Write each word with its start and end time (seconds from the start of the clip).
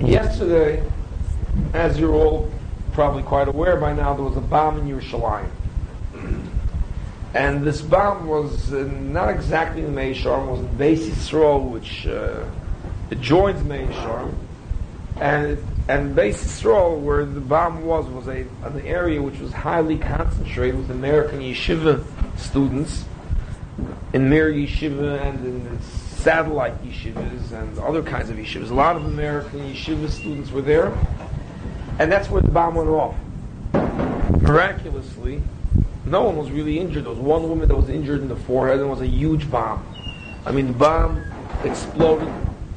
Yesterday, 0.00 0.82
as 1.74 1.98
you're 1.98 2.14
all 2.14 2.50
probably 2.92 3.22
quite 3.22 3.48
aware 3.48 3.76
by 3.76 3.92
now, 3.92 4.14
there 4.14 4.24
was 4.24 4.36
a 4.36 4.40
bomb 4.40 4.78
in 4.78 4.88
Yerushalayim. 4.88 5.50
And 7.34 7.64
this 7.64 7.82
bomb 7.82 8.26
was 8.26 8.72
uh, 8.72 8.88
not 8.98 9.28
exactly 9.28 9.84
in 9.84 9.94
Mea 9.94 10.14
Shearim, 10.14 10.48
it 10.48 10.50
was 10.52 10.60
in 10.60 10.68
Beis 10.78 11.06
Yisrael, 11.06 11.68
which 11.68 12.06
uh, 12.06 12.44
it 13.10 13.20
joins 13.20 13.62
Mea 13.62 13.86
Shearim. 13.86 14.34
And, 15.20 15.58
and 15.88 16.16
Beis 16.16 16.36
Yisrael, 16.36 16.98
where 16.98 17.26
the 17.26 17.40
bomb 17.40 17.84
was, 17.84 18.06
was 18.06 18.28
a, 18.28 18.46
an 18.64 18.80
area 18.86 19.20
which 19.20 19.38
was 19.38 19.52
highly 19.52 19.98
concentrated 19.98 20.78
with 20.78 20.90
American 20.90 21.40
yeshiva 21.40 22.02
students 22.38 23.04
in 24.14 24.30
Mir 24.30 24.50
Yeshiva 24.50 25.20
and 25.20 25.44
in 25.44 25.78
satellite 26.16 26.82
yeshivas 26.84 27.52
and 27.52 27.78
other 27.78 28.02
kinds 28.02 28.30
of 28.30 28.36
yeshivas. 28.36 28.70
A 28.70 28.74
lot 28.74 28.96
of 28.96 29.04
American 29.04 29.60
yeshiva 29.72 30.08
students 30.08 30.50
were 30.50 30.62
there, 30.62 30.92
and 31.98 32.10
that's 32.10 32.28
where 32.30 32.42
the 32.42 32.50
bomb 32.50 32.74
went 32.74 32.88
off. 32.88 33.14
Miraculously, 34.40 35.42
no 36.04 36.22
one 36.22 36.36
was 36.36 36.50
really 36.50 36.78
injured. 36.78 37.04
There 37.04 37.10
was 37.10 37.18
one 37.18 37.48
woman 37.48 37.68
that 37.68 37.76
was 37.76 37.88
injured 37.88 38.22
in 38.22 38.28
the 38.28 38.36
forehead, 38.36 38.78
and 38.78 38.86
it 38.86 38.90
was 38.90 39.00
a 39.00 39.06
huge 39.06 39.50
bomb. 39.50 39.86
I 40.44 40.52
mean, 40.52 40.68
the 40.68 40.72
bomb 40.72 41.22
exploded, 41.64 42.32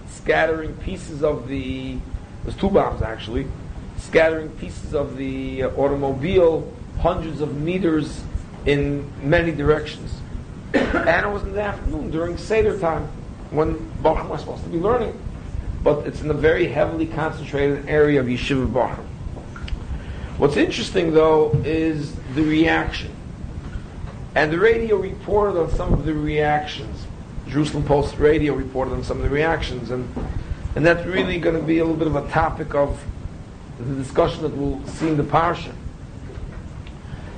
scattering 0.10 0.76
pieces 0.78 1.24
of 1.24 1.48
the. 1.48 1.98
There's 2.44 2.56
two 2.56 2.70
bombs 2.70 3.02
actually, 3.02 3.48
scattering 3.98 4.50
pieces 4.52 4.94
of 4.94 5.18
the 5.18 5.64
uh, 5.64 5.70
automobile 5.70 6.72
hundreds 7.00 7.42
of 7.42 7.56
meters 7.56 8.22
in 8.66 9.12
many 9.28 9.52
directions. 9.52 10.20
and 10.74 11.26
it 11.26 11.30
was 11.30 11.44
in 11.44 11.54
the 11.54 11.62
afternoon 11.62 12.12
during 12.12 12.38
Seder 12.38 12.78
time 12.80 13.10
when 13.52 13.76
Bachram 14.04 14.30
was 14.30 14.42
supposed 14.42 14.64
to 14.64 14.70
be 14.70 14.78
learning. 14.78 15.20
But 15.84 16.06
it's 16.06 16.22
in 16.22 16.30
a 16.30 16.34
very 16.34 16.68
heavily 16.68 17.08
concentrated 17.08 17.88
area 17.88 18.20
of 18.20 18.28
Yeshiva 18.28 18.68
Bachram. 18.68 19.06
What's 20.38 20.58
interesting 20.58 21.14
though 21.14 21.52
is 21.66 22.16
the 22.36 22.44
reaction. 22.44 23.12
And 24.36 24.52
the 24.52 24.60
radio 24.60 24.98
reported 24.98 25.60
on 25.60 25.72
some 25.72 25.94
of 25.94 26.06
the 26.06 26.14
reactions. 26.14 27.06
Jerusalem 27.48 27.84
Post 27.84 28.18
radio 28.18 28.54
reported 28.54 28.94
on 28.94 29.04
some 29.04 29.18
of 29.18 29.24
the 29.24 29.30
reactions 29.30 29.92
and 29.92 30.08
and 30.76 30.86
that's 30.86 31.06
really 31.06 31.40
going 31.40 31.56
to 31.56 31.62
be 31.62 31.80
a 31.80 31.84
little 31.84 31.98
bit 31.98 32.08
of 32.08 32.16
a 32.16 32.30
topic 32.30 32.76
of 32.76 33.04
the 33.80 33.96
discussion 33.96 34.44
that 34.44 34.56
we'll 34.56 34.86
see 34.86 35.08
in 35.08 35.18
the 35.18 35.24
parsha. 35.24 35.74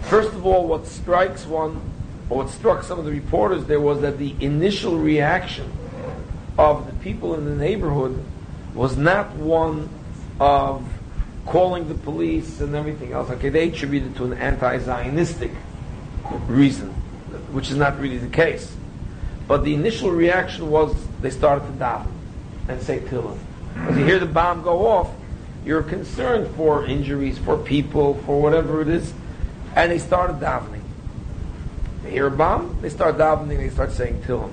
First 0.04 0.34
of 0.34 0.46
all, 0.46 0.68
what 0.68 0.86
strikes 0.86 1.46
one, 1.46 1.80
or 2.30 2.40
what 2.40 2.50
struck 2.50 2.84
some 2.84 3.00
of 3.00 3.06
the 3.06 3.12
reporters 3.12 3.66
there 3.66 3.80
was 3.80 4.02
that 4.02 4.18
the 4.18 4.36
initial 4.42 4.98
reaction 4.98 5.72
of 6.62 6.86
the 6.86 6.94
people 7.04 7.34
in 7.34 7.46
the 7.46 7.56
neighborhood 7.56 8.24
was 8.76 8.96
not 8.96 9.36
one 9.36 9.90
of 10.40 10.88
calling 11.48 11.88
the 11.88 11.96
police 11.96 12.62
and 12.62 12.76
everything 12.76 13.14
else. 13.14 13.32
Okay, 13.32 13.50
they 13.50 13.70
attributed 13.70 14.16
to 14.18 14.26
an 14.26 14.34
anti-Zionistic 14.34 15.52
reason, 16.48 16.90
which 17.52 17.72
is 17.72 17.78
not 17.78 18.00
really 18.00 18.20
the 18.20 18.30
case. 18.30 18.72
But 19.48 19.64
the 19.64 19.74
initial 19.74 20.12
reaction 20.12 20.70
was 20.70 20.96
they 21.20 21.32
started 21.32 21.66
to 21.66 21.72
daven 21.74 22.12
and 22.68 22.80
say 22.82 23.00
Tehillim. 23.00 23.40
As 23.76 23.98
you 23.98 24.06
hear 24.06 24.20
the 24.20 24.28
bomb 24.28 24.62
go 24.62 24.86
off, 24.86 25.10
you're 25.66 25.82
concerned 25.82 26.56
for 26.56 26.86
injuries, 26.86 27.40
for 27.40 27.58
people, 27.58 28.16
for 28.26 28.40
whatever 28.40 28.82
it 28.82 28.88
is, 28.88 29.14
and 29.76 29.92
they 29.92 29.98
started 29.98 30.38
davening. 30.38 30.84
They 32.04 32.12
hear 32.12 32.28
a 32.28 32.32
bomb, 32.32 32.78
they 32.82 32.90
start 32.90 33.18
davening, 33.18 33.58
they 33.58 33.70
start 33.70 33.92
saying 33.92 34.22
Tehillim. 34.22 34.52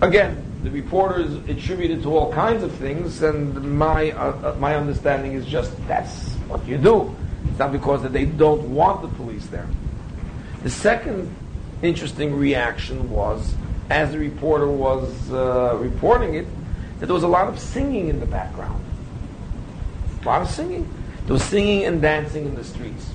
Again, 0.00 0.44
the 0.62 0.70
reporters 0.70 1.34
attributed 1.48 2.02
to 2.02 2.16
all 2.16 2.32
kinds 2.32 2.62
of 2.62 2.72
things, 2.74 3.22
and 3.22 3.78
my 3.78 4.12
uh, 4.12 4.52
uh, 4.52 4.56
my 4.58 4.74
understanding 4.76 5.32
is 5.32 5.46
just 5.46 5.72
that's 5.88 6.28
what 6.48 6.66
you 6.66 6.78
do. 6.78 7.14
It's 7.48 7.58
not 7.58 7.72
because 7.72 8.02
that 8.02 8.12
they 8.12 8.24
don't 8.24 8.74
want 8.74 9.02
the 9.02 9.08
police 9.08 9.46
there. 9.46 9.66
The 10.62 10.70
second 10.70 11.34
interesting 11.82 12.34
reaction 12.34 13.10
was, 13.10 13.54
as 13.90 14.12
the 14.12 14.18
reporter 14.18 14.68
was 14.68 15.32
uh, 15.32 15.76
reporting 15.80 16.34
it, 16.34 16.46
that 16.98 17.06
there 17.06 17.14
was 17.14 17.22
a 17.22 17.28
lot 17.28 17.48
of 17.48 17.58
singing 17.58 18.08
in 18.08 18.20
the 18.20 18.26
background. 18.26 18.84
A 20.22 20.26
lot 20.26 20.42
of 20.42 20.50
singing. 20.50 20.88
There 21.26 21.34
was 21.34 21.44
singing 21.44 21.84
and 21.84 22.02
dancing 22.02 22.46
in 22.46 22.54
the 22.54 22.64
streets. 22.64 23.10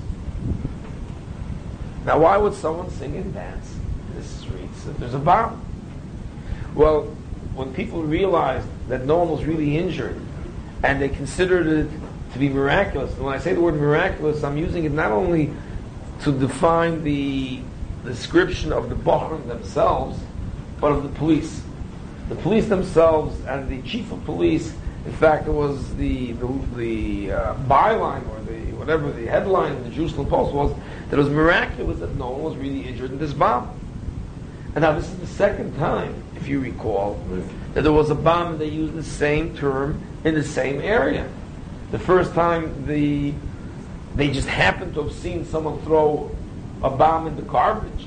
Now, 2.06 2.18
why 2.18 2.36
would 2.36 2.54
someone 2.54 2.90
sing 2.90 3.16
and 3.16 3.32
dance 3.32 3.74
in 4.10 4.16
the 4.16 4.26
streets 4.26 4.86
if 4.86 4.96
there's 4.98 5.14
a 5.14 5.18
bomb? 5.18 5.62
Well, 6.74 7.02
when 7.54 7.72
people 7.72 8.02
realized 8.02 8.66
that 8.88 9.04
no 9.04 9.18
one 9.18 9.30
was 9.30 9.44
really 9.44 9.76
injured, 9.76 10.20
and 10.82 11.00
they 11.00 11.08
considered 11.08 11.66
it 11.66 11.88
to 12.32 12.38
be 12.38 12.48
miraculous, 12.48 13.14
and 13.14 13.24
when 13.24 13.34
I 13.34 13.38
say 13.38 13.52
the 13.54 13.60
word 13.60 13.74
miraculous, 13.74 14.42
I'm 14.42 14.56
using 14.56 14.84
it 14.84 14.92
not 14.92 15.12
only 15.12 15.52
to 16.22 16.32
define 16.32 17.04
the 17.04 17.60
description 18.04 18.72
of 18.72 18.88
the 18.88 18.96
Bahram 18.96 19.46
themselves, 19.46 20.18
but 20.80 20.92
of 20.92 21.02
the 21.02 21.08
police. 21.10 21.62
The 22.28 22.34
police 22.34 22.66
themselves 22.66 23.38
and 23.46 23.68
the 23.68 23.88
chief 23.88 24.10
of 24.10 24.24
police, 24.24 24.74
in 25.06 25.12
fact, 25.12 25.46
it 25.46 25.52
was 25.52 25.94
the, 25.94 26.32
the, 26.32 26.46
the 26.76 27.32
uh, 27.32 27.54
byline 27.66 28.28
or 28.30 28.40
the 28.44 28.54
whatever 28.84 29.10
the 29.12 29.26
headline 29.26 29.72
in 29.72 29.84
the 29.84 29.90
Jerusalem 29.90 30.26
Post 30.26 30.52
was 30.52 30.74
that 31.08 31.18
it 31.18 31.22
was 31.22 31.30
miraculous 31.30 32.00
that 32.00 32.14
no 32.16 32.30
one 32.30 32.42
was 32.42 32.56
really 32.56 32.82
injured 32.82 33.12
in 33.12 33.18
this 33.18 33.32
bomb. 33.32 33.80
And 34.74 34.82
now 34.82 34.92
this 34.92 35.08
is 35.08 35.18
the 35.18 35.26
second 35.26 35.76
time 35.76 36.24
if 36.36 36.48
you 36.48 36.60
recall, 36.60 37.18
that 37.72 37.82
there 37.82 37.92
was 37.92 38.10
a 38.10 38.14
bomb 38.14 38.52
and 38.52 38.60
they 38.60 38.68
used 38.68 38.94
the 38.94 39.02
same 39.02 39.56
term 39.56 40.00
in 40.24 40.34
the 40.34 40.42
same 40.42 40.80
area. 40.80 41.26
The 41.90 41.98
first 41.98 42.34
time 42.34 42.86
the 42.86 43.32
they 44.14 44.30
just 44.30 44.46
happened 44.46 44.94
to 44.94 45.02
have 45.02 45.12
seen 45.12 45.44
someone 45.44 45.80
throw 45.82 46.30
a 46.82 46.90
bomb 46.90 47.26
in 47.26 47.34
the 47.34 47.42
garbage. 47.42 48.06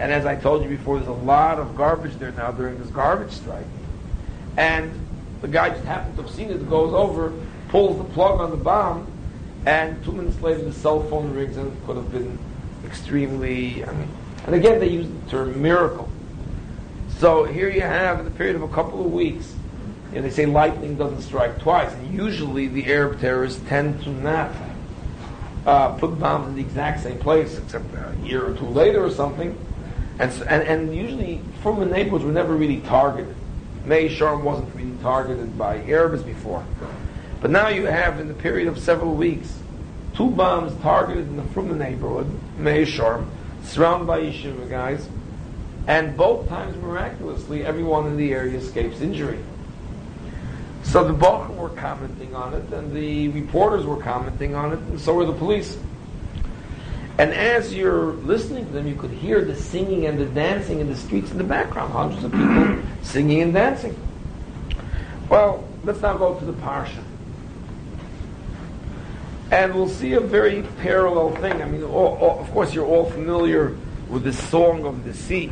And 0.00 0.10
as 0.12 0.26
I 0.26 0.34
told 0.34 0.64
you 0.64 0.68
before, 0.68 0.96
there's 0.96 1.08
a 1.08 1.12
lot 1.12 1.60
of 1.60 1.76
garbage 1.76 2.14
there 2.14 2.32
now 2.32 2.50
during 2.50 2.78
this 2.78 2.88
garbage 2.88 3.30
strike. 3.30 3.66
And 4.56 4.92
the 5.42 5.48
guy 5.48 5.68
just 5.68 5.84
happened 5.84 6.16
to 6.16 6.22
have 6.22 6.30
seen 6.32 6.50
it, 6.50 6.68
goes 6.68 6.92
over, 6.92 7.32
pulls 7.68 7.98
the 7.98 8.04
plug 8.14 8.40
on 8.40 8.50
the 8.50 8.56
bomb, 8.56 9.06
and 9.66 10.02
two 10.04 10.12
minutes 10.12 10.40
later 10.40 10.64
the 10.64 10.72
cell 10.72 11.02
phone 11.04 11.32
rings 11.34 11.56
and 11.56 11.70
it 11.70 11.86
could 11.86 11.96
have 11.96 12.10
been 12.10 12.36
extremely, 12.84 13.84
I 13.84 13.92
mean, 13.92 14.08
and 14.46 14.54
again 14.54 14.80
they 14.80 14.88
use 14.88 15.06
the 15.08 15.30
term 15.30 15.60
miracle. 15.60 16.08
So 17.18 17.44
here 17.44 17.68
you 17.68 17.80
have, 17.80 18.18
in 18.18 18.24
the 18.24 18.30
period 18.30 18.56
of 18.56 18.62
a 18.62 18.68
couple 18.68 19.04
of 19.04 19.12
weeks, 19.12 19.54
and 20.14 20.24
they 20.24 20.30
say 20.30 20.46
lightning 20.46 20.96
doesn't 20.96 21.22
strike 21.22 21.58
twice. 21.60 21.92
And 21.92 22.14
usually 22.14 22.68
the 22.68 22.86
Arab 22.92 23.20
terrorists 23.20 23.60
tend 23.68 24.02
to 24.04 24.10
not 24.10 24.52
uh, 25.66 25.92
put 25.94 26.18
bombs 26.18 26.48
in 26.48 26.54
the 26.56 26.60
exact 26.60 27.02
same 27.02 27.18
place, 27.18 27.58
except 27.58 27.86
a 27.94 28.14
year 28.24 28.46
or 28.46 28.54
two 28.54 28.66
later 28.66 29.04
or 29.04 29.10
something. 29.10 29.56
And, 30.18 30.32
so, 30.32 30.44
and, 30.44 30.62
and 30.62 30.94
usually 30.94 31.40
from 31.62 31.80
the 31.80 31.86
neighborhoods 31.86 32.24
were 32.24 32.32
never 32.32 32.54
really 32.54 32.80
targeted. 32.80 33.34
Mea 33.84 34.08
Shearim 34.08 34.42
wasn't 34.42 34.74
really 34.74 34.96
targeted 35.02 35.58
by 35.58 35.78
Arabs 35.84 36.22
before. 36.22 36.64
But 37.40 37.50
now 37.50 37.68
you 37.68 37.86
have, 37.86 38.20
in 38.20 38.28
the 38.28 38.34
period 38.34 38.68
of 38.68 38.78
several 38.78 39.14
weeks, 39.14 39.58
two 40.14 40.30
bombs 40.30 40.80
targeted 40.82 41.26
in 41.26 41.36
the 41.36 41.42
Fruma 41.42 41.76
neighborhood, 41.76 42.30
Mea 42.56 42.86
Shearim, 42.86 43.26
surrounded 43.64 44.06
by 44.06 44.20
yeshiva 44.20 44.68
guys, 44.68 45.08
and 45.86 46.16
both 46.16 46.48
times, 46.48 46.76
miraculously, 46.76 47.64
everyone 47.64 48.06
in 48.06 48.16
the 48.16 48.32
area 48.32 48.58
escapes 48.58 49.00
injury. 49.00 49.38
So 50.82 51.04
the 51.04 51.14
Bachar 51.14 51.54
were 51.56 51.70
commenting 51.70 52.34
on 52.34 52.54
it, 52.54 52.72
and 52.72 52.94
the 52.94 53.28
reporters 53.28 53.84
were 53.84 54.00
commenting 54.00 54.54
on 54.54 54.72
it, 54.72 54.78
and 54.78 55.00
so 55.00 55.14
were 55.14 55.24
the 55.24 55.32
police. 55.32 55.76
And 57.16 57.32
as 57.32 57.72
you're 57.72 58.12
listening 58.12 58.66
to 58.66 58.72
them, 58.72 58.88
you 58.88 58.96
could 58.96 59.10
hear 59.10 59.44
the 59.44 59.54
singing 59.54 60.06
and 60.06 60.18
the 60.18 60.26
dancing 60.26 60.80
in 60.80 60.88
the 60.88 60.96
streets 60.96 61.30
in 61.30 61.38
the 61.38 61.44
background. 61.44 61.92
Hundreds 61.92 62.24
of 62.24 62.32
people 62.32 62.78
singing 63.02 63.42
and 63.42 63.54
dancing. 63.54 63.96
Well, 65.28 65.66
let's 65.84 66.00
now 66.00 66.16
go 66.16 66.38
to 66.38 66.44
the 66.44 66.52
Parsha. 66.52 67.02
And 69.54 69.72
we'll 69.72 69.88
see 69.88 70.14
a 70.14 70.20
very 70.20 70.62
parallel 70.80 71.36
thing. 71.36 71.62
I 71.62 71.66
mean, 71.66 71.84
all, 71.84 72.16
all, 72.16 72.40
of 72.40 72.50
course, 72.50 72.74
you're 72.74 72.84
all 72.84 73.08
familiar 73.08 73.76
with 74.08 74.24
the 74.24 74.32
Song 74.32 74.84
of 74.84 75.04
the 75.04 75.14
Sea. 75.14 75.46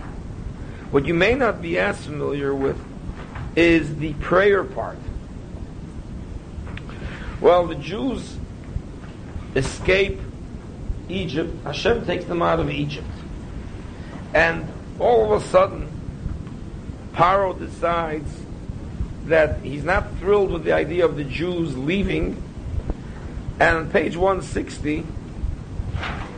What 0.91 1.07
you 1.07 1.15
may 1.15 1.35
not 1.35 1.63
be 1.63 1.79
as 1.79 2.05
familiar 2.05 2.53
with 2.53 2.77
is 3.55 3.99
the 3.99 4.15
prayer 4.15 4.65
part. 4.65 4.99
Well, 7.41 7.69
the 7.69 7.77
Jews 7.77 8.37
escape 9.55 10.19
Egypt. 11.09 11.63
Hashem 11.63 12.05
takes 12.05 12.25
them 12.25 12.43
out 12.43 12.59
of 12.59 12.71
Egypt. 12.71 13.07
And 14.35 14.67
all 14.99 15.33
of 15.33 15.41
a 15.41 15.47
sudden, 15.47 15.87
Paro 17.15 17.57
decides 17.57 18.37
that 19.27 19.61
he's 19.61 19.85
not 19.85 20.19
thrilled 20.19 20.51
with 20.51 20.65
the 20.65 20.73
idea 20.73 21.05
of 21.05 21.15
the 21.15 21.23
Jews 21.23 21.79
leaving. 21.79 22.43
And 23.63 23.77
on 23.77 23.91
page 23.91 24.17
160, 24.17 25.07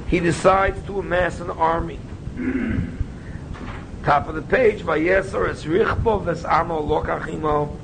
he 0.09 0.21
decides 0.21 0.85
to 0.85 0.99
amass 0.99 1.41
an 1.41 1.49
army. 1.49 1.99
Top 4.05 4.29
of 4.29 4.35
the 4.35 4.43
page, 4.43 4.83
Vayeser 4.83 5.49
es 5.49 5.65
richbo 5.65 6.23
ves 6.23 6.45
amo 6.45 6.83
lokachimo 6.83 7.79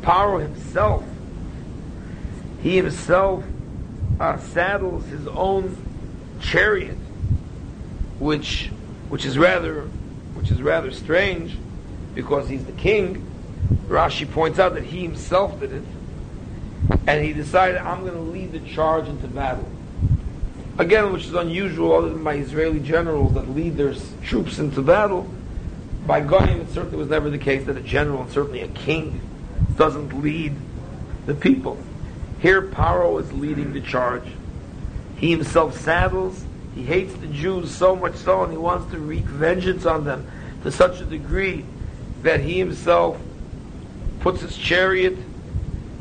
Paro 0.00 0.40
himself, 0.40 1.02
he 2.62 2.76
himself 2.76 3.42
uh, 4.20 4.38
saddles 4.38 5.04
his 5.06 5.26
own 5.26 5.76
chariot, 6.40 6.98
which 8.20 8.70
which 9.08 9.24
is 9.24 9.36
rather 9.36 9.80
which 10.34 10.52
is 10.52 10.62
rather 10.62 10.92
strange, 10.92 11.58
because 12.14 12.48
he's 12.48 12.64
the 12.64 12.72
king. 12.72 13.28
Rashi 13.88 14.30
points 14.30 14.60
out 14.60 14.74
that 14.74 14.84
he 14.84 15.02
himself 15.02 15.58
did 15.58 15.72
it, 15.72 15.82
and 17.06 17.24
he 17.24 17.32
decided, 17.32 17.78
I'm 17.78 18.00
going 18.00 18.14
to 18.14 18.20
lead 18.20 18.52
the 18.52 18.60
charge 18.60 19.08
into 19.08 19.26
battle. 19.28 19.68
Again, 20.78 21.12
which 21.12 21.26
is 21.26 21.34
unusual, 21.34 21.92
other 21.94 22.08
than 22.08 22.24
by 22.24 22.34
Israeli 22.34 22.80
generals 22.80 23.34
that 23.34 23.48
lead 23.48 23.76
their 23.76 23.94
troops 24.22 24.58
into 24.58 24.82
battle. 24.82 25.30
By 26.06 26.20
Goyim, 26.20 26.60
it 26.60 26.70
certainly 26.70 26.96
was 26.96 27.08
never 27.08 27.30
the 27.30 27.38
case 27.38 27.64
that 27.66 27.76
a 27.76 27.80
general, 27.80 28.22
and 28.22 28.32
certainly 28.32 28.60
a 28.60 28.68
king, 28.68 29.20
doesn't 29.76 30.22
lead 30.22 30.54
the 31.26 31.34
people. 31.34 31.78
Here, 32.40 32.60
Paro 32.60 33.20
is 33.20 33.32
leading 33.32 33.72
the 33.72 33.80
charge. 33.80 34.24
He 35.16 35.30
himself 35.30 35.78
saddles. 35.78 36.44
He 36.74 36.82
hates 36.82 37.14
the 37.14 37.28
Jews 37.28 37.70
so 37.70 37.94
much 37.94 38.16
so, 38.16 38.42
and 38.42 38.52
he 38.52 38.58
wants 38.58 38.90
to 38.92 38.98
wreak 38.98 39.24
vengeance 39.24 39.86
on 39.86 40.04
them 40.04 40.26
to 40.64 40.72
such 40.72 41.00
a 41.00 41.04
degree 41.04 41.64
that 42.22 42.40
he 42.40 42.58
himself 42.58 43.18
puts 44.20 44.40
his 44.40 44.56
chariot 44.56 45.16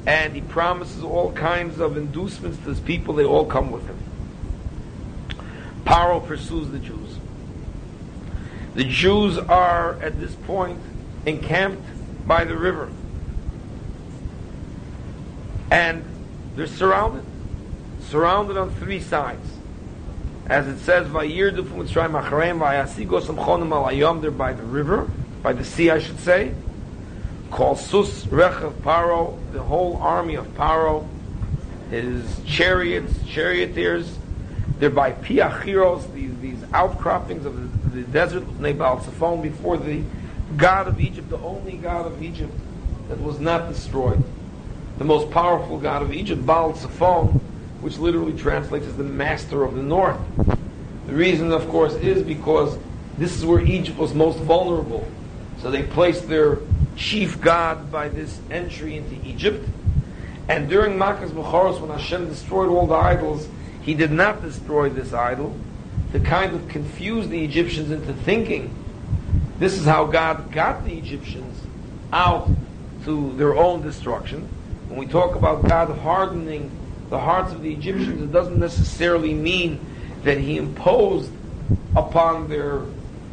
and 0.05 0.33
he 0.33 0.41
promises 0.41 1.03
all 1.03 1.31
kinds 1.31 1.79
of 1.79 1.95
inducements 1.97 2.57
to 2.59 2.65
his 2.65 2.79
people. 2.79 3.13
They 3.13 3.23
all 3.23 3.45
come 3.45 3.71
with 3.71 3.85
him. 3.87 3.97
Paro 5.85 6.25
pursues 6.25 6.69
the 6.69 6.79
Jews. 6.79 7.19
The 8.75 8.83
Jews 8.83 9.37
are 9.37 9.93
at 10.01 10.19
this 10.19 10.33
point 10.35 10.79
encamped 11.25 11.83
by 12.27 12.43
the 12.43 12.57
river. 12.57 12.91
And 15.71 16.03
they're 16.55 16.67
surrounded. 16.67 17.25
Surrounded 18.01 18.57
on 18.57 18.73
three 18.75 18.99
sides. 18.99 19.47
As 20.47 20.67
it 20.67 20.79
says, 20.79 21.07
Vayirdu 21.07 21.63
Mitzrayim 21.63 22.21
Achareim, 22.21 22.59
Vayasigo 22.59 23.21
Samchonim 23.21 23.69
Alayom, 23.69 24.21
they're 24.21 24.29
by 24.29 24.53
the 24.53 24.63
river, 24.63 25.09
by 25.41 25.53
the 25.53 25.63
sea, 25.63 25.89
I 25.89 25.99
should 25.99 26.19
say. 26.19 26.53
Called 27.53 27.77
Sus 27.77 28.25
Rechav 28.25 28.73
Paro, 28.81 29.37
the 29.51 29.61
whole 29.61 29.97
army 29.97 30.33
of 30.33 30.47
Paro, 30.55 31.07
his 31.91 32.39
chariots, 32.47 33.13
charioteers, 33.27 34.17
they're 34.79 34.89
by 34.89 35.11
Piachiros, 35.11 36.11
these, 36.15 36.35
these 36.39 36.57
outcroppings 36.73 37.45
of 37.45 37.55
the, 37.55 38.01
the 38.01 38.07
desert 38.07 38.41
of 38.41 38.59
Baal 38.59 38.97
Tzafon 38.97 39.43
before 39.43 39.77
the 39.77 40.01
God 40.57 40.87
of 40.87 40.99
Egypt, 40.99 41.29
the 41.29 41.37
only 41.37 41.73
God 41.73 42.07
of 42.07 42.23
Egypt 42.23 42.51
that 43.07 43.21
was 43.21 43.39
not 43.39 43.69
destroyed. 43.71 44.23
The 44.97 45.05
most 45.05 45.29
powerful 45.29 45.77
God 45.77 46.01
of 46.01 46.11
Egypt, 46.11 46.43
Baal 46.47 46.73
which 47.81 47.99
literally 47.99 48.33
translates 48.35 48.87
as 48.87 48.97
the 48.97 49.03
master 49.03 49.63
of 49.63 49.75
the 49.75 49.83
north. 49.83 50.19
The 51.05 51.13
reason, 51.13 51.51
of 51.51 51.69
course, 51.69 51.93
is 51.93 52.23
because 52.23 52.79
this 53.19 53.37
is 53.37 53.45
where 53.45 53.61
Egypt 53.61 53.99
was 53.99 54.15
most 54.15 54.39
vulnerable. 54.39 55.07
So 55.61 55.69
they 55.69 55.83
placed 55.83 56.27
their 56.27 56.57
chief 56.95 57.41
god 57.41 57.91
by 57.91 58.09
this 58.09 58.39
entry 58.49 58.97
into 58.97 59.15
Egypt. 59.27 59.67
And 60.47 60.69
during 60.69 60.97
Makkas 60.97 61.29
Bechoros, 61.29 61.79
when 61.79 61.89
Hashem 61.89 62.27
destroyed 62.27 62.69
all 62.69 62.87
the 62.87 62.95
idols, 62.95 63.47
he 63.81 63.93
did 63.93 64.11
not 64.11 64.41
destroy 64.41 64.89
this 64.89 65.13
idol 65.13 65.55
to 66.11 66.19
kind 66.19 66.53
of 66.53 66.67
confuse 66.67 67.27
the 67.27 67.43
Egyptians 67.43 67.91
into 67.91 68.13
thinking 68.13 68.73
this 69.59 69.77
is 69.77 69.85
how 69.85 70.05
God 70.05 70.51
got 70.51 70.83
the 70.83 70.93
Egyptians 70.93 71.59
out 72.11 72.49
to 73.05 73.31
their 73.37 73.55
own 73.55 73.81
destruction. 73.81 74.47
When 74.89 74.99
we 74.99 75.07
talk 75.07 75.35
about 75.35 75.67
God 75.67 75.97
hardening 75.99 76.71
the 77.09 77.19
hearts 77.19 77.53
of 77.53 77.61
the 77.61 77.71
Egyptians, 77.71 78.21
it 78.21 78.31
doesn't 78.31 78.59
necessarily 78.59 79.33
mean 79.33 79.79
that 80.23 80.37
he 80.37 80.57
imposed 80.57 81.31
upon 81.95 82.49
their 82.49 82.81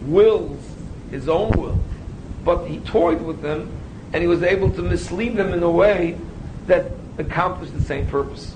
wills 0.03 0.61
his 1.11 1.29
own 1.29 1.51
will, 1.53 1.79
but 2.45 2.65
he 2.67 2.79
toyed 2.81 3.21
with 3.23 3.43
them 3.43 3.71
and 4.13 4.23
he 4.23 4.29
was 4.29 4.43
able 4.43 4.71
to 4.71 4.83
mislead 4.83 5.37
them 5.37 5.53
in 5.53 5.63
a 5.63 5.71
way 5.71 6.19
that 6.67 6.87
accomplished 7.19 7.73
the 7.75 7.83
same 7.83 8.07
purpose. 8.07 8.55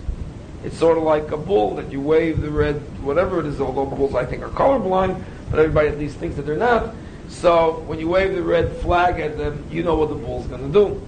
It's 0.64 0.76
sort 0.76 0.96
of 0.96 1.04
like 1.04 1.30
a 1.30 1.36
bull 1.36 1.76
that 1.76 1.92
you 1.92 2.00
wave 2.00 2.40
the 2.40 2.50
red, 2.50 2.76
whatever 3.02 3.40
it 3.40 3.46
is, 3.46 3.60
although 3.60 3.84
bulls 3.84 4.14
I 4.14 4.24
think 4.24 4.42
are 4.42 4.48
colorblind, 4.48 5.22
but 5.50 5.60
everybody 5.60 5.88
at 5.88 5.98
least 5.98 6.16
thinks 6.16 6.36
that 6.36 6.46
they're 6.46 6.56
not. 6.56 6.94
So 7.28 7.80
when 7.86 7.98
you 7.98 8.08
wave 8.08 8.34
the 8.34 8.42
red 8.42 8.76
flag 8.78 9.20
at 9.20 9.36
them, 9.36 9.64
you 9.70 9.82
know 9.82 9.96
what 9.96 10.08
the 10.08 10.14
bull's 10.14 10.46
going 10.46 10.72
to 10.72 10.72
do. 10.72 11.02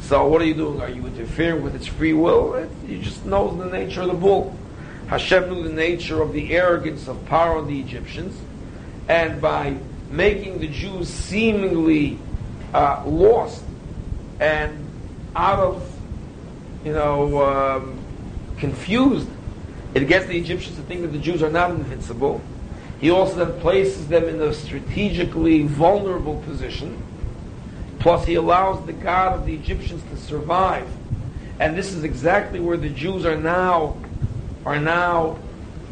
So 0.00 0.26
what 0.26 0.40
are 0.40 0.46
you 0.46 0.54
doing? 0.54 0.80
Are 0.80 0.88
you 0.88 1.06
interfering 1.06 1.62
with 1.62 1.74
its 1.74 1.86
free 1.86 2.14
will? 2.14 2.54
It, 2.54 2.70
you 2.86 3.00
just 3.00 3.24
know 3.26 3.54
the 3.54 3.66
nature 3.66 4.02
of 4.02 4.08
the 4.08 4.14
bull. 4.14 4.56
Hashem 5.08 5.50
knew 5.50 5.62
the 5.62 5.74
nature 5.74 6.22
of 6.22 6.32
the 6.32 6.54
arrogance 6.54 7.06
of 7.08 7.24
power 7.26 7.58
of 7.58 7.66
the 7.66 7.78
Egyptians, 7.78 8.36
and 9.08 9.40
by 9.40 9.76
making 10.10 10.58
the 10.58 10.68
Jews 10.68 11.08
seemingly 11.08 12.18
uh, 12.74 13.02
lost 13.06 13.62
and 14.40 14.86
out 15.36 15.58
of, 15.58 16.00
you 16.84 16.92
know, 16.92 17.42
um, 17.42 17.98
confused. 18.58 19.28
It 19.94 20.06
gets 20.06 20.26
the 20.26 20.36
Egyptians 20.36 20.76
to 20.76 20.82
think 20.82 21.02
that 21.02 21.08
the 21.08 21.18
Jews 21.18 21.42
are 21.42 21.50
not 21.50 21.70
invincible. 21.70 22.40
He 23.00 23.10
also 23.10 23.44
then 23.44 23.60
places 23.60 24.08
them 24.08 24.28
in 24.28 24.40
a 24.40 24.52
strategically 24.52 25.62
vulnerable 25.62 26.42
position. 26.42 27.02
Plus, 27.98 28.24
he 28.26 28.34
allows 28.34 28.84
the 28.86 28.92
God 28.92 29.38
of 29.38 29.46
the 29.46 29.54
Egyptians 29.54 30.02
to 30.10 30.16
survive. 30.16 30.88
And 31.58 31.76
this 31.76 31.92
is 31.92 32.04
exactly 32.04 32.60
where 32.60 32.76
the 32.76 32.88
Jews 32.88 33.24
are 33.24 33.36
now 33.36 33.96
are 34.64 34.78
now 34.78 35.38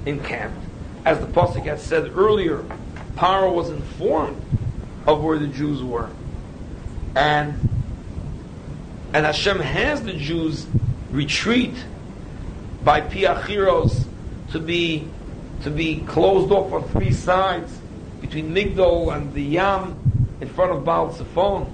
encamped. 0.06 0.58
As 1.04 1.18
the 1.20 1.26
Pasuk 1.26 1.64
had 1.64 1.80
said 1.80 2.12
earlier, 2.16 2.64
Paro 3.18 3.52
was 3.52 3.70
informed 3.70 4.40
of 5.06 5.22
where 5.24 5.38
the 5.38 5.48
Jews 5.48 5.82
were. 5.82 6.08
And 7.16 7.68
and 9.12 9.26
Hashem 9.26 9.58
has 9.58 10.02
the 10.02 10.12
Jews 10.12 10.66
retreat 11.10 11.74
by 12.84 13.00
Piachiros 13.00 14.04
to 14.52 14.60
be 14.60 15.08
to 15.62 15.70
be 15.70 16.00
closed 16.00 16.52
off 16.52 16.72
on 16.72 16.84
three 16.90 17.12
sides 17.12 17.76
between 18.20 18.54
Migdol 18.54 19.14
and 19.14 19.34
the 19.34 19.42
Yam 19.42 19.96
in 20.40 20.48
front 20.48 20.70
of 20.70 20.84
Baal 20.84 21.12
Tzafon. 21.12 21.66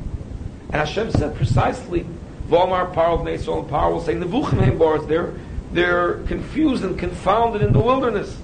And 0.66 0.74
Hashem 0.74 1.10
said 1.10 1.36
precisely, 1.36 2.06
Vomar 2.48 2.94
Paro 2.94 3.20
of 3.20 3.20
Nesol 3.20 3.62
and 3.62 3.70
Paro 3.70 3.92
will 3.92 4.00
say, 4.00 4.14
Nevuchim 4.14 4.78
Boris, 4.78 5.04
they're, 5.06 5.34
they're 5.72 6.14
confused 6.24 6.84
and 6.84 6.98
confounded 6.98 7.62
in 7.62 7.72
the 7.72 7.80
wilderness. 7.80 8.36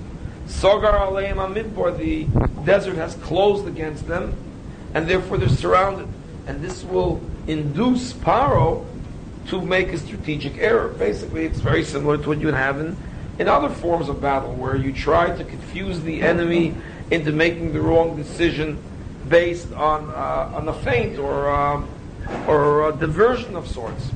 Sogar 0.51 0.93
Aleim 0.93 1.37
Amidbor, 1.37 1.97
the 1.97 2.25
desert 2.65 2.97
has 2.97 3.15
closed 3.17 3.67
against 3.67 4.07
them, 4.07 4.35
and 4.93 5.09
therefore 5.09 5.39
they're 5.39 5.49
surrounded. 5.49 6.09
And 6.47 6.61
this 6.61 6.85
will 6.85 7.21
induce 7.47 8.13
Paro 8.13 8.85
to 9.47 9.63
make 9.63 9.89
a 9.93 9.99
strategic 9.99 10.59
error. 10.59 10.89
Basically, 10.89 11.47
it's 11.47 11.61
very 11.61 11.85
similar 11.85 12.19
to 12.19 12.29
what 12.29 12.41
you 12.41 12.47
would 12.47 12.55
have 12.55 12.79
in, 12.81 12.97
in 13.39 13.49
other 13.49 13.71
forms 13.71 14.09
of 14.09 14.21
battle, 14.21 14.53
where 14.55 14.77
you 14.77 14.93
try 14.93 15.35
to 15.35 15.45
confuse 15.45 16.01
the 16.01 16.21
enemy 16.21 16.75
into 17.11 17.33
making 17.33 17.73
the 17.73 17.81
wrong 17.81 18.17
decision 18.17 18.79
based 19.29 19.73
on 19.73 20.11
uh, 20.11 20.53
on 20.57 20.69
a 20.69 20.73
feint 20.73 21.19
or 21.19 21.49
um, 21.49 21.89
or 22.47 22.91
a 22.91 22.93
diversion 22.93 23.57
of 23.57 23.67
sorts. 23.67 24.11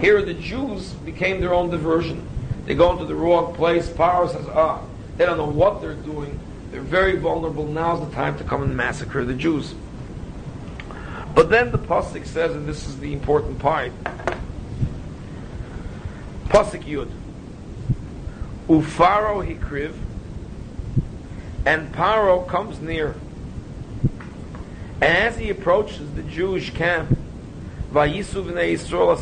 Here, 0.00 0.22
the 0.22 0.34
Jews 0.34 0.92
became 1.04 1.40
their 1.40 1.52
own 1.52 1.70
diversion. 1.70 2.26
They 2.66 2.74
go 2.74 2.92
into 2.92 3.06
the 3.06 3.14
wrong 3.14 3.54
place. 3.54 3.88
Paro 3.88 4.30
says, 4.30 4.46
"Ah, 4.50 4.80
they 5.20 5.26
don't 5.26 5.36
know 5.36 5.44
what 5.44 5.82
they're 5.82 5.92
doing. 5.92 6.40
They're 6.72 6.80
very 6.80 7.16
vulnerable. 7.16 7.66
Now's 7.66 8.00
the 8.00 8.14
time 8.14 8.38
to 8.38 8.44
come 8.44 8.62
and 8.62 8.74
massacre 8.74 9.22
the 9.22 9.34
Jews." 9.34 9.74
But 11.34 11.50
then 11.50 11.72
the 11.72 11.78
pasuk 11.78 12.24
says, 12.24 12.56
and 12.56 12.66
this 12.66 12.86
is 12.86 13.00
the 13.00 13.12
important 13.12 13.58
part. 13.58 13.92
Pasuk 16.48 16.84
Yud. 16.84 17.10
Ufaro 18.66 19.46
hikriv, 19.46 19.92
and 21.66 21.92
Paro 21.94 22.48
comes 22.48 22.80
near. 22.80 23.14
And 25.02 25.18
as 25.18 25.36
he 25.36 25.50
approaches 25.50 26.10
the 26.12 26.22
Jewish 26.22 26.72
camp, 26.72 27.18
Vayisu 27.92 28.42
v'nei 28.42 28.72
Yisrael 28.72 29.14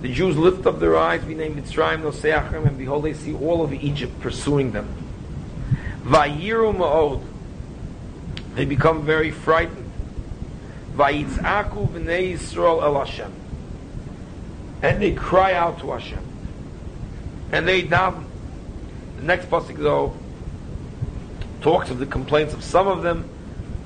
the 0.00 0.12
Jews 0.12 0.36
lift 0.36 0.66
up 0.66 0.80
their 0.80 0.96
eyes, 0.96 1.24
we 1.24 1.34
v'nei 1.34 1.54
Mitzrayim 1.54 2.02
noseachem, 2.02 2.66
and 2.66 2.78
behold, 2.78 3.04
they 3.04 3.14
see 3.14 3.34
all 3.34 3.62
of 3.62 3.72
Egypt 3.72 4.18
pursuing 4.20 4.72
them. 4.72 4.88
Vayiru 6.02 6.74
ma'od, 6.74 7.22
they 8.54 8.64
become 8.64 9.04
very 9.04 9.30
frightened. 9.30 9.90
Vayitzaku 10.96 11.88
v'nei 11.88 12.34
Yisrael 12.34 12.82
el 12.82 13.04
Hashem 13.04 13.32
and 14.82 15.00
they 15.00 15.12
cry 15.12 15.52
out 15.52 15.78
to 15.80 15.92
Hashem. 15.92 16.24
And 17.52 17.66
they 17.66 17.82
daven. 17.82 18.24
The 19.16 19.22
next 19.22 19.50
pasuk 19.50 19.76
though 19.76 20.14
talks 21.60 21.90
of 21.90 21.98
the 21.98 22.06
complaints 22.06 22.54
of 22.54 22.64
some 22.64 22.88
of 22.88 23.02
them. 23.02 23.28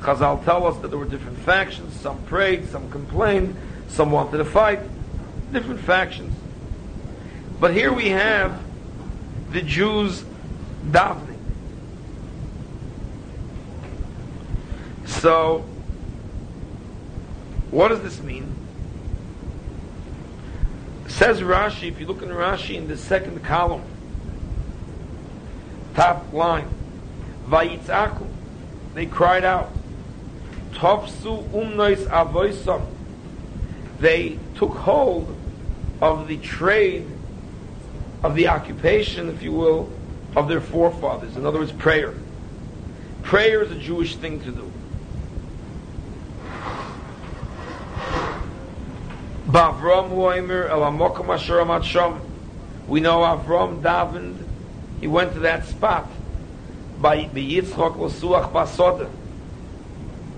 Chazal 0.01 0.45
tell 0.45 0.67
us 0.67 0.77
that 0.79 0.89
there 0.89 0.99
were 0.99 1.07
different 1.07 1.39
factions. 1.39 1.99
Some 1.99 2.23
prayed, 2.25 2.69
some 2.69 2.91
complained, 2.91 3.57
Some 3.89 4.13
wanted 4.13 4.39
to 4.39 4.45
fight. 4.45 4.81
Different 5.55 5.79
factions. 5.83 6.37
But 7.61 7.73
here 7.73 7.93
we 7.93 8.09
have 8.09 8.61
the 9.53 9.63
Jews 9.63 10.25
davening. 10.91 11.39
So, 15.07 15.65
what 17.71 17.91
does 17.91 18.03
this 18.03 18.21
mean? 18.21 18.53
Says 21.07 21.41
Rashi, 21.41 21.87
if 21.87 22.01
you 22.01 22.07
look 22.07 22.23
in 22.23 22.31
Rashi 22.31 22.75
in 22.75 22.89
the 22.89 22.97
second 22.97 23.45
column, 23.45 23.85
top 25.95 26.33
line, 26.33 26.69
Vayitzaku, 27.47 28.27
they 28.95 29.07
cried 29.07 29.45
out, 29.45 29.71
Topsu 30.73 31.49
umnois 31.51 32.09
avoisam, 32.09 32.85
they 34.01 34.41
took 34.57 34.73
hold 34.73 35.34
of 36.05 36.29
the 36.29 36.37
trade, 36.37 37.07
of 38.23 38.35
the 38.35 38.49
occupation, 38.49 39.31
if 39.31 39.43
you 39.43 39.53
will, 39.53 39.91
of 40.37 40.49
their 40.49 40.61
forefathers. 40.61 41.35
In 41.37 41.47
other 41.47 41.61
words, 41.61 41.73
prayer. 41.73 42.13
Prayer 43.23 43.63
is 43.63 43.71
a 43.71 43.79
Jewish 43.79 44.17
thing 44.17 44.41
to 44.41 44.51
do. 44.51 44.71
We 52.87 53.01
know 53.01 53.21
Avram 53.21 53.81
davened. 53.81 54.37
He 55.01 55.07
went 55.07 55.33
to 55.33 55.39
that 55.41 55.65
spot 55.67 56.11
by 57.01 57.31
the 57.33 57.61
Yitzchok 57.61 57.97
Lasuach 57.97 58.53
Basoda. 58.53 59.09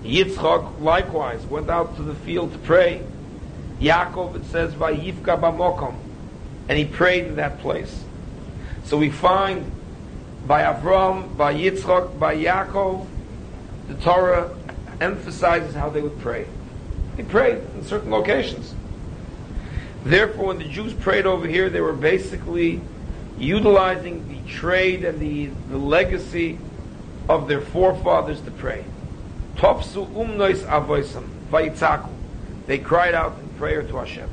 Yitzchok 0.03 0.79
likewise 0.79 1.45
went 1.45 1.69
out 1.69 1.97
to 1.97 2.03
the 2.03 2.15
field 2.15 2.53
to 2.53 2.59
pray. 2.59 3.01
Yaakov, 3.79 4.35
it 4.35 4.45
says, 4.45 4.73
by 4.73 4.93
Yifka 4.93 5.39
Bamokom, 5.39 5.95
and 6.67 6.77
he 6.77 6.85
prayed 6.85 7.25
in 7.25 7.35
that 7.35 7.59
place. 7.59 8.03
So 8.85 8.97
we 8.97 9.09
find 9.09 9.71
by 10.45 10.63
Avram, 10.63 11.35
by 11.37 11.53
Yitzchok, 11.53 12.17
by 12.17 12.35
Yaakov, 12.35 13.05
the 13.87 13.95
Torah 13.95 14.55
emphasizes 15.01 15.75
how 15.75 15.89
they 15.89 16.01
would 16.01 16.19
pray. 16.19 16.47
They 17.17 17.23
prayed 17.23 17.61
in 17.75 17.83
certain 17.83 18.11
locations. 18.11 18.73
Therefore, 20.03 20.47
when 20.47 20.57
the 20.57 20.67
Jews 20.67 20.93
prayed 20.93 21.25
over 21.25 21.47
here, 21.47 21.69
they 21.69 21.81
were 21.81 21.93
basically 21.93 22.81
utilizing 23.37 24.27
the 24.29 24.49
trade 24.49 25.03
and 25.03 25.19
the, 25.19 25.47
the 25.69 25.77
legacy 25.77 26.59
of 27.27 27.47
their 27.47 27.61
forefathers 27.61 28.39
to 28.41 28.51
pray. 28.51 28.85
Topsu 29.57 30.07
umnois 30.13 30.63
avoisam 30.65 31.27
vayitzaku. 31.51 32.16
They 32.67 32.77
cried 32.77 33.15
out 33.15 33.39
in 33.39 33.47
prayer 33.57 33.81
to 33.81 33.97
Hashem. 33.97 34.29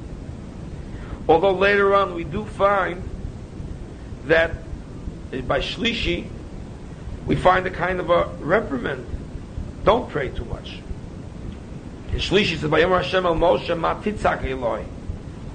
Although 1.28 1.52
later 1.52 1.94
on 1.94 2.14
we 2.14 2.24
do 2.24 2.44
find 2.44 3.02
that 4.26 4.50
eh, 5.32 5.40
by 5.40 5.60
Shlishi, 5.60 6.26
we 7.26 7.36
find 7.36 7.66
a 7.66 7.70
kind 7.70 8.00
of 8.00 8.10
a 8.10 8.26
reprimand. 8.40 9.06
Don't 9.84 10.10
pray 10.10 10.28
too 10.28 10.44
much. 10.44 10.80
In 12.12 12.18
Shlishi 12.18 12.58
says, 12.58 12.70
By 12.70 12.82
Im 12.82 12.90
Hashem 12.90 13.24
el 13.24 13.34
Moshe 13.34 13.78
ma 13.78 14.00
Eloi. 14.04 14.84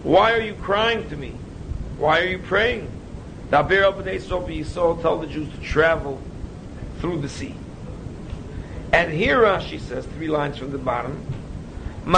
Why 0.03 0.33
are 0.33 0.41
you 0.41 0.55
crying 0.55 1.07
to 1.09 1.15
me? 1.15 1.33
Why 1.98 2.21
are 2.21 2.25
you 2.25 2.39
praying? 2.39 2.89
Tell 3.51 3.63
the 3.67 5.27
Jews 5.29 5.53
to 5.53 5.62
travel 5.62 6.21
through 7.00 7.21
the 7.21 7.29
sea. 7.29 7.55
And 8.91 9.12
here 9.12 9.41
Rashi 9.41 9.79
says, 9.79 10.05
three 10.05 10.27
lines 10.27 10.57
from 10.57 10.71
the 10.71 10.77
bottom, 10.77 11.24
we 12.09 12.15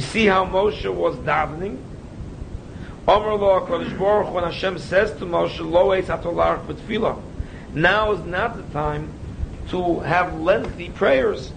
see 0.00 0.26
how 0.26 0.44
Moshe 0.44 0.94
was 0.94 1.16
davening. 1.16 1.76
Omer 3.08 3.34
lo 3.34 3.66
HaKadosh 3.66 3.98
Baruch 3.98 4.32
when 4.32 4.44
Hashem 4.44 4.78
says 4.78 5.10
to 5.18 5.26
Moshe, 5.26 5.58
Lo 5.58 5.90
eis 5.90 6.06
hatolarach 6.06 6.64
b'tfilah. 6.66 7.20
Now 7.74 8.12
is 8.12 8.24
not 8.24 8.56
the 8.56 8.62
time 8.72 9.12
to 9.70 9.98
have 10.00 10.38
lengthy 10.38 10.90
prayers. 10.90 11.50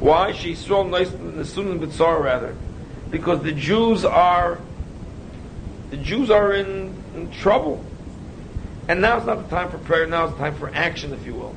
Why? 0.00 0.32
She 0.32 0.56
saw 0.56 0.82
nice 0.82 1.10
Nesunim 1.10 1.78
B'tzar 1.78 2.20
rather. 2.20 2.56
Because 3.08 3.44
the 3.44 3.52
Jews 3.52 4.04
are 4.04 4.58
the 5.90 5.96
Jews 5.98 6.28
are 6.28 6.52
in, 6.52 6.92
in 7.14 7.30
trouble. 7.30 7.84
And 8.88 9.00
now 9.00 9.18
is 9.18 9.26
not 9.26 9.48
the 9.48 9.48
time 9.48 9.70
for 9.70 9.78
prayer, 9.78 10.06
now 10.06 10.26
is 10.26 10.32
the 10.32 10.38
time 10.38 10.56
for 10.56 10.74
action, 10.74 11.12
if 11.12 11.24
you 11.24 11.34
will. 11.34 11.54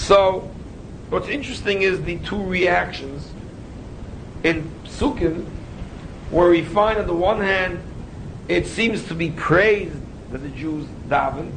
So, 0.00 0.50
what's 1.10 1.28
interesting 1.28 1.82
is 1.82 2.02
the 2.02 2.18
two 2.20 2.42
reactions 2.42 3.30
in 4.42 4.68
pesukim, 4.82 5.44
where 6.30 6.48
we 6.48 6.62
find 6.62 6.98
on 6.98 7.06
the 7.06 7.14
one 7.14 7.40
hand, 7.40 7.80
it 8.48 8.66
seems 8.66 9.06
to 9.08 9.14
be 9.14 9.30
praised 9.30 9.94
that 10.32 10.38
the 10.38 10.48
Jews 10.48 10.86
daven, 11.06 11.52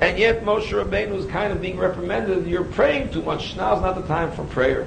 and 0.00 0.18
yet 0.18 0.44
Moshe 0.44 0.68
Rabbeinu 0.68 1.14
is 1.14 1.26
kind 1.26 1.52
of 1.52 1.62
being 1.62 1.78
reprimanded. 1.78 2.46
You're 2.46 2.62
praying 2.62 3.10
too 3.10 3.22
much. 3.22 3.56
Now's 3.56 3.80
not 3.80 3.96
the 3.96 4.06
time 4.06 4.30
for 4.32 4.44
prayer. 4.44 4.86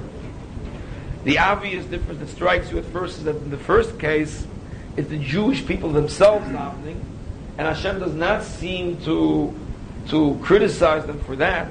The 1.24 1.38
obvious 1.38 1.84
difference 1.84 2.20
that 2.20 2.28
strikes 2.28 2.70
you 2.70 2.78
at 2.78 2.84
first 2.86 3.18
is 3.18 3.24
that 3.24 3.36
in 3.36 3.50
the 3.50 3.58
first 3.58 3.98
case, 3.98 4.46
it's 4.96 5.10
the 5.10 5.18
Jewish 5.18 5.66
people 5.66 5.90
themselves 5.90 6.46
davening, 6.46 7.00
and 7.58 7.66
Hashem 7.66 7.98
does 7.98 8.14
not 8.14 8.44
seem 8.44 9.02
to 9.04 9.52
to 10.08 10.38
criticize 10.40 11.04
them 11.04 11.20
for 11.20 11.36
that. 11.36 11.70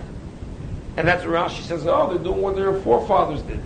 And 0.97 1.07
that's 1.07 1.25
where 1.25 1.39
Rashi 1.39 1.61
says, 1.61 1.85
"Oh, 1.87 2.09
they're 2.09 2.23
doing 2.23 2.41
what 2.41 2.55
their 2.55 2.73
forefathers 2.81 3.41
did." 3.43 3.61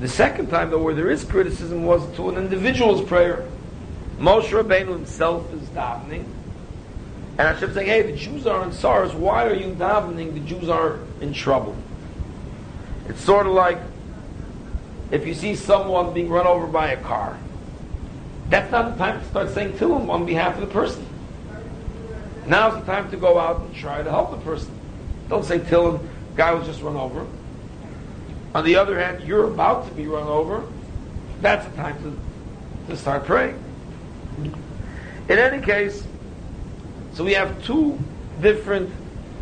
The 0.00 0.08
second 0.08 0.48
time, 0.48 0.70
though, 0.70 0.82
where 0.82 0.94
there 0.94 1.10
is 1.10 1.24
criticism, 1.24 1.84
was 1.84 2.02
to 2.16 2.28
an 2.28 2.36
individual's 2.36 3.02
prayer. 3.02 3.44
Moshe 4.18 4.48
Rabbeinu 4.48 4.88
himself 4.88 5.52
is 5.54 5.68
davening, 5.70 6.24
and 7.38 7.48
Hashem 7.48 7.74
saying, 7.74 7.86
hey, 7.86 8.02
the 8.02 8.16
Jews 8.16 8.46
are 8.46 8.64
in 8.64 8.72
SARS, 8.72 9.12
why 9.14 9.46
are 9.46 9.54
you 9.54 9.74
davening? 9.74 10.32
The 10.34 10.40
Jews 10.40 10.68
are 10.68 10.98
in 11.20 11.34
trouble. 11.34 11.76
It's 13.08 13.20
sort 13.20 13.46
of 13.46 13.52
like 13.52 13.78
if 15.10 15.26
you 15.26 15.34
see 15.34 15.54
someone 15.54 16.14
being 16.14 16.28
run 16.28 16.46
over 16.46 16.66
by 16.66 16.88
a 16.88 16.96
car. 16.96 17.38
That's 18.48 18.70
not 18.70 18.92
the 18.92 18.98
time 18.98 19.20
to 19.20 19.26
start 19.26 19.50
saying 19.50 19.74
Tillim 19.74 20.08
on 20.08 20.24
behalf 20.24 20.54
of 20.54 20.60
the 20.60 20.66
person. 20.66 21.06
Now's 22.46 22.74
the 22.74 22.90
time 22.90 23.10
to 23.10 23.16
go 23.16 23.38
out 23.38 23.60
and 23.60 23.74
try 23.74 24.02
to 24.02 24.10
help 24.10 24.30
the 24.30 24.38
person. 24.38 24.75
Don't 25.28 25.44
say 25.44 25.58
Tillim, 25.58 26.06
guy 26.36 26.52
was 26.52 26.66
just 26.66 26.82
run 26.82 26.96
over. 26.96 27.26
On 28.54 28.64
the 28.64 28.76
other 28.76 28.98
hand, 28.98 29.26
you're 29.26 29.44
about 29.44 29.88
to 29.88 29.94
be 29.94 30.06
run 30.06 30.26
over. 30.26 30.64
That's 31.40 31.66
the 31.66 31.76
time 31.76 31.96
to, 32.02 32.90
to 32.90 32.96
start 32.96 33.24
praying. 33.24 33.62
In 35.28 35.38
any 35.38 35.64
case, 35.64 36.06
so 37.14 37.24
we 37.24 37.34
have 37.34 37.64
two 37.64 37.98
different 38.40 38.92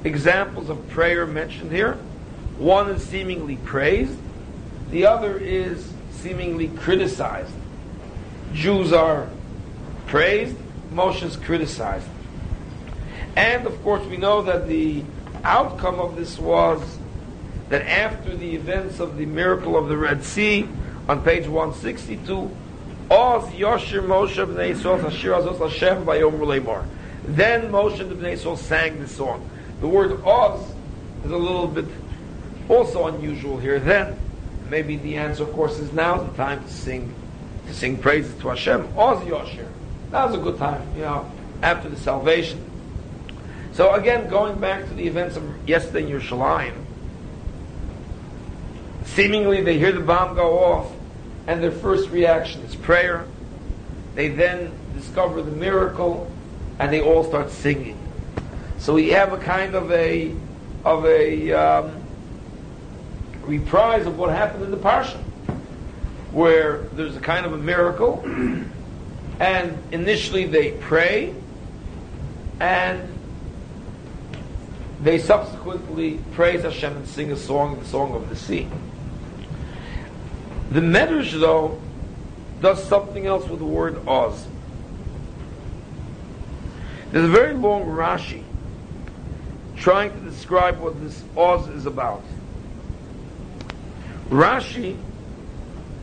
examples 0.04 0.68
of 0.68 0.88
prayer 0.88 1.26
mentioned 1.26 1.72
here. 1.72 1.98
One 2.58 2.90
is 2.90 3.02
seemingly 3.02 3.56
praised, 3.56 4.18
the 4.90 5.06
other 5.06 5.36
is 5.38 5.92
seemingly 6.12 6.68
criticized. 6.68 7.52
Jews 8.52 8.92
are 8.92 9.28
praised, 10.06 10.56
Moshe 10.92 11.22
is 11.22 11.36
criticized. 11.36 12.06
And 13.36 13.66
of 13.66 13.82
course, 13.82 14.06
we 14.06 14.16
know 14.16 14.42
that 14.42 14.68
the 14.68 15.02
outcome 15.44 16.00
of 16.00 16.16
this 16.16 16.38
was 16.38 16.98
that 17.68 17.82
after 17.82 18.36
the 18.36 18.54
events 18.54 19.00
of 19.00 19.16
the 19.16 19.26
miracle 19.26 19.76
of 19.76 19.88
the 19.88 19.96
Red 19.96 20.24
Sea, 20.24 20.68
on 21.08 21.22
page 21.22 21.46
162, 21.46 22.50
Oz 23.10 23.44
Yoshir 23.52 24.02
Moshe 24.02 24.46
b'nei 24.46 24.74
Azos. 24.74 26.86
Then 27.26 27.70
Moshe 27.70 28.00
and 28.00 28.10
the 28.10 28.14
Bnei 28.14 28.34
Yisrael 28.34 28.58
sang 28.58 29.00
the 29.00 29.08
song. 29.08 29.48
The 29.80 29.88
word 29.88 30.22
Oz 30.24 30.60
is 31.24 31.30
a 31.30 31.36
little 31.36 31.68
bit 31.68 31.86
also 32.68 33.06
unusual 33.06 33.58
here. 33.58 33.78
Then, 33.78 34.18
maybe 34.70 34.96
the 34.96 35.16
answer, 35.16 35.42
of 35.42 35.52
course, 35.52 35.78
is 35.78 35.92
now 35.92 36.18
the 36.18 36.34
time 36.36 36.64
to 36.64 36.70
sing, 36.70 37.14
to 37.66 37.74
sing 37.74 37.98
praises 37.98 38.34
to 38.40 38.48
Hashem. 38.48 38.96
Oz 38.96 39.22
Yoshir. 39.24 39.68
That 40.10 40.26
was 40.26 40.34
a 40.34 40.38
good 40.38 40.58
time, 40.58 40.86
you 40.94 41.02
know, 41.02 41.30
after 41.62 41.88
the 41.88 41.96
salvation. 41.96 42.63
So 43.74 43.92
again, 43.92 44.28
going 44.28 44.60
back 44.60 44.86
to 44.86 44.94
the 44.94 45.04
events 45.08 45.36
of 45.36 45.68
yesterday 45.68 46.04
in 46.04 46.20
Yerushalayim, 46.20 46.74
seemingly 49.04 49.62
they 49.62 49.80
hear 49.80 49.90
the 49.90 49.98
bomb 49.98 50.36
go 50.36 50.60
off, 50.60 50.92
and 51.48 51.60
their 51.60 51.72
first 51.72 52.08
reaction 52.10 52.60
is 52.62 52.76
prayer. 52.76 53.26
They 54.14 54.28
then 54.28 54.70
discover 54.96 55.42
the 55.42 55.50
miracle, 55.50 56.30
and 56.78 56.92
they 56.92 57.00
all 57.00 57.24
start 57.24 57.50
singing. 57.50 57.98
So 58.78 58.94
we 58.94 59.08
have 59.08 59.32
a 59.32 59.38
kind 59.38 59.74
of 59.74 59.90
a 59.90 60.32
of 60.84 61.04
a 61.04 61.52
um, 61.52 62.00
reprise 63.42 64.06
of 64.06 64.16
what 64.16 64.30
happened 64.30 64.62
in 64.62 64.70
the 64.70 64.76
parsha, 64.76 65.18
where 66.30 66.82
there's 66.92 67.16
a 67.16 67.20
kind 67.20 67.44
of 67.44 67.52
a 67.52 67.58
miracle, 67.58 68.22
and 69.40 69.78
initially 69.90 70.44
they 70.44 70.70
pray, 70.70 71.34
and 72.60 73.13
they 75.04 75.18
subsequently 75.18 76.18
praise 76.32 76.62
Hashem 76.62 76.96
and 76.96 77.06
sing 77.06 77.30
a 77.30 77.36
song, 77.36 77.78
the 77.78 77.84
song 77.84 78.14
of 78.14 78.30
the 78.30 78.36
sea. 78.36 78.66
The 80.70 80.80
Medrash, 80.80 81.38
though, 81.38 81.78
does 82.62 82.82
something 82.82 83.26
else 83.26 83.46
with 83.46 83.58
the 83.58 83.66
word 83.66 84.08
Oz. 84.08 84.46
There's 87.12 87.26
a 87.26 87.32
very 87.32 87.52
long 87.52 87.84
Rashi 87.84 88.42
trying 89.76 90.10
to 90.10 90.30
describe 90.30 90.80
what 90.80 90.98
this 91.02 91.22
Oz 91.36 91.68
is 91.68 91.84
about. 91.84 92.24
Rashi 94.30 94.96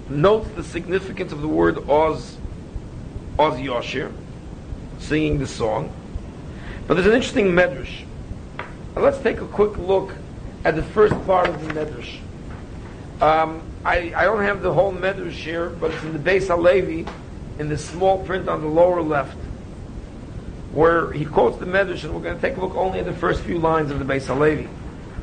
notes 0.09 0.47
the 0.55 0.63
significance 0.63 1.31
of 1.31 1.41
the 1.41 1.47
word 1.47 1.89
Oz, 1.89 2.37
Oz 3.39 3.55
Yoshir, 3.55 4.13
singing 4.99 5.39
the 5.39 5.47
song. 5.47 5.91
But 6.87 6.93
there's 6.93 7.07
an 7.07 7.13
interesting 7.13 7.47
medrash. 7.47 8.05
Let's 9.01 9.17
take 9.17 9.41
a 9.41 9.47
quick 9.47 9.79
look 9.79 10.13
at 10.63 10.75
the 10.75 10.83
first 10.83 11.15
part 11.25 11.49
of 11.49 11.65
the 11.65 11.73
medrash. 11.73 12.19
Um, 13.19 13.63
I, 13.83 14.13
I 14.15 14.25
don't 14.25 14.43
have 14.43 14.61
the 14.61 14.71
whole 14.71 14.93
medrash 14.93 15.31
here, 15.31 15.71
but 15.71 15.89
it's 15.89 16.03
in 16.03 16.13
the 16.13 16.19
Beis 16.19 16.49
Halevi, 16.49 17.07
in 17.57 17.67
the 17.67 17.79
small 17.79 18.23
print 18.23 18.47
on 18.47 18.61
the 18.61 18.67
lower 18.67 19.01
left, 19.01 19.35
where 20.71 21.11
he 21.13 21.25
quotes 21.25 21.57
the 21.57 21.65
medrash, 21.65 22.03
and 22.03 22.13
we're 22.13 22.21
going 22.21 22.35
to 22.35 22.41
take 22.41 22.57
a 22.57 22.61
look 22.61 22.75
only 22.75 22.99
at 22.99 23.05
the 23.05 23.13
first 23.13 23.41
few 23.41 23.57
lines 23.57 23.89
of 23.89 23.97
the 23.97 24.05
Beis 24.05 24.27
Halevi, 24.27 24.69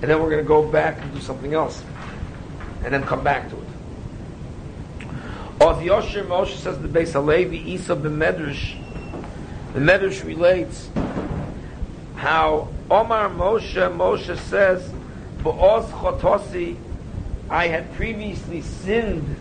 and 0.02 0.10
then 0.10 0.20
we're 0.20 0.30
going 0.30 0.42
to 0.42 0.48
go 0.48 0.68
back 0.68 1.00
and 1.00 1.14
do 1.14 1.20
something 1.20 1.54
else, 1.54 1.80
and 2.82 2.92
then 2.92 3.04
come 3.04 3.22
back 3.22 3.48
to 3.48 3.56
it. 3.56 3.62
Oz 5.60 5.76
Yosher 5.84 6.26
Moshe 6.26 6.56
says 6.56 6.80
the 6.80 6.88
Beis 6.88 7.12
Halevi, 7.12 7.58
Isa 7.74 7.94
b'medrash, 7.94 8.76
the 9.72 9.78
medrash 9.78 10.24
relates 10.24 10.88
how 12.16 12.72
Omar 12.90 13.28
Moshe, 13.28 13.74
Moshe 13.94 14.38
says, 14.38 14.90
Ba'oz 15.42 15.90
chotosi, 15.90 16.76
I 17.50 17.68
had 17.68 17.92
previously 17.94 18.62
sinned 18.62 19.36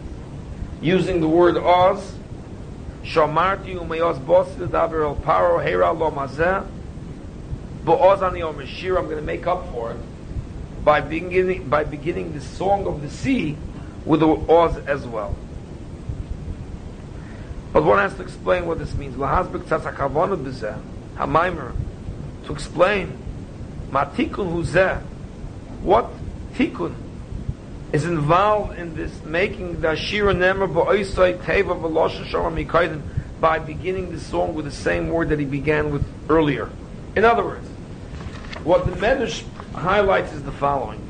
using 0.81 1.21
the 1.21 1.29
word 1.29 1.55
Oz, 1.55 2.13
Shomarti 3.03 3.75
umayos 3.75 4.19
bosid 4.19 4.67
davar 4.67 5.05
el 5.05 5.15
paro 5.15 5.63
hera 5.63 5.93
lo 5.93 6.11
mazeh, 6.11 6.67
Ba'oz 7.85 8.21
ani 8.21 8.41
om 8.41 8.59
I'm 8.59 9.05
going 9.05 9.15
to 9.15 9.21
make 9.21 9.47
up 9.47 9.71
for 9.71 9.91
it 9.91 9.97
by 10.83 10.99
beginning, 10.99 11.69
by 11.69 11.85
beginning 11.85 12.33
the 12.33 12.41
song 12.41 12.85
of 12.85 13.01
the 13.01 13.09
sea 13.09 13.55
with 14.03 14.19
the 14.19 14.27
Oz 14.27 14.75
as 14.87 15.07
well. 15.07 15.33
But 17.71 17.85
one 17.85 17.99
has 17.99 18.13
to 18.15 18.23
explain 18.23 18.65
what 18.65 18.77
this 18.77 18.93
means. 18.93 19.15
Lahazbek 19.15 19.63
tzatzakavonu 19.63 20.43
b'zeh, 20.43 20.77
ha 21.15 21.71
to 22.45 22.53
explain 22.53 23.17
matikun 23.91 24.53
huzeh, 24.53 25.01
what 25.81 26.09
tikun 26.53 26.95
is 27.93 28.05
involved 28.05 28.77
in 28.77 28.95
this 28.95 29.23
making 29.23 29.81
the 29.81 29.95
Shira 29.95 30.33
Nemer 30.33 30.71
ba'oisai 30.71 31.37
teva 31.39 31.79
v'losha 31.79 32.25
shalom 32.25 32.55
mikaydin 32.55 33.01
by 33.39 33.59
beginning 33.59 34.11
the 34.11 34.19
song 34.19 34.55
with 34.55 34.65
the 34.65 34.71
same 34.71 35.09
word 35.09 35.29
that 35.29 35.39
he 35.39 35.45
began 35.45 35.91
with 35.91 36.05
earlier. 36.29 36.69
In 37.15 37.23
other 37.23 37.43
words, 37.43 37.67
what 38.63 38.85
the 38.85 38.91
Medrash 38.93 39.43
highlights 39.73 40.33
is 40.33 40.43
the 40.43 40.51
following. 40.51 41.01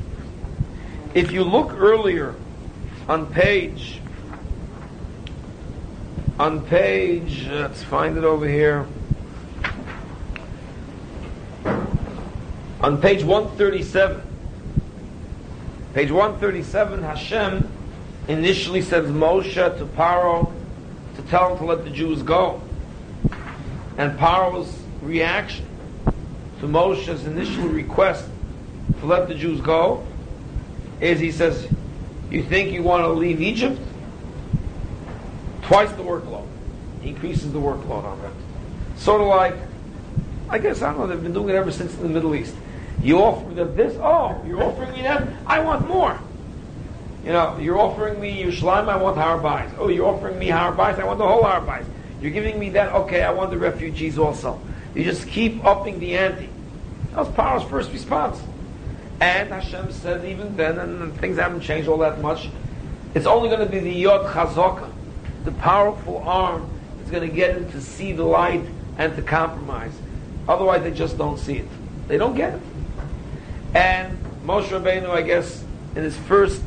If 1.14 1.32
you 1.32 1.42
look 1.42 1.72
earlier 1.72 2.34
on 3.08 3.26
page 3.32 4.00
on 6.38 6.64
page, 6.66 7.48
let's 7.48 7.82
find 7.82 8.16
it 8.16 8.24
over 8.24 8.46
here. 8.46 8.86
On 12.80 13.00
page 13.00 13.24
137, 13.24 14.22
page 15.94 16.12
137, 16.12 17.02
Hashem 17.02 17.68
initially 18.28 18.82
sends 18.82 19.10
Moshe 19.10 19.54
to 19.54 19.84
Paro 19.84 20.52
to 21.16 21.22
tell 21.22 21.50
him 21.50 21.58
to 21.58 21.64
let 21.64 21.82
the 21.82 21.90
Jews 21.90 22.22
go. 22.22 22.62
And 23.96 24.16
Paro's 24.16 24.72
reaction 25.02 25.66
to 26.60 26.66
Moshe's 26.66 27.26
initial 27.26 27.68
request 27.68 28.28
to 29.00 29.06
let 29.06 29.26
the 29.26 29.34
Jews 29.34 29.60
go 29.60 30.06
is 31.00 31.18
he 31.18 31.32
says, 31.32 31.66
You 32.30 32.44
think 32.44 32.72
you 32.72 32.84
want 32.84 33.02
to 33.02 33.08
leave 33.08 33.40
Egypt? 33.40 33.80
Twice 35.62 35.90
the 35.92 36.04
workload. 36.04 36.46
He 37.00 37.08
increases 37.08 37.52
the 37.52 37.58
workload 37.58 38.04
on 38.04 38.22
them. 38.22 38.32
Sort 38.96 39.20
of 39.20 39.26
like, 39.26 39.54
I 40.48 40.58
guess, 40.58 40.80
I 40.80 40.92
don't 40.92 41.00
know, 41.00 41.06
they've 41.08 41.22
been 41.22 41.32
doing 41.32 41.50
it 41.50 41.54
ever 41.56 41.72
since 41.72 41.92
in 41.96 42.02
the 42.02 42.08
Middle 42.08 42.36
East. 42.36 42.54
You 43.02 43.18
offer 43.18 43.54
them 43.54 43.76
this, 43.76 43.96
oh, 44.00 44.42
you're 44.46 44.62
offering 44.62 44.92
me 44.92 45.02
that, 45.02 45.28
I 45.46 45.60
want 45.60 45.86
more. 45.86 46.18
You 47.24 47.32
know, 47.32 47.58
you're 47.58 47.78
offering 47.78 48.20
me 48.20 48.42
Yerushalayim, 48.42 48.88
I 48.88 48.96
want 48.96 49.16
Har 49.16 49.40
Oh, 49.78 49.88
you're 49.88 50.06
offering 50.06 50.38
me 50.38 50.48
Har 50.48 50.78
I 50.80 51.04
want 51.04 51.18
the 51.18 51.26
whole 51.26 51.42
Har 51.44 51.84
You're 52.20 52.30
giving 52.30 52.58
me 52.58 52.70
that, 52.70 52.92
okay, 52.92 53.22
I 53.22 53.30
want 53.30 53.50
the 53.50 53.58
refugees 53.58 54.18
also. 54.18 54.60
You 54.94 55.04
just 55.04 55.28
keep 55.28 55.64
upping 55.64 56.00
the 56.00 56.16
ante. 56.16 56.48
That 57.10 57.18
was 57.18 57.28
Paro's 57.28 57.68
first 57.68 57.92
response. 57.92 58.40
And 59.20 59.50
Hashem 59.50 59.92
said 59.92 60.24
even 60.24 60.56
then, 60.56 60.78
and 60.78 61.14
things 61.18 61.38
haven't 61.38 61.60
changed 61.60 61.88
all 61.88 61.98
that 61.98 62.20
much, 62.20 62.48
it's 63.14 63.26
only 63.26 63.48
going 63.48 63.60
to 63.60 63.70
be 63.70 63.80
the 63.80 63.92
Yod 63.92 64.26
Chazokah 64.32 64.92
the 65.48 65.52
powerful 65.52 66.18
arm 66.18 66.68
is 67.02 67.10
going 67.10 67.26
to 67.26 67.34
get 67.34 67.54
them 67.54 67.70
to 67.72 67.80
see 67.80 68.12
the 68.12 68.22
light 68.22 68.62
and 68.98 69.16
to 69.16 69.22
compromise. 69.22 69.92
Otherwise, 70.46 70.82
they 70.82 70.90
just 70.90 71.16
don't 71.16 71.38
see 71.38 71.56
it. 71.56 71.68
They 72.06 72.18
don't 72.18 72.34
get 72.34 72.54
it. 72.54 72.60
And 73.74 74.18
Moshe 74.44 74.68
Rabbeinu, 74.68 75.10
I 75.10 75.22
guess, 75.22 75.64
in 75.94 76.02
his 76.02 76.16
first 76.16 76.62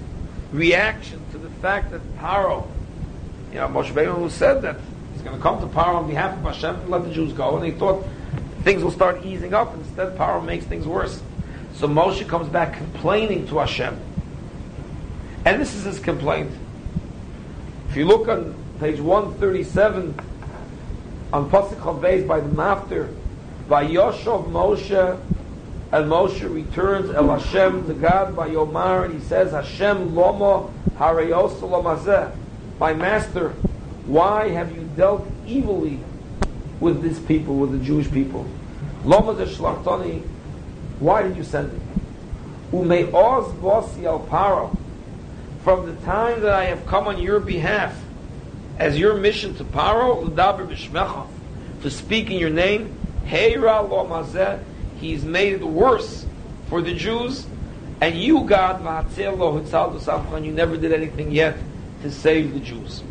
reaction 0.52 1.22
to 1.32 1.38
the 1.38 1.50
fact 1.50 1.92
that 1.92 2.02
Paro, 2.18 2.68
you 3.52 3.60
know, 3.60 3.68
Moshe 3.68 3.92
Rabbeinu 3.92 4.30
said 4.30 4.62
that 4.62 4.78
he's 5.14 5.22
going 5.22 5.36
to 5.36 5.42
come 5.42 5.60
to 5.60 5.68
Paro 5.68 5.96
on 5.96 6.08
behalf 6.08 6.38
of 6.38 6.44
Hashem 6.44 6.76
and 6.76 6.90
let 6.90 7.04
the 7.04 7.12
Jews 7.12 7.34
go, 7.34 7.58
and 7.58 7.66
he 7.66 7.72
thought 7.72 8.06
things 8.64 8.84
will 8.84 8.92
start 8.92 9.26
easing 9.26 9.54
up. 9.54 9.74
Instead, 9.76 10.18
Paro 10.18 10.44
makes 10.44 10.66
things 10.66 10.86
worse. 10.86 11.22
So 11.74 11.88
Moshe 11.88 12.28
comes 12.28 12.48
back 12.50 12.78
complaining 12.78 13.48
to 13.48 13.58
Hashem. 13.60 14.00
And 15.46 15.60
this 15.60 15.74
is 15.74 15.84
his 15.84 16.00
complaint. 16.00 16.52
If 17.90 17.98
you 17.98 18.06
look 18.06 18.28
on 18.28 18.56
page 18.80 19.00
137 19.00 20.20
on 21.34 21.50
Pasuk 21.50 21.76
Chof 21.76 22.00
Beis 22.00 22.28
by 22.28 22.40
the 22.40 22.50
Maftir, 22.50 23.14
by 23.68 23.86
Yoshov 23.88 24.52
Moshe, 24.52 25.20
and 25.92 26.10
Moshe 26.10 26.42
returns 26.54 27.10
El 27.10 27.28
Hashem 27.38 27.86
to 27.88 27.94
God 27.94 28.36
by 28.36 28.50
Yomar, 28.50 29.06
and 29.06 29.14
he 29.14 29.20
says, 29.20 29.52
Hashem 29.52 30.12
Lomo 30.12 30.72
Hareyosalamazeh, 30.98 32.34
my 32.80 32.94
master, 32.94 33.50
why 34.06 34.50
have 34.50 34.74
you 34.76 34.90
dealt 34.96 35.28
evilly 35.46 36.00
with 36.80 37.02
this 37.02 37.20
people, 37.20 37.56
with 37.58 37.72
the 37.72 37.86
Jewish 37.86 38.10
people? 38.10 38.48
Loma 39.04 39.36
de 39.36 39.46
Shlachtani, 39.46 40.22
why 41.00 41.24
did 41.24 41.36
you 41.36 41.44
send 41.44 41.74
me? 41.74 41.80
Umei 42.72 43.14
Oz 43.14 43.52
Bosi 43.56 44.06
Al 44.06 44.22
Paro, 44.22 44.78
from 45.64 45.86
the 45.86 46.02
time 46.04 46.42
that 46.42 46.54
I 46.54 46.66
have 46.66 46.86
come 46.86 47.08
on 47.08 47.22
your 47.22 47.40
behalf, 47.42 48.02
as 48.80 48.98
your 48.98 49.16
mission 49.16 49.56
to 49.56 49.66
Paro, 49.66 50.24
l'daber 50.24 50.66
b'shmecha, 50.66 51.28
to 51.82 51.92
speak 51.92 52.32
in 52.32 52.38
your 52.38 52.50
name, 52.50 52.98
heira 53.26 53.88
lo 53.88 54.08
mazeh, 54.08 54.64
he's 55.02 55.26
made 55.26 55.54
it 55.54 55.64
worse 55.64 56.26
for 56.68 56.82
the 56.82 56.94
Jews, 56.94 57.46
and 58.00 58.16
you, 58.16 58.46
God, 58.46 58.82
you 59.16 60.52
never 60.52 60.78
did 60.78 60.94
anything 60.94 61.32
yet 61.32 61.58
to 62.02 62.12
save 62.12 62.54
the 62.54 62.60
Jews. 62.60 63.04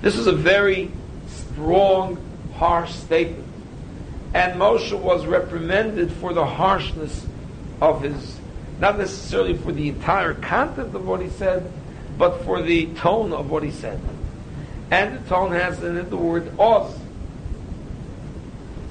This 0.00 0.16
is 0.16 0.26
a 0.26 0.32
very 0.32 0.90
strong, 1.26 2.16
harsh 2.54 2.92
statement. 2.92 3.46
And 4.34 4.58
Moshe 4.58 4.98
was 4.98 5.26
reprimanded 5.26 6.10
for 6.10 6.32
the 6.32 6.46
harshness 6.46 7.26
of 7.80 8.02
his, 8.02 8.38
not 8.80 8.98
necessarily 8.98 9.56
for 9.56 9.72
the 9.72 9.90
entire 9.90 10.34
content 10.34 10.94
of 10.94 11.06
what 11.06 11.20
he 11.20 11.28
said, 11.28 11.70
but 12.16 12.42
for 12.44 12.62
the 12.62 12.86
tone 12.94 13.32
of 13.32 13.50
what 13.50 13.62
he 13.62 13.70
said 13.70 14.00
and 14.92 15.18
the 15.18 15.28
tone 15.30 15.52
has 15.52 15.82
in 15.82 15.96
it 15.96 16.10
the 16.10 16.16
word 16.18 16.52
Oz. 16.60 16.94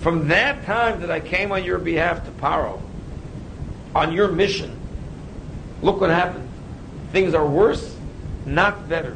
From 0.01 0.27
that 0.29 0.65
time 0.65 1.01
that 1.01 1.11
I 1.11 1.19
came 1.19 1.51
on 1.51 1.63
your 1.63 1.77
behalf 1.77 2.25
to 2.25 2.31
Paro, 2.31 2.81
on 3.93 4.11
your 4.11 4.29
mission, 4.29 4.79
look 5.83 6.01
what 6.01 6.09
happened. 6.09 6.49
Things 7.11 7.35
are 7.35 7.45
worse, 7.45 7.95
not 8.45 8.89
better. 8.89 9.15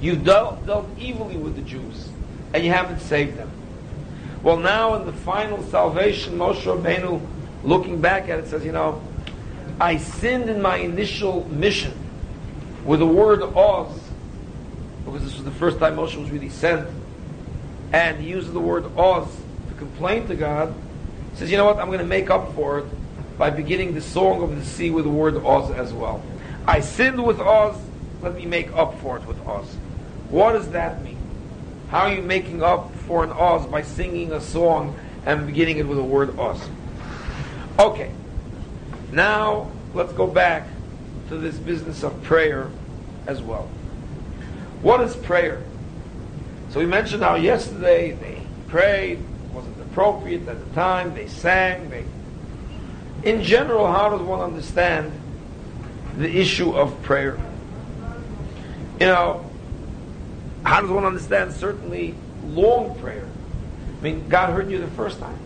You 0.00 0.16
dealt, 0.16 0.64
dealt 0.66 0.88
evilly 0.98 1.36
with 1.36 1.56
the 1.56 1.62
Jews, 1.62 2.08
and 2.54 2.64
you 2.64 2.72
haven't 2.72 3.00
saved 3.00 3.36
them. 3.36 3.50
Well, 4.42 4.56
now 4.56 4.94
in 4.94 5.04
the 5.04 5.12
final 5.12 5.62
salvation, 5.64 6.38
Moshe 6.38 6.62
Rabbeinu, 6.62 7.20
looking 7.64 8.00
back 8.00 8.30
at 8.30 8.38
it, 8.38 8.48
says, 8.48 8.64
you 8.64 8.72
know, 8.72 9.02
I 9.78 9.98
sinned 9.98 10.48
in 10.48 10.62
my 10.62 10.76
initial 10.76 11.46
mission 11.50 11.92
with 12.86 13.00
the 13.00 13.06
word 13.06 13.42
Oz, 13.42 14.00
because 15.04 15.22
this 15.22 15.34
was 15.34 15.44
the 15.44 15.50
first 15.50 15.78
time 15.78 15.96
Moshe 15.96 16.16
was 16.16 16.30
really 16.30 16.48
sent, 16.48 16.88
and 17.92 18.20
he 18.20 18.28
uses 18.28 18.52
the 18.52 18.60
word 18.60 18.84
Oz 18.96 19.28
to 19.68 19.74
complain 19.74 20.26
to 20.28 20.34
God. 20.34 20.74
says, 21.34 21.50
you 21.50 21.56
know 21.56 21.64
what, 21.64 21.78
I'm 21.78 21.86
going 21.86 21.98
to 21.98 22.04
make 22.04 22.30
up 22.30 22.54
for 22.54 22.78
it 22.80 22.86
by 23.38 23.50
beginning 23.50 23.94
the 23.94 24.00
song 24.00 24.42
of 24.42 24.56
the 24.56 24.64
sea 24.64 24.90
with 24.90 25.04
the 25.04 25.10
word 25.10 25.36
Oz 25.36 25.70
as 25.70 25.92
well. 25.92 26.22
I 26.66 26.80
sinned 26.80 27.24
with 27.24 27.40
Oz, 27.40 27.76
let 28.22 28.34
me 28.34 28.46
make 28.46 28.72
up 28.72 28.98
for 29.00 29.16
it 29.16 29.26
with 29.26 29.38
Oz. 29.46 29.66
What 30.30 30.52
does 30.52 30.70
that 30.70 31.02
mean? 31.02 31.18
How 31.90 32.00
are 32.00 32.14
you 32.14 32.22
making 32.22 32.62
up 32.62 32.92
for 33.06 33.22
an 33.22 33.30
Oz 33.30 33.66
by 33.66 33.82
singing 33.82 34.32
a 34.32 34.40
song 34.40 34.98
and 35.24 35.46
beginning 35.46 35.78
it 35.78 35.86
with 35.86 35.98
the 35.98 36.04
word 36.04 36.36
Oz? 36.38 36.60
Okay, 37.78 38.10
now 39.12 39.70
let's 39.94 40.12
go 40.12 40.26
back 40.26 40.66
to 41.28 41.36
this 41.36 41.56
business 41.56 42.02
of 42.02 42.22
prayer 42.22 42.70
as 43.26 43.42
well. 43.42 43.68
What 44.82 45.00
is 45.00 45.14
prayer? 45.14 45.62
So 46.70 46.80
we 46.80 46.86
mentioned 46.86 47.22
how 47.22 47.36
yesterday 47.36 48.12
they 48.12 48.42
prayed, 48.68 49.22
wasn't 49.52 49.80
appropriate 49.80 50.46
at 50.48 50.58
the 50.58 50.74
time, 50.74 51.14
they 51.14 51.28
sang, 51.28 51.88
they 51.90 52.04
in 53.22 53.42
general, 53.42 53.90
how 53.90 54.10
does 54.10 54.20
one 54.20 54.40
understand 54.40 55.12
the 56.16 56.28
issue 56.28 56.72
of 56.72 57.02
prayer? 57.02 57.38
You 59.00 59.06
know, 59.06 59.50
how 60.64 60.80
does 60.80 60.90
one 60.90 61.04
understand 61.04 61.52
certainly 61.52 62.14
long 62.44 62.96
prayer? 63.00 63.26
I 63.98 64.02
mean, 64.02 64.28
God 64.28 64.52
heard 64.52 64.70
you 64.70 64.78
the 64.78 64.86
first 64.88 65.18
time. 65.18 65.38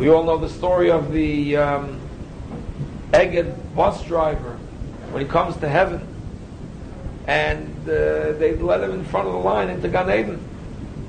We 0.00 0.08
all 0.08 0.24
know 0.24 0.38
the 0.38 0.48
story 0.48 0.90
of 0.90 1.12
the 1.12 1.56
um, 1.56 2.00
bus 3.76 4.02
driver 4.04 4.58
when 5.10 5.22
he 5.22 5.28
comes 5.28 5.56
to 5.58 5.68
heaven 5.68 6.06
and 7.28 7.68
uh, 7.82 8.32
they 8.32 8.56
let 8.56 8.80
him 8.80 8.90
in 8.90 9.04
front 9.04 9.28
of 9.28 9.34
the 9.34 9.38
line 9.38 9.68
into 9.68 9.86
Gan 9.86 10.10
Eden 10.10 10.38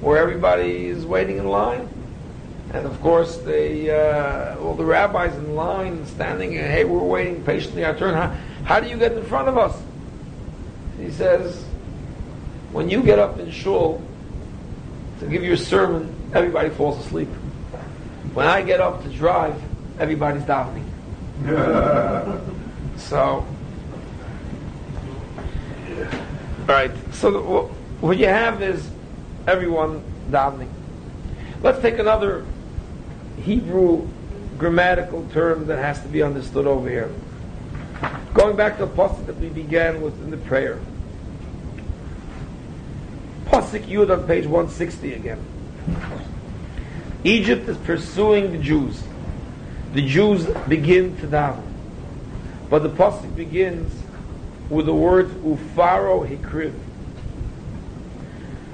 where 0.01 0.17
everybody 0.17 0.87
is 0.87 1.05
waiting 1.05 1.37
in 1.37 1.47
line. 1.47 1.87
And 2.73 2.85
of 2.85 3.01
course, 3.01 3.37
they, 3.37 3.89
uh, 3.89 4.57
all 4.59 4.75
the 4.75 4.85
rabbis 4.85 5.35
in 5.35 5.55
line 5.55 6.05
standing, 6.05 6.51
hey, 6.51 6.83
we're 6.83 6.99
waiting 6.99 7.43
patiently 7.43 7.83
our 7.83 7.95
turn. 7.95 8.13
How, 8.13 8.35
how 8.63 8.79
do 8.79 8.87
you 8.87 8.97
get 8.97 9.13
in 9.13 9.23
front 9.23 9.47
of 9.47 9.57
us? 9.57 9.81
He 10.99 11.09
says, 11.09 11.63
when 12.71 12.89
you 12.89 13.01
get 13.01 13.17
up 13.17 13.39
in 13.39 13.49
shul 13.49 14.01
to 15.19 15.25
give 15.25 15.43
your 15.43 15.57
sermon, 15.57 16.13
everybody 16.33 16.69
falls 16.69 17.03
asleep. 17.05 17.29
When 18.33 18.45
I 18.45 18.61
get 18.61 18.79
up 18.79 19.03
to 19.03 19.09
drive, 19.09 19.59
everybody's 19.97 20.43
davening. 20.43 20.85
so, 22.97 23.45
right. 26.75 26.91
So 27.13 27.71
what 27.99 28.17
you 28.17 28.27
have 28.27 28.61
is 28.61 28.87
everyone 29.47 30.03
davening. 30.29 30.69
Let's 31.61 31.81
take 31.81 31.99
another 31.99 32.45
Hebrew 33.41 34.07
grammatical 34.57 35.27
term 35.33 35.67
that 35.67 35.79
has 35.79 36.01
to 36.01 36.07
be 36.07 36.21
understood 36.21 36.67
over 36.67 36.89
here. 36.89 37.11
Going 38.33 38.55
back 38.55 38.77
to 38.77 38.85
the 38.85 38.91
pasuk 38.91 39.25
that 39.25 39.37
we 39.37 39.49
began 39.49 40.01
with 40.01 40.21
in 40.21 40.29
the 40.29 40.37
prayer. 40.37 40.79
Pasuk 43.45 43.85
Yud 43.85 44.15
on 44.15 44.27
page 44.27 44.45
160 44.45 45.13
again. 45.13 45.43
Egypt 47.23 47.67
is 47.67 47.77
pursuing 47.77 48.51
the 48.51 48.59
Jews. 48.59 49.01
The 49.93 50.07
Jews 50.07 50.45
begin 50.67 51.17
to 51.17 51.27
daven. 51.27 51.63
But 52.69 52.83
the 52.83 52.89
pasuk 52.89 53.35
begins 53.35 53.91
with 54.69 54.85
the 54.85 54.93
words 54.93 55.31
Ufaro 55.33 56.27
Hikriv. 56.27 56.73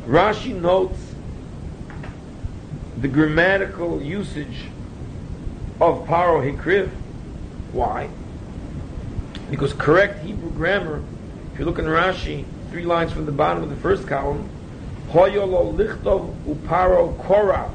Rashi 0.08 0.54
notes 0.54 1.00
the 2.98 3.08
grammatical 3.08 4.02
usage 4.02 4.66
of 5.82 6.06
paro 6.08 6.42
hikriv. 6.42 6.90
Why? 7.72 8.10
Because 9.50 9.74
correct 9.74 10.24
Hebrew 10.24 10.52
grammar, 10.52 11.04
if 11.54 11.60
you 11.60 11.66
look 11.66 11.80
in 11.80 11.86
Rashi, 11.86 12.46
three 12.72 12.86
lines 12.86 13.12
from 13.12 13.26
the 13.26 13.32
bottom 13.32 13.64
of 13.64 13.70
the 13.70 13.76
first 13.76 14.08
column, 14.08 14.50
hoyolo 15.10 15.76
lichtov 15.76 16.36
uparo 16.46 17.18
korav. 17.18 17.72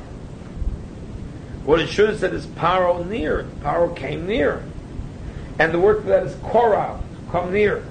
What 1.65 1.81
it 1.81 1.89
should 1.89 2.09
have 2.09 2.19
said 2.19 2.33
is 2.33 2.47
paro 2.47 3.07
near. 3.07 3.45
Paro 3.61 3.95
came 3.95 4.27
near. 4.27 4.65
And 5.59 5.73
the 5.73 5.79
word 5.79 6.03
for 6.03 6.09
that 6.09 6.27
is 6.27 6.35
korav, 6.37 7.01
come 7.31 7.53
near. 7.53 7.85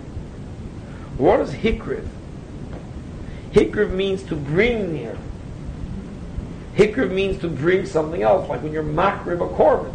What 1.20 1.42
is 1.42 1.52
hikriv? 1.52 2.08
Hikriv 3.52 3.92
means 3.92 4.24
to 4.24 4.38
bring 4.38 4.94
near. 4.94 5.18
Hikr 6.76 7.12
means 7.12 7.42
to 7.42 7.50
bring 7.50 7.86
something 7.86 8.24
else, 8.24 8.48
like 8.48 8.64
when 8.64 8.72
you're 8.72 8.84
makrib 8.84 9.46
a 9.46 9.54
korban. 9.54 9.94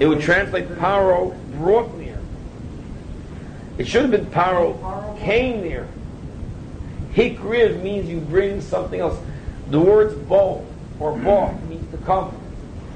It 0.00 0.08
would 0.08 0.20
translate 0.20 0.68
paro 0.70 1.36
brought 1.52 1.96
near. 1.96 2.18
It 3.78 3.86
should 3.86 4.02
have 4.02 4.10
been 4.10 4.26
paro 4.26 5.16
came 5.20 5.62
near. 5.62 5.86
Hikriv 7.12 7.80
means 7.84 8.08
you 8.08 8.18
bring 8.18 8.60
something 8.60 8.98
else. 8.98 9.16
The 9.70 9.78
words 9.78 10.14
bo 10.14 10.66
or 10.98 11.16
bo 11.16 11.52
means 11.68 11.88
to 11.92 11.98
come. 11.98 12.36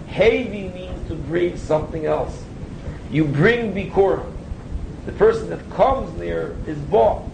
Hevi 0.08 0.74
means 0.74 1.08
to 1.08 1.14
bring 1.14 1.56
something 1.56 2.06
else. 2.06 2.42
You 3.12 3.24
bring 3.24 3.72
bikurim. 3.72 4.29
The 5.06 5.12
person 5.12 5.50
that 5.50 5.70
comes 5.70 6.16
near 6.18 6.56
is 6.66 6.78
bo 6.78 7.30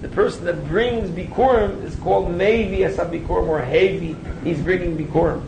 the 0.00 0.08
person 0.08 0.44
that 0.46 0.66
brings 0.66 1.10
bikurim 1.10 1.84
is 1.84 1.94
called 1.96 2.28
Mevi 2.28 2.80
as 2.80 2.98
a 2.98 3.04
bikurim 3.04 3.48
or 3.48 3.60
Hevi. 3.60 4.16
He's 4.42 4.60
bringing 4.60 4.96
bikurim. 4.96 5.44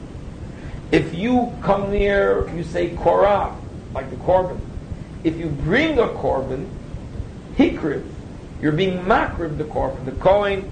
If 0.90 1.14
you 1.14 1.54
come 1.62 1.90
near, 1.90 2.48
you 2.54 2.62
say 2.62 2.94
korah, 2.96 3.56
like 3.94 4.10
the 4.10 4.16
korban. 4.16 4.60
If 5.24 5.36
you 5.36 5.46
bring 5.46 5.98
a 5.98 6.08
korban, 6.08 6.68
hikrib, 7.56 8.06
you're 8.60 8.72
being 8.72 8.98
makrib 9.04 9.56
the 9.56 9.64
korban. 9.64 10.04
The 10.04 10.12
Kohen 10.12 10.70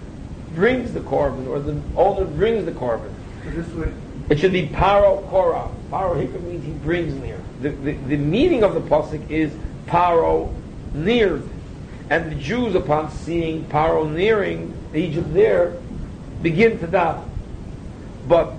brings 0.55 0.93
the 0.93 1.01
korban, 1.01 1.47
or 1.47 1.59
the 1.59 1.81
owner 1.97 2.27
brings 2.27 2.67
the 2.67 2.73
korban. 2.73 3.11
So 3.45 3.91
It 4.29 4.39
should 4.39 4.53
be 4.53 4.69
paro 4.69 5.27
korah. 5.31 5.71
Paro 5.91 6.15
hikrib 6.23 6.43
means 6.43 6.67
he 6.67 6.73
brings 6.73 7.15
near. 7.15 7.41
The, 7.63 7.71
the, 7.71 7.93
the 7.93 8.17
meaning 8.19 8.63
of 8.63 8.75
the 8.75 8.81
pasuk 8.81 9.31
is 9.31 9.53
paro 9.87 10.55
near 10.93 11.43
and 12.11 12.33
the 12.33 12.35
Jews, 12.35 12.75
upon 12.75 13.11
seeing 13.13 13.65
Paro 13.67 14.11
nearing 14.11 14.77
Egypt 14.93 15.33
there, 15.33 15.77
begin 16.43 16.79
to 16.81 16.89
daven. 16.89 17.23
But 18.27 18.55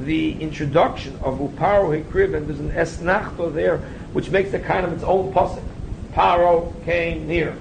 the 0.00 0.40
introduction 0.40 1.14
of 1.16 1.38
Uparo 1.38 2.02
Hikriv, 2.02 2.34
and 2.34 2.48
there's 2.48 2.60
an 2.60 2.70
Esnachto 2.70 3.52
there, 3.52 3.78
which 4.14 4.30
makes 4.30 4.54
it 4.54 4.64
kind 4.64 4.86
of 4.86 4.92
its 4.94 5.02
own 5.02 5.34
pasuk. 5.34 5.62
Paro 6.12 6.72
came 6.86 7.28
near. 7.28 7.54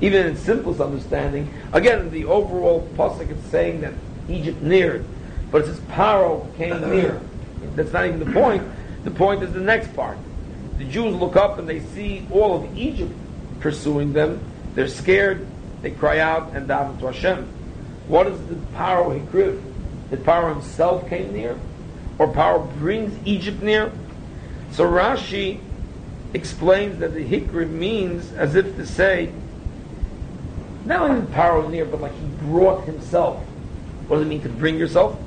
Even 0.00 0.26
in 0.26 0.36
simplest 0.36 0.80
understanding, 0.80 1.52
again, 1.72 2.10
the 2.10 2.24
overall 2.26 2.88
pasuk 2.96 3.30
is 3.30 3.42
saying 3.50 3.80
that 3.80 3.94
Egypt 4.28 4.62
neared, 4.62 5.04
but 5.50 5.62
it 5.62 5.66
says 5.66 5.80
Paro 5.80 6.54
came 6.56 6.80
near. 6.88 7.20
That's 7.74 7.92
not 7.92 8.06
even 8.06 8.20
the 8.20 8.32
point. 8.32 8.62
The 9.02 9.10
point 9.10 9.42
is 9.42 9.52
the 9.52 9.60
next 9.60 9.94
part. 9.96 10.18
The 10.78 10.84
Jews 10.84 11.14
look 11.14 11.36
up 11.36 11.58
and 11.58 11.68
they 11.68 11.80
see 11.80 12.26
all 12.30 12.56
of 12.56 12.78
Egypt 12.78 13.12
pursuing 13.60 14.12
them. 14.12 14.40
They're 14.74 14.88
scared. 14.88 15.46
They 15.82 15.90
cry 15.90 16.18
out 16.18 16.54
and 16.54 16.68
daven 16.68 16.98
to 17.00 17.06
Hashem. 17.06 17.46
What 18.08 18.26
is 18.26 18.38
the 18.46 18.54
Paro 18.76 19.18
Hikriv? 19.18 19.62
That 20.10 20.24
Paro 20.24 20.52
himself 20.52 21.08
came 21.08 21.32
near? 21.32 21.58
Or 22.18 22.28
Paro 22.32 22.72
brings 22.78 23.16
Egypt 23.26 23.62
near? 23.62 23.92
So 24.72 24.84
Rashi 24.84 25.60
explains 26.32 26.98
that 26.98 27.14
the 27.14 27.24
Hikriv 27.24 27.70
means 27.70 28.32
as 28.32 28.56
if 28.56 28.76
to 28.76 28.86
say, 28.86 29.32
not 30.84 31.02
only 31.02 31.26
Paro 31.32 31.70
near, 31.70 31.84
but 31.84 32.00
like 32.00 32.12
he 32.12 32.26
brought 32.46 32.84
himself. 32.84 33.42
What 34.08 34.16
does 34.16 34.26
it 34.26 34.28
mean 34.28 34.42
to 34.42 34.48
bring 34.48 34.76
yourself? 34.76 35.18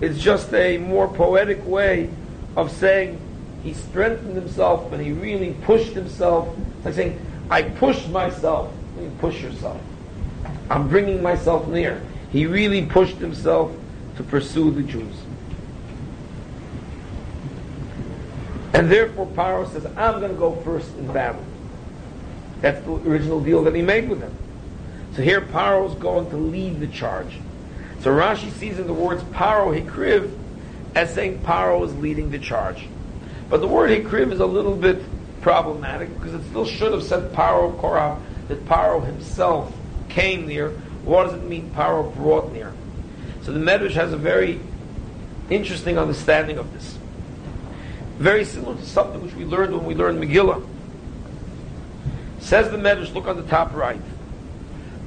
It's 0.00 0.18
just 0.18 0.52
a 0.54 0.78
more 0.78 1.08
poetic 1.08 1.66
way 1.66 2.10
of 2.56 2.70
saying 2.70 3.20
he 3.62 3.74
strengthened 3.74 4.36
himself 4.36 4.92
and 4.92 5.02
he 5.02 5.12
really 5.12 5.54
pushed 5.62 5.92
himself. 5.92 6.56
It's 6.76 6.84
like 6.84 6.94
saying, 6.94 7.20
I 7.50 7.62
pushed 7.62 8.08
myself. 8.08 8.72
You 8.98 9.10
push 9.18 9.42
yourself. 9.42 9.80
I'm 10.70 10.88
bringing 10.88 11.22
myself 11.22 11.66
near. 11.68 12.00
He 12.30 12.46
really 12.46 12.86
pushed 12.86 13.16
himself 13.16 13.72
to 14.16 14.22
pursue 14.22 14.70
the 14.70 14.82
Jews. 14.82 15.14
And 18.72 18.90
therefore, 18.90 19.26
Paro 19.26 19.70
says, 19.70 19.84
I'm 19.84 20.20
going 20.20 20.32
to 20.32 20.38
go 20.38 20.54
first 20.62 20.94
in 20.96 21.12
battle. 21.12 21.44
That's 22.60 22.82
the 22.84 22.92
original 22.92 23.40
deal 23.40 23.64
that 23.64 23.74
he 23.74 23.82
made 23.82 24.08
with 24.08 24.20
them. 24.20 24.34
So 25.16 25.22
here, 25.22 25.40
Paro 25.40 25.88
is 25.88 25.94
going 25.96 26.30
to 26.30 26.36
lead 26.36 26.78
the 26.78 26.86
charge. 26.86 27.38
So 28.00 28.10
Rashi 28.10 28.50
sees 28.52 28.78
in 28.78 28.86
the 28.86 28.94
words 28.94 29.22
Paro 29.24 29.76
Hikriv 29.78 30.34
as 30.94 31.12
saying 31.12 31.40
Paro 31.40 31.84
is 31.84 31.94
leading 31.96 32.30
the 32.30 32.38
charge. 32.38 32.86
But 33.50 33.60
the 33.60 33.66
word 33.66 33.90
Hikriv 33.90 34.32
is 34.32 34.38
a 34.38 34.46
little 34.46 34.76
bit 34.76 35.02
problematic 35.42 36.14
because 36.14 36.34
it 36.34 36.48
still 36.48 36.64
should 36.64 36.92
have 36.92 37.02
said 37.02 37.32
Paro 37.32 37.76
Korah, 37.78 38.18
that 38.46 38.64
Paro 38.64 39.04
himself 39.04 39.74
came 40.08 40.46
near. 40.46 40.70
What 41.04 41.24
does 41.24 41.34
it 41.34 41.42
mean 41.42 41.70
Paro 41.70 42.14
brought 42.14 42.52
near? 42.52 42.72
So 43.42 43.52
the 43.52 43.58
Medrash 43.58 43.92
has 43.92 44.12
a 44.12 44.16
very 44.16 44.60
interesting 45.50 45.98
understanding 45.98 46.58
of 46.58 46.72
this. 46.72 46.96
Very 48.18 48.44
similar 48.44 48.76
to 48.76 48.84
something 48.84 49.20
which 49.22 49.34
we 49.34 49.44
learned 49.44 49.72
when 49.74 49.84
we 49.84 49.94
learned 49.94 50.22
Megillah. 50.22 50.64
Says 52.38 52.70
the 52.70 52.76
Medrash, 52.76 53.12
look 53.14 53.26
on 53.26 53.36
the 53.36 53.48
top 53.48 53.74
right. 53.74 54.00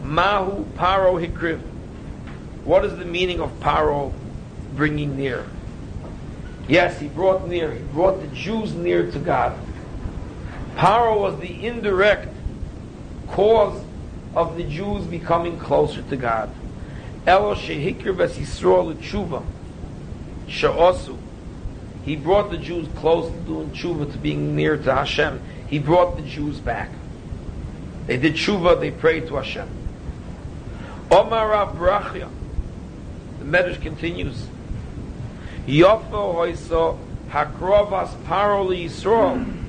Mahu 0.04 0.66
Paro 0.76 1.26
Hikriv. 1.26 1.62
What 2.66 2.84
is 2.84 2.98
the 2.98 3.06
meaning 3.06 3.40
of 3.40 3.52
Paro 3.60 4.12
bringing 4.76 5.16
near? 5.16 5.46
Yes, 6.68 7.00
he 7.00 7.08
brought 7.08 7.48
near. 7.48 7.72
He 7.72 7.84
brought 7.84 8.22
the 8.22 8.28
Jews 8.28 8.74
near 8.74 9.12
to 9.12 9.20
God. 9.20 9.58
Paro 10.76 11.20
was 11.20 11.40
the 11.40 11.66
indirect 11.66 12.34
cause 13.30 13.84
of 14.36 14.56
the 14.58 14.64
Jews 14.64 15.06
becoming 15.06 15.60
closer 15.60 16.02
to 16.04 16.16
God. 16.16 16.50
Elo 17.28 17.56
shehikir 17.56 18.16
Yisrael 18.16 18.96
tshuva 18.96 19.44
she'osu. 20.48 21.18
He 22.04 22.16
brought 22.16 22.52
the 22.52 22.58
Jews 22.58 22.88
close 22.96 23.32
to 23.32 23.38
doing 23.42 23.72
tshuva, 23.72 24.12
to 24.12 24.18
being 24.18 24.56
near 24.56 24.78
to 24.78 24.94
Hashem. 24.94 25.42
He 25.68 25.80
brought 25.80 26.18
the 26.18 26.22
Jews 26.24 26.60
back. 26.60 26.90
They 28.08 28.18
did 28.18 28.34
tshuva, 28.34 28.80
they 28.80 28.92
prayed 28.92 29.28
to 29.28 29.36
Hashem. 29.36 29.70
Omar 31.10 31.50
Rav 31.50 31.76
Brachya. 31.76 32.30
The 33.40 33.46
Medrash 33.46 33.82
continues. 33.82 34.48
Yofo 35.68 36.34
hoiso 36.36 36.98
hakrovas 37.30 38.10
paro 38.26 38.68
Yisrael. 38.68 39.64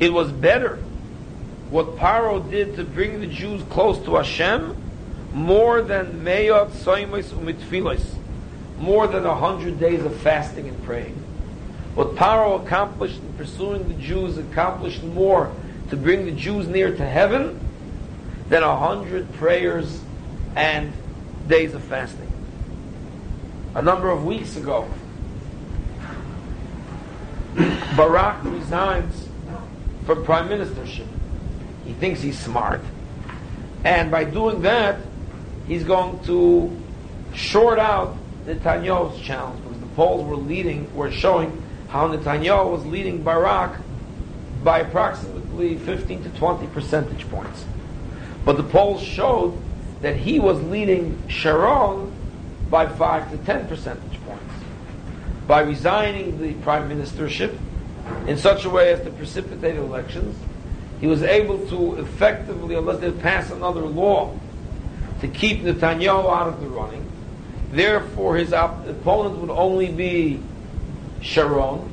It 0.00 0.12
was 0.12 0.30
better 0.30 0.78
what 1.70 1.96
Paro 1.96 2.48
did 2.50 2.76
to 2.76 2.84
bring 2.84 3.20
the 3.20 3.26
Jews 3.26 3.62
close 3.70 3.98
to 4.04 4.16
Hashem 4.16 4.76
more 5.32 5.82
than 5.82 6.24
Meyot 6.24 6.70
Soimos 6.70 7.30
Umitfilos, 7.30 8.14
more 8.78 9.06
than 9.06 9.26
a 9.26 9.34
hundred 9.34 9.80
days 9.80 10.04
of 10.04 10.14
fasting 10.20 10.68
and 10.68 10.82
praying. 10.84 11.14
What 11.94 12.14
Paro 12.14 12.64
accomplished 12.64 13.18
in 13.18 13.32
pursuing 13.34 13.88
the 13.88 13.94
Jews 13.94 14.38
accomplished 14.38 15.02
more 15.02 15.50
to 15.90 15.96
bring 15.96 16.26
the 16.26 16.32
Jews 16.32 16.68
near 16.68 16.94
to 16.94 17.04
heaven 17.06 17.58
than 18.48 18.62
a 18.62 18.76
hundred 18.76 19.32
prayers 19.34 20.00
and 20.54 20.92
days 21.48 21.74
of 21.74 21.82
fasting. 21.84 22.25
A 23.76 23.82
number 23.82 24.08
of 24.08 24.24
weeks 24.24 24.56
ago, 24.56 24.88
Barak 27.94 28.42
resigns 28.44 29.28
from 30.06 30.24
prime 30.24 30.48
ministership. 30.48 31.06
He 31.84 31.92
thinks 31.92 32.22
he's 32.22 32.38
smart. 32.38 32.80
And 33.84 34.10
by 34.10 34.24
doing 34.24 34.62
that, 34.62 34.98
he's 35.68 35.84
going 35.84 36.24
to 36.24 36.74
short 37.34 37.78
out 37.78 38.16
Netanyahu's 38.46 39.20
challenge 39.20 39.62
because 39.62 39.80
the 39.80 39.86
polls 39.88 40.26
were 40.26 40.36
leading, 40.36 40.94
were 40.96 41.10
showing 41.10 41.62
how 41.88 42.08
Netanyahu 42.08 42.72
was 42.72 42.86
leading 42.86 43.22
Barak 43.22 43.78
by 44.64 44.78
approximately 44.78 45.76
15 45.76 46.22
to 46.22 46.30
20 46.30 46.66
percentage 46.68 47.28
points. 47.28 47.66
But 48.42 48.56
the 48.56 48.62
polls 48.62 49.02
showed 49.02 49.60
that 50.00 50.16
he 50.16 50.40
was 50.40 50.62
leading 50.62 51.22
Sharon 51.28 52.10
by 52.70 52.86
5 52.86 53.30
to 53.30 53.38
10 53.38 53.68
percentage 53.68 54.24
points. 54.24 54.54
By 55.46 55.60
resigning 55.60 56.40
the 56.40 56.54
prime 56.54 56.88
ministership 56.88 57.56
in 58.26 58.36
such 58.36 58.64
a 58.64 58.70
way 58.70 58.92
as 58.92 59.00
to 59.02 59.10
precipitate 59.10 59.76
elections, 59.76 60.36
he 61.00 61.06
was 61.06 61.22
able 61.22 61.66
to 61.68 61.96
effectively, 61.96 62.74
unless 62.74 63.00
they 63.00 63.10
pass 63.12 63.50
another 63.50 63.82
law, 63.82 64.36
to 65.20 65.28
keep 65.28 65.62
Netanyahu 65.62 66.28
out 66.30 66.48
of 66.48 66.60
the 66.60 66.68
running. 66.68 67.04
Therefore, 67.70 68.36
his 68.36 68.52
op- 68.52 68.86
opponent 68.86 69.38
would 69.38 69.50
only 69.50 69.90
be 69.92 70.40
Sharon, 71.20 71.92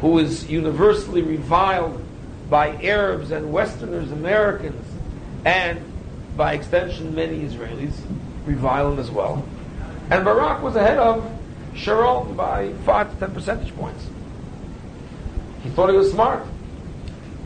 who 0.00 0.18
is 0.18 0.50
universally 0.50 1.22
reviled 1.22 2.04
by 2.48 2.76
Arabs 2.82 3.30
and 3.30 3.52
Westerners, 3.52 4.10
Americans, 4.10 4.84
and 5.44 5.80
by 6.36 6.54
extension, 6.54 7.14
many 7.14 7.40
Israelis 7.40 7.94
revile 8.46 8.92
him 8.92 8.98
as 8.98 9.10
well. 9.10 9.44
And 10.10 10.24
Barak 10.24 10.62
was 10.62 10.74
ahead 10.74 10.98
of 10.98 11.30
Sharon 11.74 12.34
by 12.34 12.72
5 12.84 13.12
to 13.12 13.16
10 13.26 13.34
percentage 13.34 13.76
points. 13.76 14.04
He 15.62 15.70
thought 15.70 15.90
he 15.90 15.96
was 15.96 16.10
smart. 16.10 16.44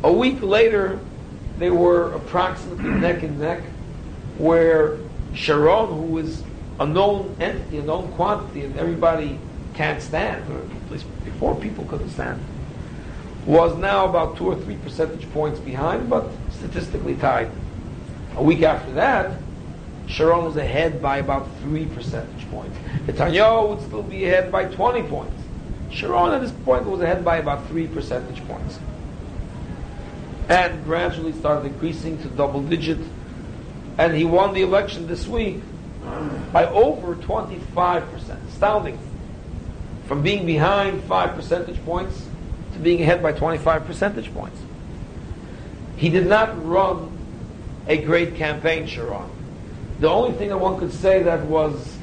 A 0.02 0.12
week 0.12 0.40
later, 0.40 0.98
they 1.58 1.70
were 1.70 2.12
approximately 2.12 2.90
neck 3.00 3.22
and 3.22 3.38
neck, 3.38 3.62
where 4.38 4.98
Sharon, 5.34 5.88
who 5.88 6.14
was 6.14 6.42
a 6.80 6.86
known 6.86 7.36
entity, 7.38 7.78
a 7.78 7.82
known 7.82 8.10
quantity, 8.12 8.64
and 8.64 8.76
everybody 8.78 9.38
can't 9.74 10.00
stand, 10.00 10.50
or 10.50 10.58
at 10.60 10.90
least 10.90 11.06
before 11.24 11.54
people 11.56 11.84
couldn't 11.84 12.10
stand, 12.10 12.42
was 13.46 13.76
now 13.76 14.06
about 14.06 14.36
two 14.36 14.46
or 14.46 14.56
three 14.56 14.76
percentage 14.76 15.30
points 15.32 15.60
behind, 15.60 16.08
but 16.08 16.30
statistically 16.50 17.14
tied. 17.16 17.50
A 18.36 18.42
week 18.42 18.62
after 18.62 18.90
that, 18.92 19.38
Sharon 20.06 20.44
was 20.44 20.56
ahead 20.56 21.00
by 21.00 21.18
about 21.18 21.48
three 21.60 21.86
percentage 21.86 22.43
points. 22.50 22.76
Netanyahu 23.06 23.70
would 23.70 23.86
still 23.86 24.02
be 24.02 24.24
ahead 24.24 24.50
by 24.50 24.64
20 24.66 25.02
points. 25.04 25.42
Sharon 25.90 26.34
at 26.34 26.40
this 26.40 26.50
point 26.64 26.86
was 26.86 27.00
ahead 27.00 27.24
by 27.24 27.36
about 27.36 27.66
three 27.68 27.86
percentage 27.86 28.46
points 28.46 28.78
and 30.48 30.84
gradually 30.84 31.32
started 31.32 31.72
increasing 31.72 32.20
to 32.22 32.28
double 32.28 32.62
digit. 32.62 32.98
And 33.96 34.14
he 34.14 34.24
won 34.24 34.54
the 34.54 34.62
election 34.62 35.06
this 35.06 35.26
week 35.26 35.60
by 36.52 36.66
over 36.66 37.14
25%. 37.14 38.48
Astounding. 38.48 38.98
From 40.06 40.22
being 40.22 40.44
behind 40.44 41.02
5 41.04 41.34
percentage 41.34 41.82
points 41.84 42.26
to 42.74 42.78
being 42.78 43.00
ahead 43.02 43.22
by 43.22 43.32
25 43.32 43.86
percentage 43.86 44.32
points. 44.34 44.60
He 45.96 46.10
did 46.10 46.26
not 46.26 46.66
run 46.66 47.16
a 47.86 47.98
great 47.98 48.34
campaign, 48.34 48.86
Sharon. 48.86 49.30
The 50.00 50.08
only 50.10 50.36
thing 50.36 50.48
that 50.48 50.58
one 50.58 50.78
could 50.78 50.92
say 50.92 51.22
that 51.22 51.44
was 51.46 51.96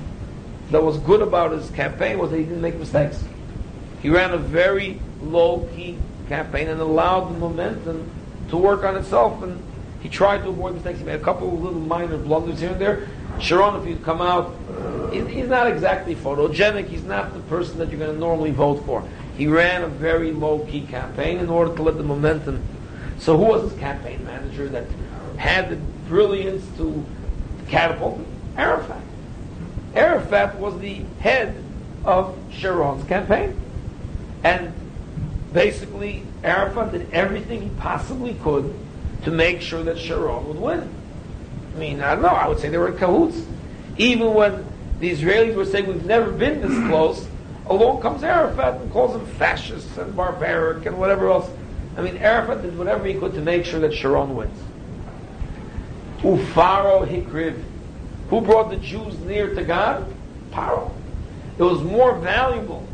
that 0.71 0.83
was 0.83 0.97
good 0.99 1.21
about 1.21 1.51
his 1.51 1.69
campaign 1.71 2.17
was 2.17 2.31
that 2.31 2.37
he 2.37 2.43
didn't 2.43 2.61
make 2.61 2.75
mistakes. 2.75 3.23
He 4.01 4.09
ran 4.09 4.31
a 4.31 4.37
very 4.37 4.99
low 5.21 5.69
key 5.75 5.97
campaign 6.27 6.69
and 6.69 6.79
allowed 6.79 7.25
the 7.25 7.37
momentum 7.37 8.09
to 8.49 8.57
work 8.57 8.83
on 8.83 8.95
itself, 8.95 9.43
and 9.43 9.61
he 10.01 10.09
tried 10.09 10.39
to 10.43 10.49
avoid 10.49 10.73
mistakes. 10.73 10.99
He 10.99 11.05
made 11.05 11.19
a 11.19 11.23
couple 11.23 11.47
of 11.53 11.61
little 11.61 11.79
minor 11.79 12.17
blunders 12.17 12.59
here 12.59 12.71
and 12.71 12.81
there. 12.81 13.07
Sharon, 13.39 13.75
if 13.75 13.85
he'd 13.85 14.03
come 14.03 14.21
out, 14.21 14.55
he's 15.11 15.47
not 15.47 15.67
exactly 15.67 16.15
photogenic. 16.15 16.87
He's 16.87 17.03
not 17.03 17.33
the 17.33 17.39
person 17.41 17.77
that 17.79 17.89
you're 17.89 17.99
going 17.99 18.13
to 18.13 18.19
normally 18.19 18.51
vote 18.51 18.85
for. 18.85 19.07
He 19.37 19.47
ran 19.47 19.83
a 19.83 19.87
very 19.87 20.31
low-key 20.31 20.87
campaign 20.87 21.39
in 21.39 21.49
order 21.49 21.75
to 21.75 21.83
let 21.83 21.97
the 21.97 22.03
momentum. 22.03 22.63
So 23.19 23.37
who 23.37 23.45
was 23.45 23.71
his 23.71 23.79
campaign 23.79 24.23
manager 24.25 24.67
that 24.69 24.85
had 25.37 25.69
the 25.69 25.75
brilliance 26.07 26.65
to 26.77 27.05
catapult? 27.67 28.19
Arafat. 28.57 29.01
Arafat 29.95 30.55
was 30.57 30.79
the 30.79 31.03
head 31.19 31.55
of 32.05 32.37
Sharon's 32.51 33.03
campaign. 33.07 33.59
And 34.43 34.73
basically, 35.53 36.23
Arafat 36.43 36.91
did 36.91 37.11
everything 37.11 37.61
he 37.61 37.69
possibly 37.77 38.33
could 38.35 38.73
to 39.23 39.31
make 39.31 39.61
sure 39.61 39.83
that 39.83 39.97
Sharon 39.97 40.47
would 40.47 40.59
win. 40.59 40.89
I 41.75 41.79
mean, 41.79 42.01
I 42.01 42.13
don't 42.13 42.23
know, 42.23 42.29
I 42.29 42.47
would 42.47 42.59
say 42.59 42.69
they 42.69 42.77
were 42.77 42.89
in 42.89 42.97
cahoots. 42.97 43.41
Even 43.97 44.33
when 44.33 44.65
the 44.99 45.11
Israelis 45.11 45.55
were 45.55 45.65
saying 45.65 45.87
we've 45.87 46.05
never 46.05 46.31
been 46.31 46.61
this 46.61 46.71
close, 46.89 47.27
along 47.67 48.01
comes 48.01 48.23
Arafat 48.23 48.81
and 48.81 48.91
calls 48.91 49.13
them 49.13 49.25
fascists 49.25 49.97
and 49.97 50.15
barbaric 50.15 50.85
and 50.85 50.97
whatever 50.97 51.29
else. 51.29 51.49
I 51.97 52.01
mean, 52.01 52.17
Arafat 52.17 52.61
did 52.61 52.77
whatever 52.77 53.05
he 53.05 53.13
could 53.13 53.33
to 53.33 53.41
make 53.41 53.65
sure 53.65 53.79
that 53.81 53.93
Sharon 53.93 54.35
wins. 54.35 54.57
Ufaro 56.19 57.07
Hikriv. 57.07 57.61
Who 58.31 58.39
brought 58.39 58.69
the 58.69 58.77
Jews 58.77 59.19
near 59.19 59.53
to 59.53 59.63
God? 59.63 60.11
Paro. 60.51 60.89
It 61.57 61.63
was 61.63 61.83
more 61.83 62.17
valuable 62.17 62.87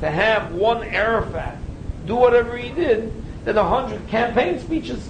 to 0.00 0.10
have 0.10 0.52
one 0.52 0.84
Arafat 0.84 1.56
do 2.06 2.14
whatever 2.14 2.58
he 2.58 2.68
did 2.68 3.10
than 3.44 3.56
a 3.56 3.64
hundred 3.64 4.06
campaign 4.08 4.60
speeches. 4.60 5.08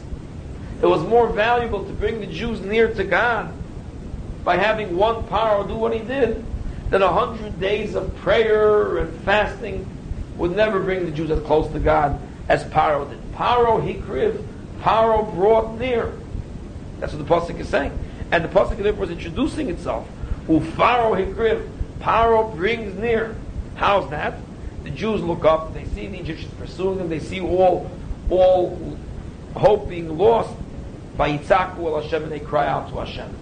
It 0.80 0.86
was 0.86 1.02
more 1.02 1.28
valuable 1.28 1.84
to 1.84 1.92
bring 1.94 2.20
the 2.20 2.26
Jews 2.26 2.60
near 2.60 2.94
to 2.94 3.02
God 3.02 3.52
by 4.44 4.56
having 4.56 4.96
one 4.96 5.24
Paro 5.24 5.66
do 5.66 5.74
what 5.74 5.92
he 5.92 6.00
did 6.00 6.44
than 6.90 7.02
a 7.02 7.12
hundred 7.12 7.58
days 7.58 7.96
of 7.96 8.14
prayer 8.18 8.98
and 8.98 9.12
fasting 9.22 9.88
would 10.36 10.54
never 10.54 10.80
bring 10.80 11.06
the 11.06 11.10
Jews 11.10 11.30
as 11.30 11.42
close 11.44 11.70
to 11.72 11.80
God 11.80 12.20
as 12.48 12.62
Paro 12.64 13.08
did. 13.10 13.18
Paro 13.32 13.82
hikriv, 13.82 14.44
Paro 14.80 15.34
brought 15.34 15.76
near. 15.76 16.12
That's 17.00 17.12
what 17.12 17.26
the 17.26 17.34
pasuk 17.34 17.58
is 17.58 17.68
saying, 17.68 17.98
and 18.32 18.44
the 18.44 18.48
pasuk 18.48 18.96
was 18.96 19.10
introducing 19.10 19.70
itself. 19.70 20.08
Ufaro 20.48 21.14
hikriv, 21.14 21.68
Paro 22.00 22.54
brings 22.56 22.98
near. 22.98 23.36
How's 23.76 24.10
that? 24.10 24.34
the 24.82 24.90
Jews 24.90 25.22
look 25.22 25.44
up, 25.44 25.74
they 25.74 25.84
see 25.84 26.08
the 26.08 26.18
Egyptians 26.18 26.52
pursuing 26.54 26.98
them, 26.98 27.08
they 27.08 27.20
see 27.20 27.40
all, 27.40 27.88
all 28.30 28.98
hope 29.54 29.88
being 29.88 30.18
lost 30.18 30.52
by 31.16 31.38
Yitzhak 31.38 31.78
al 31.78 32.02
Hashem, 32.02 32.24
and 32.24 32.32
they 32.32 32.40
cry 32.40 32.66
out 32.66 32.88
to 32.88 32.96
Hashem. 32.96 33.32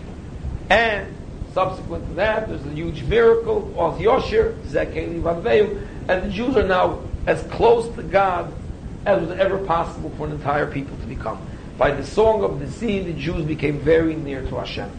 And 0.68 1.16
Subsequent 1.52 2.06
to 2.06 2.14
that, 2.14 2.48
there's 2.48 2.64
a 2.64 2.70
huge 2.70 3.02
miracle, 3.02 3.74
Oz 3.76 3.98
Yoshir, 4.00 4.56
Zekeli 4.66 5.20
Vadveu, 5.20 5.84
and 6.08 6.22
the 6.24 6.30
Jews 6.30 6.56
are 6.56 6.66
now 6.66 7.00
as 7.26 7.42
close 7.44 7.92
to 7.96 8.04
God 8.04 8.52
as 9.04 9.20
was 9.20 9.36
ever 9.36 9.58
possible 9.58 10.10
for 10.10 10.26
an 10.26 10.32
entire 10.32 10.70
people 10.70 10.96
to 10.98 11.06
become. 11.06 11.44
By 11.80 11.92
the 11.92 12.04
song 12.04 12.44
of 12.44 12.60
the 12.60 12.70
sea, 12.70 13.00
the 13.00 13.14
Jews 13.14 13.46
became 13.46 13.78
very 13.78 14.14
near 14.14 14.42
to 14.42 14.56
Hashem. 14.56 14.90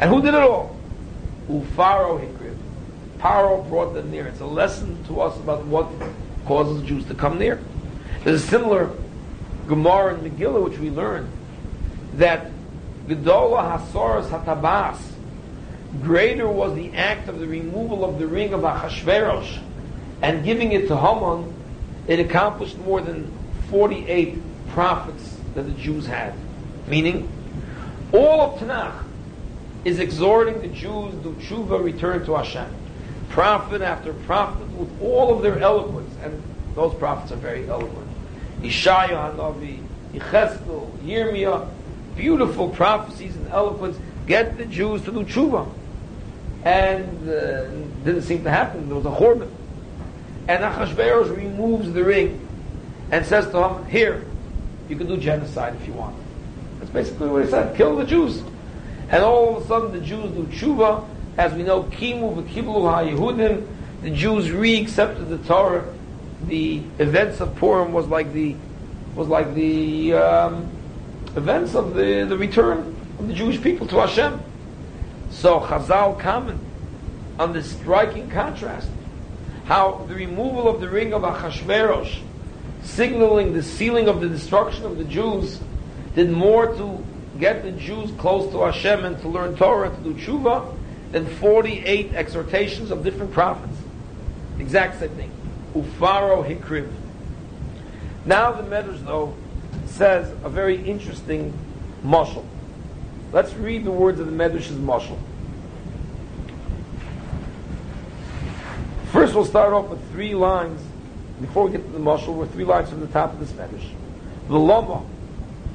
And 0.00 0.10
who 0.10 0.20
did 0.20 0.34
it 0.34 0.40
all? 0.40 0.76
Ufaro 1.48 2.18
Hikriv. 2.18 2.56
Paro 3.20 3.68
brought 3.68 3.94
them 3.94 4.10
near. 4.10 4.26
It's 4.26 4.40
a 4.40 4.44
lesson 4.44 5.04
to 5.04 5.20
us 5.20 5.38
about 5.38 5.64
what 5.66 5.86
causes 6.44 6.82
Jews 6.82 7.04
to 7.04 7.14
come 7.14 7.38
near. 7.38 7.62
There's 8.24 8.42
a 8.42 8.46
similar 8.48 8.90
Gemara 9.68 10.14
in 10.14 10.28
Megillah 10.28 10.68
which 10.68 10.80
we 10.80 10.90
learn 10.90 11.30
that 12.14 12.50
Gedola 13.06 13.78
Hasoras 13.78 14.28
Hatabas, 14.28 14.98
greater 16.02 16.48
was 16.48 16.74
the 16.74 16.92
act 16.94 17.28
of 17.28 17.38
the 17.38 17.46
removal 17.46 18.04
of 18.04 18.18
the 18.18 18.26
ring 18.26 18.52
of 18.52 18.62
Achashverosh 18.62 19.60
and 20.22 20.44
giving 20.44 20.72
it 20.72 20.88
to 20.88 20.96
Haman, 20.96 21.54
it 22.08 22.18
accomplished 22.18 22.76
more 22.78 23.00
than 23.00 23.32
48 23.70 24.36
prophets 24.70 25.37
that 25.58 25.64
the 25.64 25.82
Jews 25.82 26.06
had. 26.06 26.34
Meaning, 26.86 27.28
all 28.12 28.40
of 28.40 28.60
Tanakh 28.60 29.04
is 29.84 29.98
exhorting 29.98 30.60
the 30.60 30.68
Jews 30.68 31.12
to 31.22 31.36
tshuva, 31.40 31.82
return 31.82 32.24
to 32.26 32.34
Hashem. 32.34 32.72
Prophet 33.28 33.82
after 33.82 34.12
prophet 34.12 34.68
with 34.72 35.02
all 35.02 35.34
of 35.34 35.42
their 35.42 35.58
eloquence, 35.58 36.14
and 36.22 36.42
those 36.74 36.94
prophets 36.94 37.32
are 37.32 37.36
very 37.36 37.68
eloquent. 37.68 38.08
Ishaya 38.60 39.34
Hanavi, 39.34 39.82
Yecheskel, 40.12 40.90
Yirmiyah, 40.98 41.68
beautiful 42.16 42.68
prophecies 42.70 43.34
and 43.36 43.48
eloquence, 43.48 43.98
get 44.26 44.56
the 44.58 44.64
Jews 44.64 45.02
to 45.04 45.12
do 45.12 45.24
tshuva. 45.24 45.68
And 46.64 47.28
uh, 47.28 47.68
didn't 48.04 48.22
seem 48.22 48.44
to 48.44 48.50
happen. 48.50 48.88
There 48.88 48.96
was 48.96 49.06
a 49.06 49.10
churban. 49.10 49.50
And 50.48 50.64
Achashverosh 50.64 51.36
removes 51.36 51.92
the 51.92 52.02
ring 52.04 52.46
and 53.10 53.24
says 53.24 53.50
to 53.50 53.68
him, 53.68 53.86
here, 53.86 54.24
you 54.88 54.96
can 54.96 55.06
do 55.06 55.16
genocide 55.16 55.76
if 55.80 55.86
you 55.86 55.92
want. 55.92 56.16
That's 56.78 56.90
basically 56.90 57.28
what 57.28 57.44
he 57.44 57.50
said. 57.50 57.76
Kill 57.76 57.96
the 57.96 58.04
Jews. 58.04 58.42
And 59.10 59.22
all 59.22 59.56
of 59.56 59.64
a 59.64 59.66
sudden 59.66 59.92
the 59.92 60.00
Jews 60.00 60.30
do 60.32 60.44
tshuva. 60.44 61.06
As 61.36 61.52
we 61.54 61.62
know, 61.62 61.84
Kimu 61.84 62.42
v'kiblu 62.42 62.90
ha-Yehudim. 62.90 63.66
The 64.02 64.10
Jews 64.10 64.50
re-accepted 64.50 65.28
the 65.28 65.38
Torah. 65.38 65.84
The 66.46 66.82
events 66.98 67.40
of 67.40 67.54
Purim 67.56 67.92
was 67.92 68.06
like 68.06 68.32
the 68.32 68.54
was 69.14 69.26
like 69.26 69.54
the 69.54 70.12
um, 70.12 70.70
events 71.34 71.74
of 71.74 71.94
the, 71.94 72.24
the 72.24 72.36
return 72.36 72.94
of 73.18 73.26
the 73.26 73.34
Jewish 73.34 73.60
people 73.60 73.86
to 73.88 73.96
Hashem. 73.96 74.40
So 75.30 75.60
Chazal 75.60 76.18
comment 76.20 76.60
on 77.38 77.52
the 77.52 77.62
striking 77.62 78.30
contrast, 78.30 78.88
how 79.64 80.04
the 80.08 80.14
removal 80.14 80.68
of 80.68 80.80
the 80.80 80.88
ring 80.88 81.12
of 81.12 81.22
Achashverosh, 81.22 82.20
signaling 82.82 83.52
the 83.52 83.62
sealing 83.62 84.08
of 84.08 84.20
the 84.20 84.28
destruction 84.28 84.84
of 84.84 84.98
the 84.98 85.04
Jews, 85.04 85.60
did 86.14 86.30
more 86.30 86.74
to 86.74 87.04
get 87.38 87.62
the 87.62 87.72
Jews 87.72 88.10
close 88.18 88.50
to 88.52 88.62
Hashem 88.62 89.04
and 89.04 89.20
to 89.20 89.28
learn 89.28 89.56
Torah, 89.56 89.90
to 89.90 90.02
do 90.02 90.14
tshuva, 90.14 90.74
than 91.12 91.26
48 91.26 92.14
exhortations 92.14 92.90
of 92.90 93.04
different 93.04 93.32
prophets. 93.32 93.76
Exact 94.58 94.98
same 94.98 95.10
thing. 95.10 95.30
Ufaro 95.74 96.46
Hikriv. 96.46 96.90
Now 98.24 98.52
the 98.52 98.62
Medrash, 98.62 99.04
though, 99.04 99.34
says 99.86 100.30
a 100.44 100.48
very 100.48 100.82
interesting 100.84 101.52
mashal. 102.04 102.44
Let's 103.32 103.54
read 103.54 103.84
the 103.84 103.90
words 103.90 104.20
of 104.20 104.26
the 104.26 104.32
Medrash's 104.32 104.76
mashal. 104.76 105.18
First, 109.12 109.34
we'll 109.34 109.44
start 109.44 109.72
off 109.72 109.88
with 109.88 110.10
three 110.10 110.34
lines. 110.34 110.80
Before 111.40 111.66
we 111.66 111.72
get 111.72 111.84
to 111.84 111.92
the 111.92 111.98
mashal, 111.98 112.34
we're 112.34 112.46
three 112.46 112.64
lines 112.64 112.90
from 112.90 113.00
the 113.00 113.06
top 113.06 113.32
of 113.32 113.40
this 113.40 113.52
Medrash. 113.52 113.90
The 114.48 114.58
Lama. 114.58 115.04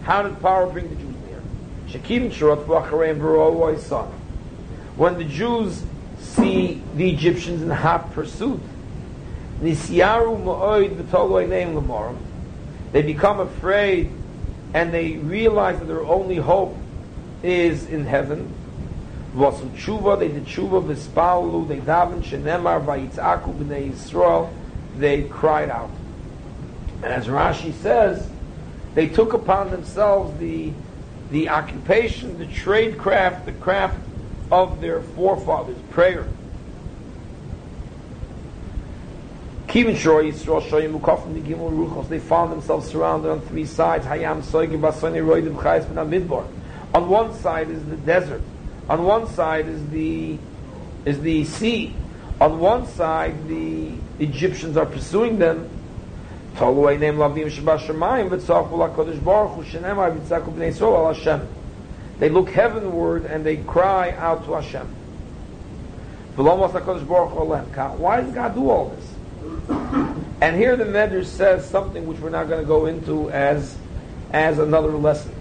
How 0.04 0.22
did 0.22 0.34
Paro 0.40 0.72
bring 0.72 0.90
the 0.90 0.96
Jews 0.96 1.16
near? 1.28 1.42
Shekim 1.88 2.32
Shurat 2.32 2.66
V'achareim 2.66 3.80
son. 3.80 4.08
When 4.98 5.18
the 5.18 5.24
Jews 5.24 5.84
see 6.20 6.82
the 6.96 7.10
Egyptians 7.10 7.62
in 7.62 7.70
hot 7.70 8.12
pursuit, 8.14 8.60
Nisyaru 9.62 10.44
Ma'oid 10.44 10.96
V'toloi 10.96 11.48
Neim 11.48 11.76
L'morim, 11.76 12.18
they 12.92 13.02
become 13.02 13.40
afraid 13.40 14.12
and 14.74 14.94
they 14.94 15.14
realize 15.14 15.80
that 15.80 15.86
their 15.86 16.04
only 16.04 16.38
hope 16.38 16.76
is 17.42 17.86
in 17.88 18.06
heaven. 18.06 18.54
Vasu 19.36 19.70
tshuva, 19.72 20.20
they 20.20 20.28
did 20.28 20.46
tshuva, 20.46 20.84
v'spalulu, 20.84 21.68
they 21.68 21.80
daven, 21.80 22.22
shenemar, 22.22 22.84
vayitzaku, 22.84 23.54
b'nei 23.54 23.92
Yisrael, 23.92 24.50
they 24.98 25.24
cried 25.24 25.70
out. 25.70 25.90
And 26.98 27.06
as 27.06 27.28
Rashi 27.28 27.74
says, 27.74 28.30
they 28.94 29.08
took 29.08 29.34
upon 29.34 29.72
themselves 29.72 30.38
the, 30.40 30.72
the 31.32 31.50
occupation, 31.50 32.38
the 32.38 32.46
trade 32.48 32.98
craft, 32.98 33.46
the 33.46 33.54
craft 33.54 33.98
of 34.52 34.82
their 34.82 35.02
forefathers, 35.02 35.78
prayer. 35.90 36.28
They 39.68 39.96
found 42.20 42.52
themselves 42.52 42.88
surrounded 42.88 43.32
on 43.32 43.42
three 43.42 43.66
sides. 43.66 44.06
On 44.06 44.20
one 47.10 47.34
side 47.34 47.72
is 47.72 47.84
the 47.86 47.98
desert. 47.98 48.44
On 48.88 49.04
one 49.04 49.28
side 49.28 49.68
is 49.68 49.90
the 49.90 50.38
is 51.06 51.20
the 51.22 51.44
sea. 51.46 51.96
On 52.44 52.60
one 52.60 52.86
side 52.88 53.48
the 53.48 53.94
Egyptians 54.20 54.76
are 54.76 54.86
pursuing 54.86 55.40
them. 55.40 55.70
They 62.20 62.30
look 62.30 62.50
heavenward 62.50 63.26
and 63.26 63.46
they 63.46 63.56
cry 63.56 64.12
out 64.12 64.44
to 64.44 64.56
Hashem. 64.56 64.86
Why 66.36 68.20
does 68.20 68.34
God 68.34 68.56
do 68.56 68.70
all 68.70 68.90
this? 68.90 69.06
And 70.42 70.58
here 70.58 70.76
the 70.76 70.84
Medrash 70.84 71.28
says 71.28 71.66
something 71.70 72.06
which 72.06 72.20
we're 72.20 72.30
not 72.30 72.50
going 72.50 72.60
to 72.60 72.68
go 72.68 72.88
into 72.88 73.32
as, 73.32 73.78
as 74.32 74.60
another 74.60 74.92
lesson. 74.92 75.34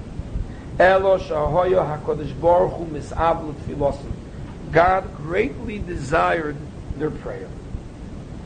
God 4.71 5.17
greatly 5.17 5.79
desired 5.81 6.57
their 6.97 7.11
prayer. 7.11 7.49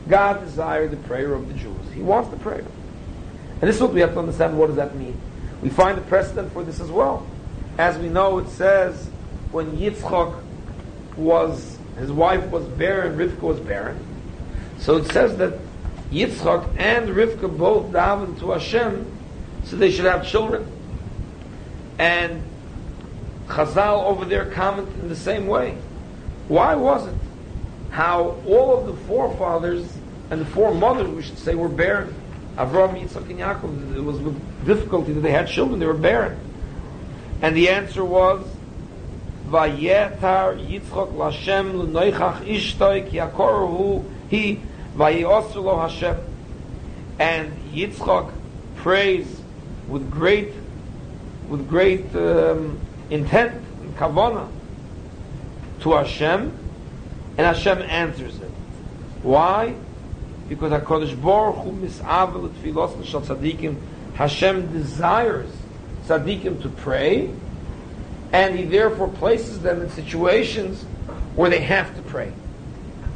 God 0.07 0.39
desired 0.41 0.91
the 0.91 0.97
prayer 0.97 1.33
of 1.33 1.47
the 1.47 1.53
Jews. 1.53 1.93
He 1.93 2.01
wants 2.01 2.29
the 2.29 2.37
prayer. 2.37 2.65
And 3.59 3.61
this 3.61 3.75
is 3.75 3.81
what 3.81 3.93
we 3.93 4.01
have 4.01 4.13
to 4.13 4.19
understand. 4.19 4.57
What 4.57 4.67
does 4.67 4.75
that 4.75 4.95
mean? 4.95 5.19
We 5.61 5.69
find 5.69 5.97
a 5.97 6.01
precedent 6.01 6.53
for 6.53 6.63
this 6.63 6.79
as 6.79 6.91
well. 6.91 7.25
As 7.77 7.97
we 7.97 8.09
know, 8.09 8.37
it 8.37 8.49
says 8.49 9.09
when 9.51 9.77
Yitzchak 9.77 10.41
was, 11.15 11.77
his 11.97 12.11
wife 12.11 12.45
was 12.49 12.65
barren, 12.65 13.17
Rivka 13.17 13.41
was 13.41 13.59
barren. 13.59 13.99
So 14.79 14.97
it 14.97 15.11
says 15.11 15.37
that 15.37 15.53
Yitzchak 16.11 16.77
and 16.77 17.09
Rivka 17.09 17.57
both 17.57 17.91
davened 17.91 18.39
to 18.39 18.51
Hashem 18.51 19.05
so 19.65 19.75
they 19.75 19.91
should 19.91 20.05
have 20.05 20.25
children. 20.25 20.71
And 21.99 22.43
Chazal 23.47 24.03
over 24.03 24.25
there 24.25 24.45
comment 24.51 24.87
in 25.01 25.09
the 25.09 25.15
same 25.15 25.47
way. 25.47 25.77
Why 26.47 26.75
was 26.75 27.07
it? 27.07 27.16
How 27.89 28.37
all 28.45 28.77
of 28.77 28.85
the 28.85 28.93
forefathers 29.05 29.87
and 30.29 30.41
the 30.41 30.45
foremothers, 30.45 31.07
we 31.09 31.21
should 31.21 31.37
say, 31.37 31.55
were 31.55 31.69
barren. 31.69 32.13
Avraham, 32.57 32.99
Yitzchak, 32.99 33.29
and 33.29 33.39
Yaakov, 33.39 33.95
it 33.95 34.01
was 34.01 34.19
with 34.19 34.65
difficulty 34.65 35.13
that 35.13 35.21
they 35.21 35.31
had 35.31 35.47
children, 35.47 35.79
they 35.79 35.85
were 35.85 35.93
barren. 35.93 36.37
And 37.41 37.55
the 37.55 37.69
answer 37.69 38.03
was, 38.03 38.45
Vayetar 39.47 40.59
Yitzchak 40.67 41.13
Lashem 41.13 41.73
L'noichach 41.73 42.45
Ishtoik 42.45 43.11
Yakorhu 43.11 44.03
He 44.29 44.59
Vayosulo 44.95 45.87
Hashem. 45.87 46.17
And 47.19 47.53
Yitzchak 47.73 48.31
prays 48.75 49.41
with 49.87 50.11
great, 50.11 50.53
with 51.47 51.67
great 51.69 52.13
um, 52.15 52.79
intent 53.09 53.53
and 53.81 53.95
kavana 53.95 54.49
to 55.81 55.93
Hashem, 55.93 56.51
and 57.37 57.45
Hashem 57.45 57.81
answers 57.83 58.37
it. 58.39 58.51
Why? 59.21 59.75
Because 60.49 60.71
Hakadosh 60.71 61.21
Baruch 61.21 61.57
Hu 61.57 61.71
misavel 61.71 62.49
tfilos 62.49 62.99
l'shal 62.99 63.21
tzaddikim. 63.21 63.75
Hashem 64.15 64.71
desires 64.73 65.51
tzaddikim 66.05 66.61
to 66.63 66.69
pray, 66.69 67.29
and 68.33 68.57
He 68.57 68.65
therefore 68.65 69.09
places 69.09 69.59
them 69.59 69.81
in 69.81 69.89
situations 69.89 70.83
where 71.35 71.49
they 71.49 71.61
have 71.61 71.95
to 71.95 72.01
pray 72.03 72.33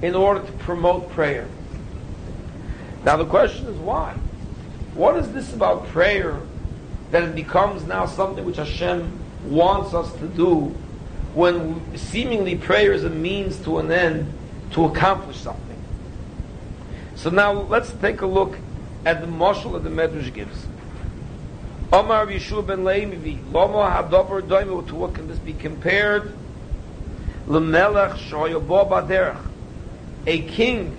in 0.01 0.15
order 0.15 0.45
to 0.45 0.51
promote 0.53 1.09
prayer. 1.11 1.47
Now 3.03 3.17
the 3.17 3.25
question 3.25 3.65
is 3.65 3.77
why? 3.77 4.15
What 4.93 5.17
is 5.17 5.31
this 5.31 5.53
about 5.53 5.87
prayer 5.87 6.39
that 7.11 7.23
it 7.23 7.33
becomes 7.33 7.83
now 7.85 8.05
something 8.05 8.45
which 8.45 8.57
Hashem 8.57 9.19
wants 9.45 9.93
us 9.93 10.11
to 10.19 10.27
do 10.27 10.75
when 11.33 11.97
seemingly 11.97 12.55
prayer 12.55 12.91
is 12.91 13.03
a 13.03 13.09
means 13.09 13.57
to 13.59 13.77
an 13.77 13.91
end 13.91 14.31
to 14.71 14.85
accomplish 14.85 15.37
something. 15.37 15.81
So 17.15 17.29
now 17.29 17.51
let's 17.51 17.91
take 17.93 18.21
a 18.21 18.25
look 18.25 18.57
at 19.05 19.21
the 19.21 19.27
mashal 19.27 19.73
that 19.73 19.83
the 19.83 19.89
Medrash 19.89 20.33
gives. 20.33 20.65
Omar 21.93 22.25
Yeshua 22.27 22.65
ben 22.65 22.83
Levi, 22.83 23.37
Lomo 23.51 23.89
Hadover 23.89 24.41
Doimu, 24.41 24.87
to 24.87 24.95
what 24.95 25.13
can 25.13 25.27
this 25.27 25.39
be 25.39 25.53
compared? 25.53 26.33
Lemelech 27.47 28.13
Shoyobo 28.13 28.89
Baderech, 28.89 29.41
a 30.25 30.41
king 30.41 30.95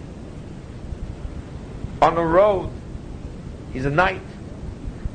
on 2.03 2.16
a 2.16 2.24
road, 2.24 2.70
he's 3.72 3.85
a 3.85 3.91
knight. 3.91 4.20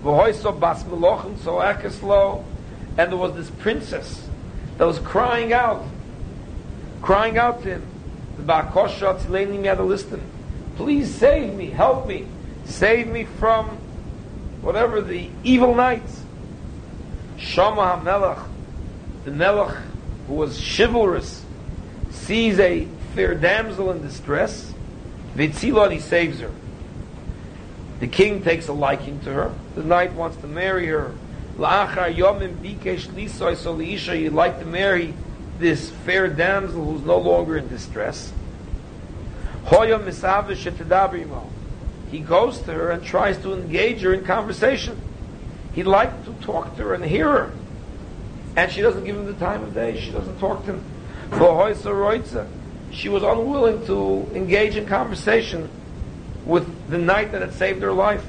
V'hoiso 0.04 0.58
Bas 0.58 0.84
Melochim 0.84 1.38
So 1.44 1.56
Ekeslo, 1.58 2.44
and 2.98 3.12
there 3.12 3.18
was 3.18 3.36
this 3.36 3.50
princess 3.50 4.27
that 4.78 4.86
was 4.86 5.00
crying 5.00 5.54
out, 5.54 5.84
crying 7.02 7.38
out 7.38 7.64
to 7.64 7.70
him. 7.70 7.84
The 8.38 8.44
Ba'akosha 8.44 9.20
Tzileni 9.20 9.86
listen. 9.86 10.22
Please 10.76 11.14
save 11.14 11.54
me, 11.54 11.70
help 11.72 12.08
me, 12.08 12.28
save 12.66 13.08
me 13.08 13.24
from 13.24 13.78
whatever 14.62 15.02
the 15.02 15.30
evil 15.44 15.74
knights. 15.74 16.22
Shama 17.38 18.02
HaMelech, 18.04 18.48
the 19.26 19.32
Melech 19.32 19.76
who 20.28 20.36
was 20.36 20.60
chivalrous, 20.60 21.44
sees 22.12 22.60
a 22.60 22.86
fair 23.16 23.34
damsel 23.34 23.92
in 23.92 24.02
distress. 24.02 24.74
Vitzilot, 25.36 25.92
he 25.92 26.00
saves 26.00 26.40
her. 26.40 26.52
The 28.00 28.08
king 28.08 28.44
takes 28.44 28.68
a 28.68 28.74
liking 28.74 29.20
to 29.22 29.34
her. 29.34 29.54
The 29.76 29.84
knight 29.84 30.14
wants 30.14 30.38
to 30.38 30.48
marry 30.48 30.88
her. 30.88 31.14
La'achar 31.58 32.16
yomim 32.16 32.56
bikesh 32.58 33.08
lisoy 33.08 33.58
so 33.58 33.76
liisha, 33.76 34.20
you'd 34.20 34.34
like 34.34 34.60
to 34.60 34.66
marry 34.66 35.14
this 35.58 35.90
fair 35.90 36.28
damsel 36.28 36.86
who's 36.86 37.02
no 37.02 37.18
longer 37.18 37.58
in 37.58 37.68
distress. 37.68 38.32
Hoyom 39.66 40.04
misavish 40.04 41.46
He 42.12 42.20
goes 42.20 42.60
to 42.60 42.74
her 42.74 42.92
and 42.92 43.04
tries 43.04 43.38
to 43.40 43.54
engage 43.54 44.02
her 44.02 44.14
in 44.14 44.24
conversation. 44.24 45.02
He'd 45.74 45.88
like 45.88 46.26
to 46.26 46.34
talk 46.46 46.76
to 46.78 46.84
her 46.84 46.94
and 46.94 47.04
hear 47.04 47.30
her. 47.30 47.52
And 48.56 48.72
she 48.72 48.82
doesn't 48.82 49.04
give 49.04 49.16
him 49.16 49.26
the 49.26 49.34
time 49.34 49.64
of 49.64 49.74
day. 49.74 50.00
She 50.00 50.12
doesn't 50.12 50.40
talk 50.40 50.66
to 50.66 50.74
him. 50.74 50.84
She 52.92 53.10
was 53.10 53.24
unwilling 53.24 53.86
to 53.88 54.30
engage 54.34 54.76
in 54.76 54.86
conversation 54.86 55.70
with 56.46 56.90
the 56.90 56.98
knight 56.98 57.32
that 57.34 57.42
had 57.42 57.54
saved 57.54 57.82
her 57.82 57.92
life. 57.92 58.26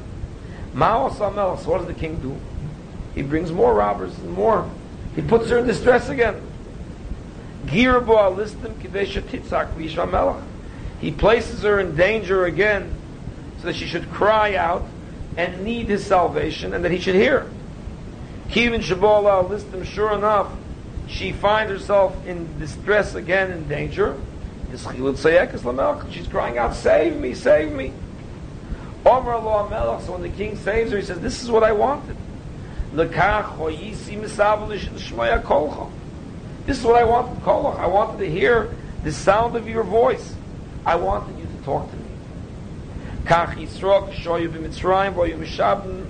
Ma'os 0.74 1.16
So 1.16 1.70
what 1.70 1.78
does 1.78 1.86
the 1.86 1.94
king 1.94 2.20
do? 2.20 2.36
He 3.18 3.24
brings 3.24 3.50
more 3.50 3.74
robbers 3.74 4.16
and 4.16 4.30
more. 4.30 4.70
He 5.16 5.22
puts 5.22 5.50
her 5.50 5.58
in 5.58 5.66
distress 5.66 6.08
again. 6.08 6.40
He 7.66 7.84
places 11.10 11.62
her 11.64 11.80
in 11.80 11.96
danger 11.96 12.44
again 12.44 12.94
so 13.58 13.66
that 13.66 13.74
she 13.74 13.86
should 13.86 14.08
cry 14.12 14.54
out 14.54 14.84
and 15.36 15.64
need 15.64 15.88
his 15.88 16.06
salvation 16.06 16.72
and 16.72 16.84
that 16.84 16.92
he 16.92 17.00
should 17.00 17.16
hear. 17.16 17.50
Kivin 18.50 18.82
Shabola 18.82 19.48
listim, 19.50 19.84
sure 19.84 20.12
enough, 20.12 20.52
she 21.08 21.32
finds 21.32 21.72
herself 21.72 22.24
in 22.24 22.56
distress 22.60 23.16
again, 23.16 23.50
in 23.50 23.66
danger. 23.66 24.16
She's 24.70 24.84
crying 26.28 26.58
out, 26.58 26.76
save 26.76 27.16
me, 27.16 27.34
save 27.34 27.72
me. 27.72 27.92
Omer 29.04 29.32
Allah 29.32 30.00
so 30.06 30.12
when 30.12 30.22
the 30.22 30.28
king 30.28 30.56
saves 30.56 30.92
her, 30.92 30.98
he 30.98 31.04
says, 31.04 31.18
this 31.18 31.42
is 31.42 31.50
what 31.50 31.64
I 31.64 31.72
wanted. 31.72 32.16
This 32.94 33.10
is 36.78 36.84
what 36.84 36.96
I 36.96 37.04
wanted, 37.04 37.42
Kolach. 37.42 37.78
I 37.78 37.86
wanted 37.86 38.18
to 38.18 38.30
hear 38.30 38.74
the 39.04 39.12
sound 39.12 39.56
of 39.56 39.68
your 39.68 39.84
voice. 39.84 40.34
I 40.86 40.96
wanted 40.96 41.38
you 41.38 41.44
to 41.44 41.64
talk 41.64 41.90
to 41.90 41.96
me. 41.96 42.04
Kach 43.24 43.54
Yisrok, 43.56 44.12
Shoyu 44.14 44.48
b'Mitzrayim, 44.48 45.14
Boyu 45.14 45.36
Mishabin, 45.38 46.06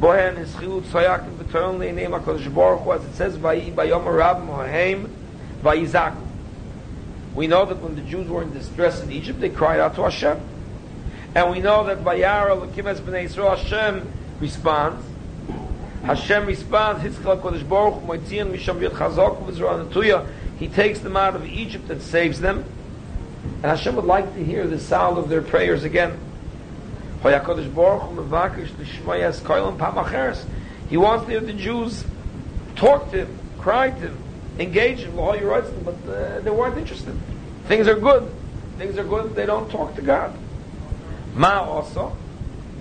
Bohen 0.00 0.36
his 0.36 0.50
chilut 0.54 0.82
soyakim 0.82 1.36
b'toyon 1.36 1.78
le'neim 1.78 2.20
HaKadosh 2.20 2.52
Baruch 2.52 2.80
Hu, 2.80 2.92
as 2.92 3.04
it 3.04 3.14
says, 3.14 3.36
Vayi 3.38 3.72
bayom 3.72 4.04
Rab 4.12 4.38
Mohaim, 4.38 5.08
Vayizaku. 5.62 6.18
We 7.36 7.46
know 7.46 7.64
that 7.66 7.80
when 7.80 7.94
the 7.94 8.02
Jews 8.02 8.28
were 8.28 8.42
in 8.42 8.52
distress 8.52 9.00
in 9.00 9.12
Egypt, 9.12 9.40
they 9.40 9.48
cried 9.48 9.78
out 9.78 9.94
to 9.94 10.02
Hashem. 10.02 10.40
And 11.36 11.50
we 11.50 11.60
know 11.60 11.84
that 11.84 11.98
Vayara 11.98 12.56
Lekimes 12.66 12.98
B'nai 13.00 13.26
Yisrael 13.28 13.56
Hashem 13.56 14.12
responds. 14.40 15.04
Hashem 16.04 16.44
responds, 16.44 17.02
Hitzchak 17.02 17.40
Kodesh 17.40 17.66
Baruch 17.66 18.02
Moitzion 18.02 18.52
Misham 18.52 18.80
Yod 18.82 18.92
Chazok 18.92 19.42
V'Zro 19.46 19.88
Anatuya. 19.88 20.26
He 20.58 20.68
takes 20.68 20.98
them 20.98 21.16
out 21.16 21.34
of 21.34 21.46
Egypt 21.46 21.88
and 21.88 22.02
saves 22.02 22.40
them. 22.40 22.64
And 23.42 23.64
Hashem 23.64 23.96
would 23.96 24.04
like 24.04 24.34
to 24.34 24.44
hear 24.44 24.66
the 24.66 24.78
sound 24.78 25.16
of 25.16 25.30
their 25.30 25.40
prayers 25.40 25.82
again. 25.82 26.18
He 27.22 27.30
wants 27.30 27.46
to 31.24 31.30
hear 31.30 31.40
the 31.40 31.54
Jews 31.54 32.04
talk 32.76 33.10
to 33.12 33.24
him, 33.24 33.38
cry 33.58 33.88
to 33.88 33.96
him, 33.96 34.18
engage 34.58 34.98
him, 34.98 35.16
but 35.16 35.96
uh, 36.06 36.40
they 36.40 36.50
weren't 36.50 36.76
interested. 36.76 37.18
Things 37.66 37.88
are 37.88 37.98
good. 37.98 38.30
Things 38.76 38.98
are 38.98 39.04
good. 39.04 39.34
They 39.34 39.46
don't 39.46 39.70
talk 39.70 39.94
to 39.96 40.02
God. 40.02 40.36
Ma 41.34 41.62
also, 41.62 42.14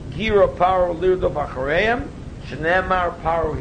Gira 0.09 0.53
Paro 0.57 0.93
lirdov 0.93 1.47
achareim, 1.47 2.09
shenemar 2.47 3.19
Paro 3.21 3.57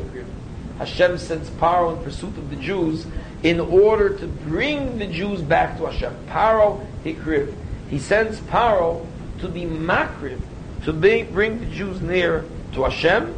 Hashem 0.79 1.19
sends 1.19 1.51
Paro 1.51 1.97
in 1.97 2.03
pursuit 2.03 2.37
of 2.37 2.51
the 2.51 2.57
Jews 2.57 3.07
in 3.43 3.61
order 3.61 4.17
to 4.19 4.27
bring 4.27 4.99
the 4.99 5.07
Jews 5.07 5.43
back 5.43 5.77
to 5.79 5.87
Hashem. 5.87 6.15
Paro 6.29 6.85
hikriv. 7.05 7.55
He 7.89 7.99
sends 7.99 8.41
Paro 8.41 9.07
to 9.41 9.49
be 9.49 9.63
makriv, 9.63 10.41
to 10.85 10.93
be, 10.93 11.25
bring 11.25 11.61
the 11.61 11.67
Jews 11.67 12.01
near 12.01 12.45
to 12.73 12.85
Hashem. 12.85 13.35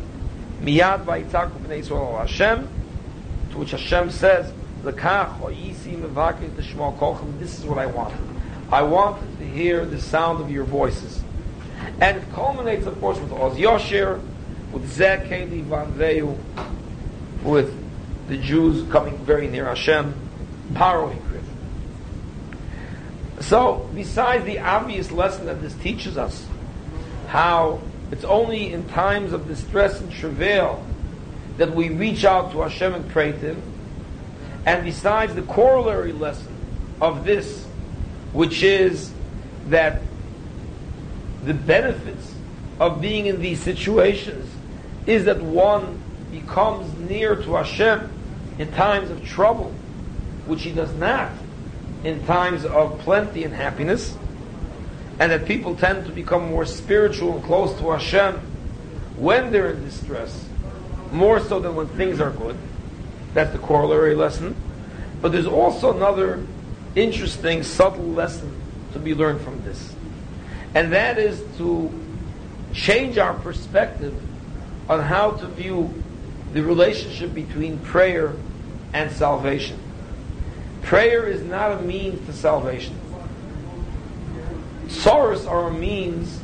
Miyad 0.62 1.04
vayitzaku 1.04 1.58
b'nei 1.60 1.82
Yisrael 1.82 2.18
Hashem, 2.18 2.68
to 3.50 3.58
which 3.58 3.72
Hashem 3.72 4.10
says, 4.10 4.52
"Lekach 4.82 5.40
oyisi 5.40 5.96
mevakis 5.98 6.56
l'shmo 6.56 6.96
kolchem." 6.98 7.38
This 7.38 7.58
is 7.58 7.64
what 7.64 7.78
I 7.78 7.86
wanted. 7.86 8.20
I 8.70 8.82
wanted 8.82 9.38
to 9.38 9.44
hear 9.44 9.84
the 9.84 10.00
sound 10.00 10.40
of 10.40 10.50
your 10.50 10.64
voices, 10.64 11.22
and 12.00 12.18
it 12.18 12.32
culminates, 12.32 12.86
of 12.86 12.98
course, 13.00 13.18
with 13.18 13.32
Oz 13.32 13.58
Yosher, 13.58 14.20
with 17.44 18.28
the 18.28 18.36
Jews 18.36 18.90
coming 18.90 19.16
very 19.18 19.46
near 19.46 19.66
Hashem, 19.66 20.14
Paro 20.72 21.16
So, 23.40 23.88
besides 23.94 24.44
the 24.44 24.58
obvious 24.58 25.12
lesson 25.12 25.46
that 25.46 25.60
this 25.60 25.74
teaches 25.74 26.16
us, 26.16 26.46
how 27.28 27.80
it's 28.10 28.24
only 28.24 28.72
in 28.72 28.88
times 28.88 29.32
of 29.32 29.46
distress 29.46 30.00
and 30.00 30.10
travail 30.10 30.84
that 31.56 31.74
we 31.74 31.90
reach 31.90 32.24
out 32.24 32.52
to 32.52 32.62
Hashem 32.62 32.94
and 32.94 33.08
pray 33.10 33.32
to 33.32 33.38
Him, 33.38 33.62
and 34.66 34.84
besides 34.84 35.34
the 35.34 35.42
corollary 35.42 36.12
lesson 36.12 36.54
of 37.00 37.24
this, 37.24 37.64
which 38.32 38.62
is 38.62 39.12
that 39.66 40.02
the 41.44 41.54
benefits 41.54 42.34
of 42.80 43.00
being 43.00 43.26
in 43.26 43.40
these 43.40 43.60
situations 43.60 44.53
is 45.06 45.24
that 45.26 45.40
one 45.40 46.00
becomes 46.30 46.92
near 47.08 47.36
to 47.36 47.54
Hashem 47.54 48.10
in 48.58 48.72
times 48.72 49.10
of 49.10 49.24
trouble, 49.24 49.72
which 50.46 50.62
he 50.62 50.72
does 50.72 50.92
not 50.94 51.30
in 52.04 52.24
times 52.26 52.64
of 52.66 52.98
plenty 53.00 53.44
and 53.44 53.54
happiness, 53.54 54.16
and 55.18 55.32
that 55.32 55.46
people 55.46 55.74
tend 55.74 56.04
to 56.06 56.12
become 56.12 56.48
more 56.50 56.66
spiritual 56.66 57.34
and 57.34 57.44
close 57.44 57.76
to 57.78 57.90
Hashem 57.90 58.34
when 59.16 59.50
they're 59.50 59.70
in 59.70 59.84
distress, 59.84 60.46
more 61.10 61.40
so 61.40 61.60
than 61.60 61.74
when 61.74 61.88
things 61.88 62.20
are 62.20 62.30
good. 62.30 62.56
That's 63.32 63.52
the 63.52 63.58
corollary 63.58 64.14
lesson. 64.14 64.54
But 65.22 65.32
there's 65.32 65.46
also 65.46 65.96
another 65.96 66.44
interesting, 66.94 67.62
subtle 67.62 68.04
lesson 68.04 68.60
to 68.92 68.98
be 68.98 69.14
learned 69.14 69.40
from 69.40 69.62
this. 69.64 69.94
And 70.74 70.92
that 70.92 71.18
is 71.18 71.42
to 71.56 71.90
change 72.74 73.16
our 73.16 73.34
perspective 73.34 74.14
on 74.88 75.00
how 75.00 75.32
to 75.32 75.46
view 75.46 75.92
the 76.52 76.62
relationship 76.62 77.34
between 77.34 77.78
prayer 77.78 78.34
and 78.92 79.10
salvation. 79.10 79.78
Prayer 80.82 81.26
is 81.26 81.42
not 81.42 81.72
a 81.72 81.82
means 81.82 82.24
to 82.26 82.32
salvation. 82.32 82.98
Sorrows 84.88 85.46
are 85.46 85.68
a 85.68 85.72
means, 85.72 86.40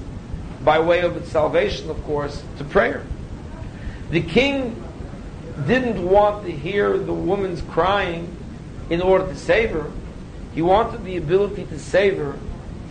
by 0.65 0.79
way 0.79 1.01
of 1.01 1.17
its 1.17 1.31
salvation, 1.31 1.91
of 1.91 2.03
course, 2.05 2.43
to 2.59 2.65
prayer. 2.65 3.05
The 4.11 4.23
king 4.23 4.83
didn't 5.67 6.05
want 6.05 6.45
to 6.47 6.51
hear 6.51 6.99
the 6.99 7.13
woman's 7.13 7.63
crying 7.63 8.35
in 8.89 9.01
order 9.01 9.27
to 9.27 9.37
save 9.37 9.71
her. 9.71 9.91
He 10.55 10.63
wanted 10.63 11.05
the 11.05 11.17
ability 11.17 11.67
to 11.67 11.79
save 11.79 12.17
her, 12.17 12.37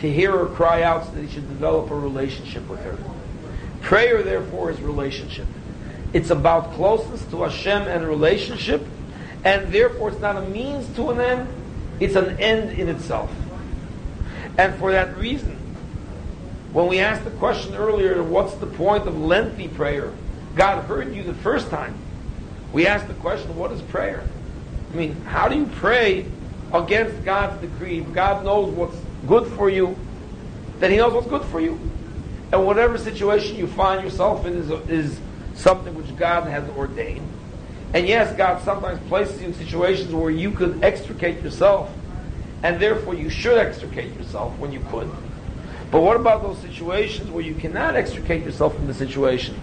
to 0.02 0.12
hear 0.12 0.32
her 0.32 0.46
cry 0.46 0.84
out 0.84 1.06
so 1.06 1.12
that 1.12 1.22
he 1.22 1.28
should 1.28 1.48
develop 1.50 1.92
a 1.92 1.96
relationship 1.96 2.68
with 2.70 2.80
her. 2.82 2.98
Prayer, 3.82 4.22
therefore, 4.24 4.72
is 4.72 4.82
relationship. 4.82 5.48
It's 6.14 6.30
about 6.30 6.74
closeness 6.74 7.24
to 7.26 7.44
Hashem 7.44 7.84
and 7.84 8.08
relationship, 8.08 8.86
And 9.44 9.72
therefore 9.72 10.10
it's 10.10 10.20
not 10.20 10.36
a 10.36 10.42
means 10.42 10.94
to 10.96 11.12
an 11.12 11.22
end, 11.22 11.48
it's 12.00 12.16
an 12.16 12.40
end 12.40 12.78
in 12.78 12.90
itself. 12.90 13.32
And 14.58 14.76
for 14.76 14.92
that 14.92 15.18
reason, 15.18 15.56
when 16.74 16.88
we 16.88 17.00
asked 17.00 17.24
the 17.24 17.32
question 17.32 17.76
earlier, 17.76 18.22
what's 18.22 18.54
the 18.56 18.68
point 18.68 19.08
of 19.08 19.18
lengthy 19.18 19.68
prayer? 19.70 20.12
God 20.56 20.84
heard 20.84 21.16
you 21.16 21.24
the 21.24 21.34
first 21.34 21.70
time. 21.70 21.96
We 22.74 22.86
asked 22.86 23.08
the 23.08 23.14
question, 23.16 23.56
what 23.56 23.72
is 23.72 23.82
prayer? 23.84 24.24
I 24.92 24.96
mean, 24.96 25.16
how 25.22 25.48
do 25.48 25.56
you 25.56 25.66
pray 25.66 26.26
against 26.74 27.24
God's 27.24 27.62
decree? 27.62 28.02
God 28.02 28.44
knows 28.44 28.74
what's 28.74 28.98
good 29.28 29.48
for 29.54 29.70
you, 29.70 29.96
then 30.80 30.92
He 30.92 30.98
knows 30.98 31.14
what's 31.14 31.28
good 31.28 31.46
for 31.46 31.62
you. 31.62 31.80
And 32.52 32.66
whatever 32.66 32.98
situation 32.98 33.58
you 33.58 33.68
find 33.68 34.04
yourself 34.04 34.46
in 34.46 34.54
is, 34.54 34.70
is 34.90 35.20
something 35.56 35.94
which 35.96 36.16
God 36.18 36.48
has 36.48 36.68
ordained. 36.70 37.28
And 37.94 38.08
yes, 38.08 38.36
God 38.36 38.64
sometimes 38.64 39.00
places 39.08 39.42
you 39.42 39.48
in 39.48 39.54
situations 39.54 40.14
where 40.14 40.32
you 40.32 40.52
could 40.52 40.84
extricate 40.84 41.42
yourself, 41.42 41.92
and 42.64 42.80
therefore 42.80 43.16
you 43.16 43.30
should 43.30 43.58
extricate 43.58 44.16
yourself 44.16 44.58
when 44.60 44.72
you 44.72 44.80
could. 44.92 45.10
But 45.92 46.02
what 46.02 46.16
about 46.16 46.44
those 46.44 46.60
situations 46.60 47.32
where 47.32 47.44
you 47.44 47.56
cannot 47.56 47.96
extricate 47.96 48.44
yourself 48.44 48.76
from 48.76 48.88
the 48.88 48.94
situation? 48.94 49.60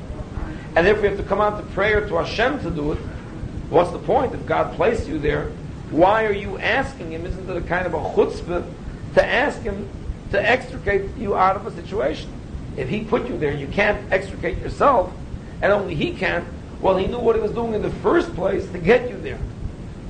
And 0.75 0.87
therefore 0.87 1.05
you 1.05 1.11
have 1.11 1.19
to 1.19 1.25
come 1.25 1.41
out 1.41 1.61
to 1.61 1.67
prayer 1.73 2.07
to 2.07 2.17
Hashem 2.17 2.61
to 2.63 2.71
do 2.71 2.93
it. 2.93 2.99
What's 3.71 3.93
the 3.93 3.99
point? 3.99 4.35
If 4.35 4.45
God 4.45 4.75
placed 4.75 5.09
you 5.09 5.19
there, 5.19 5.51
why 5.91 6.25
are 6.25 6.33
you 6.33 6.59
asking 6.59 7.13
Him? 7.13 7.27
Isn't 7.27 7.49
it 7.49 7.57
a 7.57 7.61
kind 7.63 7.87
of 7.87 7.95
a 7.95 7.99
chutzpah 7.99 8.69
to 9.15 9.25
ask 9.25 9.63
Him 9.63 9.89
to 10.33 10.51
extricate 10.51 11.17
you 11.17 11.37
out 11.37 11.57
of 11.57 11.67
a 11.67 11.71
situation? 11.71 12.29
If 12.77 12.89
He 12.89 13.05
put 13.05 13.29
you 13.29 13.39
there, 13.39 13.55
you 13.55 13.67
can't 13.67 14.13
extricate 14.13 14.59
yourself, 14.59 15.13
and 15.63 15.73
only 15.73 15.95
He 15.95 16.13
can. 16.13 16.47
Well, 16.81 16.97
He 16.97 17.07
knew 17.07 17.19
what 17.19 17.37
He 17.37 17.43
was 17.43 17.53
doing 17.53 17.75
in 17.75 17.83
the 17.83 17.91
first 17.91 18.35
place 18.35 18.69
to 18.71 18.79
get 18.79 19.09
you 19.11 19.19
there. 19.21 19.39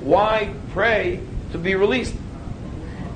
Why 0.01 0.53
pray 0.71 1.21
to 1.51 1.57
be 1.57 1.75
released? 1.75 2.15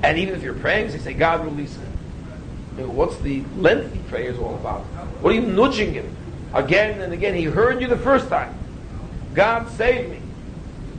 And 0.03 0.17
even 0.17 0.35
if 0.35 0.43
you're 0.43 0.53
praying, 0.53 0.91
you 0.91 0.99
say, 0.99 1.13
God 1.13 1.45
release 1.45 1.77
it. 1.77 2.87
what's 2.87 3.17
the 3.19 3.43
lengthy 3.57 3.99
prayers 4.09 4.37
all 4.39 4.55
about? 4.55 4.81
What 5.21 5.31
are 5.31 5.35
you 5.35 5.41
nudging 5.41 5.93
Him? 5.93 6.15
Again 6.53 7.01
and 7.01 7.13
again, 7.13 7.35
He 7.35 7.43
heard 7.43 7.81
you 7.81 7.87
the 7.87 7.97
first 7.97 8.29
time. 8.29 8.57
God 9.33 9.69
save 9.71 10.09
me. 10.09 10.19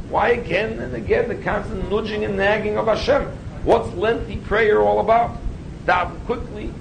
Why 0.09 0.30
again 0.30 0.78
and 0.78 0.94
again 0.94 1.28
the 1.28 1.36
constant 1.36 1.90
nudging 1.90 2.24
and 2.24 2.36
nagging 2.36 2.76
of 2.76 2.86
Hashem? 2.86 3.22
What's 3.64 3.92
lengthy 3.94 4.36
prayer 4.36 4.80
all 4.80 5.00
about? 5.00 5.38
Stop 5.84 6.12
quickly, 6.26 6.72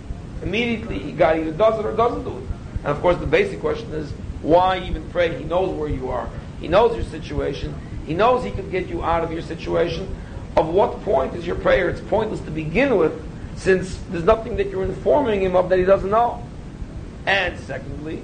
immediately, 0.41 1.11
God 1.11 1.37
either 1.37 1.51
does 1.51 1.79
it 1.79 1.85
or 1.85 1.95
doesn't 1.95 2.23
do 2.23 2.37
it. 2.37 2.43
And 2.79 2.87
of 2.87 3.01
course 3.01 3.17
the 3.17 3.25
basic 3.25 3.59
question 3.59 3.91
is, 3.93 4.11
why 4.41 4.79
even 4.79 5.07
pray? 5.09 5.37
He 5.37 5.43
knows 5.43 5.69
where 5.75 5.89
you 5.89 6.09
are. 6.09 6.29
He 6.59 6.67
knows 6.67 6.95
your 6.95 7.05
situation. 7.05 7.75
He 8.05 8.13
knows 8.13 8.43
he 8.43 8.51
can 8.51 8.69
get 8.71 8.87
you 8.87 9.03
out 9.03 9.23
of 9.23 9.31
your 9.31 9.41
situation. 9.41 10.15
Of 10.57 10.67
what 10.67 11.01
point 11.03 11.35
is 11.35 11.45
your 11.45 11.55
prayer? 11.55 11.89
It's 11.89 12.01
pointless 12.01 12.41
to 12.41 12.51
begin 12.51 12.97
with, 12.97 13.13
since 13.55 13.97
there's 14.09 14.23
nothing 14.23 14.57
that 14.57 14.69
you're 14.69 14.83
informing 14.83 15.41
him 15.41 15.55
of 15.55 15.69
that 15.69 15.79
he 15.79 15.85
doesn't 15.85 16.09
know. 16.09 16.45
And 17.25 17.59
secondly, 17.59 18.23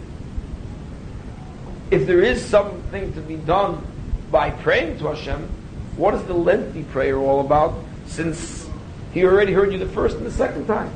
if 1.91 2.05
there 2.05 2.21
is 2.21 2.43
something 2.43 3.13
to 3.13 3.21
be 3.21 3.37
done 3.37 3.85
by 4.31 4.49
praying 4.49 4.97
to 4.99 5.07
Hashem, 5.07 5.47
what 5.95 6.13
is 6.15 6.23
the 6.23 6.33
lengthy 6.33 6.83
prayer 6.83 7.17
all 7.17 7.39
about? 7.39 7.75
Since 8.07 8.67
He 9.13 9.23
already 9.23 9.53
heard 9.53 9.71
you 9.71 9.77
the 9.77 9.87
first 9.87 10.17
and 10.17 10.25
the 10.25 10.31
second 10.31 10.67
time. 10.67 10.91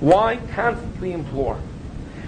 Why 0.00 0.38
constantly 0.54 1.12
implore? 1.12 1.58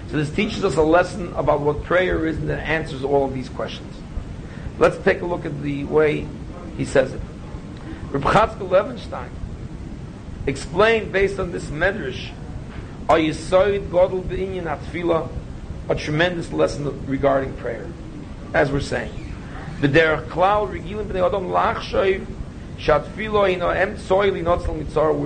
So 0.09 0.17
this 0.17 0.29
teaches 0.29 0.63
us 0.65 0.75
a 0.75 0.81
lesson 0.81 1.33
about 1.33 1.61
what 1.61 1.83
prayer 1.83 2.25
is 2.25 2.37
and 2.37 2.49
that 2.49 2.59
answers 2.59 3.03
all 3.03 3.25
of 3.25 3.33
these 3.33 3.49
questions. 3.49 3.95
Let's 4.77 4.97
take 4.97 5.21
a 5.21 5.25
look 5.25 5.45
at 5.45 5.61
the 5.61 5.85
way 5.85 6.27
he 6.77 6.85
says 6.85 7.13
it. 7.13 7.21
Reb 8.11 8.23
Chatzkel 8.23 8.67
Levenstein 8.69 9.29
explained 10.45 11.11
based 11.13 11.39
on 11.39 11.51
this 11.51 11.65
medrash, 11.67 12.31
"Are 13.07 13.19
you 13.19 13.31
soid 13.31 13.89
godel 13.89 14.23
b'inyan 14.23 14.63
atfila?" 14.63 15.29
a 15.89 15.95
tremendous 15.95 16.51
lesson 16.53 17.05
regarding 17.07 17.53
prayer, 17.53 17.85
as 18.53 18.71
we're 18.71 18.79
saying. 18.79 19.11
We're 19.81 19.87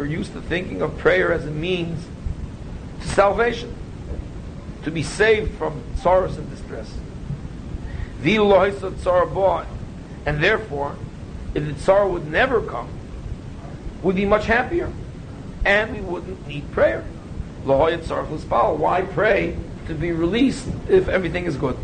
used 0.05 0.33
to 0.33 0.41
thinking 0.41 0.81
of 0.81 0.97
prayer 0.97 1.33
as 1.33 1.45
a 1.45 1.51
means 1.51 2.07
salvation, 3.07 3.73
to 4.83 4.91
be 4.91 5.03
saved 5.03 5.57
from 5.57 5.81
sorrows 5.97 6.37
and 6.37 6.49
distress. 6.49 6.93
And 10.25 10.43
therefore, 10.43 10.95
if 11.53 11.65
the 11.65 11.79
sorrow 11.79 12.11
would 12.11 12.27
never 12.27 12.61
come, 12.61 12.89
we'd 14.01 14.15
be 14.15 14.25
much 14.25 14.45
happier, 14.45 14.91
and 15.65 15.93
we 15.93 16.01
wouldn't 16.01 16.47
need 16.47 16.71
prayer. 16.71 17.05
Why 17.63 19.01
pray 19.01 19.57
to 19.87 19.93
be 19.93 20.11
released 20.11 20.67
if 20.89 21.07
everything 21.07 21.45
is 21.45 21.57
good. 21.57 21.77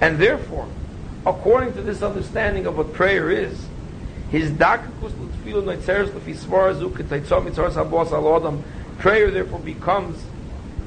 And 0.00 0.18
therefore, 0.18 0.68
according 1.26 1.74
to 1.74 1.82
this 1.82 2.02
understanding 2.02 2.66
of 2.66 2.76
what 2.76 2.92
prayer 2.92 3.30
is, 3.30 3.66
his 4.30 4.50
prayer 8.98 9.30
therefore 9.30 9.60
becomes 9.60 10.22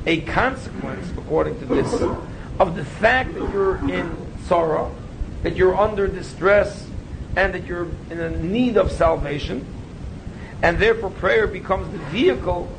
a 0.05 0.21
consequence, 0.21 1.11
according 1.17 1.59
to 1.59 1.65
this, 1.65 2.01
of 2.59 2.75
the 2.75 2.85
fact 2.85 3.33
that 3.33 3.51
you're 3.51 3.77
in 3.89 4.15
sorrow, 4.43 4.95
that 5.43 5.55
you're 5.55 5.75
under 5.75 6.07
distress, 6.07 6.87
and 7.35 7.53
that 7.53 7.65
you're 7.65 7.87
in 8.09 8.19
a 8.19 8.29
need 8.29 8.77
of 8.77 8.91
salvation, 8.91 9.65
and 10.61 10.79
therefore 10.79 11.09
prayer 11.09 11.47
becomes 11.47 11.91
the 11.91 11.97
vehicle 12.05 12.69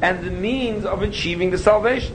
and 0.00 0.24
the 0.24 0.30
means 0.30 0.84
of 0.84 1.02
achieving 1.02 1.50
the 1.50 1.58
salvation. 1.58 2.14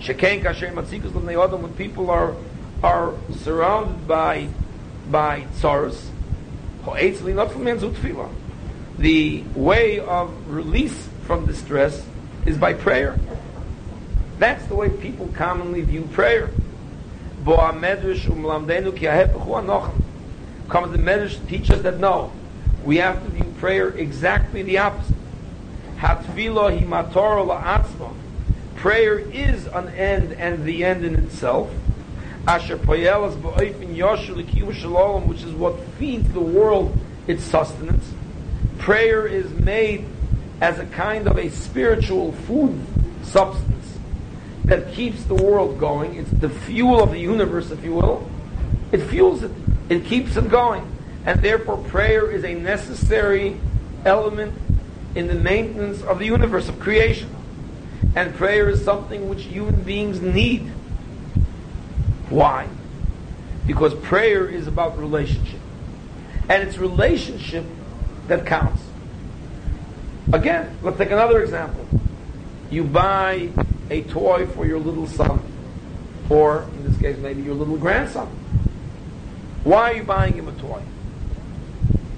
Shekain 0.00 0.42
kasher 0.42 0.72
matzikus 0.72 1.14
adam, 1.16 1.62
when 1.62 1.72
people 1.74 2.10
are 2.10 2.34
are 2.82 3.14
surrounded 3.32 4.06
by 4.06 4.48
by 5.10 5.46
sorrows, 5.54 6.10
the 8.98 9.44
way 9.54 9.98
of 10.00 10.54
release 10.54 11.08
from 11.26 11.46
distress 11.46 12.04
is 12.46 12.56
by 12.56 12.74
prayer. 12.74 13.18
That's 14.38 14.64
the 14.66 14.74
way 14.74 14.90
people 14.90 15.28
commonly 15.34 15.80
view 15.82 16.08
prayer. 16.12 16.50
Comes 17.44 17.72
the 20.92 20.98
medrash 20.98 21.40
to 21.40 21.46
teach 21.46 21.70
us 21.70 21.82
that 21.82 21.98
no, 21.98 22.32
we 22.84 22.96
have 22.96 23.22
to 23.22 23.30
view 23.30 23.52
prayer 23.58 23.88
exactly 23.90 24.62
the 24.62 24.78
opposite. 24.78 25.16
Hatfilo 25.98 26.86
la'atzma 26.86 28.14
prayer 28.76 29.18
is 29.18 29.66
an 29.68 29.88
end 29.94 30.32
and 30.34 30.64
the 30.64 30.84
end 30.84 31.04
in 31.04 31.14
itself. 31.14 31.70
Asher 32.46 32.76
poyelas 32.76 33.34
ba'oifin 33.36 35.26
which 35.26 35.42
is 35.42 35.52
what 35.52 35.80
feeds 35.98 36.28
the 36.34 36.40
world 36.40 36.94
its 37.26 37.42
sustenance. 37.44 38.12
Prayer 38.78 39.26
is 39.26 39.50
made 39.52 40.04
as 40.60 40.78
a 40.78 40.86
kind 40.86 41.26
of 41.26 41.38
a 41.38 41.50
spiritual 41.50 42.32
food 42.32 42.80
substance 43.22 43.98
that 44.64 44.92
keeps 44.92 45.24
the 45.24 45.34
world 45.34 45.78
going. 45.78 46.14
It's 46.16 46.30
the 46.30 46.48
fuel 46.48 47.02
of 47.02 47.10
the 47.10 47.18
universe, 47.18 47.70
if 47.70 47.84
you 47.84 47.94
will. 47.94 48.28
It 48.92 49.02
fuels 49.02 49.42
it. 49.42 49.50
It 49.88 50.04
keeps 50.04 50.36
it 50.36 50.48
going. 50.48 50.90
And 51.26 51.42
therefore 51.42 51.78
prayer 51.78 52.30
is 52.30 52.44
a 52.44 52.54
necessary 52.54 53.58
element 54.04 54.54
in 55.14 55.26
the 55.26 55.34
maintenance 55.34 56.02
of 56.02 56.18
the 56.18 56.26
universe, 56.26 56.68
of 56.68 56.78
creation. 56.80 57.34
And 58.14 58.34
prayer 58.34 58.68
is 58.68 58.84
something 58.84 59.28
which 59.28 59.42
human 59.42 59.82
beings 59.82 60.20
need. 60.20 60.70
Why? 62.30 62.68
Because 63.66 63.94
prayer 63.94 64.48
is 64.48 64.66
about 64.66 64.98
relationship. 64.98 65.60
And 66.48 66.62
it's 66.62 66.78
relationship 66.78 67.64
that 68.28 68.46
counts. 68.46 68.83
Again, 70.32 70.76
let's 70.82 70.96
take 70.98 71.10
another 71.10 71.42
example. 71.42 71.86
You 72.70 72.84
buy 72.84 73.50
a 73.90 74.02
toy 74.02 74.46
for 74.46 74.66
your 74.66 74.78
little 74.78 75.06
son, 75.06 75.40
or 76.30 76.62
in 76.62 76.84
this 76.90 77.00
case, 77.00 77.18
maybe 77.18 77.42
your 77.42 77.54
little 77.54 77.76
grandson. 77.76 78.26
Why 79.64 79.90
are 79.90 79.94
you 79.94 80.02
buying 80.02 80.34
him 80.34 80.48
a 80.48 80.52
toy? 80.52 80.82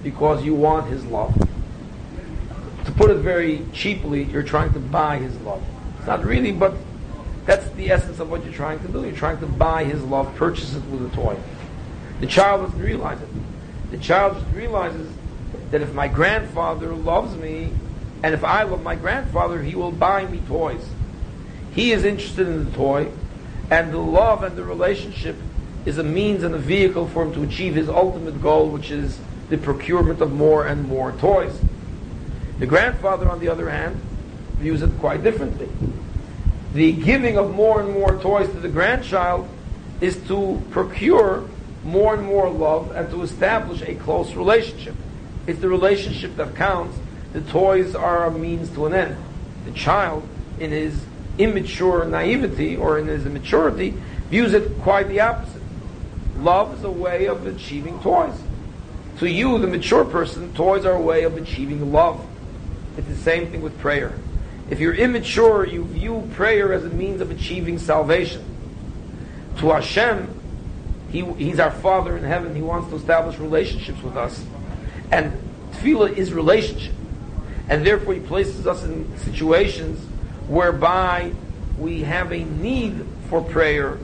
Because 0.03 0.45
you 0.45 0.55
want 0.55 0.89
his 0.89 1.05
love. 1.05 1.35
To 2.85 2.93
put 2.93 3.11
it 3.11 3.19
very 3.19 3.67
cheaply, 3.73 4.25
you're 4.25 4.43
trying 4.43 4.73
to 4.75 4.79
buy 4.79 5.19
his 5.19 5.37
love. 5.41 5.63
It's 5.99 6.07
not 6.07 6.25
really, 6.25 6.53
but 6.53 6.75
that's 7.45 7.69
the 7.71 7.91
essence 7.91 8.21
of 8.21 8.31
what 8.31 8.45
you're 8.45 8.55
trying 8.55 8.81
to 8.81 8.89
do. 8.89 9.03
You're 9.03 9.13
trying 9.13 9.39
to 9.41 9.47
buy 9.47 9.85
his 9.85 10.03
love, 10.05 10.35
purchase 10.37 10.75
it 10.75 10.85
with 10.85 11.13
a 11.13 11.17
toy. 11.17 11.37
The 12.21 12.27
child 12.27 12.67
doesn't 12.67 12.81
realize 12.81 13.21
it. 13.21 13.29
The 13.91 13.99
child 13.99 14.37
realizes 14.55 15.13
that 15.71 15.83
if 15.83 15.93
my 15.93 16.09
grandfather 16.09 16.93
loves 16.93 17.37
me, 17.37 17.73
and 18.23 18.35
if 18.35 18.45
I 18.45 18.63
love 18.63 18.83
my 18.83 18.95
grandfather, 18.95 19.63
he 19.63 19.75
will 19.75 19.93
buy 19.93 20.27
me 20.27 20.41
toys. 20.49 20.85
He 21.73 21.93
is 21.93 22.05
interested 22.05 22.47
in 22.47 22.65
the 22.65 22.71
toy, 22.71 23.11
and 23.71 23.93
the 23.93 23.99
love 23.99 24.43
and 24.43 24.57
the 24.57 24.65
relationship 24.65 25.37
is 25.85 25.99
a 25.99 26.03
means 26.03 26.43
and 26.43 26.55
a 26.55 26.59
vehicle 26.59 27.07
for 27.09 27.25
him 27.25 27.33
to 27.35 27.43
achieve 27.43 27.75
his 27.75 27.89
ultimate 27.89 28.41
goal, 28.43 28.69
which 28.69 28.91
is 28.91 29.19
the 29.51 29.59
procurement 29.59 30.21
of 30.21 30.33
more 30.33 30.67
and 30.67 30.89
more 30.89 31.13
toys. 31.13 31.59
The 32.59 32.67
grandfather, 32.67 33.29
on 33.31 33.39
the 33.39 33.49
other 33.49 33.71
hand, 33.71 34.01
views 34.55 34.83
it 34.83 34.91
quite 34.99 35.23
differently. 35.23 35.69
The 36.73 36.93
giving 36.93 37.39
of 37.39 37.55
more 37.55 37.81
and 37.81 37.93
more 37.93 38.19
toys 38.19 38.49
to 38.49 38.61
the 38.61 38.69
grandchild 38.69 39.49
is 40.01 40.17
to 40.29 40.63
procure 40.71 41.49
more 41.85 42.15
and 42.15 42.27
more 42.27 42.51
love 42.51 42.91
and 42.91 43.09
to 43.11 43.23
establish 43.23 43.83
a 43.83 43.95
close 43.95 44.35
relationship. 44.35 44.95
It's 45.47 45.61
the 45.61 45.69
relationship 45.69 46.37
that 46.37 46.57
counts. 46.57 46.99
The 47.37 47.43
toys 47.43 47.95
are 47.95 48.25
a 48.25 48.31
means 48.31 48.71
to 48.71 48.87
an 48.87 48.95
end. 48.95 49.15
The 49.67 49.73
child, 49.73 50.27
in 50.59 50.71
his 50.71 51.05
immature 51.37 52.07
naivety 52.07 52.79
or 52.79 52.99
in 52.99 53.09
his 53.09 53.27
immaturity, 53.27 53.93
views 54.31 54.55
it 54.55 54.81
quite 54.81 55.09
the 55.09 55.21
opposite. 55.21 55.61
Love 56.39 56.79
is 56.79 56.83
a 56.83 56.91
way 56.91 57.27
of 57.27 57.47
achieving 57.47 58.01
toys. 58.01 58.41
To 59.19 59.29
you, 59.31 59.59
the 59.59 59.67
mature 59.67 60.07
person, 60.07 60.55
toys 60.55 60.87
are 60.87 60.95
a 60.95 61.01
way 61.01 61.25
of 61.25 61.37
achieving 61.37 61.93
love. 61.93 62.27
It's 62.97 63.07
the 63.07 63.17
same 63.17 63.51
thing 63.51 63.61
with 63.61 63.79
prayer. 63.81 64.15
If 64.71 64.81
you're 64.81 64.95
immature, 64.95 65.67
you 65.67 65.85
view 65.85 66.27
prayer 66.33 66.73
as 66.73 66.87
a 66.87 66.89
means 66.89 67.21
of 67.21 67.31
achieving 67.31 67.79
salvation. 67.79 68.43
To 69.59 69.73
Hashem, 69.73 70.41
he, 71.11 71.23
He's 71.35 71.61
our 71.61 71.71
Father 71.71 72.17
in 72.17 72.25
heaven. 72.25 72.55
He 72.55 72.63
wants 72.63 72.89
to 72.89 72.97
establish 72.97 73.37
relationships 73.39 74.01
with 74.01 74.17
us. 74.17 74.43
And 75.13 75.39
tefillah 75.73 76.17
is 76.17 76.33
relationship. 76.33 76.95
And 77.69 77.85
therefore, 77.85 78.15
He 78.15 78.21
places 78.21 78.67
us 78.67 78.85
in 78.85 79.17
situations 79.19 79.99
whereby 80.49 81.33
we 81.79 82.03
have 82.03 82.33
a 82.33 82.45
need 82.45 83.05
for 83.29 83.43
prayer 83.43 83.99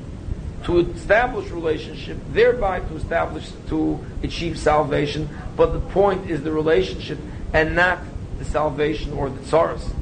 to 0.65 0.79
establish 0.79 1.51
relationship, 1.51 2.19
thereby 2.33 2.81
to 2.81 2.97
establish, 2.97 3.51
to 3.69 3.99
achieve 4.23 4.59
salvation. 4.59 5.29
But 5.57 5.73
the 5.73 5.81
point 5.81 6.31
is 6.31 6.43
the 6.43 6.53
relationship 6.53 7.19
and 7.53 7.75
not 7.75 7.99
the 8.39 8.45
salvation 8.45 9.13
or 9.13 9.29
the 9.29 9.41
tsaras. 9.41 9.93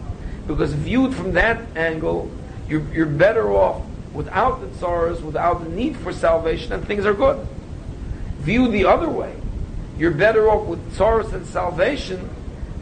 Because 0.47 0.73
viewed 0.73 1.15
from 1.15 1.33
that 1.33 1.77
angle, 1.77 2.31
you're, 2.69 2.83
you're 2.93 3.07
better 3.07 3.51
off 3.53 3.83
without 4.13 4.61
the 4.61 4.67
tsaras, 4.79 5.21
without 5.23 5.63
the 5.65 5.71
need 5.71 5.97
for 5.97 6.13
salvation, 6.13 6.73
and 6.73 6.87
things 6.87 7.07
are 7.07 7.15
good. 7.15 7.47
Viewed 8.41 8.73
the 8.73 8.87
other 8.87 9.09
way, 9.09 9.35
you're 9.97 10.11
better 10.11 10.49
off 10.49 10.67
with 10.67 10.97
tsaras 10.97 11.33
and 11.33 11.47
salvation 11.47 12.29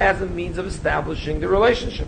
as 0.01 0.21
a 0.21 0.27
means 0.27 0.59
of 0.59 0.67
establishing 0.67 1.41
the 1.41 1.49
relationship. 1.49 2.07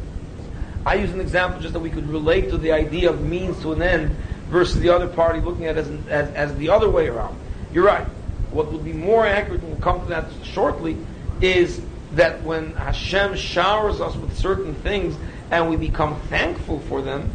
I 0.86 0.94
use 0.94 1.12
an 1.12 1.20
example 1.20 1.60
just 1.60 1.74
that 1.74 1.80
we 1.80 1.90
could 1.90 2.08
relate 2.08 2.50
to 2.50 2.58
the 2.58 2.72
idea 2.72 3.10
of 3.10 3.20
means 3.20 3.60
to 3.62 3.72
an 3.72 3.82
end 3.82 4.16
versus 4.48 4.80
the 4.80 4.88
other 4.88 5.08
party 5.08 5.40
looking 5.40 5.66
at 5.66 5.76
it 5.76 5.80
as, 5.80 5.88
as, 6.08 6.34
as 6.34 6.56
the 6.56 6.70
other 6.70 6.88
way 6.88 7.08
around. 7.08 7.38
You're 7.72 7.84
right. 7.84 8.06
What 8.50 8.72
would 8.72 8.84
be 8.84 8.92
more 8.92 9.26
accurate, 9.26 9.60
and 9.60 9.70
we'll 9.70 9.80
come 9.80 10.00
to 10.00 10.06
that 10.08 10.26
shortly, 10.42 10.96
is 11.40 11.80
that 12.14 12.42
when 12.42 12.72
Hashem 12.72 13.36
showers 13.36 14.00
us 14.00 14.16
with 14.16 14.36
certain 14.36 14.74
things 14.76 15.16
and 15.50 15.68
we 15.70 15.76
become 15.76 16.20
thankful 16.22 16.80
for 16.80 17.02
them, 17.02 17.30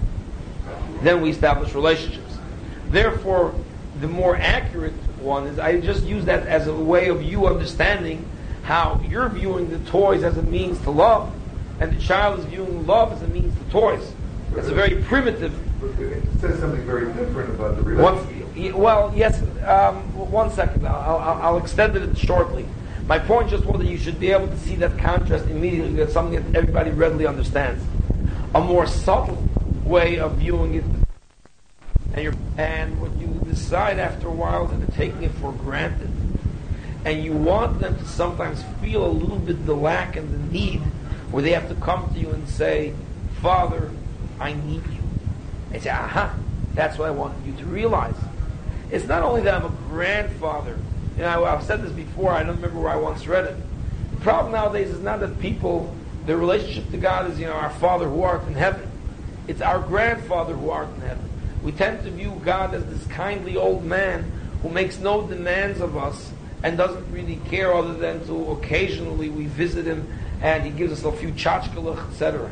then 1.02 1.22
we 1.22 1.30
establish 1.30 1.74
relationships. 1.74 2.38
Therefore, 2.90 3.54
the 4.02 4.08
more 4.08 4.36
accurate 4.36 4.94
one 5.20 5.48
is 5.48 5.60
I 5.60 5.80
just 5.80 6.04
use 6.04 6.26
that 6.26 6.46
as 6.48 6.68
a 6.68 6.76
way 6.76 7.08
of 7.08 7.24
you 7.24 7.48
understanding 7.48 8.26
how 8.66 9.00
you're 9.08 9.30
viewing 9.30 9.70
the 9.70 9.78
toys 9.90 10.24
as 10.24 10.38
a 10.38 10.42
means 10.42 10.80
to 10.82 10.90
love, 10.90 11.32
and 11.80 11.96
the 11.96 12.02
child 12.02 12.40
is 12.40 12.46
viewing 12.46 12.86
love 12.88 13.14
as 13.14 13.22
a 13.22 13.28
means 13.28 13.54
to 13.60 13.72
toys. 13.72 14.12
It's 14.56 14.68
a 14.68 14.74
very 14.74 15.04
primitive. 15.04 15.54
It 16.02 16.24
says 16.42 16.60
something 16.60 16.84
very 16.84 17.14
different 17.14 17.52
about 17.52 17.76
the 17.76 17.84
relationship. 17.84 18.76
Well, 18.76 19.14
yes. 19.16 19.42
Um, 19.64 20.02
one 20.32 20.50
second. 20.50 20.88
I'll, 20.88 21.18
I'll, 21.18 21.42
I'll 21.44 21.58
extend 21.58 21.96
it 21.96 22.18
shortly. 22.18 22.66
My 23.06 23.20
point 23.20 23.52
just 23.52 23.66
was 23.66 23.82
that 23.82 23.88
you 23.88 24.00
should 24.00 24.20
be 24.20 24.32
able 24.32 24.48
to 24.48 24.58
see 24.58 24.76
that 24.78 24.98
contrast 24.98 25.46
immediately. 25.46 25.94
That's 25.94 26.14
something 26.14 26.42
that 26.42 26.58
everybody 26.58 26.90
readily 26.90 27.28
understands. 27.28 27.84
A 28.56 28.62
more 28.62 28.88
subtle 28.88 29.38
way 29.84 30.18
of 30.18 30.38
viewing 30.38 30.76
it, 30.76 30.86
and, 32.16 32.36
and 32.58 33.00
what 33.00 33.16
you 33.18 33.28
decide 33.48 34.00
after 34.00 34.28
a 34.28 34.32
while 34.32 34.66
that 34.66 34.78
they're 34.78 34.98
taking 34.98 35.22
it 35.24 35.32
for 35.34 35.52
granted, 35.52 36.10
and 37.06 37.24
you 37.24 37.32
want 37.32 37.80
them 37.80 37.98
to 37.98 38.06
sometimes 38.06 38.64
feel 38.82 39.06
a 39.06 39.08
little 39.08 39.40
bit 39.40 39.66
the 39.66 39.76
lack 39.76 40.16
and 40.16 40.34
the 40.34 40.52
need, 40.52 40.82
where 41.32 41.42
they 41.42 41.52
have 41.52 41.70
to 41.70 41.76
come 41.76 42.12
to 42.14 42.20
you 42.20 42.30
and 42.30 42.50
say, 42.50 42.94
"Father, 43.42 43.92
I 44.40 44.54
need 44.54 44.84
you." 44.88 45.04
They 45.72 45.80
say, 45.80 45.92
"Aha, 45.92 46.34
that's 46.74 46.98
what 46.98 47.08
I 47.08 47.12
want 47.12 47.34
you 47.46 47.54
to 47.54 47.66
realize." 47.66 48.16
It's 48.92 49.08
not 49.08 49.24
only 49.24 49.42
that 49.42 49.54
I'm 49.54 49.66
a 49.66 49.76
grandfather 49.90 50.78
you 51.18 51.24
know, 51.24 51.46
I've 51.46 51.64
said 51.64 51.82
this 51.82 51.92
before, 51.92 52.32
I 52.32 52.44
don't 52.44 52.58
remember 52.58 52.80
where 52.80 52.92
I 52.92 52.98
once 52.98 53.26
read 53.26 53.46
it. 53.46 53.56
The 54.12 54.22
problem 54.22 54.52
nowadays 54.52 54.90
is 54.90 55.02
not 55.02 55.22
that 55.22 55.40
people, 55.40 55.94
their 56.26 56.38
relationship 56.38 56.92
to 56.92 56.98
God 56.98 57.32
is, 57.32 57.40
you 57.40 57.46
know, 57.46 57.54
our 57.54 57.70
Father 57.70 58.10
who 58.10 58.22
art 58.24 58.46
in 58.48 58.54
heaven. 58.54 58.92
It's 59.48 59.62
our 59.62 59.80
grandfather 59.80 60.54
who 60.54 60.70
art 60.70 60.90
in 60.96 61.02
heaven. 61.02 61.30
We 61.64 61.72
tend 61.72 62.04
to 62.04 62.12
view 62.12 62.42
God 62.44 62.74
as 62.74 62.86
this 62.86 63.06
kindly 63.08 63.56
old 63.56 63.86
man 63.86 64.30
who 64.62 64.70
makes 64.70 65.00
no 65.00 65.26
demands 65.26 65.80
of 65.80 65.96
us 65.96 66.32
and 66.66 66.80
doesn't 66.80 67.12
really 67.12 67.40
care 67.46 67.72
other 67.72 67.94
than 67.94 68.26
to 68.26 68.52
occasionally 68.54 69.30
we 69.30 69.46
visit 69.46 69.86
him 69.86 70.12
and 70.42 70.64
he 70.64 70.72
gives 70.72 70.92
us 70.92 71.04
a 71.04 71.12
few 71.12 71.30
tchotchkelech, 71.30 72.10
etc. 72.10 72.50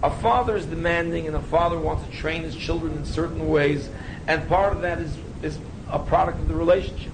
A 0.00 0.10
father 0.12 0.56
is 0.56 0.64
demanding 0.64 1.26
and 1.26 1.34
a 1.34 1.42
father 1.42 1.76
wants 1.76 2.08
to 2.08 2.16
train 2.16 2.44
his 2.44 2.54
children 2.54 2.92
in 2.92 3.04
certain 3.04 3.48
ways 3.48 3.90
and 4.28 4.48
part 4.48 4.74
of 4.74 4.82
that 4.82 5.00
is, 5.00 5.12
is 5.42 5.58
a 5.90 5.98
product 5.98 6.38
of 6.38 6.46
the 6.46 6.54
relationship. 6.54 7.10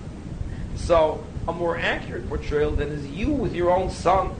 So 0.76 1.24
a 1.48 1.52
more 1.52 1.78
accurate 1.78 2.28
portrayal 2.28 2.72
than 2.72 2.88
is 2.88 3.06
you 3.06 3.30
with 3.30 3.54
your 3.54 3.70
own 3.70 3.88
son. 3.88 4.34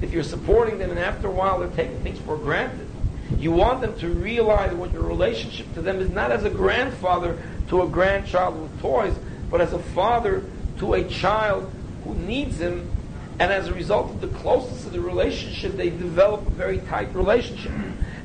If 0.00 0.12
you're 0.12 0.22
supporting 0.22 0.78
them 0.78 0.88
and 0.88 0.98
after 0.98 1.28
a 1.28 1.30
while 1.30 1.58
they're 1.58 1.68
taking 1.68 2.00
things 2.00 2.18
for 2.20 2.38
granted, 2.38 2.88
you 3.36 3.52
want 3.52 3.82
them 3.82 3.98
to 3.98 4.08
realize 4.08 4.72
what 4.72 4.94
your 4.94 5.02
relationship 5.02 5.74
to 5.74 5.82
them 5.82 6.00
is 6.00 6.08
not 6.08 6.32
as 6.32 6.44
a 6.44 6.50
grandfather 6.50 7.38
to 7.68 7.82
a 7.82 7.86
grandchild 7.86 8.58
with 8.58 8.80
toys, 8.80 9.14
but 9.50 9.60
as 9.60 9.74
a 9.74 9.78
father 9.78 10.42
to 10.80 10.94
a 10.94 11.04
child 11.04 11.70
who 12.04 12.14
needs 12.14 12.58
him. 12.58 12.90
And 13.38 13.52
as 13.52 13.68
a 13.68 13.74
result 13.74 14.10
of 14.10 14.20
the 14.20 14.28
closeness 14.28 14.84
of 14.84 14.92
the 14.92 15.00
relationship, 15.00 15.72
they 15.72 15.88
develop 15.88 16.46
a 16.46 16.50
very 16.50 16.78
tight 16.78 17.14
relationship. 17.14 17.72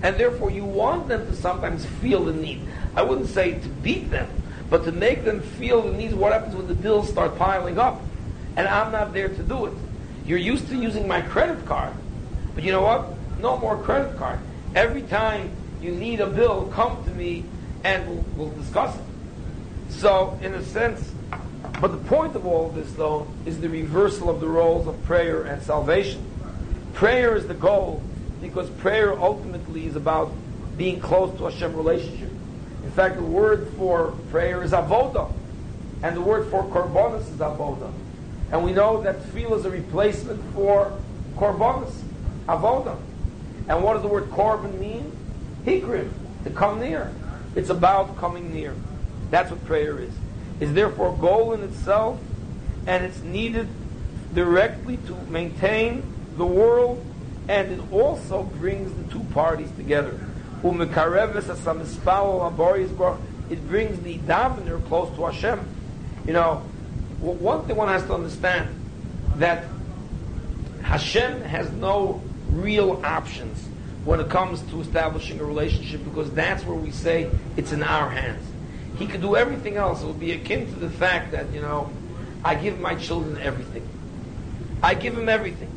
And 0.02 0.18
therefore, 0.18 0.52
you 0.52 0.66
want 0.66 1.08
them 1.08 1.26
to 1.28 1.36
sometimes 1.36 1.86
feel 1.86 2.26
the 2.26 2.34
need. 2.34 2.62
I 2.96 3.02
wouldn't 3.04 3.30
say 3.30 3.60
to 3.60 3.70
beat 3.70 4.10
them, 4.10 4.30
but 4.70 4.84
to 4.86 4.92
make 4.92 5.24
them 5.24 5.42
feel 5.42 5.82
the 5.82 5.94
need. 5.94 6.14
what 6.14 6.34
happens 6.34 6.56
when 6.56 6.68
the 6.68 6.76
bills 6.76 7.10
start 7.10 7.38
piling 7.38 7.78
up? 7.78 8.02
And 8.58 8.68
I'm 8.68 8.92
not 8.92 9.14
there 9.14 9.30
to 9.30 9.44
do 9.44 9.68
it. 9.68 9.74
You're 10.26 10.40
used 10.40 10.68
to 10.70 10.76
using 10.76 11.08
my 11.08 11.22
credit 11.22 11.66
card, 11.66 11.94
but 12.56 12.64
you 12.64 12.72
know 12.72 12.82
what? 12.82 13.08
No 13.40 13.58
more 13.58 13.78
credit 13.78 14.18
card. 14.18 14.40
Every 14.74 15.04
time 15.04 15.52
you 15.82 15.92
need 15.92 16.20
a 16.20 16.28
bill, 16.28 16.72
come 16.74 17.04
to 17.06 17.12
me 17.12 17.46
and 17.84 18.08
we'll, 18.08 18.26
we'll 18.36 18.58
discuss 18.58 18.96
it. 18.96 19.02
So, 19.90 20.38
in 20.42 20.54
a 20.56 20.64
sense, 20.64 21.15
but 21.82 21.92
the 21.92 21.98
point 22.10 22.36
of 22.36 22.46
all 22.46 22.68
of 22.68 22.76
this, 22.76 22.92
though, 22.94 23.28
is 23.46 23.60
the 23.60 23.70
reversal 23.70 24.30
of 24.30 24.40
the 24.40 24.48
roles 24.48 24.88
of 24.88 25.04
prayer 25.06 25.44
and 25.44 25.62
salvation. 25.62 26.24
Prayer 26.94 27.36
is 27.36 27.48
the 27.48 27.54
goal 27.54 28.02
because 28.42 28.70
prayer 28.70 29.20
ultimately 29.20 29.86
is 29.86 29.96
about 29.96 30.32
being 30.78 31.00
close 31.00 31.36
to 31.38 31.46
Hashem 31.46 31.76
relationship 31.76 32.32
In 32.84 32.92
fact, 32.92 33.16
the 33.16 33.24
word 33.24 33.68
for 33.78 34.12
prayer 34.30 34.62
is 34.64 34.72
avoda, 34.72 35.32
and 36.04 36.16
the 36.16 36.22
word 36.22 36.50
for 36.52 36.64
korbanos 36.66 37.22
is 37.22 37.40
avoda. 37.40 37.92
And 38.52 38.64
we 38.64 38.72
know 38.72 39.02
that 39.02 39.22
tefillah 39.22 39.60
is 39.60 39.66
a 39.66 39.72
replacement 39.72 40.42
for 40.54 40.98
korbanos, 41.36 41.94
avoda. 42.48 42.98
And 43.68 43.84
what 43.84 43.94
does 43.94 44.04
the 44.04 44.08
word 44.08 44.26
korban 44.26 44.80
mean? 44.80 45.12
Hikrim, 45.66 46.12
to 46.44 46.52
come 46.52 46.80
near. 46.80 47.12
It's 47.56 47.70
about 47.70 48.18
coming 48.18 48.54
near. 48.54 48.76
That's 49.32 49.50
what 49.50 49.66
prayer 49.66 49.98
is. 49.98 50.14
It's 50.60 50.72
therefore 50.72 51.14
a 51.14 51.18
goal 51.18 51.54
in 51.54 51.64
itself, 51.64 52.20
and 52.88 53.04
it's 53.04 53.22
needed 53.22 53.68
directly 54.34 54.98
to 55.08 55.16
maintain 55.30 56.04
the 56.38 56.46
world, 56.46 57.04
and 57.48 57.72
it 57.72 57.80
also 57.92 58.44
brings 58.44 58.94
the 58.94 59.04
two 59.12 59.24
parties 59.34 59.70
together. 59.78 60.20
It 60.64 60.78
brings 63.68 64.00
the 64.02 64.18
davener 64.20 64.88
close 64.88 65.16
to 65.16 65.26
Hashem. 65.26 65.60
You 66.26 66.34
know, 66.34 66.64
one 67.20 67.66
thing 67.66 67.76
one 67.76 67.90
has 67.90 68.04
to 68.04 68.14
understand 68.14 68.70
that 69.36 69.66
Hashem 70.82 71.42
has 71.42 71.70
no 71.72 72.22
real 72.50 73.02
options 73.04 73.68
when 74.06 74.20
it 74.20 74.30
comes 74.30 74.62
to 74.72 74.82
establishing 74.82 75.40
a 75.40 75.44
relationship 75.44 76.04
because 76.04 76.32
that's 76.32 76.64
where 76.64 76.78
we 76.78 76.92
say 76.92 77.30
it's 77.58 77.72
in 77.72 77.84
our 77.84 78.10
hands. 78.10 78.44
He 78.98 79.08
could 79.08 79.22
do 79.22 79.36
everything 79.36 79.78
else. 79.78 80.02
It 80.02 80.08
would 80.08 80.20
be 80.20 80.32
akin 80.32 80.68
to 80.74 80.80
the 80.80 80.90
fact 80.90 81.32
that, 81.32 81.52
you 81.52 81.62
know, 81.62 81.92
I 82.44 82.56
give 82.56 82.80
my 82.80 82.96
children 82.96 83.38
everything. 83.42 83.88
I 84.82 84.94
give 84.94 85.16
them 85.16 85.30
everything. 85.30 85.72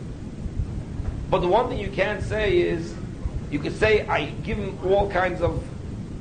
But 1.30 1.40
the 1.40 1.48
one 1.48 1.68
thing 1.68 1.78
you 1.78 1.90
can't 1.90 2.22
say 2.22 2.58
is, 2.58 2.94
you 3.50 3.58
could 3.58 3.76
say, 3.76 4.06
I 4.06 4.26
give 4.26 4.58
them 4.58 4.78
all 4.84 5.10
kinds 5.10 5.40
of 5.40 5.64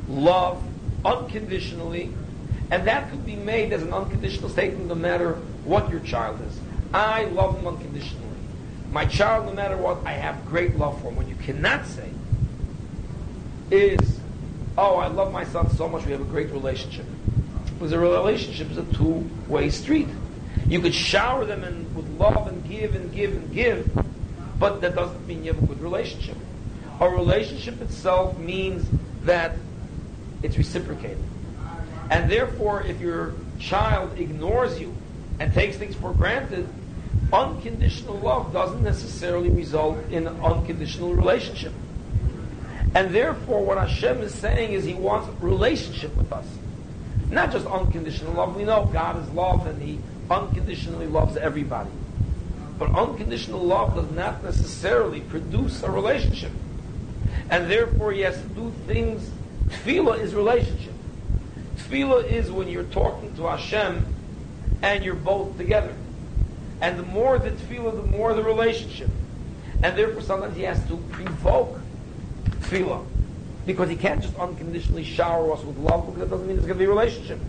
love 0.09 0.63
unconditionally, 1.03 2.13
And 2.69 2.85
that 2.87 3.09
could 3.09 3.25
be 3.25 3.35
made 3.35 3.71
as 3.71 3.81
an 3.81 3.93
unconditional 3.93 4.49
statement 4.49 4.87
no 4.87 4.95
matter 4.95 5.33
what 5.63 5.89
your 5.89 6.01
child 6.01 6.41
is. 6.41 6.59
I 6.93 7.25
love 7.25 7.55
them 7.55 7.67
unconditionally. 7.67 8.23
My 8.91 9.05
child, 9.05 9.45
no 9.45 9.53
matter 9.53 9.77
what, 9.77 10.05
I 10.05 10.11
have 10.13 10.45
great 10.45 10.77
love 10.77 10.99
for 11.01 11.09
him. 11.09 11.15
What 11.15 11.27
you 11.27 11.35
cannot 11.35 11.85
say 11.85 12.09
is, 13.71 14.19
oh, 14.77 14.97
I 14.97 15.07
love 15.07 15.31
my 15.33 15.43
son 15.43 15.69
so 15.71 15.87
much, 15.89 16.05
we 16.05 16.11
have 16.11 16.21
a 16.21 16.25
great 16.25 16.51
relationship. 16.51 17.05
Because 17.73 17.91
a 17.91 17.99
relationship 17.99 18.71
is 18.71 18.77
a 18.77 18.85
two-way 18.93 19.69
street. 19.69 20.07
You 20.67 20.79
could 20.81 20.93
shower 20.93 21.45
them 21.45 21.63
in, 21.63 21.93
with 21.95 22.07
love 22.19 22.47
and 22.47 22.67
give 22.67 22.95
and 22.95 23.13
give 23.13 23.31
and 23.31 23.53
give, 23.53 23.89
but 24.59 24.81
that 24.81 24.95
doesn't 24.95 25.27
mean 25.27 25.43
you 25.43 25.53
have 25.53 25.63
a 25.63 25.65
good 25.65 25.81
relationship. 25.81 26.37
A 26.99 27.09
relationship 27.09 27.81
itself 27.81 28.37
means 28.37 28.85
that 29.23 29.55
it's 30.43 30.57
reciprocated. 30.57 31.23
And 32.09 32.29
therefore, 32.29 32.83
if 32.83 32.99
your 33.01 33.33
child 33.59 34.17
ignores 34.17 34.79
you 34.79 34.95
and 35.39 35.53
takes 35.53 35.77
things 35.77 35.95
for 35.95 36.13
granted, 36.13 36.67
unconditional 37.31 38.15
love 38.15 38.53
doesn't 38.53 38.83
necessarily 38.83 39.49
result 39.49 39.97
in 40.09 40.27
an 40.27 40.39
unconditional 40.41 41.13
relationship. 41.13 41.73
And 42.97 43.13
therefore, 43.13 43.63
what 43.63 43.77
Hashem 43.77 44.21
is 44.21 44.33
saying 44.33 44.73
is 44.73 44.83
He 44.83 44.95
wants 44.95 45.29
relationship 45.39 46.15
with 46.15 46.33
us. 46.33 46.47
Not 47.29 47.51
just 47.51 47.67
unconditional 47.67 48.33
love. 48.33 48.55
We 48.55 48.63
know 48.63 48.89
God 48.91 49.21
is 49.21 49.29
love 49.33 49.67
and 49.67 49.79
He 49.79 49.99
unconditionally 50.31 51.05
loves 51.05 51.37
everybody. 51.37 51.91
But 52.79 52.95
unconditional 52.95 53.59
love 53.59 53.93
does 53.93 54.09
not 54.09 54.43
necessarily 54.43 55.21
produce 55.21 55.83
a 55.83 55.91
relationship. 55.91 56.51
And 57.51 57.69
therefore, 57.69 58.13
he 58.13 58.21
has 58.21 58.41
to 58.41 58.47
do 58.47 58.73
things. 58.87 59.29
Tefillah 59.67 60.19
is 60.19 60.33
relationship. 60.33 60.93
Tefillah 61.75 62.25
is 62.25 62.49
when 62.49 62.67
you're 62.67 62.83
talking 62.85 63.35
to 63.35 63.43
Hashem 63.43 64.11
and 64.81 65.05
you're 65.05 65.13
both 65.13 65.55
together. 65.55 65.93
And 66.81 66.97
the 66.97 67.03
more 67.03 67.37
the 67.37 67.51
tefillah, 67.51 67.95
the 67.95 68.09
more 68.09 68.33
the 68.33 68.43
relationship. 68.43 69.11
And 69.83 69.95
therefore, 69.95 70.23
sometimes 70.23 70.57
he 70.57 70.63
has 70.63 70.83
to 70.87 70.97
provoke 71.11 71.76
tefillah. 72.69 73.05
Because 73.65 73.89
he 73.89 73.95
can't 73.95 74.21
just 74.21 74.35
unconditionally 74.37 75.03
shower 75.03 75.51
us 75.51 75.63
with 75.63 75.77
love, 75.77 76.05
because 76.05 76.19
that 76.19 76.29
doesn't 76.29 76.47
mean 76.47 76.55
there's 76.55 76.67
going 76.67 76.79
to 76.79 76.85
be 76.85 76.85
a 76.85 76.89
relationship. 76.89 77.39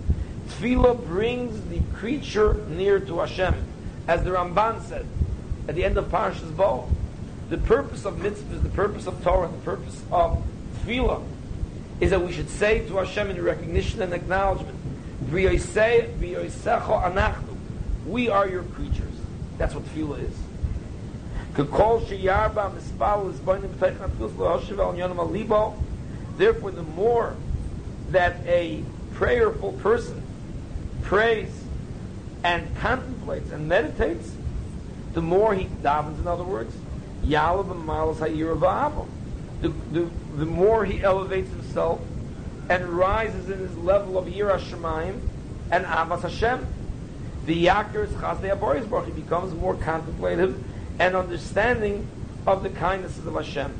Tefillah 0.48 1.06
brings 1.06 1.60
the 1.68 1.80
creature 1.96 2.54
near 2.68 2.98
to 3.00 3.18
Hashem. 3.20 3.54
As 4.08 4.24
the 4.24 4.30
Ramban 4.30 4.82
said 4.82 5.06
at 5.68 5.74
the 5.74 5.84
end 5.84 5.98
of 5.98 6.06
Parashas 6.06 6.56
Bo, 6.56 6.88
the 7.50 7.58
purpose 7.58 8.04
of 8.04 8.14
mitzvahs, 8.16 8.62
the 8.62 8.68
purpose 8.70 9.06
of 9.06 9.22
Torah, 9.22 9.48
the 9.48 9.58
purpose 9.58 10.02
of 10.10 10.42
tefillah 10.84 11.22
is 12.00 12.10
that 12.10 12.20
we 12.20 12.32
should 12.32 12.48
say 12.48 12.86
to 12.88 12.96
Hashem 12.96 13.30
in 13.30 13.42
recognition 13.42 14.02
and 14.02 14.12
acknowledgement, 14.12 14.76
we 15.30 15.46
are 18.28 18.48
your 18.48 18.62
creatures. 18.62 19.12
That's 19.58 19.74
what 19.74 19.84
tefillah 19.84 20.22
is. 20.22 20.36
Therefore, 21.58 21.98
the 26.70 26.84
more 26.94 27.34
that 28.10 28.36
a 28.46 28.84
prayerful 29.14 29.72
person 29.72 30.22
prays 31.02 31.50
and 32.44 32.76
contemplates 32.76 33.50
and 33.50 33.66
meditates, 33.66 34.30
the 35.14 35.20
more 35.20 35.52
he 35.52 35.64
davens, 35.82 36.20
in 36.20 36.28
other 36.28 36.44
words, 36.44 36.72
the, 37.24 37.34
the, 39.90 40.08
the 40.36 40.46
more 40.46 40.84
he 40.84 41.02
elevates 41.02 41.50
himself 41.50 42.00
and 42.70 42.88
rises 42.90 43.50
in 43.50 43.58
his 43.58 43.76
level 43.78 44.16
of 44.16 44.26
Yirah 44.26 44.60
Shemayim 44.60 45.18
and 45.72 45.84
Avas 45.86 46.22
Hashem. 46.22 46.64
The 47.46 47.66
Yakir 47.66 48.04
is 48.04 48.10
Chazdei 48.10 48.56
Aboris 48.56 49.06
He 49.06 49.10
becomes 49.10 49.52
more 49.54 49.74
contemplative 49.74 50.62
and 50.98 51.14
understanding 51.16 52.06
of 52.46 52.62
the 52.62 52.70
kindnesses 52.70 53.26
of 53.26 53.34
Hashem. 53.34 53.72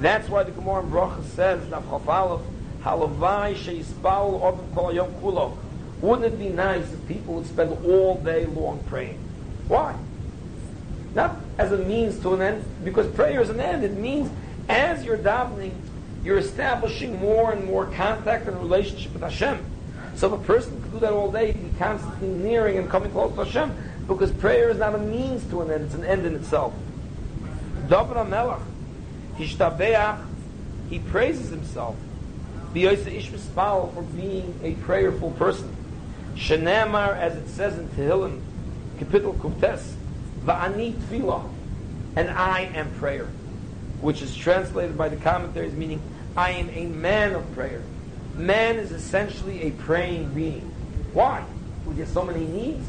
That's 0.00 0.28
why 0.28 0.42
the 0.42 0.52
Gemara 0.52 0.82
in 0.82 0.90
Bracha 0.90 1.24
says, 1.24 1.62
Halavai 1.68 3.54
Sheisbal 3.54 4.40
Odom 4.40 4.74
Kol 4.74 4.92
Yom 4.92 5.12
Kulo. 5.14 5.56
Wouldn't 6.00 6.34
it 6.34 6.38
be 6.38 6.48
nice 6.48 6.92
if 6.92 7.06
people 7.06 7.34
would 7.34 7.46
spend 7.46 7.84
all 7.84 8.16
day 8.16 8.46
long 8.46 8.82
praying? 8.88 9.18
Why? 9.68 9.94
Not 11.14 11.36
as 11.58 11.70
a 11.72 11.78
means 11.78 12.18
to 12.20 12.34
an 12.34 12.42
end, 12.42 12.64
because 12.84 13.06
prayer 13.14 13.40
is 13.40 13.50
an 13.50 13.60
end. 13.60 13.84
It 13.84 13.92
means 13.92 14.30
as 14.68 15.04
you're 15.04 15.18
davening, 15.18 15.72
you're 16.24 16.38
establishing 16.38 17.20
more 17.20 17.52
and 17.52 17.64
more 17.64 17.86
contact 17.86 18.48
and 18.48 18.56
relationship 18.58 19.12
with 19.12 19.22
Hashem. 19.22 19.64
So 20.14 20.32
if 20.32 20.40
a 20.40 20.44
person 20.44 20.80
could 20.82 20.92
do 20.92 20.98
that 21.00 21.12
all 21.12 21.30
day, 21.30 21.52
be 21.52 21.70
constantly 21.78 22.28
nearing 22.28 22.78
and 22.78 22.88
coming 22.88 23.10
close 23.10 23.34
to 23.34 23.44
Hashem, 23.44 23.72
because 24.06 24.32
prayer 24.32 24.70
is 24.70 24.78
not 24.78 24.94
a 24.94 24.98
means 24.98 25.44
to 25.50 25.62
an 25.62 25.70
end, 25.70 25.84
it's 25.84 25.94
an 25.94 26.04
end 26.04 26.26
in 26.26 26.34
itself. 26.34 26.74
David 27.88 28.16
HaMelech, 28.16 28.62
Hishtabeach, 29.36 30.24
he 30.90 30.98
praises 30.98 31.50
himself. 31.50 31.96
For 32.72 34.02
being 34.16 34.58
a 34.62 34.72
prayerful 34.82 35.32
person. 35.32 35.76
Shenamar, 36.34 37.16
as 37.18 37.36
it 37.36 37.48
says 37.48 37.78
in 37.78 37.88
Tehillim, 37.88 38.40
Kapitel 38.98 39.36
Kuftes, 39.36 39.92
Va'ani 40.44 40.94
Tfilah, 40.94 41.46
and 42.16 42.30
I 42.30 42.60
am 42.74 42.90
prayer, 42.94 43.26
which 44.00 44.22
is 44.22 44.34
translated 44.34 44.96
by 44.96 45.10
the 45.10 45.16
commentaries 45.16 45.74
meaning 45.74 46.00
I 46.36 46.52
am 46.52 46.70
a 46.70 46.86
man 46.86 47.34
of 47.34 47.52
prayer. 47.54 47.82
Man 48.34 48.76
is 48.76 48.90
essentially 48.90 49.64
a 49.64 49.70
praying 49.72 50.32
being. 50.32 50.62
Why? 51.12 51.44
We 51.84 51.94
get 51.94 52.08
so 52.08 52.24
many 52.24 52.46
needs? 52.46 52.88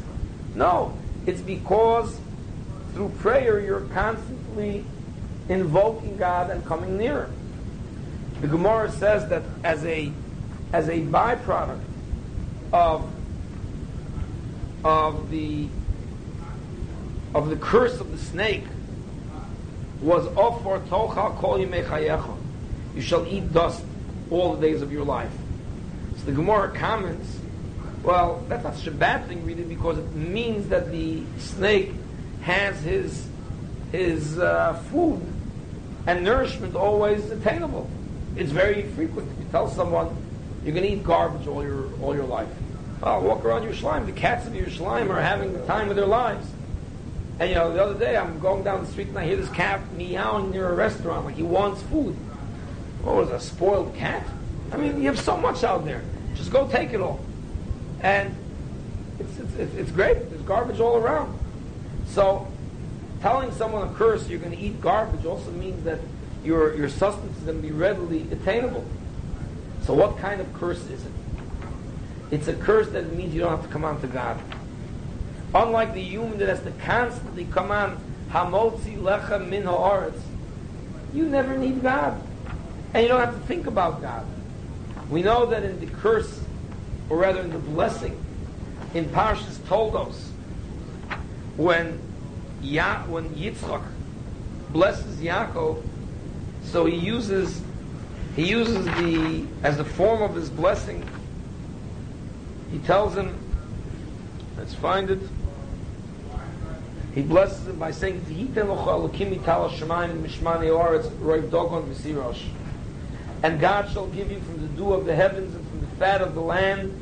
No, 0.54 0.96
it's 1.26 1.40
because 1.40 2.18
through 2.92 3.08
prayer 3.20 3.60
you're 3.60 3.86
constantly 3.92 4.84
invoking 5.48 6.16
God 6.16 6.50
and 6.50 6.64
coming 6.64 6.96
nearer. 6.96 7.30
The 8.40 8.48
Gemara 8.48 8.90
says 8.92 9.28
that 9.28 9.42
as 9.62 9.84
a 9.84 10.12
as 10.72 10.88
a 10.88 11.00
byproduct 11.00 11.80
of 12.72 13.10
of 14.84 15.30
the 15.30 15.68
of 17.34 17.48
the 17.50 17.56
curse 17.56 18.00
of 18.00 18.12
the 18.12 18.18
snake 18.18 18.64
was 20.00 20.26
offer 20.36 20.80
tocha 20.88 21.36
kol 21.38 21.58
chayecha. 21.58 22.36
You 22.94 23.02
shall 23.02 23.26
eat 23.26 23.52
dust 23.52 23.82
all 24.30 24.54
the 24.54 24.60
days 24.60 24.82
of 24.82 24.92
your 24.92 25.04
life. 25.04 25.32
So 26.18 26.26
the 26.26 26.32
Gemara 26.32 26.70
comments, 26.76 27.38
well, 28.04 28.44
that's 28.48 28.62
not 28.62 28.76
such 28.76 28.86
a 28.86 28.90
bad 28.90 29.26
thing 29.26 29.44
really 29.46 29.62
because 29.62 29.96
it 29.96 30.14
means 30.14 30.68
that 30.68 30.92
the 30.92 31.22
snake 31.38 31.92
has 32.42 32.78
his 32.82 33.26
his 33.92 34.38
uh, 34.38 34.74
food 34.90 35.22
and 36.06 36.22
nourishment 36.22 36.76
always 36.76 37.30
attainable. 37.30 37.88
It's 38.36 38.50
very 38.50 38.82
frequent. 38.82 39.28
You 39.38 39.46
tell 39.50 39.68
someone 39.68 40.14
you're 40.64 40.74
going 40.74 40.86
to 40.86 40.92
eat 40.92 41.02
garbage 41.02 41.46
all 41.46 41.62
your 41.62 41.88
all 42.02 42.14
your 42.14 42.26
life, 42.26 42.48
oh, 43.02 43.20
walk 43.20 43.42
around 43.44 43.62
Yerushalayim. 43.62 44.04
The 44.04 44.12
cats 44.12 44.46
of 44.46 44.52
Yerushalayim 44.52 45.08
are 45.08 45.20
having 45.20 45.54
the 45.54 45.64
time 45.66 45.88
of 45.88 45.96
their 45.96 46.06
lives. 46.06 46.46
And 47.40 47.48
you 47.48 47.54
know, 47.54 47.72
the 47.72 47.82
other 47.82 47.98
day 47.98 48.18
I'm 48.18 48.38
going 48.38 48.64
down 48.64 48.84
the 48.84 48.90
street 48.90 49.08
and 49.08 49.18
I 49.18 49.24
hear 49.24 49.36
this 49.36 49.48
cat 49.48 49.80
meowing 49.96 50.50
near 50.50 50.68
a 50.68 50.74
restaurant 50.74 51.24
like 51.24 51.36
he 51.36 51.42
wants 51.42 51.82
food. 51.84 52.14
What 53.02 53.16
was 53.16 53.30
a 53.30 53.40
spoiled 53.40 53.94
cat? 53.94 54.26
I 54.72 54.76
mean, 54.76 55.00
you 55.00 55.08
have 55.08 55.18
so 55.18 55.36
much 55.36 55.64
out 55.64 55.86
there. 55.86 56.02
Just 56.34 56.52
go 56.52 56.68
take 56.68 56.92
it 56.92 57.00
all. 57.00 57.20
And 58.04 58.36
it's, 59.18 59.38
it's, 59.38 59.74
it's 59.74 59.90
great. 59.90 60.30
There's 60.30 60.42
garbage 60.42 60.78
all 60.78 60.96
around. 60.96 61.36
So 62.06 62.46
telling 63.22 63.50
someone 63.52 63.88
a 63.88 63.94
curse 63.94 64.28
you're 64.28 64.38
going 64.38 64.52
to 64.52 64.58
eat 64.58 64.80
garbage 64.82 65.24
also 65.24 65.50
means 65.50 65.82
that 65.84 65.98
your, 66.44 66.76
your 66.76 66.90
sustenance 66.90 67.36
is 67.38 67.44
going 67.44 67.56
to 67.56 67.66
be 67.66 67.72
readily 67.72 68.26
attainable. 68.30 68.84
So 69.82 69.94
what 69.94 70.18
kind 70.18 70.40
of 70.42 70.52
curse 70.52 70.84
is 70.90 71.04
it? 71.04 71.12
It's 72.30 72.46
a 72.46 72.52
curse 72.52 72.90
that 72.90 73.10
means 73.14 73.34
you 73.34 73.40
don't 73.40 73.50
have 73.50 73.66
to 73.66 73.72
come 73.72 73.84
on 73.86 74.00
to 74.02 74.06
God. 74.06 74.38
Unlike 75.54 75.94
the 75.94 76.02
human 76.02 76.36
that 76.38 76.48
has 76.48 76.60
to 76.62 76.72
constantly 76.72 77.46
come 77.46 77.70
on, 77.70 77.98
Hamotzi 78.28 78.98
lechem 78.98 79.48
min 79.48 79.62
ha'aretz, 79.62 80.20
you 81.14 81.24
never 81.24 81.56
need 81.56 81.80
God. 81.80 82.20
And 82.92 83.02
you 83.02 83.08
don't 83.08 83.20
have 83.20 83.34
to 83.34 83.46
think 83.46 83.66
about 83.66 84.02
God. 84.02 84.26
We 85.08 85.22
know 85.22 85.46
that 85.46 85.62
in 85.62 85.80
the 85.80 85.86
curse, 85.86 86.43
or 87.08 87.18
rather 87.18 87.40
in 87.40 87.50
the 87.50 87.58
blessing, 87.58 88.18
in 88.94 89.06
Parshas 89.06 89.58
Toldos, 89.66 90.30
when 91.56 91.98
ya- 92.62 93.02
when 93.06 93.30
Yitzchak 93.30 93.82
blesses 94.70 95.16
Yaakov, 95.20 95.82
so 96.64 96.86
he 96.86 96.96
uses 96.96 97.60
he 98.36 98.48
uses 98.48 98.84
the 98.86 99.44
as 99.62 99.76
the 99.76 99.84
form 99.84 100.22
of 100.22 100.34
his 100.34 100.50
blessing. 100.50 101.08
He 102.72 102.78
tells 102.80 103.14
him, 103.14 103.38
let's 104.58 104.74
find 104.74 105.08
it. 105.10 105.20
He 107.14 107.22
blesses 107.22 107.68
him 107.68 107.78
by 107.78 107.92
saying, 107.92 108.24
And 113.44 113.60
God 113.60 113.88
shall 113.92 114.06
give 114.08 114.32
you 114.32 114.40
from 114.40 114.60
the 114.62 114.66
dew 114.68 114.92
of 114.92 115.04
the 115.06 115.14
heavens 115.14 115.54
fat 115.98 116.20
of 116.20 116.34
the 116.34 116.40
land 116.40 117.00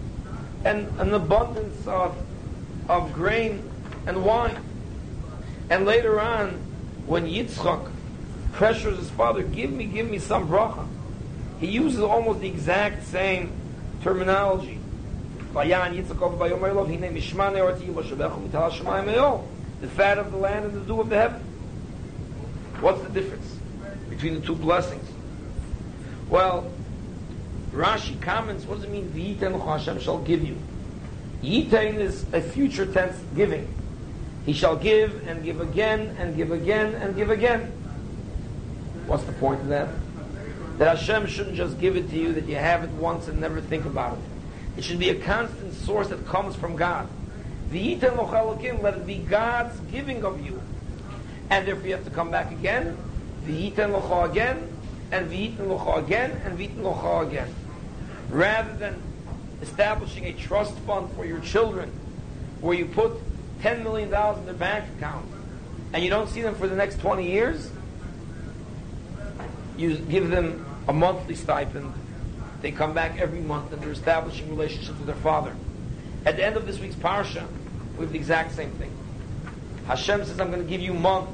and 0.64 0.88
an 1.00 1.12
abundance 1.14 1.86
of, 1.86 2.16
of 2.88 3.12
grain 3.12 3.68
and 4.06 4.24
wine. 4.24 4.56
And 5.70 5.84
later 5.86 6.20
on, 6.20 6.50
when 7.06 7.26
Yitzchak 7.26 7.90
pressures 8.52 8.98
his 8.98 9.10
father, 9.10 9.42
give 9.42 9.72
me, 9.72 9.86
give 9.86 10.08
me 10.08 10.18
some 10.18 10.48
bracha, 10.48 10.86
he 11.58 11.66
uses 11.68 12.00
almost 12.00 12.40
the 12.40 12.48
exact 12.48 13.06
same 13.06 13.52
terminology. 14.02 14.78
The 15.54 15.64
fat 19.88 20.18
of 20.18 20.30
the 20.30 20.38
land 20.38 20.64
and 20.64 20.74
the 20.74 20.80
dew 20.80 21.00
of 21.00 21.08
the 21.08 21.16
heaven. 21.16 21.40
What's 22.80 23.02
the 23.02 23.10
difference 23.10 23.56
between 24.08 24.34
the 24.34 24.40
two 24.40 24.54
blessings? 24.54 25.08
Well, 26.28 26.70
Rashi 27.72 28.20
comments, 28.20 28.64
what 28.66 28.76
does 28.76 28.84
it 28.84 28.90
mean, 28.90 29.08
V'yiten 29.10 29.64
Hashem 29.64 29.98
shall 30.00 30.18
give 30.18 30.44
you? 30.44 30.56
Yitain 31.42 31.98
is 31.98 32.24
a 32.32 32.40
future 32.40 32.86
tense 32.86 33.18
giving. 33.34 33.66
He 34.44 34.52
shall 34.52 34.76
give 34.76 35.26
and 35.26 35.42
give 35.42 35.60
again 35.60 36.14
and 36.18 36.36
give 36.36 36.52
again 36.52 36.94
and 36.94 37.16
give 37.16 37.30
again. 37.30 37.72
What's 39.06 39.24
the 39.24 39.32
point 39.32 39.60
of 39.60 39.68
that? 39.68 39.88
That 40.78 40.98
Hashem 40.98 41.26
shouldn't 41.26 41.56
just 41.56 41.78
give 41.80 41.96
it 41.96 42.10
to 42.10 42.16
you, 42.16 42.32
that 42.34 42.46
you 42.46 42.56
have 42.56 42.84
it 42.84 42.90
once 42.90 43.28
and 43.28 43.40
never 43.40 43.60
think 43.60 43.84
about 43.86 44.18
it. 44.18 44.24
It 44.78 44.84
should 44.84 44.98
be 44.98 45.10
a 45.10 45.18
constant 45.20 45.74
source 45.74 46.08
that 46.08 46.26
comes 46.26 46.56
from 46.56 46.76
God. 46.76 47.08
V'yitem 47.70 48.16
lochalokim, 48.16 48.82
let 48.82 48.94
it 48.94 49.06
be 49.06 49.16
God's 49.16 49.78
giving 49.90 50.24
of 50.24 50.44
you. 50.44 50.60
And 51.50 51.66
therefore 51.66 51.86
you 51.86 51.94
have 51.94 52.04
to 52.04 52.10
come 52.10 52.30
back 52.30 52.50
again, 52.52 52.96
v'yitem 53.46 53.98
locha 53.98 54.30
again, 54.30 54.68
and 55.12 55.30
v'yitem 55.30 55.58
locha 55.58 55.98
again, 55.98 56.32
and 56.44 56.58
v'yitem 56.58 56.78
locha 56.78 57.26
again. 57.28 57.54
Rather 58.30 58.72
than 58.74 59.00
establishing 59.60 60.24
a 60.24 60.32
trust 60.32 60.74
fund 60.80 61.12
for 61.12 61.24
your 61.24 61.38
children, 61.40 61.92
where 62.60 62.76
you 62.76 62.86
put 62.86 63.12
$10 63.60 63.82
million 63.84 64.08
in 64.08 64.44
their 64.46 64.54
bank 64.54 64.84
account, 64.96 65.26
and 65.92 66.02
you 66.02 66.10
don't 66.10 66.28
see 66.28 66.42
them 66.42 66.54
for 66.54 66.66
the 66.66 66.74
next 66.74 66.98
20 67.00 67.30
years, 67.30 67.70
you 69.76 69.96
give 69.96 70.30
them 70.30 70.66
a 70.88 70.92
monthly 70.92 71.34
stipend. 71.34 71.92
They 72.60 72.72
come 72.72 72.94
back 72.94 73.20
every 73.20 73.40
mon 73.40 73.68
and 73.72 73.82
they're 73.82 73.90
establishing 73.90 74.48
relationships 74.48 74.96
with 74.98 75.06
their 75.06 75.16
father. 75.16 75.54
At 76.24 76.36
the 76.36 76.44
end 76.44 76.56
of 76.56 76.66
this 76.66 76.78
week's 76.78 76.94
parsha, 76.94 77.46
we 77.96 78.04
have 78.04 78.12
the 78.12 78.18
exact 78.18 78.52
same 78.52 78.70
thing. 78.72 78.92
Hashem 79.86 80.24
says, 80.24 80.40
I'm 80.40 80.50
going 80.50 80.62
to 80.62 80.68
give 80.68 80.80
you 80.80 80.94
mon. 80.94 81.26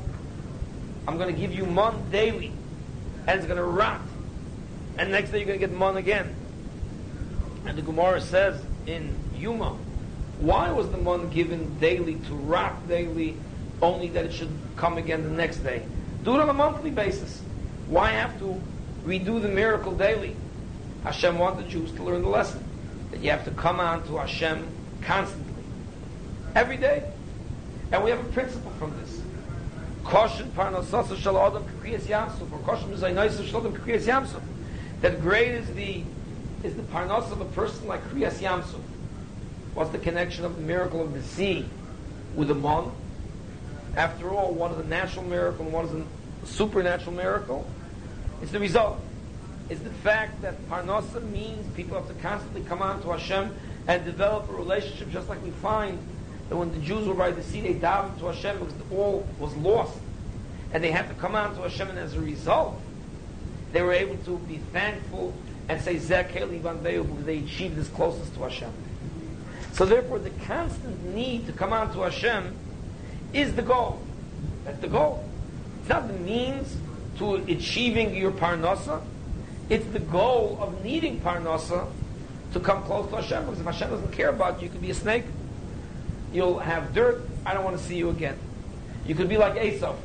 I'm 1.06 1.18
going 1.18 1.32
to 1.32 1.38
give 1.38 1.52
you 1.52 1.66
month 1.66 2.10
daily. 2.10 2.52
And 3.28 3.38
it's 3.38 3.46
going 3.46 3.58
to 3.58 3.64
rot. 3.64 4.00
And 4.96 5.12
next 5.12 5.30
day 5.30 5.38
you're 5.38 5.46
going 5.46 5.60
to 5.60 5.66
get 5.66 5.76
mon 5.76 5.98
again. 5.98 6.34
And 7.66 7.76
the 7.76 7.82
Gemara 7.82 8.22
says 8.22 8.60
in 8.86 9.14
Yoma, 9.36 9.76
why 10.40 10.72
was 10.72 10.90
the 10.90 10.96
mon 10.96 11.28
given 11.28 11.78
daily 11.78 12.14
to 12.14 12.34
rot 12.34 12.88
daily, 12.88 13.36
only 13.82 14.08
that 14.08 14.24
it 14.24 14.32
should 14.32 14.50
come 14.76 14.96
again 14.96 15.24
the 15.24 15.30
next 15.30 15.58
day? 15.58 15.84
Do 16.24 16.36
it 16.36 16.40
on 16.40 16.48
a 16.48 16.54
monthly 16.54 16.90
basis. 16.90 17.42
Why 17.88 18.12
have 18.12 18.38
to 18.38 18.60
redo 19.04 19.42
the 19.42 19.48
miracle 19.48 19.94
daily? 19.94 20.34
Hashem 21.04 21.38
wanted 21.38 21.68
Jews 21.68 21.92
to 21.92 22.02
learn 22.02 22.22
the 22.22 22.28
lesson 22.28 22.64
that 23.10 23.20
you 23.20 23.30
have 23.30 23.44
to 23.44 23.50
come 23.50 23.78
on 23.78 24.06
to 24.06 24.16
Hashem 24.16 24.66
constantly, 25.02 25.64
every 26.54 26.78
day. 26.78 27.04
And 27.92 28.02
we 28.02 28.08
have 28.08 28.20
a 28.20 28.32
principle 28.32 28.70
from 28.78 28.98
this. 29.00 29.20
Koshin 30.04 30.48
parnasasa 30.50 31.16
shal 31.16 31.38
adam 31.38 31.64
kriyas 31.82 32.02
yamsuf, 32.02 32.50
or 32.52 32.58
koshin 32.60 32.88
mizaynaysa 32.88 33.46
shal 33.46 33.60
adam 33.60 33.76
kriyas 33.76 34.04
yamsuf. 34.04 34.40
That 35.00 35.20
great 35.20 35.52
is 35.52 35.72
the 35.74 36.02
is 36.64 36.74
the 36.74 36.82
parnas 36.82 37.30
of 37.30 37.40
a 37.40 37.44
person 37.46 37.86
like 37.86 38.02
kriyas 38.10 38.38
yamsuf. 38.38 38.80
What's 39.74 39.90
the 39.90 39.98
connection 39.98 40.44
of 40.44 40.56
the 40.56 40.62
miracle 40.62 41.00
of 41.00 41.12
the 41.12 41.22
sea 41.22 41.66
with 42.34 42.48
the 42.48 42.54
mon? 42.54 42.92
After 43.96 44.30
all, 44.30 44.52
one 44.52 44.72
is 44.72 44.78
a 44.78 44.88
natural 44.88 45.24
miracle 45.24 45.64
and 45.64 45.72
what 45.72 45.84
is 45.84 45.92
a 45.92 46.04
supernatural 46.46 47.14
miracle? 47.14 47.68
It's 48.42 48.52
the 48.52 48.60
result. 48.60 49.00
It's 49.68 49.80
the 49.80 49.90
fact 49.90 50.40
that 50.42 50.68
Parnasa 50.68 51.22
means 51.30 51.66
people 51.76 51.98
have 52.00 52.08
to 52.08 52.14
constantly 52.22 52.62
come 52.62 52.80
on 52.80 53.02
to 53.02 53.10
Hashem 53.10 53.54
and 53.86 54.04
develop 54.04 54.48
a 54.48 54.52
relationship 54.52 55.10
just 55.10 55.28
like 55.28 55.42
we 55.42 55.50
find 55.50 55.98
that 56.48 56.56
when 56.56 56.72
the 56.72 56.78
Jews 56.78 57.06
were 57.06 57.14
by 57.14 57.30
the 57.30 57.42
sea, 57.42 57.60
they 57.60 57.74
davened 57.74 58.18
to 58.20 58.26
Hashem 58.26 58.58
because 58.58 58.74
all 58.92 59.26
was 59.38 59.54
lost. 59.56 59.98
And 60.72 60.82
they 60.84 60.90
had 60.90 61.08
to 61.08 61.14
come 61.14 61.34
out 61.34 61.54
to 61.56 61.62
Hashem, 61.62 61.88
and 61.88 61.98
as 61.98 62.14
a 62.14 62.20
result, 62.20 62.78
they 63.72 63.82
were 63.82 63.92
able 63.92 64.16
to 64.24 64.38
be 64.38 64.58
thankful 64.72 65.34
and 65.68 65.80
say, 65.80 65.96
Zekeli 65.96 66.62
because 66.62 67.24
they 67.24 67.38
achieved 67.38 67.76
this 67.76 67.88
closest 67.88 68.34
to 68.34 68.42
Hashem. 68.42 68.72
So 69.72 69.84
therefore, 69.84 70.18
the 70.18 70.30
constant 70.46 71.14
need 71.14 71.46
to 71.46 71.52
come 71.52 71.72
out 71.72 71.92
to 71.92 72.00
Hashem 72.00 72.54
is 73.32 73.54
the 73.54 73.62
goal. 73.62 74.00
That's 74.64 74.80
the 74.80 74.88
goal. 74.88 75.28
It's 75.80 75.88
not 75.88 76.08
the 76.08 76.14
means 76.14 76.76
to 77.18 77.34
achieving 77.34 78.14
your 78.14 78.30
parnasa. 78.30 79.02
It's 79.68 79.86
the 79.92 79.98
goal 79.98 80.58
of 80.60 80.82
needing 80.82 81.20
parnasa 81.20 81.86
to 82.52 82.60
come 82.60 82.82
close 82.84 83.08
to 83.10 83.16
Hashem. 83.16 83.44
Because 83.44 83.60
if 83.60 83.66
Hashem 83.66 83.90
doesn't 83.90 84.12
care 84.12 84.30
about 84.30 84.60
you, 84.60 84.66
you 84.66 84.72
could 84.72 84.82
be 84.82 84.90
a 84.90 84.94
snake. 84.94 85.24
You'll 86.32 86.58
have 86.58 86.94
dirt. 86.94 87.22
I 87.46 87.54
don't 87.54 87.64
want 87.64 87.78
to 87.78 87.82
see 87.82 87.96
you 87.96 88.10
again. 88.10 88.38
You 89.06 89.14
could 89.14 89.28
be 89.28 89.38
like 89.38 89.62
Esau. 89.62 89.96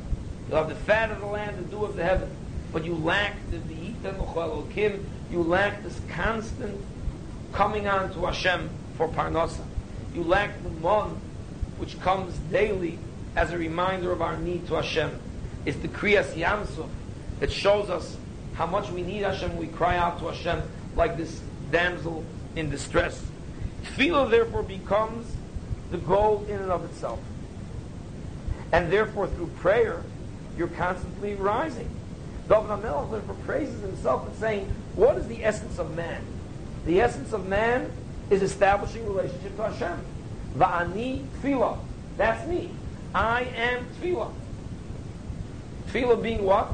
You'll 0.48 0.58
have 0.58 0.68
the 0.68 0.74
fat 0.74 1.10
of 1.10 1.20
the 1.20 1.26
land, 1.26 1.58
the 1.58 1.62
dew 1.62 1.84
of 1.84 1.96
the 1.96 2.02
heaven, 2.02 2.30
but 2.72 2.84
you 2.84 2.94
lack 2.94 3.36
the 3.50 3.58
kim. 4.72 5.06
You 5.30 5.42
lack 5.42 5.82
this 5.82 6.00
constant 6.08 6.80
coming 7.52 7.88
on 7.88 8.12
to 8.14 8.26
Hashem 8.26 8.70
for 8.96 9.08
parnasa. 9.08 9.64
You 10.14 10.22
lack 10.22 10.62
the 10.62 10.70
mon, 10.70 11.20
which 11.78 11.98
comes 12.00 12.36
daily 12.50 12.98
as 13.36 13.52
a 13.52 13.58
reminder 13.58 14.12
of 14.12 14.22
our 14.22 14.36
need 14.36 14.66
to 14.68 14.74
Hashem. 14.74 15.18
It's 15.64 15.78
the 15.78 15.88
kriyas 15.88 16.34
yamsuf 16.34 16.88
that 17.40 17.50
shows 17.50 17.90
us 17.90 18.16
how 18.54 18.66
much 18.66 18.90
we 18.90 19.02
need 19.02 19.22
Hashem. 19.22 19.56
We 19.56 19.66
cry 19.66 19.96
out 19.96 20.18
to 20.20 20.26
Hashem 20.26 20.62
like 20.94 21.16
this 21.16 21.40
damsel 21.70 22.24
in 22.54 22.70
distress. 22.70 23.24
Tefillah 23.84 24.30
therefore 24.30 24.62
becomes 24.62 25.26
the 25.90 25.98
goal 25.98 26.44
in 26.48 26.56
and 26.56 26.70
of 26.70 26.84
itself. 26.84 27.20
And 28.72 28.90
therefore, 28.92 29.28
through 29.28 29.48
prayer, 29.58 30.02
you're 30.56 30.68
constantly 30.68 31.34
rising. 31.34 31.88
David 32.48 32.68
HaMelech 32.68 33.10
therefore 33.10 33.36
praises 33.46 33.80
himself 33.80 34.26
and 34.26 34.36
saying, 34.36 34.72
what 34.94 35.16
is 35.16 35.26
the 35.28 35.44
essence 35.44 35.78
of 35.78 35.94
man? 35.96 36.22
The 36.86 37.00
essence 37.00 37.32
of 37.32 37.48
man 37.48 37.90
is 38.30 38.42
establishing 38.42 39.06
relationship 39.06 39.56
to 39.56 39.62
Hashem. 39.70 39.98
Va'ani 40.56 41.24
tefillah. 41.42 41.78
That's 42.16 42.46
me. 42.48 42.70
I 43.14 43.42
am 43.42 43.86
tefillah. 44.00 44.32
Tefillah 45.88 46.22
being 46.22 46.44
what? 46.44 46.72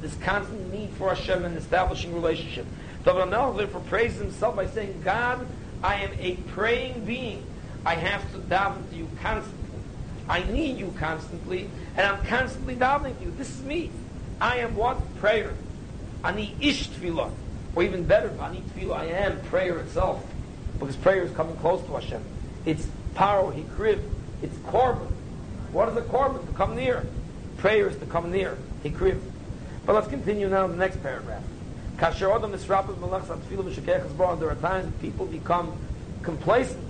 This 0.00 0.14
constant 0.16 0.72
need 0.72 0.90
for 0.90 1.14
Hashem 1.14 1.44
and 1.44 1.56
establishing 1.56 2.14
relationship. 2.14 2.66
David 3.04 3.28
HaMelech 3.28 3.56
therefore 3.56 3.80
praises 3.82 4.18
himself 4.18 4.56
by 4.56 4.66
saying, 4.66 5.00
God, 5.04 5.46
I 5.82 5.96
am 5.96 6.10
a 6.18 6.36
praying 6.52 7.04
being. 7.04 7.44
I 7.84 7.94
have 7.94 8.30
to 8.32 8.38
daven 8.38 8.88
to 8.90 8.96
you 8.96 9.08
constantly. 9.22 9.58
I 10.28 10.42
need 10.44 10.78
you 10.78 10.92
constantly, 10.98 11.68
and 11.96 12.06
I'm 12.06 12.24
constantly 12.24 12.76
davening 12.76 13.18
to 13.18 13.24
you. 13.24 13.32
This 13.36 13.50
is 13.50 13.62
me. 13.62 13.90
I 14.40 14.58
am 14.58 14.76
what? 14.76 14.98
Prayer. 15.16 15.54
Ani 16.22 16.54
ish 16.60 16.88
tefillah. 16.88 17.30
Or 17.74 17.82
even 17.82 18.04
better, 18.04 18.30
ani 18.40 18.62
tefillah, 18.74 18.96
I 18.96 19.06
am 19.06 19.40
prayer 19.42 19.78
itself. 19.78 20.24
Because 20.78 20.96
prayer 20.96 21.22
is 21.24 21.32
coming 21.32 21.56
close 21.56 21.82
to 21.86 21.92
Hashem. 21.92 22.22
It's 22.64 22.86
paro, 23.14 23.52
hikriv. 23.52 24.00
It's 24.42 24.56
korban. 24.58 25.10
What 25.72 25.88
is 25.88 25.96
a 25.96 26.02
korban? 26.02 26.46
To 26.46 26.52
come 26.54 26.74
near. 26.76 27.06
Prayer 27.58 27.88
is 27.88 27.96
to 27.98 28.06
come 28.06 28.30
near. 28.30 28.56
Hikriv. 28.84 29.20
But 29.84 29.94
let's 29.94 30.08
continue 30.08 30.48
now 30.48 30.64
in 30.66 30.70
the 30.72 30.76
next 30.76 31.02
paragraph. 31.02 31.42
There 31.98 32.08
are 34.50 34.54
times 34.60 34.92
people 35.02 35.26
become 35.26 35.76
complacent. 36.22 36.89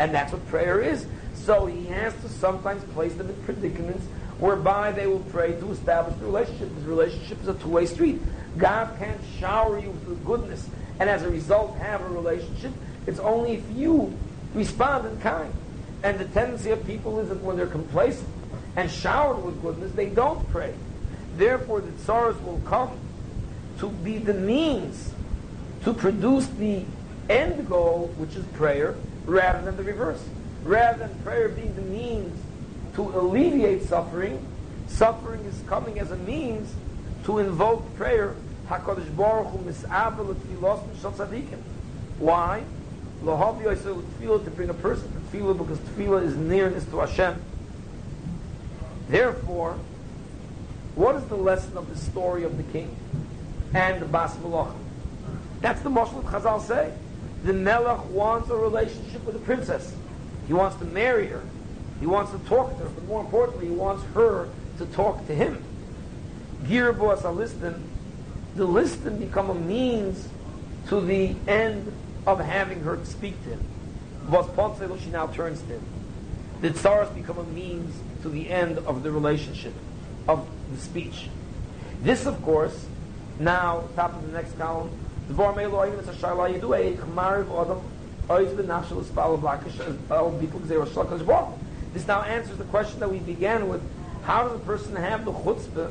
And 0.00 0.14
that's 0.14 0.32
what 0.32 0.44
prayer 0.48 0.80
is. 0.80 1.06
So 1.34 1.66
He 1.66 1.84
has 1.86 2.14
to 2.22 2.28
sometimes 2.30 2.82
place 2.94 3.14
them 3.14 3.28
in 3.28 3.36
predicaments 3.44 4.04
whereby 4.38 4.92
they 4.92 5.06
will 5.06 5.24
pray 5.30 5.52
to 5.60 5.70
establish 5.70 6.16
the 6.18 6.24
relationship. 6.24 6.74
This 6.74 6.84
relationship 6.84 7.42
is 7.42 7.48
a 7.48 7.54
two-way 7.54 7.84
street. 7.84 8.18
God 8.56 8.98
can't 8.98 9.20
shower 9.38 9.78
you 9.78 9.90
with 9.90 10.24
goodness 10.24 10.66
and 10.98 11.10
as 11.10 11.22
a 11.22 11.30
result 11.30 11.76
have 11.76 12.00
a 12.00 12.08
relationship. 12.08 12.72
It's 13.06 13.18
only 13.18 13.52
if 13.52 13.70
you 13.76 14.16
respond 14.54 15.06
in 15.06 15.20
kind. 15.20 15.52
And 16.02 16.18
the 16.18 16.24
tendency 16.24 16.70
of 16.70 16.84
people 16.86 17.20
is 17.20 17.28
that 17.28 17.42
when 17.42 17.58
they're 17.58 17.66
complacent 17.66 18.28
and 18.76 18.90
showered 18.90 19.44
with 19.44 19.60
goodness, 19.60 19.92
they 19.92 20.08
don't 20.08 20.48
pray. 20.50 20.72
Therefore, 21.36 21.82
the 21.82 21.90
tsaras 22.02 22.42
will 22.42 22.60
come 22.64 22.98
to 23.80 23.90
be 23.90 24.16
the 24.16 24.32
means 24.32 25.12
to 25.84 25.92
produce 25.92 26.46
the 26.46 26.84
end 27.28 27.68
goal, 27.68 28.10
which 28.16 28.34
is 28.34 28.44
prayer, 28.54 28.94
rather 29.30 29.62
than 29.62 29.76
the 29.76 29.82
reverse. 29.84 30.22
Rather 30.64 31.06
than 31.06 31.22
prayer 31.22 31.48
being 31.48 31.74
the 31.74 31.82
means 31.82 32.38
to 32.94 33.02
alleviate 33.02 33.84
suffering, 33.84 34.44
suffering 34.88 35.40
is 35.44 35.62
coming 35.66 35.98
as 35.98 36.10
a 36.10 36.16
means 36.16 36.74
to 37.24 37.38
invoke 37.38 37.96
prayer. 37.96 38.34
HaKadosh 38.68 39.16
Baruch 39.16 39.48
Hu 39.48 39.58
mis'avel 39.58 40.34
tefillos 40.34 40.86
mishal 40.88 41.12
tzadikim. 41.14 41.58
Why? 42.18 42.62
Lohavi 43.22 43.64
yosel 43.64 44.02
tefillah 44.02 44.44
to 44.44 44.50
bring 44.50 44.68
a 44.68 44.74
person 44.74 45.10
to 45.12 45.18
tefillah 45.36 45.56
because 45.56 45.78
tefillah 45.78 46.24
is 46.24 46.36
nearness 46.36 46.84
to 46.86 46.98
Hashem. 46.98 47.40
Therefore, 49.08 49.78
what 50.94 51.16
is 51.16 51.24
the 51.24 51.36
lesson 51.36 51.76
of 51.76 51.88
the 51.88 51.96
story 51.96 52.44
of 52.44 52.56
the 52.56 52.62
king 52.64 52.94
and 53.74 54.02
the 54.02 54.06
Bas 54.06 54.34
Malach? 54.36 54.74
That's 55.60 55.80
the 55.82 55.90
Moshe 55.90 56.22
Chazal 56.24 56.60
say. 56.66 56.92
The 57.44 57.52
Melech 57.52 58.08
wants 58.10 58.50
a 58.50 58.56
relationship 58.56 59.24
with 59.24 59.34
the 59.34 59.40
princess. 59.40 59.94
He 60.46 60.52
wants 60.52 60.76
to 60.76 60.84
marry 60.84 61.26
her. 61.28 61.42
He 62.00 62.06
wants 62.06 62.32
to 62.32 62.38
talk 62.40 62.76
to 62.78 62.84
her, 62.84 62.88
but 62.88 63.04
more 63.04 63.20
importantly, 63.20 63.68
he 63.68 63.74
wants 63.74 64.04
her 64.14 64.48
to 64.78 64.86
talk 64.86 65.26
to 65.26 65.34
him. 65.34 65.62
Girabos 66.64 67.22
alistin, 67.22 67.80
the 68.56 68.66
listin 68.66 69.18
become 69.18 69.50
a 69.50 69.54
means 69.54 70.28
to 70.88 71.00
the 71.00 71.34
end 71.46 71.92
of 72.26 72.40
having 72.40 72.80
her 72.80 72.98
speak 73.04 73.42
to 73.44 73.50
him. 73.50 73.64
Vos 74.24 75.00
she 75.02 75.10
now 75.10 75.26
turns 75.28 75.60
to 75.62 75.74
him. 75.74 75.82
The 76.60 76.70
tsaras 76.70 77.14
become 77.14 77.38
a 77.38 77.44
means 77.44 77.94
to 78.22 78.28
the 78.28 78.50
end 78.50 78.78
of 78.78 79.02
the 79.02 79.10
relationship, 79.10 79.74
of 80.28 80.46
the 80.70 80.78
speech. 80.78 81.28
This, 82.02 82.26
of 82.26 82.42
course, 82.42 82.86
now, 83.38 83.84
top 83.96 84.14
of 84.14 84.26
the 84.26 84.32
next 84.32 84.58
column, 84.58 84.90
Melo 85.36 85.86
even 85.86 85.98
a 86.00 86.02
Blakish 89.38 89.72
Espal 89.72 90.40
Bikul 90.40 90.60
Gzeir 90.60 90.86
Shlakash 90.86 91.26
Baruch 91.26 91.58
this 91.92 92.06
now 92.06 92.22
answers 92.22 92.56
the 92.56 92.64
question 92.64 93.00
that 93.00 93.10
we 93.10 93.18
began 93.18 93.68
with. 93.68 93.82
How 94.22 94.44
does 94.44 94.54
a 94.54 94.64
person 94.64 94.94
have 94.96 95.24
the 95.24 95.32
chutzpah 95.32 95.90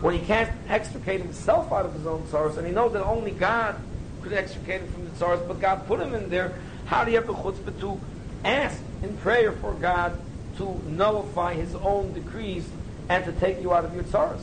when 0.00 0.18
he 0.18 0.20
can't 0.26 0.50
extricate 0.68 1.20
himself 1.20 1.72
out 1.72 1.86
of 1.86 1.94
his 1.94 2.06
own 2.06 2.26
sorrows, 2.28 2.56
and 2.56 2.66
he 2.66 2.72
knows 2.72 2.92
that 2.92 3.04
only 3.04 3.30
God 3.30 3.76
could 4.22 4.32
extricate 4.32 4.82
him 4.82 4.92
from 4.92 5.08
the 5.08 5.16
sorrows, 5.16 5.42
but 5.46 5.60
God 5.60 5.86
put 5.86 6.00
him 6.00 6.14
in 6.14 6.28
there? 6.28 6.58
How 6.86 7.04
do 7.04 7.12
you 7.12 7.16
have 7.16 7.26
the 7.26 7.34
chutzpah 7.34 7.78
to 7.80 8.00
ask 8.44 8.80
in 9.02 9.16
prayer 9.18 9.52
for 9.52 9.72
God 9.74 10.18
to 10.58 10.82
nullify 10.88 11.54
His 11.54 11.74
own 11.76 12.12
decrees 12.12 12.66
and 13.08 13.24
to 13.24 13.32
take 13.32 13.60
you 13.60 13.72
out 13.72 13.84
of 13.84 13.94
your 13.94 14.04
sorrows? 14.04 14.42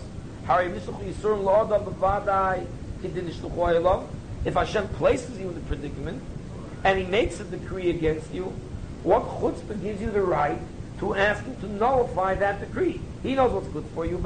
If 4.45 4.55
Hashem 4.55 4.89
places 4.89 5.37
you 5.39 5.49
in 5.49 5.55
the 5.55 5.61
predicament 5.61 6.21
and 6.83 6.99
He 6.99 7.05
makes 7.05 7.39
a 7.39 7.43
decree 7.43 7.89
against 7.89 8.33
you, 8.33 8.53
what 9.03 9.23
chutzpah 9.23 9.81
gives 9.81 10.01
you 10.01 10.11
the 10.11 10.21
right 10.21 10.59
to 11.03 11.15
ask 11.15 11.43
him 11.43 11.55
to 11.57 11.67
nullify 11.67 12.35
that 12.35 12.59
decree. 12.59 13.01
He 13.21 13.35
knows 13.35 13.51
what's 13.51 13.67
good 13.67 13.85
for 13.93 14.05
you. 14.05 14.17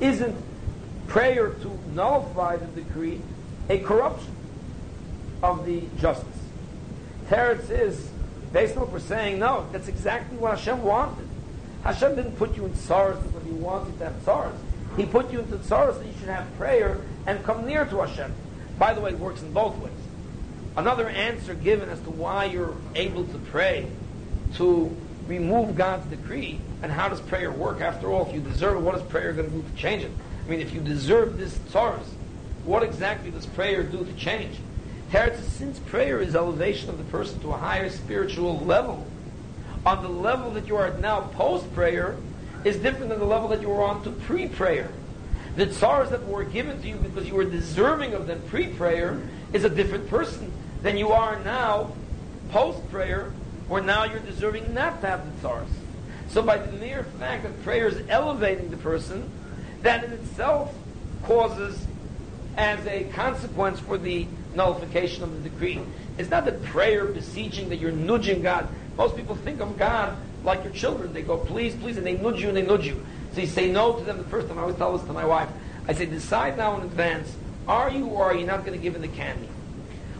Isn't 0.00 0.36
prayer 1.08 1.50
to 1.50 1.78
nullify 1.94 2.56
the 2.56 2.66
decree 2.66 3.20
a 3.68 3.78
corruption 3.78 4.34
of 5.42 5.66
the 5.66 5.82
justice? 5.98 6.26
Teretz 7.28 7.70
is, 7.70 8.08
based 8.52 8.76
on 8.76 8.82
what 8.82 8.92
we're 8.92 9.00
saying, 9.00 9.40
no, 9.40 9.66
that's 9.72 9.88
exactly 9.88 10.36
what 10.38 10.56
Hashem 10.56 10.82
wanted. 10.82 11.26
Hashem 11.82 12.14
didn't 12.14 12.36
put 12.36 12.56
you 12.56 12.66
in 12.66 12.74
sorrows 12.76 13.20
because 13.22 13.44
he 13.44 13.52
wanted 13.52 13.98
to 13.98 14.04
have 14.04 14.22
sorrows. 14.22 14.58
He 14.96 15.06
put 15.06 15.32
you 15.32 15.40
into 15.40 15.62
sorrows 15.64 15.96
so 15.96 16.02
you 16.02 16.12
should 16.20 16.28
have 16.28 16.56
prayer 16.56 17.00
and 17.26 17.42
come 17.44 17.66
near 17.66 17.84
to 17.84 18.00
Hashem. 18.00 18.32
By 18.78 18.94
the 18.94 19.00
way, 19.00 19.10
it 19.10 19.18
works 19.18 19.42
in 19.42 19.52
both 19.52 19.76
ways. 19.78 19.92
Another 20.76 21.08
answer 21.08 21.54
given 21.54 21.88
as 21.88 22.00
to 22.00 22.10
why 22.10 22.44
you're 22.44 22.76
able 22.94 23.24
to 23.24 23.38
pray 23.38 23.88
to 24.54 24.94
remove 25.26 25.76
God's 25.76 26.06
decree. 26.06 26.60
And 26.82 26.92
how 26.92 27.08
does 27.08 27.20
prayer 27.20 27.50
work? 27.50 27.80
After 27.80 28.12
all, 28.12 28.28
if 28.28 28.34
you 28.34 28.40
deserve 28.40 28.76
it, 28.76 28.80
what 28.80 28.94
is 28.94 29.02
prayer 29.02 29.32
going 29.32 29.50
to 29.50 29.56
do 29.56 29.62
to 29.62 29.76
change 29.76 30.02
it? 30.02 30.10
I 30.44 30.50
mean, 30.50 30.60
if 30.60 30.72
you 30.72 30.80
deserve 30.80 31.38
this 31.38 31.56
tzaras, 31.70 32.06
what 32.64 32.82
exactly 32.82 33.30
does 33.30 33.46
prayer 33.46 33.82
do 33.82 34.04
to 34.04 34.12
change? 34.14 34.58
Teretz, 35.10 35.40
since 35.42 35.78
prayer 35.78 36.20
is 36.20 36.36
elevation 36.36 36.90
of 36.90 36.98
the 36.98 37.04
person 37.04 37.40
to 37.40 37.52
a 37.52 37.56
higher 37.56 37.88
spiritual 37.88 38.58
level, 38.60 39.06
on 39.84 40.02
the 40.02 40.08
level 40.08 40.50
that 40.50 40.66
you 40.66 40.76
are 40.76 40.88
at 40.88 41.00
now 41.00 41.20
post 41.20 41.72
prayer 41.74 42.16
is 42.64 42.76
different 42.76 43.08
than 43.08 43.20
the 43.20 43.24
level 43.24 43.48
that 43.48 43.62
you 43.62 43.68
were 43.68 43.84
on 43.84 44.02
to 44.02 44.10
pre 44.10 44.48
prayer. 44.48 44.90
The 45.56 45.66
tzaras 45.66 46.10
that 46.10 46.26
were 46.26 46.44
given 46.44 46.80
to 46.82 46.88
you 46.88 46.96
because 46.96 47.26
you 47.26 47.34
were 47.34 47.44
deserving 47.44 48.12
of 48.12 48.26
them 48.26 48.42
pre 48.48 48.68
prayer 48.68 49.20
is 49.52 49.64
a 49.64 49.70
different 49.70 50.08
person 50.08 50.52
than 50.82 50.98
you 50.98 51.12
are 51.12 51.42
now 51.44 51.92
post 52.50 52.88
prayer 52.90 53.32
where 53.66 53.82
now 53.82 54.04
you're 54.04 54.20
deserving 54.20 54.72
not 54.74 55.00
to 55.00 55.06
have 55.06 55.24
the 55.24 55.48
tzaras. 55.48 55.66
So 56.28 56.42
by 56.42 56.58
the 56.58 56.72
mere 56.72 57.04
fact 57.18 57.44
that 57.44 57.62
prayer 57.62 57.88
is 57.88 58.02
elevating 58.08 58.70
the 58.70 58.76
person, 58.76 59.30
that 59.82 60.04
in 60.04 60.12
itself 60.12 60.74
causes 61.24 61.86
as 62.56 62.84
a 62.86 63.04
consequence 63.14 63.80
for 63.80 63.96
the 63.98 64.26
nullification 64.54 65.22
of 65.22 65.42
the 65.42 65.48
decree. 65.48 65.80
It's 66.18 66.30
not 66.30 66.44
that 66.44 66.62
prayer 66.64 67.06
beseeching 67.06 67.68
that 67.70 67.76
you're 67.76 67.92
nudging 67.92 68.42
God. 68.42 68.68
Most 68.96 69.16
people 69.16 69.34
think 69.34 69.60
of 69.60 69.78
God 69.78 70.16
like 70.44 70.64
your 70.64 70.72
children. 70.72 71.12
They 71.12 71.22
go, 71.22 71.36
please, 71.36 71.74
please, 71.76 71.96
and 71.96 72.06
they 72.06 72.16
nudge 72.16 72.40
you 72.40 72.48
and 72.48 72.56
they 72.56 72.62
nudge 72.62 72.86
you. 72.86 73.04
So 73.36 73.42
you 73.42 73.48
say 73.48 73.70
no 73.70 73.92
to 73.92 74.02
them 74.02 74.16
the 74.16 74.24
first 74.24 74.48
time. 74.48 74.56
I 74.56 74.62
always 74.62 74.76
tell 74.76 74.96
this 74.96 75.06
to 75.08 75.12
my 75.12 75.26
wife. 75.26 75.50
I 75.86 75.92
say, 75.92 76.06
decide 76.06 76.56
now 76.56 76.74
in 76.78 76.84
advance, 76.84 77.36
are 77.68 77.90
you 77.90 78.06
or 78.06 78.24
are 78.24 78.34
you 78.34 78.46
not 78.46 78.64
going 78.64 78.72
to 78.72 78.82
give 78.82 78.94
him 78.94 79.02
the 79.02 79.08
candy? 79.08 79.46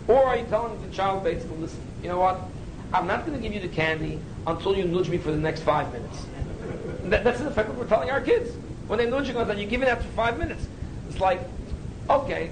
Or 0.07 0.23
are 0.23 0.37
you 0.37 0.45
telling 0.51 0.79
the 0.87 0.95
child 0.95 1.25
basically, 1.25 1.57
listen, 1.57 1.81
you 2.03 2.11
know 2.11 2.19
what? 2.19 2.39
I'm 2.93 3.07
not 3.07 3.25
going 3.25 3.35
to 3.35 3.43
give 3.43 3.55
you 3.55 3.67
the 3.67 3.75
candy 3.75 4.21
until 4.47 4.77
you 4.77 4.85
nudge 4.85 5.09
me 5.09 5.17
for 5.17 5.31
the 5.31 5.39
next 5.39 5.63
five 5.63 5.91
minutes. 5.95 6.27
That, 7.05 7.25
that's 7.25 7.41
in 7.41 7.47
effect 7.47 7.71
what 7.71 7.79
we're 7.79 7.87
telling 7.87 8.11
our 8.11 8.21
kids. 8.21 8.55
When 8.87 8.99
they 8.99 9.09
nudge 9.09 9.31
you, 9.31 9.55
you 9.55 9.67
give 9.67 9.81
it 9.81 9.89
after 9.89 10.07
five 10.09 10.39
minutes. 10.39 10.69
It's 11.09 11.19
like, 11.19 11.41
okay, 12.11 12.51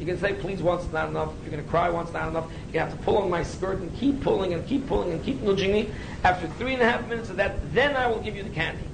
you 0.00 0.06
can 0.06 0.18
say 0.18 0.32
please 0.32 0.62
once, 0.62 0.90
not 0.94 1.10
enough. 1.10 1.34
You're 1.42 1.50
going 1.50 1.62
to 1.62 1.68
cry 1.68 1.90
once, 1.90 2.10
not 2.10 2.28
enough. 2.28 2.50
You 2.72 2.80
have 2.80 2.90
to 2.90 2.96
pull 3.04 3.18
on 3.18 3.28
my 3.28 3.42
skirt 3.42 3.80
and 3.80 3.94
keep 3.98 4.22
pulling 4.22 4.54
and 4.54 4.66
keep 4.66 4.86
pulling 4.86 5.12
and 5.12 5.22
keep 5.22 5.42
nudging 5.42 5.72
me. 5.72 5.90
After 6.24 6.48
three 6.48 6.72
and 6.72 6.80
a 6.80 6.90
half 6.90 7.06
minutes 7.06 7.28
of 7.28 7.36
that, 7.36 7.74
then 7.74 7.96
I 7.96 8.06
will 8.06 8.20
give 8.20 8.34
you 8.34 8.44
the 8.44 8.48
candy. 8.48 8.84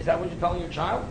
Is 0.00 0.06
that 0.06 0.18
what 0.18 0.30
you're 0.30 0.40
telling 0.40 0.60
your 0.60 0.70
child? 0.70 1.04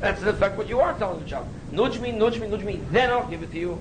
That's 0.00 0.20
in 0.20 0.28
effect 0.28 0.58
what 0.58 0.68
you 0.68 0.80
are 0.80 0.96
telling 0.98 1.20
your 1.20 1.28
child. 1.28 1.46
Nudge 1.70 1.98
me, 2.00 2.12
nudge 2.12 2.38
me, 2.38 2.48
nudge 2.48 2.64
me, 2.64 2.80
then 2.90 3.10
I'll 3.10 3.28
give 3.28 3.42
it 3.42 3.52
to 3.52 3.58
you. 3.58 3.78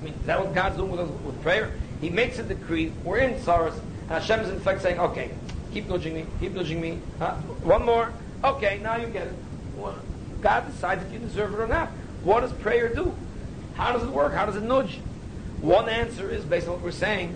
I 0.00 0.04
mean, 0.04 0.14
is 0.14 0.26
that 0.26 0.40
what 0.40 0.54
God's 0.54 0.76
doing 0.76 0.90
with 0.90 1.00
us 1.00 1.08
with 1.24 1.40
prayer? 1.42 1.72
He 2.00 2.10
makes 2.10 2.38
a 2.38 2.42
decree. 2.42 2.92
We're 3.04 3.18
in 3.18 3.40
sorrows. 3.42 3.78
And 4.02 4.10
Hashem 4.10 4.40
is 4.40 4.50
in 4.50 4.60
fact 4.60 4.82
saying, 4.82 4.98
okay, 4.98 5.30
keep 5.72 5.88
nudging 5.88 6.14
me, 6.14 6.26
keep 6.40 6.52
nudging 6.52 6.80
me. 6.80 6.98
Huh? 7.18 7.34
One 7.62 7.84
more. 7.84 8.12
Okay, 8.42 8.80
now 8.82 8.96
you 8.96 9.06
get 9.06 9.28
it. 9.28 9.34
Well, 9.76 9.98
God 10.42 10.66
decides 10.70 11.02
if 11.02 11.12
you 11.12 11.18
deserve 11.18 11.54
it 11.54 11.60
or 11.60 11.66
not. 11.66 11.88
What 12.22 12.40
does 12.40 12.52
prayer 12.52 12.88
do? 12.88 13.14
How 13.74 13.92
does 13.92 14.02
it 14.02 14.10
work? 14.10 14.34
How 14.34 14.44
does 14.46 14.56
it 14.56 14.62
nudge? 14.62 14.98
One 15.60 15.88
answer 15.88 16.28
is, 16.28 16.44
based 16.44 16.66
on 16.66 16.74
what 16.74 16.82
we're 16.82 16.90
saying, 16.90 17.34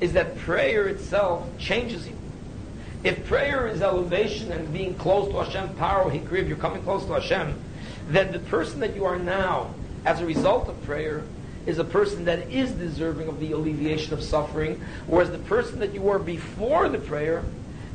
is 0.00 0.14
that 0.14 0.38
prayer 0.38 0.88
itself 0.88 1.46
changes 1.58 2.06
you. 2.08 2.16
If 3.04 3.26
prayer 3.26 3.68
is 3.68 3.80
elevation 3.80 4.50
and 4.50 4.72
being 4.72 4.94
close 4.94 5.30
to 5.30 5.38
Hashem, 5.38 5.76
power, 5.76 6.10
Hikriv, 6.10 6.48
you're 6.48 6.56
coming 6.56 6.82
close 6.82 7.04
to 7.06 7.12
Hashem, 7.12 7.54
then 8.08 8.32
the 8.32 8.40
person 8.40 8.80
that 8.80 8.96
you 8.96 9.04
are 9.04 9.18
now, 9.18 9.72
as 10.04 10.20
a 10.20 10.26
result 10.26 10.68
of 10.68 10.82
prayer, 10.84 11.22
is 11.66 11.78
a 11.78 11.84
person 11.84 12.24
that 12.24 12.50
is 12.50 12.72
deserving 12.72 13.28
of 13.28 13.38
the 13.38 13.52
alleviation 13.52 14.14
of 14.14 14.22
suffering, 14.22 14.80
whereas 15.06 15.30
the 15.30 15.38
person 15.38 15.78
that 15.80 15.92
you 15.94 16.00
were 16.00 16.18
before 16.18 16.88
the 16.88 16.98
prayer 16.98 17.44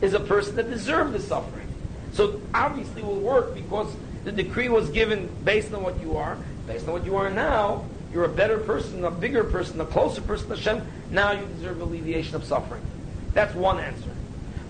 is 0.01 0.13
a 0.13 0.19
person 0.19 0.55
that 0.55 0.69
deserved 0.69 1.11
the 1.11 1.19
suffering. 1.19 1.67
So 2.13 2.39
obviously 2.53 3.01
will 3.01 3.19
work 3.19 3.55
because 3.55 3.93
the 4.23 4.31
decree 4.31 4.69
was 4.69 4.89
given 4.89 5.29
based 5.43 5.73
on 5.73 5.83
what 5.83 5.99
you 5.99 6.15
are. 6.17 6.37
Based 6.67 6.87
on 6.87 6.93
what 6.93 7.05
you 7.05 7.17
are 7.17 7.29
now, 7.29 7.85
you're 8.13 8.25
a 8.25 8.29
better 8.29 8.57
person, 8.57 9.03
a 9.03 9.11
bigger 9.11 9.43
person, 9.43 9.81
a 9.81 9.85
closer 9.85 10.21
person 10.21 10.47
to 10.49 10.55
Hashem. 10.55 10.87
Now 11.09 11.31
you 11.31 11.45
deserve 11.57 11.81
alleviation 11.81 12.35
of 12.35 12.45
suffering. 12.45 12.81
That's 13.33 13.53
one 13.55 13.79
answer. 13.79 14.09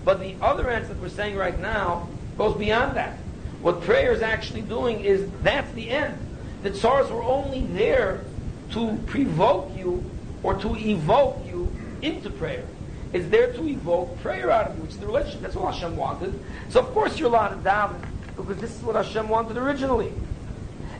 But 0.04 0.20
the 0.20 0.34
other 0.40 0.68
answer 0.70 0.88
that 0.88 1.00
we're 1.00 1.08
saying 1.08 1.36
right 1.36 1.58
now 1.58 2.08
goes 2.36 2.56
beyond 2.56 2.96
that. 2.96 3.18
What 3.62 3.82
prayer 3.82 4.12
is 4.12 4.22
actually 4.22 4.62
doing 4.62 5.00
is 5.00 5.28
that's 5.42 5.72
the 5.72 5.88
end. 5.88 6.18
The 6.62 6.70
tsaras 6.70 7.10
were 7.10 7.22
only 7.22 7.62
there 7.66 8.20
to 8.72 8.98
provoke 9.06 9.76
you 9.76 10.04
or 10.42 10.54
to 10.56 10.76
evoke 10.76 11.46
you 11.46 11.74
into 12.02 12.30
prayer. 12.30 12.64
It's 13.12 13.28
there 13.28 13.52
to 13.52 13.68
evoke 13.68 14.20
prayer 14.20 14.50
out 14.50 14.68
of 14.68 14.76
you, 14.76 14.82
which 14.82 14.92
is 14.92 14.98
the 14.98 15.06
relationship. 15.06 15.40
That's 15.40 15.54
what 15.54 15.72
Hashem 15.72 15.96
wanted. 15.96 16.38
So 16.68 16.80
of 16.80 16.86
course 16.88 17.18
you're 17.18 17.28
allowed 17.28 17.48
to 17.50 17.56
daven 17.56 18.04
because 18.36 18.58
this 18.58 18.76
is 18.76 18.82
what 18.82 18.96
Hashem 18.96 19.28
wanted 19.28 19.56
originally. 19.56 20.12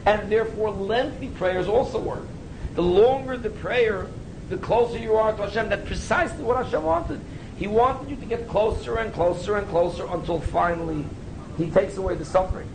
And 0.07 0.31
therefore 0.31 0.71
lengthy 0.71 1.29
prayers 1.29 1.67
also 1.67 1.99
work. 1.99 2.27
The 2.75 2.83
longer 2.83 3.37
the 3.37 3.51
prayer, 3.51 4.07
the 4.49 4.57
closer 4.57 4.99
you 4.99 5.15
are 5.17 5.33
to 5.33 5.43
Hashem, 5.43 5.69
that's 5.69 5.87
precisely 5.87 6.45
what 6.45 6.65
Hashem 6.65 6.83
wanted. 6.83 7.21
He 7.57 7.67
wanted 7.67 8.11
you 8.11 8.17
to 8.17 8.27
get 8.27 8.49
closer 8.49 8.99
and 8.99 9.13
closer 9.13 9.57
and 9.57 9.69
closer 9.69 10.07
until 10.07 10.41
finally 10.41 11.05
He 11.57 11.71
takes 11.71 11.97
away 11.97 12.15
the 12.17 12.25
suffering. 12.25 12.69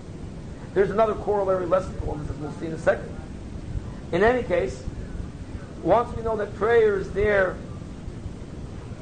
There's 0.74 0.92
another 0.92 1.16
corollary 1.16 1.66
lesson 1.66 1.96
all 2.08 2.16
this, 2.16 2.30
as 2.30 2.38
we'll 2.38 2.52
see 2.54 2.68
in 2.68 2.74
a 2.74 2.78
second. 2.78 3.10
In 4.12 4.24
any 4.24 4.44
case, 4.44 4.84
once 5.84 6.16
we 6.16 6.24
know 6.24 6.36
that 6.38 6.56
prayer 6.56 6.98
is 6.98 7.12
there 7.12 7.56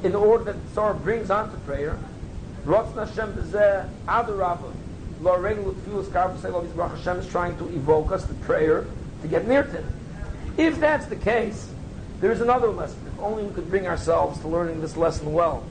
in 0.02 0.12
the 0.12 0.18
order 0.18 0.44
that 0.44 0.56
Tzar 0.74 0.94
brings 0.94 1.30
on 1.30 1.50
to 1.50 1.56
prayer, 1.58 1.98
Rotz 2.64 2.94
Hashem 2.94 3.32
B'zeh 3.34 3.88
Adarabah 4.06 4.72
Baruch 5.20 6.96
Hashem 6.96 7.18
is 7.18 7.28
trying 7.28 7.58
to 7.58 7.68
evoke 7.68 8.12
us 8.12 8.24
to 8.26 8.34
prayer 8.34 8.86
to 9.22 9.28
get 9.28 9.48
near 9.48 9.64
to 9.64 9.70
Him. 9.70 9.92
If 10.56 10.78
that's 10.78 11.06
the 11.06 11.16
case, 11.16 11.72
there 12.20 12.32
is 12.32 12.40
another 12.40 12.68
lesson. 12.68 12.98
If 13.06 13.20
only 13.20 13.44
we 13.44 13.54
could 13.54 13.68
bring 13.70 13.86
ourselves 13.86 14.40
to 14.40 14.48
learning 14.48 14.80
this 14.80 14.96
lesson 14.96 15.32
well. 15.32 15.64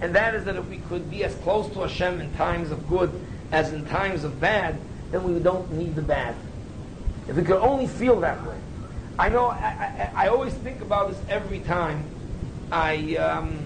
And 0.00 0.14
that 0.14 0.34
is 0.34 0.44
that 0.44 0.56
if 0.56 0.66
we 0.68 0.78
could 0.78 1.10
be 1.10 1.24
as 1.24 1.34
close 1.36 1.72
to 1.72 1.80
Hashem 1.80 2.20
in 2.20 2.32
times 2.34 2.70
of 2.70 2.88
good 2.88 3.10
as 3.50 3.72
in 3.72 3.86
times 3.86 4.24
of 4.24 4.40
bad, 4.40 4.78
then 5.10 5.24
we 5.24 5.38
don't 5.40 5.70
need 5.72 5.94
the 5.94 6.02
bad. 6.02 6.34
If 7.28 7.36
we 7.36 7.42
could 7.42 7.60
only 7.60 7.86
feel 7.86 8.20
that 8.20 8.44
way. 8.46 8.56
I 9.18 9.30
know, 9.30 9.46
I, 9.46 10.10
I, 10.14 10.24
I 10.24 10.28
always 10.28 10.52
think 10.52 10.82
about 10.82 11.10
this 11.10 11.18
every 11.30 11.60
time 11.60 12.04
I 12.70 13.16
um, 13.16 13.58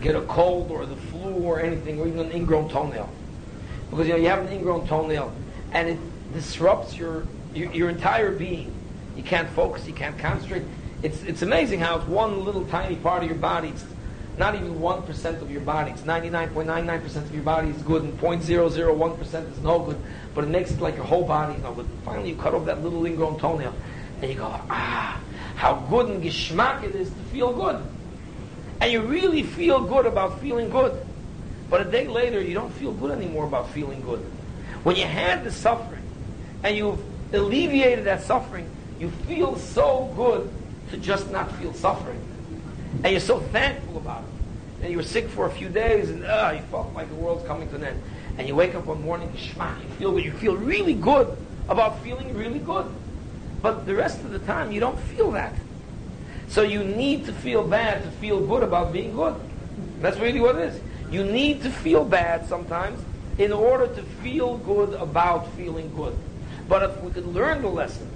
get 0.00 0.16
a 0.16 0.22
cold 0.22 0.70
or 0.70 0.84
the 0.86 0.96
flu 0.96 1.34
or 1.34 1.60
anything, 1.60 2.00
or 2.00 2.08
even 2.08 2.18
an 2.18 2.32
ingrown 2.32 2.68
toenail. 2.68 3.08
Because 3.90 4.06
you 4.06 4.14
know 4.14 4.18
you 4.18 4.28
have 4.28 4.44
an 4.44 4.52
ingrown 4.52 4.88
toenail, 4.88 5.32
and 5.72 5.88
it 5.88 5.98
disrupts 6.32 6.96
your, 6.96 7.24
your, 7.54 7.70
your 7.72 7.88
entire 7.88 8.32
being. 8.32 8.74
You 9.16 9.22
can't 9.22 9.48
focus, 9.50 9.86
you 9.86 9.92
can't 9.92 10.18
concentrate. 10.18 10.64
It's, 11.02 11.20
it's 11.24 11.42
amazing 11.42 11.80
how 11.80 11.98
it's 11.98 12.06
one 12.06 12.44
little 12.44 12.64
tiny 12.66 12.94
part 12.94 13.24
of 13.24 13.28
your 13.28 13.38
body. 13.38 13.68
It's 13.68 13.84
not 14.38 14.54
even 14.54 14.76
1% 14.76 15.42
of 15.42 15.50
your 15.50 15.60
body. 15.62 15.90
It's 15.90 16.02
99.99% 16.02 17.16
of 17.16 17.34
your 17.34 17.42
body 17.42 17.70
is 17.70 17.82
good, 17.82 18.04
and 18.04 18.18
0.001% 18.18 19.52
is 19.52 19.58
no 19.58 19.80
good. 19.80 19.98
But 20.34 20.44
it 20.44 20.50
makes 20.50 20.70
it 20.70 20.80
like 20.80 20.94
your 20.94 21.04
whole 21.04 21.24
body 21.24 21.54
is 21.54 21.62
no 21.62 21.72
good. 21.72 21.88
Finally, 22.04 22.30
you 22.30 22.36
cut 22.36 22.54
off 22.54 22.66
that 22.66 22.82
little 22.84 23.04
ingrown 23.04 23.38
toenail, 23.38 23.74
and 24.20 24.30
you 24.30 24.38
go, 24.38 24.46
ah, 24.46 25.20
how 25.56 25.74
good 25.90 26.08
and 26.08 26.22
geschmack 26.22 26.84
it 26.84 26.94
is 26.94 27.08
to 27.08 27.16
feel 27.32 27.52
good. 27.52 27.84
And 28.80 28.92
you 28.92 29.02
really 29.02 29.42
feel 29.42 29.84
good 29.84 30.06
about 30.06 30.40
feeling 30.40 30.70
good. 30.70 31.04
But 31.68 31.86
a 31.86 31.90
day 31.90 32.06
later, 32.06 32.40
you 32.40 32.54
don't 32.54 32.72
feel 32.74 32.92
good 32.92 33.10
anymore 33.10 33.46
about 33.46 33.70
feeling 33.70 34.02
good. 34.02 34.20
When 34.84 34.94
you 34.94 35.04
had 35.04 35.42
the 35.42 35.50
suffering, 35.50 36.02
and 36.62 36.76
you've 36.76 37.00
alleviated 37.34 38.04
that 38.04 38.22
suffering, 38.22 38.70
you 39.00 39.10
feel 39.26 39.56
so 39.56 40.12
good 40.16 40.48
to 40.92 40.98
just 40.98 41.30
not 41.30 41.50
feel 41.56 41.72
suffering. 41.74 42.20
And 43.02 43.10
you're 43.10 43.20
so 43.20 43.40
thankful 43.40 43.96
about 43.96 44.22
it. 44.22 44.82
And 44.82 44.90
you 44.90 44.98
were 44.98 45.02
sick 45.02 45.28
for 45.28 45.46
a 45.46 45.50
few 45.50 45.68
days, 45.68 46.10
and 46.10 46.24
uh, 46.24 46.52
you 46.54 46.62
felt 46.70 46.92
like 46.94 47.08
the 47.08 47.14
world's 47.14 47.46
coming 47.46 47.68
to 47.70 47.76
an 47.76 47.84
end. 47.84 48.02
And 48.38 48.46
you 48.46 48.54
wake 48.54 48.74
up 48.74 48.86
one 48.86 49.02
morning, 49.02 49.30
shma, 49.32 49.80
you 49.82 49.88
feel 49.96 50.12
good. 50.12 50.24
You 50.24 50.32
feel 50.32 50.56
really 50.56 50.94
good 50.94 51.36
about 51.68 52.02
feeling 52.02 52.34
really 52.34 52.58
good. 52.58 52.86
But 53.62 53.86
the 53.86 53.94
rest 53.94 54.20
of 54.20 54.30
the 54.30 54.40
time, 54.40 54.72
you 54.72 54.80
don't 54.80 54.98
feel 54.98 55.30
that. 55.32 55.54
So 56.48 56.62
you 56.62 56.84
need 56.84 57.24
to 57.26 57.32
feel 57.32 57.66
bad 57.66 58.02
to 58.02 58.10
feel 58.10 58.44
good 58.46 58.62
about 58.62 58.92
being 58.92 59.14
good. 59.14 59.34
That's 60.00 60.18
really 60.18 60.40
what 60.40 60.56
it 60.56 60.74
is. 60.74 60.80
You 61.10 61.24
need 61.24 61.62
to 61.62 61.70
feel 61.70 62.04
bad 62.04 62.46
sometimes 62.48 63.02
in 63.38 63.52
order 63.52 63.86
to 63.86 64.02
feel 64.22 64.58
good 64.58 64.94
about 64.94 65.50
feeling 65.52 65.94
good. 65.94 66.16
But 66.68 66.82
if 66.82 67.00
we 67.02 67.10
could 67.10 67.26
learn 67.26 67.62
the 67.62 67.68
lesson 67.68 68.08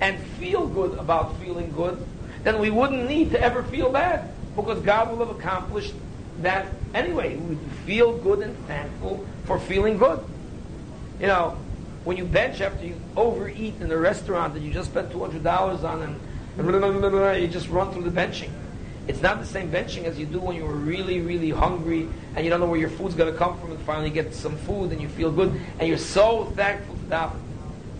and 0.00 0.18
feel 0.38 0.66
good 0.66 0.98
about 0.98 1.36
feeling 1.38 1.72
good, 1.72 2.04
then 2.44 2.58
we 2.58 2.70
wouldn't 2.70 3.08
need 3.08 3.30
to 3.32 3.40
ever 3.40 3.62
feel 3.62 3.90
bad 3.90 4.32
because 4.56 4.80
God 4.82 5.10
will 5.10 5.24
have 5.26 5.36
accomplished 5.36 5.94
that 6.40 6.66
anyway. 6.94 7.36
We 7.36 7.54
would 7.54 7.72
feel 7.86 8.16
good 8.18 8.40
and 8.40 8.56
thankful 8.66 9.26
for 9.44 9.58
feeling 9.58 9.98
good. 9.98 10.24
You 11.20 11.26
know, 11.26 11.58
when 12.04 12.16
you 12.16 12.24
bench 12.24 12.60
after 12.60 12.86
you 12.86 12.94
overeat 13.16 13.80
in 13.80 13.90
a 13.92 13.96
restaurant 13.96 14.54
that 14.54 14.62
you 14.62 14.72
just 14.72 14.90
spent 14.90 15.10
$200 15.10 15.84
on 15.84 16.02
and 16.02 16.18
you 17.42 17.48
just 17.48 17.68
run 17.68 17.92
through 17.92 18.04
the 18.04 18.10
benching. 18.10 18.50
It's 19.06 19.20
not 19.20 19.40
the 19.40 19.46
same 19.46 19.70
benching 19.70 20.04
as 20.04 20.18
you 20.18 20.26
do 20.26 20.40
when 20.40 20.56
you 20.56 20.64
were 20.64 20.74
really, 20.74 21.20
really 21.20 21.50
hungry 21.50 22.08
and 22.36 22.44
you 22.44 22.50
don't 22.50 22.60
know 22.60 22.66
where 22.66 22.78
your 22.78 22.90
food's 22.90 23.14
going 23.14 23.32
to 23.32 23.38
come 23.38 23.58
from 23.60 23.72
and 23.72 23.80
finally 23.80 24.10
get 24.10 24.34
some 24.34 24.56
food 24.58 24.92
and 24.92 25.00
you 25.00 25.08
feel 25.08 25.30
good 25.30 25.60
and 25.78 25.88
you're 25.88 25.98
so 25.98 26.46
thankful 26.56 26.94
to 26.94 27.04
that. 27.06 27.30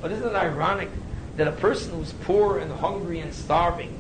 But 0.01 0.13
isn't 0.13 0.27
it 0.27 0.35
ironic 0.35 0.89
that 1.37 1.49
a 1.49 1.53
person 1.53 1.93
who's 1.93 2.13
poor 2.13 2.59
and 2.59 2.73
hungry 2.73 3.21
and 3.21 3.35
starving 3.35 4.00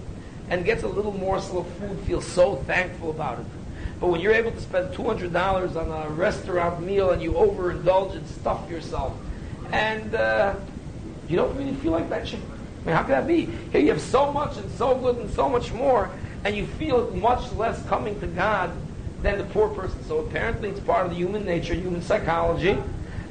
and 0.50 0.64
gets 0.64 0.82
a 0.82 0.88
little 0.88 1.12
morsel 1.12 1.60
of 1.60 1.66
food 1.74 1.98
feels 2.00 2.26
so 2.26 2.56
thankful 2.56 3.10
about 3.10 3.38
it? 3.38 3.46
But 4.00 4.08
when 4.08 4.20
you're 4.20 4.32
able 4.32 4.50
to 4.50 4.60
spend 4.60 4.94
$200 4.94 5.76
on 5.76 6.06
a 6.06 6.10
restaurant 6.10 6.82
meal 6.82 7.10
and 7.10 7.22
you 7.22 7.32
overindulge 7.32 8.16
and 8.16 8.26
stuff 8.26 8.68
yourself, 8.70 9.14
and 9.72 10.14
uh, 10.14 10.54
you 11.28 11.36
don't 11.36 11.56
really 11.56 11.74
feel 11.74 11.92
like 11.92 12.08
that 12.08 12.26
shit. 12.26 12.40
I 12.40 12.86
mean, 12.86 12.96
how 12.96 13.02
could 13.02 13.12
that 13.12 13.26
be? 13.26 13.46
Here 13.72 13.80
you 13.80 13.90
have 13.90 14.00
so 14.00 14.32
much 14.32 14.56
and 14.56 14.70
so 14.72 14.96
good 14.96 15.16
and 15.18 15.30
so 15.30 15.48
much 15.48 15.72
more, 15.72 16.10
and 16.44 16.56
you 16.56 16.66
feel 16.66 17.10
much 17.14 17.52
less 17.52 17.84
coming 17.86 18.18
to 18.20 18.26
God 18.26 18.72
than 19.22 19.38
the 19.38 19.44
poor 19.44 19.68
person. 19.68 20.02
So 20.04 20.18
apparently 20.18 20.70
it's 20.70 20.80
part 20.80 21.04
of 21.04 21.12
the 21.12 21.16
human 21.16 21.44
nature, 21.44 21.74
human 21.74 22.00
psychology, 22.00 22.78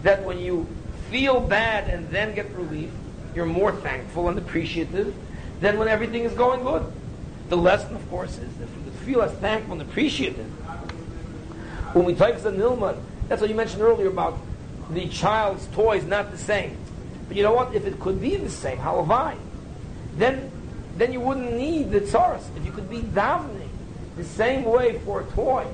that 0.04 0.24
when 0.24 0.40
you 0.40 0.68
feel 1.10 1.40
bad 1.40 1.90
and 1.90 2.08
then 2.10 2.36
get 2.36 2.50
relief, 2.52 2.92
you're 3.34 3.48
more 3.48 3.72
thankful 3.72 4.30
and 4.30 4.38
appreciative 4.38 5.16
than 5.60 5.80
when 5.80 5.88
everything 5.88 6.24
is 6.24 6.34
going 6.34 6.62
good. 6.62 6.92
The 7.50 7.58
lesson, 7.58 7.96
of 7.96 8.08
course, 8.10 8.38
is 8.38 8.56
that 8.58 8.68
we 8.86 8.92
feel 9.06 9.24
as 9.24 9.32
thankful 9.34 9.74
and 9.74 9.82
appreciative. 9.82 10.46
When 11.94 12.06
we 12.06 12.14
take 12.14 12.38
the 12.38 12.52
nilman, 12.52 13.02
that's 13.28 13.42
what 13.42 13.50
you 13.50 13.56
mentioned 13.56 13.82
earlier 13.82 14.08
about 14.08 14.38
the 14.92 15.08
child's 15.08 15.66
toys 15.68 16.04
not 16.04 16.32
the 16.32 16.38
same. 16.38 16.78
But 17.28 17.38
you 17.38 17.44
know 17.44 17.54
what? 17.54 17.74
If 17.74 17.86
it 17.86 18.00
could 18.00 18.22
be 18.22 18.36
the 18.36 18.50
same, 18.50 18.78
halavai, 18.78 19.36
then 20.16 20.52
then 20.96 21.14
you 21.14 21.22
wouldn't 21.22 21.54
need 21.54 21.92
the 21.92 22.02
tzaras. 22.02 22.44
If 22.58 22.66
you 22.66 22.72
could 22.72 22.90
be 22.90 23.00
davening 23.00 23.70
the 24.18 24.24
same 24.24 24.66
way 24.66 25.00
for 25.00 25.22
a 25.22 25.26
toy 25.32 25.66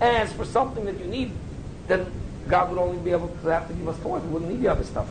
as 0.00 0.32
for 0.32 0.44
something 0.44 0.84
that 0.84 0.98
you 0.98 1.04
need, 1.04 1.30
then 1.86 2.10
God 2.48 2.70
would 2.70 2.78
only 2.78 2.98
be 2.98 3.12
able 3.12 3.28
to 3.28 3.48
have 3.48 3.68
to 3.68 3.74
give 3.74 3.88
us 3.88 3.98
toys. 4.00 4.22
We 4.24 4.28
wouldn't 4.30 4.50
need 4.50 4.62
the 4.62 4.68
other 4.68 4.84
stuff. 4.84 5.06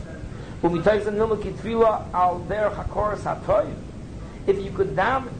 When 0.60 0.72
we 0.72 0.82
take 0.82 1.04
the 1.04 1.10
nilakitfila 1.10 2.12
al 2.12 2.40
der 2.40 2.70
hakoras 2.70 3.20
hatoy, 3.20 3.72
if 4.46 4.58
you 4.62 4.70
could 4.70 4.94
daven 4.94 5.32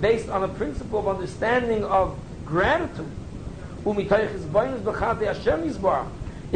based 0.00 0.28
on 0.28 0.42
a 0.42 0.48
principle 0.48 0.98
of 0.98 1.08
understanding 1.08 1.84
of 1.84 2.18
gratitude, 2.44 3.10
if 3.84 3.96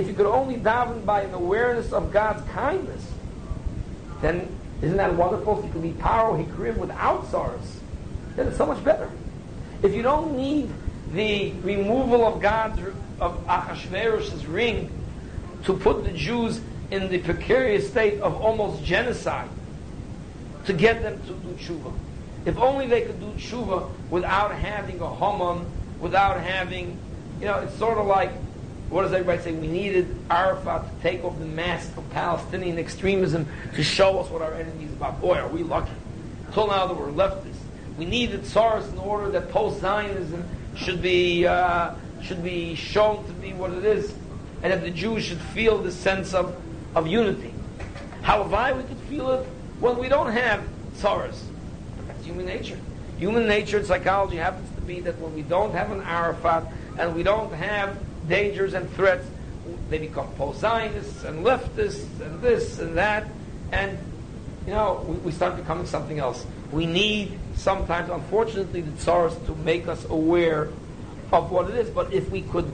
you 0.09 0.15
could 0.15 0.27
only 0.27 0.57
daven 0.57 1.07
by 1.07 1.23
an 1.23 1.35
awareness 1.35 1.93
of 1.93 2.13
God's 2.13 2.47
kindness, 2.51 3.07
then 4.21 4.49
isn't 4.83 4.97
that 4.97 5.15
wonderful? 5.15 5.59
If 5.59 5.65
you 5.67 5.73
could 5.73 5.83
be 5.83 5.93
paro 5.93 6.45
hikriv 6.45 6.77
without 6.77 7.31
sorrows, 7.31 7.81
then 8.37 8.49
it's 8.49 8.57
so 8.57 8.67
much 8.67 8.83
better. 8.85 9.11
If 9.83 9.95
you 9.95 10.03
don't 10.03 10.37
need 10.37 10.71
the 11.13 11.53
removal 11.63 12.27
of 12.27 12.41
God's 12.43 12.81
of 13.21 13.47
Achashverosh's 13.47 14.47
ring 14.47 14.91
to 15.65 15.75
put 15.75 16.05
the 16.05 16.11
Jews 16.11 16.61
in 16.91 17.09
the 17.09 17.19
precarious 17.19 17.89
state 17.89 18.21
of 18.21 18.41
almost 18.41 18.85
genocide 18.85 19.49
to 20.67 20.73
get 20.73 21.03
them 21.03 21.21
to 21.27 21.33
do 21.33 21.49
tshuva. 21.55 21.93
If 22.45 22.59
only 22.59 22.87
they 22.87 23.03
could 23.03 23.21
do 23.21 23.27
tshuva 23.39 23.91
without 24.11 24.55
having 24.55 25.01
a 25.01 25.15
Haman, 25.15 25.67
without 26.01 26.41
having, 26.41 26.99
you 27.41 27.47
know, 27.47 27.61
it's 27.61 27.77
sort 27.77 27.99
of 27.99 28.07
like 28.07 28.31
what 28.95 29.03
does 29.03 29.13
everybody 29.13 29.43
say? 29.43 29.53
We 29.53 29.67
needed 29.67 30.15
Arafat 30.31 30.85
to 30.85 31.03
take 31.03 31.25
off 31.25 31.39
the 31.39 31.47
mask 31.47 31.97
of 31.97 32.09
Palestinian 32.11 32.79
extremism 32.79 33.47
to 33.75 33.83
show 33.83 34.21
us 34.21 34.31
what 34.31 34.43
our 34.43 34.55
enemy 34.55 34.85
is 34.85 34.93
about. 34.93 35.21
Boy, 35.21 35.35
are 35.35 35.49
we 35.49 35.63
lucky. 35.63 35.91
Until 36.47 36.69
now 36.69 36.87
that 36.87 36.97
we're 36.97 37.09
leftists. 37.09 37.57
We 37.99 38.05
needed 38.05 38.47
SARS 38.47 38.87
in 38.89 38.99
order 38.99 39.31
that 39.31 39.51
post-Zionism 39.51 40.45
should 40.77 41.01
be, 41.01 41.47
uh, 41.47 41.95
should 42.23 42.43
be 42.45 42.75
shown 42.75 43.25
to 43.27 43.33
be 43.33 43.53
what 43.53 43.73
it 43.73 43.85
is, 43.85 44.15
and 44.63 44.73
that 44.73 44.83
the 44.83 44.91
Jews 44.91 45.25
should 45.25 45.41
feel 45.41 45.79
the 45.79 45.93
sense 45.93 46.35
of, 46.35 46.61
of 46.95 47.07
unity. 47.07 47.55
However, 48.23 48.77
we 48.77 48.85
could 48.85 48.99
feel 49.09 49.31
it 49.33 49.47
when 49.81 49.99
we 49.99 50.09
don't 50.09 50.33
have 50.33 50.63
SARS. 50.95 51.43
Human 52.25 52.47
nature. 52.47 52.79
Human 53.19 53.47
nature 53.47 53.79
and 53.79 53.87
psychology 53.87 54.37
happens 54.37 54.69
to 54.75 54.81
be 54.81 55.01
that 55.01 55.19
when 55.21 55.35
we 55.35 55.43
don't 55.43 55.73
have 55.73 55.93
an 55.93 56.03
Arafat 56.03 56.65
and 56.99 57.15
we 57.15 57.23
don't 57.23 57.53
have 57.53 57.97
dangers 58.29 58.75
and 58.75 58.91
threats, 58.95 59.27
they 59.89 59.99
become 59.99 60.27
post-Zionists 60.35 61.25
and 61.25 61.45
leftists 61.45 62.21
and 62.21 62.41
this 62.41 62.79
and 62.79 62.97
that, 62.97 63.27
and 63.73 63.97
you 64.67 64.73
know 64.73 65.05
we, 65.07 65.15
we 65.17 65.33
start 65.33 65.57
becoming 65.57 65.87
something 65.87 66.19
else. 66.19 66.45
We 66.73 66.87
need 66.87 67.39
sometimes, 67.55 68.11
unfortunately, 68.11 68.81
the 68.81 68.97
tsars 68.99 69.37
to 69.47 69.55
make 69.57 69.87
us 69.87 70.05
aware 70.07 70.69
of 71.33 71.51
what 71.51 71.71
it 71.71 71.77
is. 71.77 71.91
But 71.91 72.13
if 72.13 72.31
we 72.31 72.43
could 72.43 72.71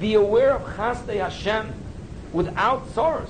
be 0.00 0.14
aware 0.14 0.54
of 0.54 0.62
Chasdei 0.76 1.18
Hashem 1.18 1.72
without 2.32 2.90
tsars 2.92 3.28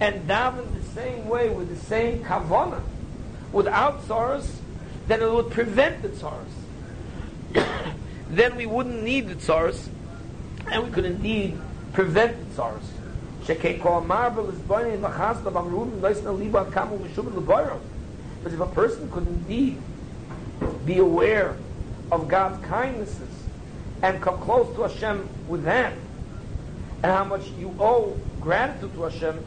and 0.00 0.28
daven 0.28 0.72
the 0.74 0.82
same 0.92 1.28
way 1.28 1.50
with 1.50 1.68
the 1.68 1.86
same 1.86 2.22
kavana, 2.22 2.80
without 3.52 4.04
tsars, 4.04 4.60
then 5.06 5.22
it 5.22 5.30
would 5.30 5.50
prevent 5.50 6.02
the 6.02 6.08
tsaras. 6.08 6.44
then 8.30 8.56
we 8.56 8.66
wouldn't 8.66 9.02
need 9.02 9.28
the 9.28 9.34
tsaras, 9.34 9.88
and 10.70 10.84
we 10.84 10.90
could 10.90 11.04
indeed 11.04 11.58
prevent 11.92 12.36
the 12.38 12.62
tsaras. 12.62 12.84
Shekei 13.44 13.80
kol 13.80 14.00
marvel 14.00 14.48
is 14.48 14.58
bani 14.60 14.96
lachasna 14.96 15.52
bamrun 15.52 16.00
leisna 16.00 16.36
liban 16.36 16.70
kamu 16.72 16.98
v'shubin 16.98 17.36
l'boyro. 17.36 17.78
But 18.42 18.52
if 18.52 18.60
a 18.60 18.66
person 18.66 19.10
could 19.10 19.26
indeed 19.26 19.78
be 20.86 20.98
aware 20.98 21.56
of 22.10 22.28
God's 22.28 22.64
kindnesses 22.66 23.28
and 24.02 24.22
come 24.22 24.38
close 24.40 24.74
to 24.76 24.82
Hashem 24.82 25.28
with 25.48 25.64
that, 25.64 25.92
and 27.02 27.12
how 27.12 27.24
much 27.24 27.46
you 27.58 27.74
owe 27.78 28.18
gratitude 28.40 28.94
to 28.94 29.02
Hashem, 29.02 29.44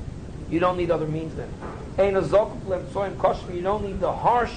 you 0.49 0.59
don't 0.59 0.77
need 0.77 0.91
other 0.91 1.07
means 1.07 1.35
then. 1.35 1.49
Ein 1.97 2.13
azok 2.13 2.61
lemtsoim 2.65 3.15
koshmi, 3.15 3.55
you 3.55 3.61
don't 3.61 3.83
need 3.83 3.99
the 3.99 4.11
harsh 4.11 4.53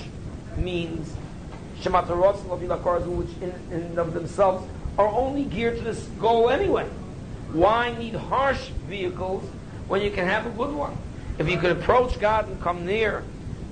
means, 0.63 1.13
shematarotz 1.81 2.43
which 3.07 3.29
in, 3.41 3.55
in 3.73 3.99
of 3.99 4.15
themselves 4.15 4.67
are 4.99 5.09
only 5.09 5.45
geared 5.45 5.79
to 5.79 5.85
this 5.85 6.03
goal 6.19 6.51
anyway. 6.51 6.87
Why 7.53 7.97
need 7.97 8.15
harsh 8.15 8.69
vehicles 8.89 9.45
when 9.89 10.03
you 10.03 10.11
can 10.11 10.27
have 10.27 10.47
a 10.47 10.51
good 10.51 10.75
one? 10.75 10.97
If 11.39 11.49
you 11.49 11.59
can 11.59 11.71
approach 11.71 12.21
God 12.21 12.49
and 12.49 12.61
come 12.61 12.85
near 12.85 13.25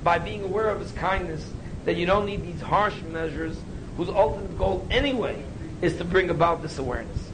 by 0.02 0.18
being 0.18 0.42
aware 0.42 0.70
of 0.70 0.80
His 0.80 0.92
kindness, 0.92 1.48
that 1.84 1.96
you 1.96 2.06
don't 2.06 2.26
need 2.26 2.42
these 2.42 2.60
harsh 2.60 3.00
measures 3.10 3.56
whose 3.96 4.08
ultimate 4.08 4.56
goal 4.58 4.86
anyway 4.90 5.42
is 5.80 5.96
to 5.98 6.04
bring 6.04 6.30
about 6.30 6.62
this 6.62 6.78
awareness. 6.78 7.30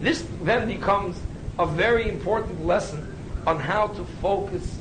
This 0.00 0.26
then 0.42 0.68
becomes 0.68 1.18
a 1.58 1.66
very 1.66 2.08
important 2.08 2.64
lesson 2.64 3.14
on 3.46 3.58
how 3.58 3.88
to 3.88 4.04
focus 4.20 4.78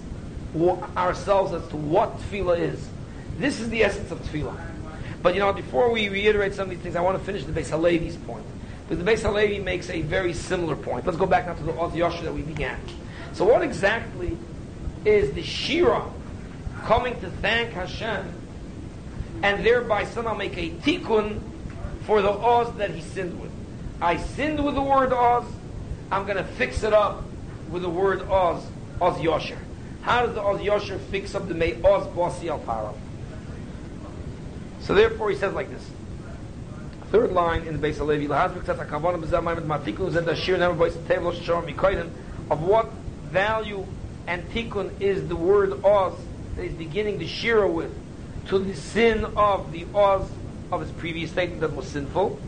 ourselves 0.97 1.53
as 1.53 1.67
to 1.69 1.77
what 1.77 2.17
tefillah 2.19 2.59
is. 2.59 2.87
This 3.37 3.59
is 3.59 3.69
the 3.69 3.83
essence 3.83 4.11
of 4.11 4.19
tefillah. 4.19 4.57
But 5.21 5.33
you 5.33 5.39
know, 5.39 5.53
before 5.53 5.91
we 5.91 6.09
reiterate 6.09 6.53
some 6.53 6.65
of 6.65 6.69
these 6.71 6.79
things, 6.79 6.95
I 6.95 7.01
want 7.01 7.17
to 7.17 7.23
finish 7.23 7.45
the 7.45 7.51
Beis 7.51 7.69
Halevi's 7.69 8.17
point. 8.17 8.45
Because 8.87 9.03
the 9.03 9.09
Beis 9.09 9.21
Halevi 9.21 9.59
makes 9.59 9.89
a 9.89 10.01
very 10.01 10.33
similar 10.33 10.75
point. 10.75 11.05
Let's 11.05 11.17
go 11.17 11.25
back 11.25 11.47
now 11.47 11.53
to 11.53 11.63
the 11.63 11.77
Oz 11.79 12.21
that 12.21 12.33
we 12.33 12.41
began. 12.41 12.79
So 13.31 13.45
what 13.45 13.61
exactly 13.63 14.37
is 15.05 15.31
the 15.33 15.41
Shira 15.41 16.05
coming 16.83 17.19
to 17.21 17.29
thank 17.29 17.71
Hashem 17.71 18.33
and 19.41 19.65
thereby 19.65 20.05
somehow 20.05 20.35
make 20.35 20.57
a 20.57 20.69
tikkun 20.69 21.41
for 22.05 22.21
the 22.21 22.29
Oz 22.29 22.75
that 22.77 22.91
he 22.91 23.01
sinned 23.01 23.39
with? 23.39 23.51
I 24.01 24.17
sinned 24.17 24.63
with 24.63 24.75
the 24.75 24.81
word 24.81 25.13
Oz, 25.13 25.45
I'm 26.11 26.25
going 26.25 26.37
to 26.37 26.43
fix 26.43 26.83
it 26.83 26.93
up 26.93 27.23
with 27.71 27.81
the 27.81 27.89
word 27.89 28.21
Oz, 28.29 28.63
Oz 29.01 29.17
Yosher. 29.17 29.57
How 30.01 30.25
does 30.25 30.35
the 30.35 30.41
Oz 30.41 30.59
Yosher 30.59 30.99
fix 30.99 31.33
up 31.33 31.47
the 31.47 31.53
May 31.53 31.81
Oz 31.81 32.05
Bossi 32.07 32.49
Al 32.49 32.59
Paro? 32.59 32.93
So 34.83 34.93
therefore 34.93 35.29
he 35.29 35.35
says 35.35 35.53
like 35.53 35.69
this. 35.69 35.89
Third 37.09 37.31
line 37.31 37.63
in 37.67 37.79
the 37.79 37.87
Beis 37.87 37.97
Halevi, 37.97 38.25
of 42.49 42.61
what 42.61 42.91
value 43.31 43.85
and 44.27 44.49
tikkun 44.49 45.01
is 45.01 45.27
the 45.27 45.35
word 45.35 45.85
Oz 45.85 46.13
that 46.55 46.63
he's 46.63 46.73
beginning 46.73 47.17
the 47.19 47.27
shira 47.27 47.67
with 47.69 47.91
to 48.47 48.59
the 48.59 48.75
sin 48.75 49.25
of 49.37 49.71
the 49.71 49.85
Oz 49.95 50.29
of 50.71 50.81
his 50.81 50.91
previous 50.91 51.31
statement 51.31 51.61
that 51.61 51.73
was 51.73 51.87
sinful. 51.87 52.39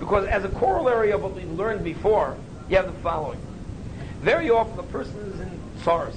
Because 0.00 0.26
as 0.26 0.44
a 0.44 0.48
corollary 0.48 1.10
of 1.12 1.22
what 1.22 1.34
we've 1.34 1.50
learned 1.50 1.84
before, 1.84 2.36
you 2.68 2.76
have 2.76 2.86
the 2.86 3.00
following. 3.00 3.40
Very 4.20 4.50
often 4.50 4.78
a 4.78 4.82
person 4.84 5.18
is 5.32 5.40
in 5.40 5.60
tsaros. 5.80 6.16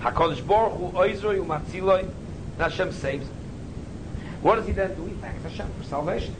HaKadosh 0.00 0.46
Baruch 0.46 0.72
Hu 0.74 0.90
oizroi 0.92 1.44
umatziloi, 1.44 2.10
Hashem 2.58 2.92
saves. 2.92 3.28
What 4.42 4.56
does 4.56 4.66
he 4.66 4.72
then 4.72 4.94
do? 4.94 5.06
He 5.06 5.14
thanks 5.14 5.42
Hashem 5.42 5.68
for 5.78 5.84
salvation. 5.84 6.34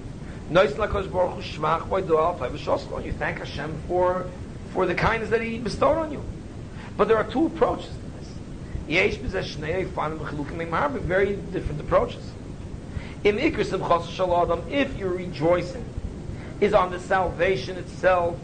Nois 0.50 0.72
LaKadosh 0.72 1.10
Baruch 1.10 1.36
Hu 1.36 1.42
shmach 1.42 1.88
boi 1.88 2.02
doal 2.02 2.38
toiv 2.38 3.04
You 3.04 3.12
thank 3.12 3.38
Hashem 3.38 3.82
for, 3.88 4.26
for 4.72 4.86
the 4.86 4.94
kindness 4.94 5.30
that 5.30 5.42
he 5.42 5.58
bestowed 5.58 5.98
on 5.98 6.12
you. 6.12 6.22
But 6.96 7.08
there 7.08 7.16
are 7.16 7.24
two 7.24 7.46
approaches 7.46 7.88
to 7.88 8.18
this. 8.18 8.28
Yesh 8.88 9.16
b'zeh 9.16 9.42
shnei 9.42 9.88
fanim 9.88 11.00
very 11.00 11.36
different 11.36 11.80
approaches. 11.80 12.30
Im 13.24 13.38
ikrisim 13.38 13.86
chos 13.86 14.08
shalom, 14.10 14.62
if 14.70 14.96
you're 14.96 15.10
rejoicing, 15.10 15.84
is 16.60 16.74
on 16.74 16.90
the 16.90 17.00
salvation 17.00 17.76
itself. 17.76 18.38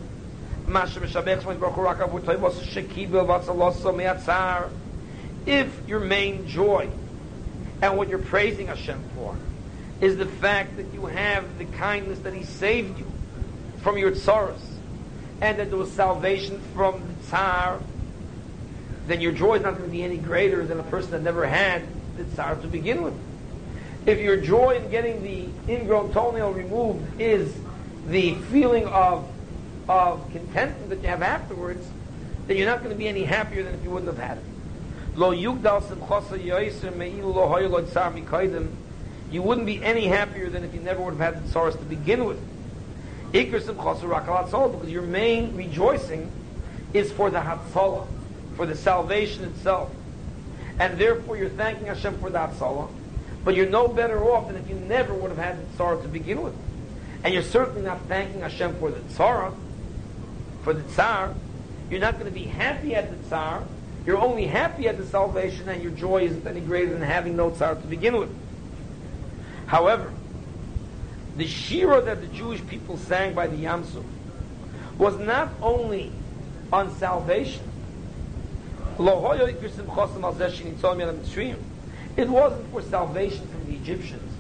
If 5.47 5.89
your 5.89 6.01
main 6.01 6.47
joy 6.47 6.89
and 7.81 7.97
what 7.97 8.09
you're 8.09 8.19
praising 8.19 8.69
Hashem 8.69 9.03
for 9.15 9.37
is 10.01 10.17
the 10.17 10.27
fact 10.27 10.77
that 10.77 10.93
you 10.93 11.07
have 11.07 11.59
the 11.59 11.65
kindness 11.65 12.21
that 12.21 12.35
He 12.35 12.45
saved 12.45 12.99
you 12.99 13.11
from 13.83 13.99
your 13.99 14.13
tsaros 14.13 14.61
and 15.41 15.59
that 15.59 15.71
there 15.71 15.79
was 15.79 15.91
salvation 15.91 16.61
from 16.75 17.01
the 17.01 17.25
tsar, 17.25 17.81
then 19.07 19.21
your 19.21 19.33
joy 19.33 19.57
is 19.57 19.63
not 19.63 19.73
going 19.73 19.85
to 19.85 19.91
be 19.91 20.05
any 20.05 20.17
greater 20.17 20.65
than 20.65 20.79
a 20.79 20.85
person 20.85 21.11
that 21.11 21.23
never 21.23 21.47
had 21.47 21.83
the 22.17 22.25
tsar 22.25 22.55
to 22.57 22.69
begin 22.69 23.03
with. 23.03 23.15
If 24.07 24.21
your 24.21 24.37
joy 24.37 24.77
in 24.77 24.91
getting 24.91 25.23
the 25.23 25.49
ingrown 25.73 26.13
toenail 26.13 26.53
removed 26.53 27.21
is 27.21 27.55
the 28.07 28.35
feeling 28.35 28.87
of, 28.87 29.29
of 29.89 30.29
contentment 30.31 30.91
that 30.91 31.03
you 31.03 31.09
have 31.09 31.23
afterwards, 31.23 31.87
then 32.47 32.57
you're 32.57 32.67
not 32.67 32.79
going 32.79 32.91
to 32.91 32.99
be 32.99 33.09
any 33.09 33.25
happier 33.25 33.63
than 33.63 33.75
if 33.75 33.83
you 33.83 33.91
wouldn't 33.91 34.17
have 34.17 34.25
had 34.25 34.39
it. 34.39 34.45
Lo 35.15 35.33
yugdal 35.33 35.83
You 39.31 39.43
wouldn't 39.43 39.67
be 39.67 39.85
any 39.85 40.07
happier 40.07 40.49
than 40.49 40.65
if 40.65 40.75
you 40.75 40.81
never 40.81 41.03
would 41.03 41.15
have 41.15 41.35
had 41.35 41.45
the 41.45 41.49
sorrows 41.51 41.77
to 41.77 41.83
begin 41.83 42.25
with. 42.25 42.41
Because 43.33 43.67
your 44.91 45.03
main 45.03 45.57
rejoicing 45.57 46.31
is 46.93 47.11
for 47.13 47.31
the 47.31 47.39
hatzalah, 47.39 48.07
for 48.57 48.67
the 48.67 48.77
salvation 48.77 49.45
itself. 49.45 49.91
And 50.79 50.99
therefore 50.99 51.37
you're 51.37 51.49
thanking 51.49 51.87
Hashem 51.87 52.19
for 52.19 52.31
the 52.31 52.39
hatzalah. 52.39 52.91
But 53.45 53.55
you're 53.55 53.69
no 53.69 53.89
better 53.89 54.23
off 54.25 54.49
than 54.49 54.57
if 54.57 54.69
you 54.69 54.77
never 54.77 55.13
would 55.15 55.31
have 55.31 55.39
had 55.39 55.59
the 55.59 55.77
sorrow 55.77 56.01
to 56.01 56.09
begin 56.09 56.43
with. 56.43 56.55
And 57.25 57.35
you're 57.35 57.43
certainly 57.43 57.83
not 57.83 58.01
thanking 58.07 58.41
Hashem 58.41 58.77
for 58.77 58.91
the 58.91 59.01
tzara, 59.01 59.55
for 60.63 60.73
the 60.73 60.83
tsar. 60.93 61.35
You're 61.91 62.01
not 62.01 62.15
going 62.15 62.27
to 62.27 62.33
be 62.33 62.45
happy 62.45 62.95
at 62.95 63.11
the 63.11 63.29
tsar. 63.29 63.65
You're 64.05 64.19
only 64.19 64.47
happy 64.47 64.89
at 64.89 64.97
the 64.97 65.07
salvation, 65.07 65.69
and 65.69 65.83
your 65.83 65.93
joy 65.93 66.23
isn't 66.23 66.47
any 66.47 66.61
greater 66.61 66.93
than 66.93 67.03
having 67.03 67.37
no 67.37 67.51
tsar 67.51 67.77
to 67.77 67.87
begin 67.87 68.17
with. 68.17 68.31
However, 69.67 70.13
the 71.37 71.47
shira 71.47 72.01
that 72.03 72.21
the 72.21 72.27
Jewish 72.29 72.67
people 72.67 72.99
sang 72.99 73.35
by 73.35 73.47
the 73.47 73.57
Yamsuf 73.57 74.05
was 74.99 75.19
not 75.19 75.51
only 75.63 76.13
on 76.73 76.95
salvation. 76.97 77.63
It 78.99 79.05
wasn't 82.29 82.71
for 82.71 82.83
salvation 82.83 83.49
from 83.49 83.65
the 83.67 83.75
Egyptians. 83.75 84.33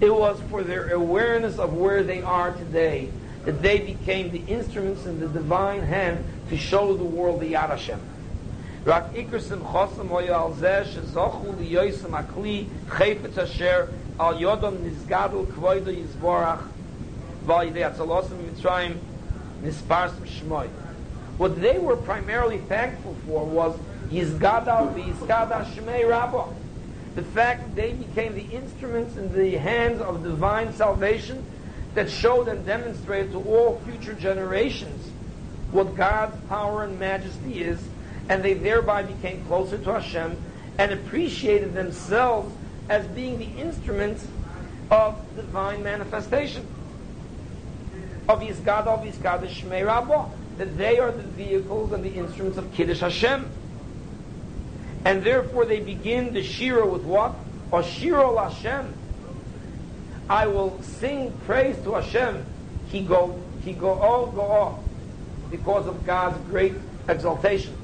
It 0.00 0.14
was 0.14 0.40
for 0.48 0.62
their 0.62 0.88
awareness 0.90 1.58
of 1.58 1.74
where 1.74 2.02
they 2.02 2.22
are 2.22 2.52
today 2.52 3.10
that 3.44 3.60
they 3.60 3.78
became 3.78 4.30
the 4.30 4.42
instruments 4.46 5.04
in 5.04 5.20
the 5.20 5.28
divine 5.28 5.82
hand 5.82 6.24
to 6.48 6.56
show 6.56 6.96
the 6.96 7.04
world 7.04 7.40
the 7.40 7.52
Yad 7.52 7.68
Hashem. 7.68 8.00
רק 8.85 9.03
עיקר 9.13 9.39
שמחוסם 9.39 10.15
היה 10.17 10.41
על 10.41 10.53
זה 10.53 10.85
שזוכו 10.85 11.45
ליוסם 11.59 12.15
הכלי 12.15 12.65
חפץ 12.89 13.37
אשר 13.37 13.85
על 14.19 14.41
יודום 14.41 14.73
נסגדל 14.83 15.37
כבוידו 15.55 15.91
יסבורך 15.91 16.67
ועל 17.45 17.67
ידי 17.67 17.83
הצלוסם 17.83 18.35
במצרים 18.37 18.91
נספרסם 19.63 20.25
שמוי. 20.25 20.67
What 21.39 21.61
they 21.61 21.77
were 21.77 21.95
primarily 21.95 22.57
thankful 22.57 23.15
for 23.27 23.45
was 23.45 23.73
Yizgadal 24.11 24.93
v'Yizgadal 24.95 25.65
Shmei 25.73 26.09
Rabbah 26.09 26.47
the 27.17 27.23
fact 27.23 27.63
that 27.63 27.75
they 27.75 27.93
became 27.93 28.35
the 28.35 28.45
instruments 28.55 29.17
in 29.17 29.33
the 29.33 29.57
hands 29.57 29.99
of 30.01 30.23
divine 30.23 30.71
salvation 30.71 31.43
that 31.95 32.11
showed 32.11 32.47
and 32.47 32.63
demonstrated 32.63 33.31
to 33.31 33.39
all 33.39 33.81
future 33.85 34.13
generations 34.13 35.09
what 35.71 35.95
God's 35.95 36.39
power 36.47 36.83
and 36.83 36.99
majesty 36.99 37.63
is, 37.63 37.79
and 38.28 38.42
they 38.42 38.54
thereby 38.54 39.02
became 39.02 39.44
closer 39.46 39.78
to 39.78 39.92
Hashem 39.94 40.36
and 40.78 40.92
appreciated 40.92 41.74
themselves 41.74 42.54
as 42.88 43.06
being 43.08 43.38
the 43.38 43.60
instruments 43.60 44.26
of 44.90 45.18
divine 45.36 45.82
manifestation. 45.82 46.66
Of 48.28 48.40
Yizgad, 48.40 48.86
of 48.86 49.04
Yizgad, 49.04 49.46
Shmei 49.48 49.86
Rabbah. 49.86 50.28
That 50.58 50.76
they 50.76 50.98
are 50.98 51.10
the 51.10 51.22
vehicles 51.22 51.92
and 51.92 52.04
the 52.04 52.12
instruments 52.12 52.58
of 52.58 52.72
Kiddush 52.74 53.00
Hashem. 53.00 53.50
And 55.04 55.24
therefore 55.24 55.64
they 55.64 55.80
begin 55.80 56.32
the 56.32 56.42
Shira 56.42 56.86
with 56.86 57.02
what? 57.02 57.34
Oshiro 57.70 58.42
Hashem. 58.42 58.94
I 60.28 60.46
will 60.46 60.80
sing 60.82 61.32
praise 61.46 61.76
to 61.84 61.94
Hashem. 61.94 62.44
He 62.88 63.00
go, 63.00 63.40
he 63.64 63.72
go, 63.72 63.98
oh, 64.00 64.26
go 64.26 64.42
off. 64.42 64.78
Because 65.50 65.86
of 65.86 66.06
God's 66.06 66.38
great 66.48 66.74
exaltation, 67.08 67.74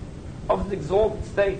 of 0.49 0.65
his 0.65 0.73
exalted 0.73 1.25
state, 1.27 1.59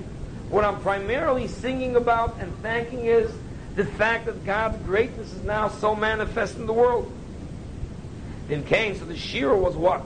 What 0.51 0.65
I'm 0.65 0.81
primarily 0.81 1.47
singing 1.47 1.97
about 1.97 2.39
and 2.41 2.57
thanking 2.63 3.05
is 3.05 3.31
the 3.75 3.85
fact 3.85 4.27
that 4.27 4.45
God's 4.47 4.79
greatness 4.85 5.33
is 5.33 5.43
now 5.45 5.69
so 5.69 5.95
manifest 5.95 6.57
in 6.57 6.67
the 6.67 6.73
world. 6.73 7.13
Then 8.49 8.65
came, 8.65 8.99
so 8.99 9.05
the 9.05 9.17
Shira 9.17 9.57
was 9.57 9.77
what? 9.77 10.05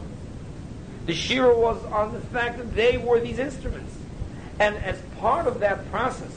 The 1.06 1.14
Shira 1.14 1.56
was 1.56 1.82
on 1.86 2.12
the 2.12 2.20
fact 2.20 2.58
that 2.58 2.74
they 2.74 2.98
were 2.98 3.20
these 3.20 3.38
instruments. 3.38 3.96
And 4.58 4.76
as 4.76 5.00
part 5.18 5.46
of 5.46 5.60
that 5.60 5.90
process, 5.90 6.32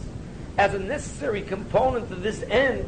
as 0.58 0.74
a 0.74 0.80
necessary 0.80 1.42
component 1.42 2.10
to 2.10 2.16
this 2.16 2.44
end, 2.44 2.88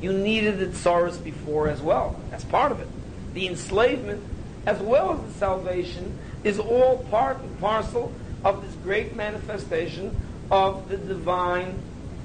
you 0.00 0.12
needed 0.12 0.58
the 0.58 0.66
tsaris 0.66 1.22
before 1.22 1.68
as 1.68 1.80
well. 1.80 2.18
As 2.32 2.44
part 2.44 2.72
of 2.72 2.80
it. 2.80 2.88
The 3.34 3.48
enslavement, 3.48 4.22
as 4.66 4.80
well 4.80 5.12
as 5.12 5.20
the 5.32 5.38
salvation, 5.38 6.18
is 6.44 6.58
all 6.58 6.98
part 7.10 7.40
and 7.40 7.60
parcel 7.60 8.12
of 8.44 8.62
this 8.62 8.74
great 8.82 9.14
manifestation 9.16 10.16
of 10.50 10.88
the 10.88 10.96
divine, 10.96 11.80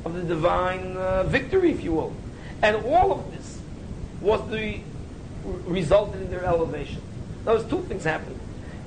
of 0.06 0.14
the 0.14 0.24
divine 0.24 0.98
uh, 0.98 1.24
victory, 1.24 1.72
if 1.72 1.84
you 1.84 1.94
will. 1.94 2.14
And 2.62 2.76
all 2.86 3.12
of 3.12 3.32
this 3.32 3.60
was 4.22 4.48
the 4.50 4.80
resulted 5.66 6.22
in 6.22 6.32
their 6.32 6.44
elevation. 6.44 7.02
Those 7.46 7.64
two 7.70 7.82
things 7.84 8.04
happened. 8.04 8.40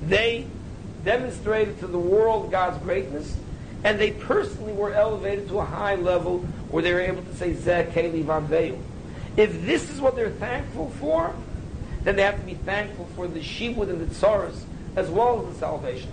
They 0.03 0.45
demonstrated 1.03 1.79
to 1.79 1.87
the 1.87 1.97
world 1.97 2.51
God's 2.51 2.77
greatness, 2.83 3.35
and 3.83 3.99
they 3.99 4.11
personally 4.11 4.73
were 4.73 4.93
elevated 4.93 5.47
to 5.47 5.59
a 5.59 5.65
high 5.65 5.95
level 5.95 6.39
where 6.69 6.83
they 6.83 6.93
were 6.93 6.99
able 6.99 7.23
to 7.23 7.35
say 7.35 7.53
Zeh 7.53 7.91
Keli 7.91 8.23
Van 8.23 8.79
If 9.37 9.65
this 9.65 9.89
is 9.89 9.99
what 9.99 10.15
they're 10.15 10.29
thankful 10.29 10.91
for, 10.99 11.33
then 12.03 12.15
they 12.15 12.23
have 12.23 12.39
to 12.39 12.45
be 12.45 12.55
thankful 12.55 13.07
for 13.15 13.27
the 13.27 13.39
shibud 13.39 13.89
and 13.89 14.01
the 14.01 14.13
tsaras 14.13 14.61
as 14.95 15.09
well 15.09 15.41
as 15.41 15.53
the 15.53 15.59
salvation. 15.59 16.11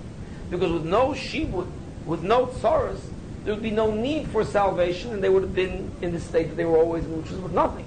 Because 0.50 0.72
with 0.72 0.84
no 0.84 1.08
shibud, 1.10 1.70
with 2.06 2.22
no 2.22 2.46
tsaras, 2.46 3.00
there 3.44 3.54
would 3.54 3.62
be 3.62 3.70
no 3.70 3.90
need 3.90 4.28
for 4.28 4.44
salvation, 4.44 5.12
and 5.12 5.22
they 5.22 5.28
would 5.28 5.42
have 5.42 5.54
been 5.54 5.90
in 6.02 6.12
the 6.12 6.20
state 6.20 6.48
that 6.48 6.56
they 6.56 6.64
were 6.64 6.76
always 6.76 7.04
in, 7.04 7.22
which 7.22 7.30
is 7.30 7.38
with 7.38 7.52
nothing. 7.52 7.84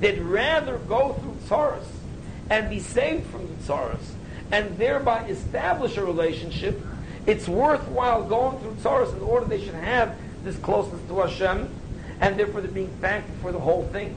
They'd 0.00 0.20
rather 0.20 0.78
go 0.78 1.14
through 1.14 1.36
tsaras 1.48 1.86
and 2.50 2.68
be 2.68 2.80
saved 2.80 3.26
from 3.26 3.48
the 3.48 3.54
tsaras, 3.64 4.12
and 4.52 4.76
thereby 4.78 5.24
establish 5.26 5.96
a 5.96 6.04
relationship. 6.04 6.80
It's 7.26 7.48
worthwhile 7.48 8.24
going 8.24 8.58
through 8.60 8.74
tsaras 8.74 9.12
in 9.16 9.22
order 9.22 9.46
they 9.46 9.64
should 9.64 9.74
have 9.74 10.14
this 10.44 10.56
closeness 10.58 11.00
to 11.08 11.20
Hashem, 11.20 11.68
and 12.20 12.38
therefore 12.38 12.60
they're 12.60 12.70
being 12.70 12.94
thankful 13.00 13.34
for 13.42 13.52
the 13.52 13.58
whole 13.58 13.86
thing. 13.88 14.14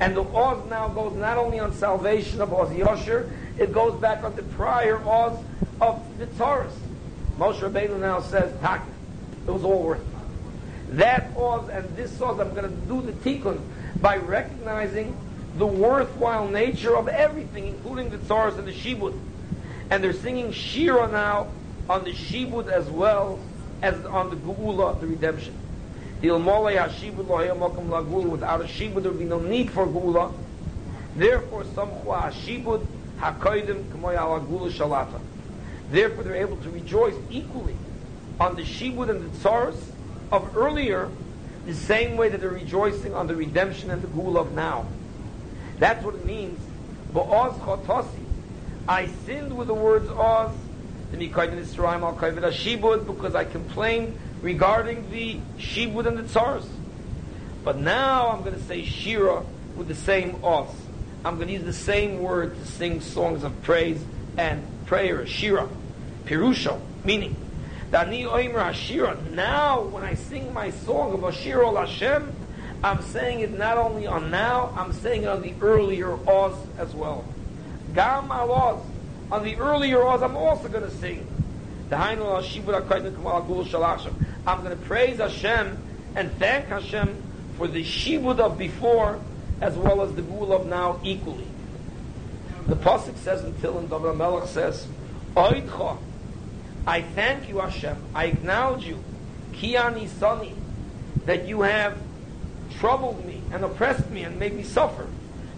And 0.00 0.16
the 0.16 0.24
Oz 0.24 0.68
now 0.70 0.88
goes 0.88 1.14
not 1.14 1.36
only 1.36 1.60
on 1.60 1.74
salvation 1.74 2.40
of 2.40 2.52
Oz 2.52 2.70
Yosher, 2.70 3.30
it 3.58 3.72
goes 3.72 4.00
back 4.00 4.24
on 4.24 4.34
the 4.34 4.42
prior 4.42 4.96
Oz 5.06 5.38
of 5.80 6.02
the 6.18 6.26
Taurus. 6.26 6.72
Moshe 7.38 7.60
Rabbeinu 7.60 7.98
now 7.98 8.20
says, 8.20 8.52
Tak, 8.60 8.86
it 9.46 9.50
was 9.50 9.64
all 9.64 9.82
worth 9.82 10.00
it. 10.00 10.96
That 10.96 11.32
Oz 11.36 11.68
and 11.70 11.96
this 11.96 12.20
Oz, 12.20 12.38
I'm 12.38 12.54
going 12.54 12.68
to 12.68 12.76
do 12.86 13.02
the 13.02 13.12
tikkun 13.12 13.60
by 14.00 14.18
recognizing 14.18 15.16
the 15.56 15.66
worthwhile 15.66 16.48
nature 16.48 16.96
of 16.96 17.08
everything, 17.08 17.66
including 17.66 18.10
the 18.10 18.18
Taurus 18.18 18.56
and 18.56 18.66
the 18.66 18.72
Shibud. 18.72 19.18
And 19.90 20.02
they're 20.02 20.12
singing 20.12 20.52
Shira 20.52 21.08
now 21.08 21.48
on 21.88 22.04
the 22.04 22.12
Shibud 22.12 22.68
as 22.68 22.88
well 22.88 23.38
as 23.82 24.04
on 24.06 24.30
the 24.30 24.36
Geula, 24.36 24.98
the 25.00 25.06
redemption. 25.06 25.54
Without 26.22 26.70
a 26.70 26.88
shibud, 28.64 29.02
there 29.02 29.10
would 29.10 29.18
be 29.18 29.24
no 29.24 29.40
need 29.40 29.72
for 29.72 29.86
gula. 29.86 30.32
Therefore, 31.16 31.64
samchu 31.64 32.32
shibud 32.32 32.86
hakoidim 33.18 33.82
k'moy 33.90 34.14
ala 34.14 34.38
gula 34.38 34.70
shalata. 34.70 35.20
Therefore, 35.92 36.24
they're 36.24 36.34
able 36.36 36.56
to 36.56 36.70
rejoice 36.70 37.14
equally 37.30 37.76
on 38.40 38.56
the 38.56 38.62
shibud 38.62 39.10
and 39.10 39.20
the 39.20 39.38
tsaras 39.38 39.78
of 40.32 40.56
earlier, 40.56 41.10
the 41.66 41.74
same 41.74 42.16
way 42.16 42.30
that 42.30 42.40
they're 42.40 42.48
rejoicing 42.48 43.14
on 43.14 43.26
the 43.26 43.36
redemption 43.36 43.90
and 43.90 44.00
the 44.00 44.08
gula 44.08 44.40
of 44.40 44.52
now. 44.52 44.86
That's 45.78 46.02
what 46.02 46.14
it 46.14 46.24
means. 46.24 46.58
Ba'oz 47.12 47.58
chotasi. 47.60 48.24
I 48.88 49.06
sinned 49.26 49.54
with 49.54 49.68
the 49.68 49.74
words 49.74 50.08
oz. 50.08 50.50
Because 51.12 51.50
I 53.34 53.44
complained 53.44 54.18
regarding 54.40 55.10
the 55.10 55.40
shibud 55.58 56.06
and 56.06 56.16
the 56.16 56.22
tsars. 56.22 56.64
But 57.64 57.76
now 57.76 58.30
I'm 58.30 58.40
going 58.40 58.54
to 58.54 58.62
say 58.62 58.82
shira 58.82 59.44
with 59.76 59.88
the 59.88 59.94
same 59.94 60.42
os. 60.42 60.74
I'm 61.22 61.36
going 61.36 61.48
to 61.48 61.52
use 61.52 61.64
the 61.64 61.72
same 61.74 62.22
word 62.22 62.56
to 62.56 62.64
sing 62.66 63.02
songs 63.02 63.44
of 63.44 63.62
praise 63.62 64.02
and 64.38 64.66
prayer, 64.86 65.26
shira, 65.26 65.68
pirusha, 66.24 66.80
meaning. 67.04 67.36
Dani 67.90 68.24
oimer 68.24 68.72
shira. 68.72 69.18
Now, 69.32 69.82
when 69.82 70.02
I 70.02 70.14
sing 70.14 70.52
my 70.54 70.70
song 70.70 71.12
of 71.12 71.24
Ashir 71.24 71.62
ol 71.62 71.76
Hashem, 71.76 72.34
I'm 72.82 73.02
saying 73.02 73.40
it 73.40 73.56
not 73.56 73.78
only 73.78 74.06
on 74.06 74.30
now, 74.30 74.72
I'm 74.76 74.92
saying 74.92 75.24
it 75.24 75.28
on 75.28 75.42
the 75.42 75.54
earlier 75.60 76.12
Oz 76.28 76.54
as 76.78 76.94
well. 76.94 77.24
Gam 77.94 78.30
al 78.30 78.50
Oz. 78.50 78.80
On 79.30 79.44
the 79.44 79.56
earlier 79.56 80.02
Oz, 80.02 80.22
I'm 80.22 80.36
also 80.36 80.68
going 80.68 80.84
to 80.84 80.90
sing. 80.90 81.26
I'm 81.92 82.18
going 82.18 82.42
to 84.70 84.76
praise 84.84 85.18
Hashem 85.18 85.78
and 86.16 86.32
thank 86.38 86.66
Hashem 86.66 87.22
for 87.58 87.68
the 87.68 87.84
shibud 87.84 88.40
of 88.40 88.56
before 88.56 89.20
as 89.60 89.76
well 89.76 90.00
as 90.00 90.14
the 90.14 90.22
gul 90.22 90.52
of 90.52 90.66
now 90.66 90.98
equally. 91.04 91.46
The 92.66 92.76
pasuk 92.76 93.16
says 93.18 93.44
until 93.44 93.78
and 93.78 93.90
David 93.90 94.16
Melech 94.16 94.48
says, 94.48 94.86
Oidcha, 95.36 95.98
I 96.86 97.02
thank 97.02 97.48
you 97.48 97.58
Hashem, 97.58 97.96
I 98.14 98.26
acknowledge 98.26 98.84
you, 98.84 99.02
Kiani 99.52 100.08
Sani, 100.08 100.54
that 101.26 101.46
you 101.46 101.62
have 101.62 101.98
troubled 102.78 103.24
me 103.24 103.40
and 103.52 103.64
oppressed 103.64 104.10
me 104.10 104.24
and 104.24 104.38
made 104.38 104.54
me 104.54 104.62
suffer. 104.62 105.06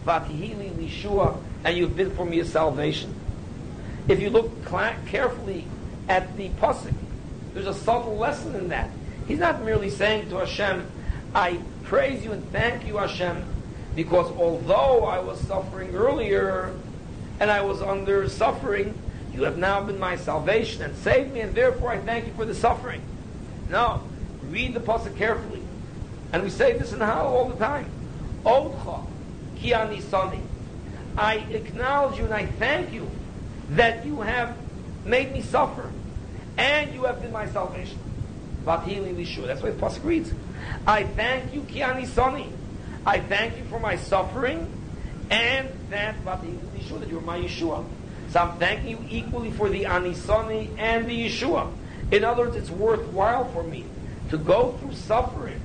Vatihili 0.04 0.70
Lishua, 0.72 1.38
and 1.64 1.76
you've 1.76 1.96
been 1.96 2.14
for 2.14 2.26
me 2.26 2.40
a 2.40 2.44
salvation. 2.44 3.14
If 4.06 4.20
you 4.20 4.28
look 4.28 4.66
carefully 4.66 5.64
at 6.08 6.36
the 6.36 6.48
pasuk. 6.50 6.94
There's 7.52 7.66
a 7.66 7.74
subtle 7.74 8.16
lesson 8.16 8.54
in 8.56 8.68
that. 8.68 8.90
He's 9.26 9.38
not 9.38 9.62
merely 9.62 9.90
saying 9.90 10.28
to 10.30 10.36
Hashem, 10.36 10.86
I 11.34 11.58
praise 11.84 12.24
you 12.24 12.32
and 12.32 12.50
thank 12.52 12.86
you, 12.86 12.98
Hashem, 12.98 13.44
because 13.94 14.30
although 14.32 15.04
I 15.04 15.20
was 15.20 15.40
suffering 15.40 15.94
earlier 15.94 16.74
and 17.40 17.50
I 17.50 17.62
was 17.62 17.80
under 17.80 18.28
suffering, 18.28 18.98
you 19.34 19.44
have 19.44 19.58
now 19.58 19.82
been 19.82 19.98
my 19.98 20.16
salvation 20.16 20.82
and 20.82 20.96
saved 20.96 21.32
me, 21.32 21.40
and 21.40 21.54
therefore 21.54 21.90
I 21.90 21.98
thank 21.98 22.26
you 22.26 22.32
for 22.34 22.44
the 22.44 22.54
suffering. 22.54 23.02
No, 23.68 24.02
read 24.48 24.74
the 24.74 24.80
pasuk 24.80 25.16
carefully. 25.16 25.62
And 26.32 26.42
we 26.42 26.50
say 26.50 26.76
this 26.78 26.92
in 26.92 26.98
Hallel 26.98 27.24
all 27.24 27.48
the 27.48 27.56
time. 27.56 27.86
Odcha, 28.44 29.06
ki 29.56 30.00
sani. 30.00 30.40
I 31.16 31.36
acknowledge 31.36 32.18
you 32.18 32.24
and 32.24 32.34
I 32.34 32.46
thank 32.46 32.92
you 32.92 33.10
that 33.70 34.04
you 34.04 34.20
have 34.20 34.56
made 35.04 35.32
me 35.32 35.42
suffer, 35.42 35.90
and 36.56 36.92
you 36.92 37.04
have 37.04 37.22
been 37.22 37.32
my 37.32 37.46
salvation. 37.48 37.98
That's 38.64 38.86
why 38.86 39.70
the 39.70 39.78
Pasuk 39.78 40.04
reads, 40.04 40.32
I 40.86 41.04
thank 41.04 41.52
you, 41.52 41.60
Kiani 41.62 42.06
Sani. 42.06 42.48
I 43.04 43.20
thank 43.20 43.58
you 43.58 43.64
for 43.64 43.78
my 43.78 43.96
suffering, 43.96 44.66
and 45.30 45.68
that 45.90 46.24
that 46.24 46.42
you 47.08 47.18
are 47.18 47.20
my 47.20 47.38
Yeshua. 47.38 47.84
So 48.34 48.40
I'm 48.40 48.58
thanking 48.58 48.88
you 48.88 48.98
equally 49.08 49.52
for 49.52 49.68
the 49.68 49.84
Anisani 49.84 50.68
and 50.76 51.06
the 51.06 51.26
Yeshua. 51.26 51.72
In 52.10 52.24
other 52.24 52.42
words, 52.42 52.56
it's 52.56 52.68
worthwhile 52.68 53.44
for 53.52 53.62
me 53.62 53.84
to 54.30 54.36
go 54.36 54.72
through 54.72 54.94
suffering 54.94 55.60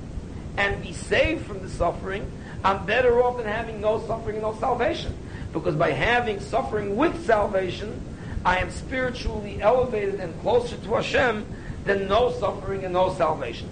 and 0.56 0.80
be 0.80 0.92
saved 0.92 1.46
from 1.46 1.62
the 1.62 1.68
suffering. 1.68 2.30
I'm 2.62 2.86
better 2.86 3.20
off 3.24 3.38
than 3.38 3.46
having 3.48 3.80
no 3.80 4.06
suffering 4.06 4.36
and 4.36 4.44
no 4.44 4.54
salvation. 4.60 5.18
Because 5.52 5.74
by 5.74 5.90
having 5.90 6.38
suffering 6.38 6.94
with 6.94 7.26
salvation, 7.26 8.00
I 8.44 8.58
am 8.58 8.70
spiritually 8.70 9.60
elevated 9.60 10.20
and 10.20 10.40
closer 10.40 10.76
to 10.76 10.94
Hashem 10.94 11.44
than 11.86 12.06
no 12.06 12.30
suffering 12.30 12.84
and 12.84 12.92
no 12.92 13.12
salvation. 13.14 13.68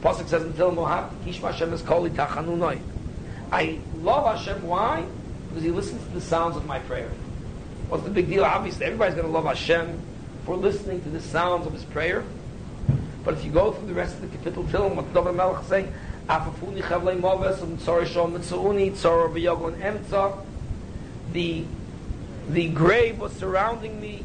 Pasuk 0.00 0.26
says 0.26 0.42
until 0.42 0.72
Mohab 0.72 1.10
Kishma 1.24 1.52
Hashem 1.52 1.72
is 1.72 1.82
koli 1.82 2.10
tachanunoi. 2.10 2.80
I 3.52 3.78
love 3.98 4.36
Hashem. 4.36 4.66
Why? 4.66 5.06
Because 5.50 5.62
He 5.62 5.70
listens 5.70 6.02
to 6.02 6.10
the 6.14 6.20
sounds 6.20 6.56
of 6.56 6.66
my 6.66 6.80
prayer. 6.80 7.12
What's 7.88 8.02
the 8.04 8.10
big 8.10 8.28
deal? 8.28 8.44
Obviously, 8.44 8.86
everybody's 8.86 9.14
going 9.14 9.26
to 9.26 9.32
love 9.32 9.44
Hashem 9.44 10.00
for 10.44 10.56
listening 10.56 11.02
to 11.02 11.08
the 11.08 11.20
sounds 11.20 11.66
of 11.66 11.72
His 11.72 11.84
prayer. 11.84 12.24
But 13.24 13.34
if 13.34 13.44
you 13.44 13.50
go 13.50 13.72
through 13.72 13.88
the 13.88 13.94
rest 13.94 14.14
of 14.16 14.22
the 14.22 14.38
kapitel 14.38 14.68
film, 14.70 14.96
what 14.96 15.12
David 15.12 15.60
is 15.60 15.66
saying, 15.66 15.92
Afafuni 16.28 17.20
moves 17.20 17.60
tzor 17.84 18.04
shom 18.06 18.36
mitzuuni 18.36 18.92
v'yogon 18.92 19.80
emtza, 19.80 20.44
the 21.32 21.64
the 22.48 22.68
grave 22.68 23.18
was 23.18 23.32
surrounding 23.32 24.00
me, 24.00 24.24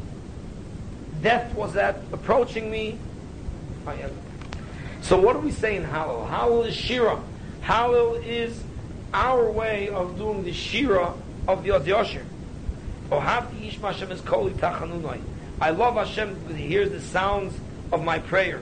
death 1.22 1.54
was 1.54 1.76
at 1.76 1.98
approaching 2.12 2.70
me. 2.70 2.98
So 5.02 5.20
what 5.20 5.32
do 5.32 5.40
we 5.40 5.50
say 5.50 5.76
in 5.76 5.84
Hallel? 5.84 6.28
Hallel 6.28 6.66
is 6.68 6.74
Shira. 6.74 7.20
Hallel 7.62 8.24
is 8.24 8.62
our 9.12 9.50
way 9.50 9.88
of 9.88 10.16
doing 10.16 10.44
the 10.44 10.52
Shira 10.52 11.12
of 11.48 11.64
the 11.64 11.72
Ozyosher. 13.10 13.20
Ohavti 13.22 13.70
Yishma 13.70 13.92
Hashem 13.92 14.12
is 14.12 14.20
Koli 14.20 14.52
Tachanunai. 14.52 15.20
I 15.60 15.70
love 15.70 15.94
Hashem 15.94 16.34
because 16.34 16.56
He 16.56 16.66
hears 16.66 16.90
the 16.90 17.00
sounds 17.00 17.54
of 17.92 18.02
my 18.02 18.18
prayer. 18.18 18.60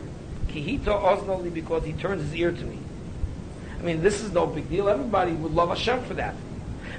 Kihita 0.48 0.86
oznoli 0.86 1.52
because 1.52 1.84
he 1.84 1.92
turns 1.92 2.22
his 2.22 2.34
ear 2.34 2.50
to 2.50 2.64
me. 2.64 2.78
I 3.78 3.82
mean, 3.82 4.02
this 4.02 4.20
is 4.20 4.32
no 4.32 4.46
big 4.46 4.68
deal. 4.68 4.88
Everybody 4.88 5.32
would 5.32 5.52
love 5.52 5.70
Hashem 5.70 6.02
for 6.04 6.14
that. 6.14 6.34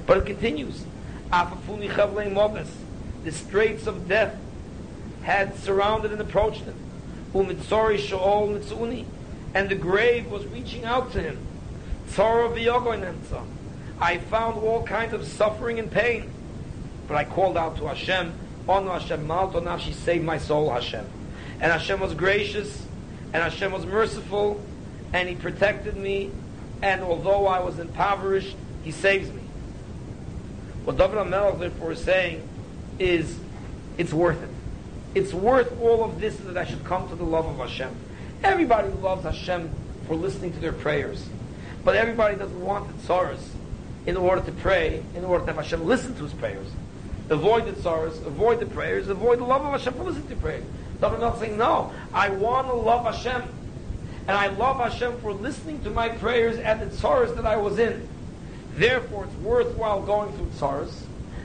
But 0.06 0.18
it 0.18 0.26
continues. 0.26 0.84
Afafuni 1.30 1.90
chavlei 1.90 2.32
mogas. 2.32 2.68
The 3.24 3.30
straits 3.30 3.86
of 3.86 4.08
death 4.08 4.36
had 5.22 5.56
surrounded 5.58 6.12
and 6.12 6.20
approached 6.20 6.62
him. 6.62 6.74
Umitzori 7.34 7.98
shaol 7.98 8.58
mitzuni. 8.58 9.04
And 9.54 9.68
the 9.68 9.74
grave 9.74 10.30
was 10.30 10.46
reaching 10.46 10.84
out 10.84 11.12
to 11.12 11.20
him. 11.20 11.38
Tzara 12.08 12.56
v'yogoinenza. 12.56 13.44
I 14.00 14.18
found 14.18 14.56
all 14.62 14.82
kinds 14.82 15.12
of 15.12 15.26
suffering 15.26 15.78
and 15.78 15.90
pain. 15.90 16.30
But 17.12 17.18
I 17.18 17.24
called 17.24 17.58
out 17.58 17.76
to 17.76 17.88
Hashem, 17.88 18.32
On 18.66 18.86
Hashem, 18.86 19.26
Malto 19.26 19.60
Nafshi, 19.60 19.92
save 19.92 20.24
my 20.24 20.38
soul, 20.38 20.70
Hashem. 20.70 21.04
And 21.60 21.70
Hashem 21.70 22.00
was 22.00 22.14
gracious, 22.14 22.86
and 23.34 23.42
Hashem 23.42 23.70
was 23.70 23.84
merciful, 23.84 24.58
and 25.12 25.28
He 25.28 25.34
protected 25.34 25.94
me, 25.94 26.30
and 26.80 27.02
although 27.02 27.46
I 27.46 27.60
was 27.60 27.78
impoverished, 27.78 28.56
He 28.82 28.92
saves 28.92 29.30
me. 29.30 29.42
What 30.86 30.96
David 30.96 31.18
HaMelech 31.18 31.58
therefore 31.58 31.92
is 31.92 32.02
saying 32.02 32.48
is, 32.98 33.38
it's 33.98 34.14
worth 34.14 34.42
it. 34.42 34.48
It's 35.14 35.34
worth 35.34 35.78
all 35.82 36.04
of 36.04 36.18
this 36.18 36.36
that 36.36 36.56
I 36.56 36.64
should 36.64 36.82
come 36.82 37.10
to 37.10 37.14
the 37.14 37.24
love 37.24 37.44
of 37.44 37.58
Hashem. 37.58 37.94
Everybody 38.42 38.88
loves 38.88 39.24
Hashem 39.24 39.68
for 40.06 40.16
listening 40.16 40.54
to 40.54 40.60
their 40.60 40.72
prayers. 40.72 41.28
But 41.84 41.94
everybody 41.94 42.36
doesn't 42.36 42.64
want 42.64 42.88
the 42.88 43.06
tzaras 43.06 43.50
in 44.06 44.16
order 44.16 44.40
to 44.40 44.52
pray, 44.52 45.02
in 45.14 45.26
order 45.26 45.44
to 45.44 45.52
have 45.52 45.62
Hashem 45.62 45.84
listen 45.84 46.14
to 46.14 46.22
his 46.22 46.32
prayers. 46.32 46.68
Avoid 47.32 47.64
the 47.64 47.72
tzaras, 47.72 48.24
avoid 48.26 48.60
the 48.60 48.66
prayers, 48.66 49.08
avoid 49.08 49.38
the 49.38 49.44
love 49.44 49.64
of 49.64 49.72
Hashem 49.72 49.94
for 49.94 50.04
listening 50.04 50.28
to 50.28 50.36
prayers. 50.36 50.64
David 51.00 51.20
not 51.20 51.38
saying, 51.38 51.56
no, 51.56 51.90
I 52.12 52.28
want 52.28 52.66
to 52.66 52.74
love 52.74 53.06
Hashem. 53.06 53.42
And 54.28 54.36
I 54.36 54.48
love 54.48 54.76
Hashem 54.76 55.18
for 55.20 55.32
listening 55.32 55.82
to 55.84 55.90
my 55.90 56.10
prayers 56.10 56.58
at 56.58 56.78
the 56.78 56.86
tzaras 56.94 57.34
that 57.36 57.46
I 57.46 57.56
was 57.56 57.78
in. 57.78 58.06
Therefore, 58.74 59.24
it's 59.24 59.34
worthwhile 59.36 60.02
going 60.02 60.30
through 60.34 60.50
tzaras 60.58 60.92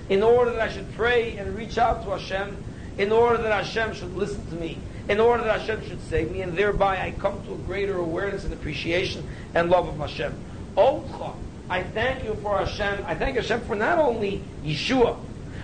in 0.09 0.23
order 0.23 0.51
that 0.51 0.59
I 0.59 0.69
should 0.69 0.93
pray 0.93 1.37
and 1.37 1.55
reach 1.55 1.77
out 1.77 2.03
to 2.03 2.11
Hashem, 2.11 2.61
in 2.97 3.13
order 3.13 3.41
that 3.41 3.65
Hashem 3.65 3.93
should 3.93 4.13
listen 4.15 4.45
to 4.49 4.55
me, 4.55 4.77
in 5.07 5.21
order 5.21 5.43
that 5.45 5.61
Hashem 5.61 5.87
should 5.87 6.01
save 6.03 6.31
me, 6.31 6.41
and 6.41 6.57
thereby 6.57 6.97
I 6.97 7.11
come 7.11 7.41
to 7.45 7.53
a 7.53 7.57
greater 7.59 7.97
awareness 7.97 8.43
and 8.43 8.53
appreciation 8.53 9.25
and 9.53 9.69
love 9.69 9.87
of 9.87 9.97
Hashem. 9.97 10.33
Otcha, 10.75 11.33
I 11.69 11.83
thank 11.83 12.25
you 12.25 12.35
for 12.35 12.57
Hashem. 12.57 13.05
I 13.05 13.15
thank 13.15 13.37
Hashem 13.37 13.61
for 13.61 13.75
not 13.75 13.99
only 13.99 14.43
Yeshua, 14.63 15.17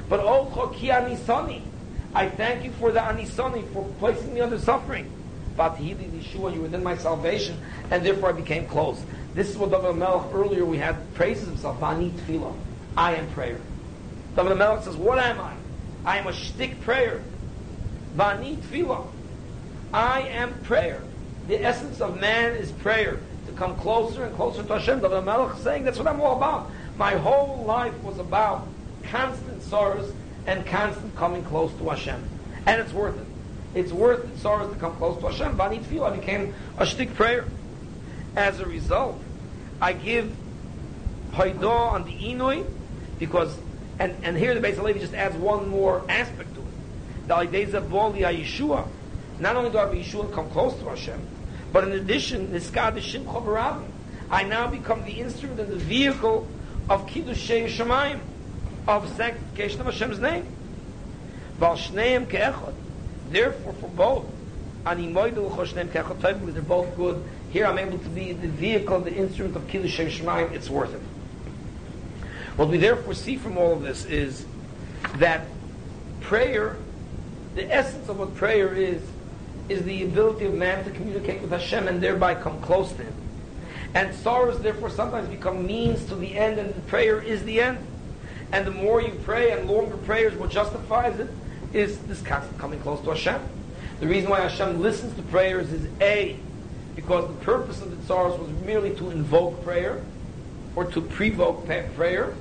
but 0.10 0.20
Otcha 0.20 0.74
ki 0.76 0.88
anisani. 0.88 1.62
I 2.14 2.30
thank 2.30 2.64
you 2.64 2.72
for 2.72 2.92
the 2.92 3.00
anisani, 3.00 3.72
for 3.74 3.84
placing 4.00 4.34
me 4.34 4.42
under 4.42 4.60
suffering. 4.60 5.12
Batihili 5.58 6.10
Yeshua, 6.10 6.54
you 6.54 6.62
within 6.62 6.84
my 6.84 6.98
salvation, 6.98 7.58
and 7.92 8.06
therefore 8.06 8.30
I 8.30 8.32
became 8.32 8.68
close. 8.68 9.02
This 9.34 9.50
is 9.50 9.58
what 9.58 9.72
David 9.72 9.96
Melech 9.96 10.34
earlier 10.34 10.66
we 10.66 10.78
had 10.78 11.14
praises 11.14 11.48
himself. 11.48 11.80
Bani 11.80 12.12
tefillah. 12.12 12.54
I 12.96 13.16
am 13.16 13.30
prayer. 13.32 13.60
David 14.36 14.58
Melech 14.58 14.84
says, 14.84 14.96
what 14.96 15.20
am 15.20 15.40
I? 15.40 15.54
I 16.06 16.18
am 16.18 16.28
a 16.28 16.34
shtick 16.34 16.82
prayer. 16.82 17.24
Bani 18.16 18.58
tefillah. 18.58 19.08
I 19.92 20.22
am 20.22 20.54
prayer. 20.64 21.02
The 21.48 21.64
essence 21.64 22.02
of 22.02 22.20
man 22.20 22.56
is 22.56 22.72
prayer. 22.72 23.20
To 23.48 23.52
come 23.54 23.76
closer 23.78 24.24
and 24.24 24.36
closer 24.36 24.64
to 24.64 24.74
Hashem. 24.80 25.02
David 25.02 25.24
Melech 25.24 25.58
saying 25.58 25.84
that's 25.84 25.98
what 25.98 26.08
I'm 26.08 26.22
all 26.22 26.38
about. 26.38 26.72
My 26.98 27.16
whole 27.16 27.64
life 27.66 27.96
was 28.04 28.18
about 28.20 28.68
constant 29.04 29.53
sorrows 29.64 30.14
and 30.45 30.65
constant 30.65 31.15
coming 31.15 31.44
close 31.44 31.72
to 31.77 31.90
Hashem. 31.90 32.23
And 32.65 32.81
it's 32.81 32.94
worth 32.94 33.18
it. 33.18 33.27
It's 33.76 33.91
worth 33.91 34.23
it 34.23 34.40
sorrows 34.40 34.72
to 34.73 34.80
come 34.80 34.95
close 34.95 35.19
to 35.19 35.27
Hashem. 35.27 35.57
Bani 35.57 35.80
tefillah 35.80 36.19
became 36.19 36.53
a 36.77 36.85
shtick 36.85 37.14
prayer. 37.15 37.45
As 38.35 38.60
a 38.60 38.65
result, 38.65 39.22
I 39.81 39.94
give 39.94 40.35
Haidah 41.34 41.91
on 41.91 42.06
the 42.06 42.11
Inui 42.11 42.65
because, 43.19 43.57
and, 43.99 44.15
and 44.23 44.38
here 44.38 44.53
the 44.53 44.65
Beis 44.65 44.76
Halevi 44.76 44.99
just 44.99 45.14
adds 45.14 45.35
one 45.35 45.68
more 45.68 46.03
aspect 46.10 46.53
to 46.56 46.61
it. 46.61 47.27
The 47.27 47.35
Ideza 47.35 47.90
Boli 47.90 48.22
Yeshua. 48.22 48.88
Not 49.40 49.56
only 49.56 49.69
do 49.72 49.77
I 49.77 49.81
have 49.81 49.91
Yeshua 49.91 50.31
come 50.34 50.49
close 50.49 50.77
to 50.80 50.85
Hashem, 50.85 51.19
but 51.72 51.84
in 51.85 51.94
addition, 51.94 52.49
Niskad 52.49 52.95
Shimcha. 52.98 53.84
I 54.30 54.44
now 54.44 54.68
become 54.68 55.03
the 55.06 55.11
instrument 55.11 55.60
and 55.60 55.72
the 55.72 55.76
vehicle 55.76 56.48
of 56.90 57.06
Kiddushei 57.07 57.65
Shemayim, 57.65 58.19
of 58.88 59.10
sanctification 59.15 59.80
of 59.81 59.88
Hashem's 59.88 60.19
name. 60.19 60.45
Val 61.57 61.76
Shneim 61.76 62.27
Ke'echot. 62.27 62.73
Therefore, 63.30 63.73
for 63.73 63.88
both, 63.89 64.26
Ani 64.85 65.07
Moidul 65.07 65.51
Choshneim 65.51 65.89
Ke'echot 65.89 66.39
because 66.39 66.53
they're 66.53 66.64
both 66.64 66.95
good 66.95 67.23
here 67.53 67.68
I'm 67.68 67.77
able 67.77 67.99
to 67.99 68.10
be 68.10 68.34
the 68.34 68.47
vehicle, 68.47 68.99
the 69.01 69.14
instrument 69.14 69.55
of 69.55 69.68
Kiddush 69.68 69.99
Shemaim, 69.99 70.51
it's 70.53 70.72
worth 70.72 70.91
it. 70.95 71.01
What 72.55 72.69
we 72.69 72.77
therefore 72.77 73.14
see 73.14 73.38
from 73.38 73.60
all 73.60 73.73
of 73.73 73.84
this 73.84 74.05
is 74.05 74.43
that 75.18 75.45
prayer, 76.19 76.77
the 77.53 77.72
essence 77.72 78.10
of 78.10 78.18
what 78.18 78.34
prayer 78.34 78.73
is, 78.73 79.03
is 79.69 79.84
the 79.84 80.03
ability 80.03 80.45
of 80.45 80.55
man 80.55 80.84
to 80.84 80.89
communicate 80.89 81.41
with 81.41 81.51
Hashem 81.51 81.88
and 81.88 82.01
thereby 82.01 82.34
come 82.34 82.60
close 82.60 82.91
to 82.93 83.03
Him. 83.03 83.14
And 83.93 84.15
sorrows 84.15 84.60
therefore 84.60 84.89
sometimes 84.89 85.30
become 85.30 85.64
means 85.64 86.03
to 86.05 86.15
the 86.15 86.35
end, 86.35 86.57
and 86.57 86.73
the 86.73 86.81
prayer 86.81 87.22
is 87.22 87.43
the 87.43 87.61
end. 87.61 87.77
And 88.54 88.68
the 88.68 88.72
more 88.72 89.02
you 89.02 89.12
pray 89.24 89.52
and 89.52 89.68
longer 89.68 89.98
prayers, 89.98 90.36
what 90.36 90.52
justifies 90.52 91.20
it 91.20 91.28
is 91.74 91.98
this 92.04 92.22
constant 92.22 92.60
coming 92.60 92.80
close 92.80 93.02
to 93.02 93.10
Hashem. 93.10 93.42
The 94.00 94.08
reason 94.08 94.30
why 94.30 94.42
Hashem 94.42 94.80
listens 94.80 95.16
to 95.16 95.24
prayers 95.24 95.74
is 95.74 95.88
A, 96.00 96.38
because 96.96 97.28
the 97.28 97.44
purpose 97.44 97.82
of 97.82 97.90
the 97.90 98.14
tsaros 98.14 98.38
was 98.38 98.50
merely 98.64 98.96
to 98.98 99.10
invoke 99.10 99.64
prayer 99.64 100.04
or 100.76 100.86
to 100.86 101.02
provoke 101.02 101.66
prayer. 101.66 102.36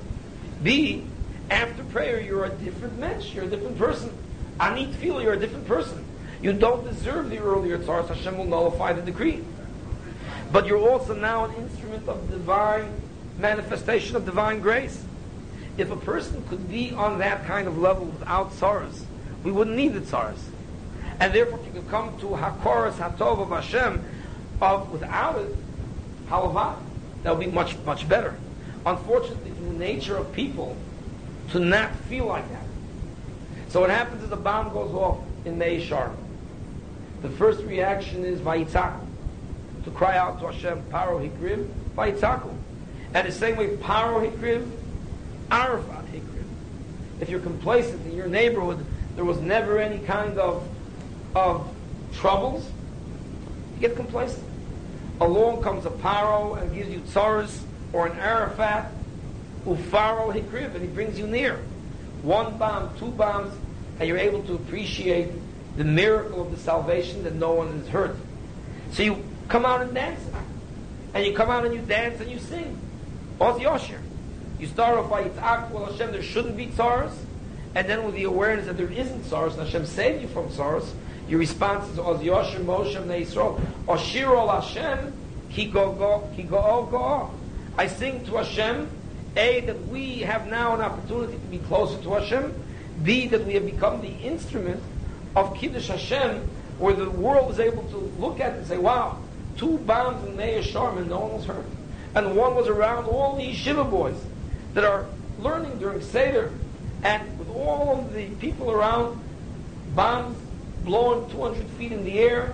B, 0.61 1.03
after 1.49 1.83
prayer, 1.85 2.21
you're 2.21 2.45
a 2.45 2.49
different 2.49 2.99
mensch, 2.99 3.33
you're 3.33 3.45
a 3.45 3.49
different 3.49 3.79
person. 3.79 4.15
I 4.59 4.75
need 4.75 4.91
to 4.91 4.97
feel 4.99 5.19
you're 5.19 5.33
a 5.33 5.39
different 5.39 5.67
person. 5.67 6.05
You 6.43 6.53
don't 6.53 6.83
deserve 6.83 7.31
the 7.31 7.39
earlier 7.39 7.79
tsaros. 7.79 8.09
Hashem 8.09 8.37
will 8.37 8.45
nullify 8.45 8.93
the 8.93 9.01
decree. 9.01 9.43
But 10.51 10.67
you're 10.67 10.77
also 10.77 11.15
now 11.15 11.45
an 11.45 11.55
instrument 11.55 12.07
of 12.07 12.29
divine 12.29 12.93
manifestation 13.39 14.15
of 14.15 14.25
divine 14.25 14.59
grace. 14.59 15.03
If 15.77 15.91
a 15.91 15.95
person 15.95 16.43
could 16.49 16.69
be 16.69 16.91
on 16.91 17.19
that 17.19 17.45
kind 17.45 17.67
of 17.67 17.77
level 17.77 18.05
without 18.05 18.51
tsaros, 18.51 19.03
we 19.43 19.51
wouldn't 19.51 19.75
need 19.75 19.93
the 19.93 20.01
tsaros. 20.01 20.39
And 21.19 21.33
therefore, 21.33 21.59
if 21.59 21.65
you 21.67 21.81
could 21.81 21.89
come 21.89 22.17
to 22.19 22.27
Hakoras 22.27 22.93
Hatov 22.93 23.39
of 23.39 23.49
Hashem, 23.49 24.03
of 24.61 24.91
without 24.91 25.39
it, 25.39 25.55
halava, 26.27 26.75
that 27.23 27.35
would 27.35 27.45
be 27.45 27.51
much, 27.51 27.77
much 27.85 28.07
better. 28.07 28.35
Unfortunately, 28.85 29.51
the 29.51 29.73
nature 29.73 30.17
of 30.17 30.31
people 30.33 30.75
to 31.51 31.59
not 31.59 31.93
feel 32.07 32.25
like 32.25 32.47
that. 32.49 32.63
So 33.69 33.81
what 33.81 33.89
happens 33.89 34.23
is 34.23 34.29
the 34.29 34.35
bomb 34.35 34.71
goes 34.73 34.93
off 34.93 35.19
in 35.45 35.57
Mea 35.57 35.85
Shearim. 35.85 36.15
The 37.21 37.29
first 37.29 37.61
reaction 37.63 38.25
is 38.25 38.39
Vayitzaku, 38.39 38.99
to 39.85 39.91
cry 39.91 40.17
out 40.17 40.39
to 40.39 40.47
Hashem, 40.47 40.83
Paro 40.91 41.27
Hikriv, 41.27 41.67
Vayitzaku. 41.95 42.53
And 43.13 43.27
the 43.27 43.31
same 43.31 43.55
way, 43.55 43.75
Paro 43.77 44.29
Hikriv, 44.29 44.69
Arafat 45.53 46.05
Hikriv. 46.07 46.45
If 47.21 47.29
you're 47.29 47.39
complacent 47.39 48.05
in 48.07 48.15
your 48.15 48.27
neighborhood, 48.27 48.85
there 49.15 49.25
was 49.25 49.39
never 49.39 49.79
any 49.79 49.99
kind 49.99 50.39
of, 50.39 50.67
of 51.35 51.67
troubles, 52.13 52.69
you 53.75 53.87
get 53.87 53.95
complacent 53.95 54.43
along 55.21 55.61
comes 55.61 55.85
a 55.85 55.89
paro 55.89 56.61
and 56.61 56.73
gives 56.73 56.89
you 56.89 56.99
tsaras 57.01 57.59
or 57.91 58.07
an 58.07 58.17
Arafat, 58.19 58.91
ufaro 59.65 60.33
hikriv, 60.33 60.73
and 60.73 60.81
he 60.81 60.87
brings 60.87 61.17
you 61.17 61.27
near. 61.27 61.59
One 62.21 62.57
bomb, 62.57 62.97
two 62.97 63.09
bombs, 63.11 63.53
and 63.99 64.07
you're 64.07 64.17
able 64.17 64.43
to 64.43 64.55
appreciate 64.55 65.29
the 65.77 65.83
miracle 65.83 66.41
of 66.41 66.51
the 66.51 66.57
salvation 66.57 67.23
that 67.23 67.35
no 67.35 67.53
one 67.53 67.67
is 67.69 67.87
hurt. 67.87 68.15
So 68.91 69.03
you 69.03 69.23
come 69.47 69.65
out 69.65 69.81
and 69.81 69.93
dance. 69.93 70.21
And 71.13 71.25
you 71.25 71.33
come 71.33 71.49
out 71.49 71.63
and 71.65 71.75
you 71.75 71.81
dance 71.81 72.19
and 72.21 72.31
you 72.31 72.39
sing. 72.39 72.79
Oz 73.39 73.59
Yosher. 73.59 73.99
You 74.63 74.69
start 74.69 74.97
off 74.97 75.09
by 75.09 75.25
Yitzhak, 75.25 75.71
well 75.71 75.91
Hashem, 75.91 76.13
there 76.13 76.23
shouldn't 76.23 76.55
be 76.55 76.67
tsaras. 76.67 77.11
And 77.75 77.85
then 77.85 78.05
with 78.05 78.15
the 78.15 78.23
awareness 78.23 78.67
that 78.67 78.77
there 78.77 78.89
isn't 78.89 79.25
tsaras, 79.25 79.57
and 79.57 79.63
Hashem 79.63 79.85
saved 79.85 80.21
you 80.21 80.29
from 80.29 80.47
tsaras, 80.47 80.89
your 81.27 81.41
response 81.41 81.89
is 81.89 81.99
Oz 81.99 82.21
Yosher 82.21 82.63
Moshe 82.63 82.95
Yisrael. 82.95 83.59
Oshir 83.87 84.29
ol 84.29 84.47
Hashem 84.47 85.11
ki 85.49 85.65
go 85.65 85.91
go 85.91 86.29
ki 86.37 86.43
go 86.43 86.87
go. 86.89 87.31
I 87.77 87.87
sing 87.87 88.25
to 88.27 88.37
Hashem. 88.37 88.89
A 89.35 89.59
that 89.59 89.85
we 89.89 90.19
have 90.19 90.47
now 90.47 90.75
an 90.75 90.81
opportunity 90.81 91.33
to 91.33 91.47
be 91.47 91.57
closer 91.57 92.01
to 92.01 92.13
Hashem. 92.13 92.53
B 93.03 93.27
that 93.27 93.45
we 93.45 93.55
have 93.55 93.65
become 93.65 93.99
the 93.99 94.13
instrument 94.23 94.81
of 95.35 95.57
Kiddush 95.57 95.89
Hashem, 95.89 96.47
where 96.79 96.93
the 96.93 97.09
world 97.09 97.51
is 97.51 97.59
able 97.59 97.83
to 97.89 97.97
look 98.17 98.39
at 98.39 98.53
and 98.53 98.65
say, 98.65 98.77
"Wow, 98.77 99.17
two 99.57 99.77
bombs 99.79 100.25
in 100.25 100.37
Meir 100.37 100.59
and 100.59 101.09
no 101.09 101.19
one 101.19 101.33
was 101.33 101.45
hurt." 101.47 101.65
And 102.15 102.37
one 102.37 102.55
was 102.55 102.69
around 102.69 103.07
all 103.07 103.35
the 103.35 103.43
yeshiva 103.43 103.89
boys 103.91 104.15
that 104.73 104.83
are 104.83 105.05
learning 105.39 105.77
during 105.79 106.01
Seder, 106.01 106.51
and 107.03 107.39
with 107.39 107.49
all 107.49 107.99
of 107.99 108.13
the 108.13 108.27
people 108.35 108.71
around, 108.71 109.21
bombs 109.95 110.37
blowing 110.83 111.29
200 111.31 111.65
feet 111.77 111.91
in 111.91 112.03
the 112.03 112.19
air, 112.19 112.53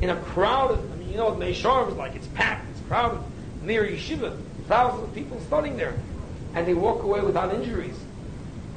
in 0.00 0.10
a 0.10 0.16
crowded, 0.16 0.78
I 0.78 0.96
mean, 0.96 1.10
you 1.10 1.16
know 1.16 1.26
what 1.26 1.38
Mea 1.38 1.52
Shearim 1.52 1.90
is 1.90 1.96
like, 1.96 2.14
it's 2.14 2.26
packed, 2.28 2.68
it's 2.70 2.86
crowded, 2.88 3.20
near 3.62 3.84
yeshiva, 3.84 4.36
thousands 4.66 5.04
of 5.04 5.14
people 5.14 5.40
studying 5.42 5.76
there, 5.76 5.94
and 6.54 6.66
they 6.66 6.74
walk 6.74 7.02
away 7.02 7.20
without 7.20 7.54
injuries. 7.54 7.98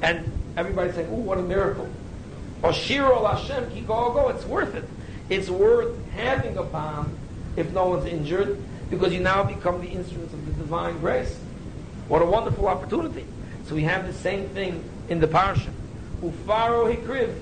And 0.02 0.30
everybody's 0.56 0.94
saying, 0.94 1.08
oh, 1.10 1.16
what 1.16 1.38
a 1.38 1.42
miracle. 1.42 1.88
Oshiro 2.62 3.28
Hashem 3.30 3.86
go, 3.86 4.28
it's 4.28 4.44
worth 4.44 4.74
it. 4.74 4.84
It's 5.28 5.50
worth 5.50 5.94
having 6.10 6.56
a 6.56 6.62
bomb 6.62 7.16
if 7.56 7.70
no 7.72 7.86
one's 7.88 8.06
injured, 8.06 8.62
because 8.90 9.12
you 9.12 9.20
now 9.20 9.42
become 9.42 9.80
the 9.80 9.88
instruments 9.88 10.32
of 10.32 10.46
the 10.46 10.52
divine 10.52 10.98
grace. 10.98 11.38
What 12.08 12.22
a 12.22 12.26
wonderful 12.26 12.68
opportunity. 12.68 13.26
So 13.66 13.74
we 13.74 13.82
have 13.84 14.06
the 14.06 14.12
same 14.12 14.48
thing 14.50 14.84
in 15.08 15.20
the 15.20 15.26
parsha. 15.26 15.70
Ufaro 16.22 16.94
hikriv, 16.94 17.36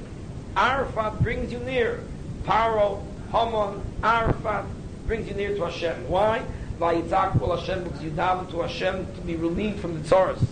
Arafat 0.56 1.22
brings 1.22 1.52
you 1.52 1.58
near. 1.60 2.00
Paro, 2.44 3.02
Haman, 3.30 3.82
Arafat 4.02 4.64
brings 5.06 5.28
you 5.28 5.34
near 5.34 5.54
to 5.54 5.64
Hashem. 5.64 6.08
Why? 6.08 6.42
Vayitzak 6.78 7.38
kol 7.38 7.56
Hashem, 7.56 7.84
because 7.84 8.02
you 8.02 8.10
daven 8.10 8.50
to 8.50 8.60
Hashem 8.60 9.06
to 9.14 9.20
be 9.20 9.36
relieved 9.36 9.80
from 9.80 9.94
the 9.94 10.08
tzaras. 10.08 10.44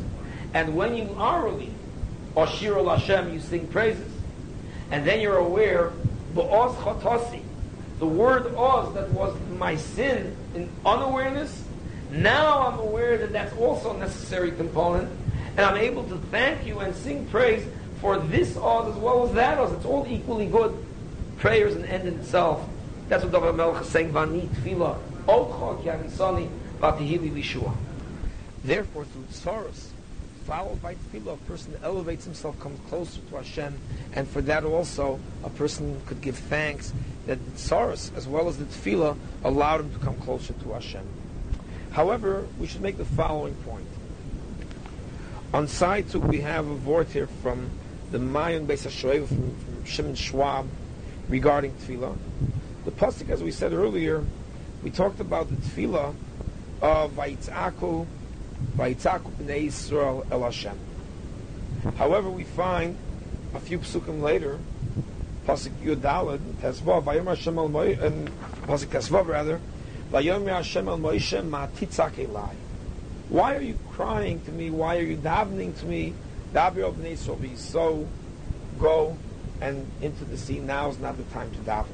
And 0.54 0.76
when 0.76 0.94
you 0.94 1.14
are 1.16 1.44
relieved, 1.44 1.74
Oshir 2.36 2.98
Hashem, 2.98 3.32
you 3.32 3.40
sing 3.40 3.66
praises. 3.68 4.10
And 4.90 5.06
then 5.06 5.20
you're 5.20 5.38
aware, 5.38 5.92
Ba'oz 6.34 6.74
chotasi, 6.76 7.42
the 7.98 8.06
word 8.06 8.54
oz 8.56 8.94
that 8.94 9.10
was 9.10 9.34
my 9.58 9.76
sin 9.76 10.36
in 10.54 10.68
unawareness, 10.84 11.61
now 12.12 12.68
I'm 12.68 12.78
aware 12.78 13.16
that 13.18 13.32
that's 13.32 13.56
also 13.56 13.94
a 13.94 13.98
necessary 13.98 14.52
component, 14.52 15.10
and 15.56 15.60
I'm 15.60 15.76
able 15.76 16.04
to 16.04 16.16
thank 16.30 16.66
you 16.66 16.80
and 16.80 16.94
sing 16.94 17.26
praise 17.26 17.66
for 18.00 18.18
this 18.18 18.56
oz 18.56 18.94
as 18.94 19.00
well 19.00 19.26
as 19.26 19.32
that 19.34 19.58
oz. 19.58 19.72
It's 19.72 19.86
all 19.86 20.06
equally 20.08 20.46
good. 20.46 20.76
Prayer 21.38 21.66
is 21.66 21.76
an 21.76 21.84
end 21.86 22.06
in 22.06 22.18
itself. 22.20 22.68
That's 23.08 23.24
what 23.24 23.32
David 23.32 23.54
Melech 23.56 23.82
is 23.82 23.88
saying, 23.88 24.12
Vani 24.12 24.46
tefillah, 24.48 24.98
Otcha 25.26 25.82
ki 25.82 26.48
vatihili 26.80 27.30
lishua. 27.32 27.74
Therefore, 28.64 29.04
through 29.04 29.24
tsaros, 29.24 29.88
followed 30.44 30.82
by 30.82 30.94
tefillah, 30.94 31.34
a 31.34 31.36
person 31.48 31.76
elevates 31.82 32.24
himself, 32.24 32.58
comes 32.60 32.78
closer 32.88 33.20
to 33.30 33.36
Hashem, 33.36 33.78
and 34.14 34.28
for 34.28 34.40
that 34.42 34.64
also, 34.64 35.18
a 35.44 35.50
person 35.50 36.00
could 36.06 36.20
give 36.20 36.36
thanks 36.36 36.92
that 37.26 37.44
the 37.44 37.50
tsaros, 37.52 38.14
as 38.16 38.28
well 38.28 38.48
as 38.48 38.58
the 38.58 38.64
tefillah, 38.64 39.16
allowed 39.44 39.80
him 39.80 39.92
to 39.92 39.98
come 39.98 40.16
closer 40.16 40.52
to 40.52 40.72
Hashem. 40.72 41.06
However, 41.92 42.46
we 42.58 42.66
should 42.66 42.80
make 42.80 42.96
the 42.96 43.04
following 43.04 43.54
point. 43.66 43.86
On 45.52 45.68
side 45.68 46.08
two, 46.08 46.20
we 46.20 46.40
have 46.40 46.66
a 46.66 46.74
word 46.74 47.08
here 47.08 47.26
from 47.26 47.70
the 48.10 48.18
Mayan 48.18 48.66
Beis 48.66 48.86
HaShoev, 48.86 49.28
from, 49.28 49.56
from 49.56 49.84
Shimon 49.84 50.14
Schwab, 50.14 50.66
regarding 51.28 51.72
tefillah. 51.72 52.16
The 52.86 52.90
pasuk, 52.90 53.28
as 53.28 53.42
we 53.42 53.50
said 53.50 53.74
earlier, 53.74 54.24
we 54.82 54.90
talked 54.90 55.20
about 55.20 55.50
the 55.50 55.56
tefillah 55.56 56.14
of 56.80 57.12
Vayitzaku, 57.12 58.06
Vayitzaku 58.76 59.30
b'nei 59.32 59.66
Yisrael 59.66 60.30
el 60.30 60.42
Hashem. 60.44 60.78
However, 61.98 62.30
we 62.30 62.44
find 62.44 62.96
a 63.54 63.60
few 63.60 63.78
psukim 63.78 64.22
later, 64.22 64.58
pasuk 65.46 65.72
Yudalad, 65.84 66.40
Tesvav, 66.62 67.04
Vayom 67.04 67.26
Hashem 67.26 67.58
el 67.58 67.76
and 67.76 68.30
pasuk 68.62 68.86
Tesvav 68.86 69.26
rather, 69.26 69.60
Why 70.12 70.20
are 73.56 73.62
you 73.62 73.78
crying 73.92 74.40
to 74.42 74.52
me? 74.52 74.68
Why 74.68 74.98
are 74.98 75.02
you 75.02 75.16
davening 75.16 75.78
to 75.80 75.86
me? 75.86 76.12
So 77.56 78.06
go 78.78 79.16
and 79.62 79.90
into 80.02 80.26
the 80.26 80.36
sea. 80.36 80.58
Now 80.58 80.90
is 80.90 80.98
not 80.98 81.16
the 81.16 81.22
time 81.24 81.50
to 81.52 81.58
daven. 81.60 81.86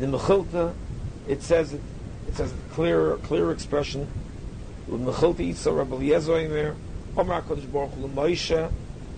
In 0.00 0.10
the 0.10 0.18
Mechilta, 0.18 0.74
it 1.28 1.44
says 1.44 1.72
it, 1.74 1.80
it 2.26 2.34
says 2.34 2.50
a 2.50 2.56
clear, 2.74 3.18
clear 3.18 3.52
expression. 3.52 4.08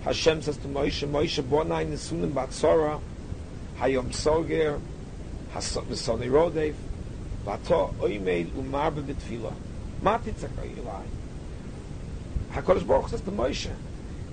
Hashem 0.06 0.42
says 0.42 0.56
to 0.58 0.68
Moshe, 0.68 1.08
Moshe 1.08 1.42
bonai 1.42 1.86
nesunim 1.86 2.32
batzora, 2.32 3.00
hayom 3.78 4.10
soger, 4.10 4.78
hasoni 5.54 6.28
rodev, 6.28 6.74
vato 7.47 7.94
oimeid 8.01 8.48
umarbe 8.51 9.02
betfila. 9.02 9.52
Matitzak 10.02 10.51
Ilai. 10.51 11.06
HaKadosh 12.52 12.86
Baruch 12.86 13.09
says 13.09 13.20
to 13.23 13.31
Moshe, 13.31 13.70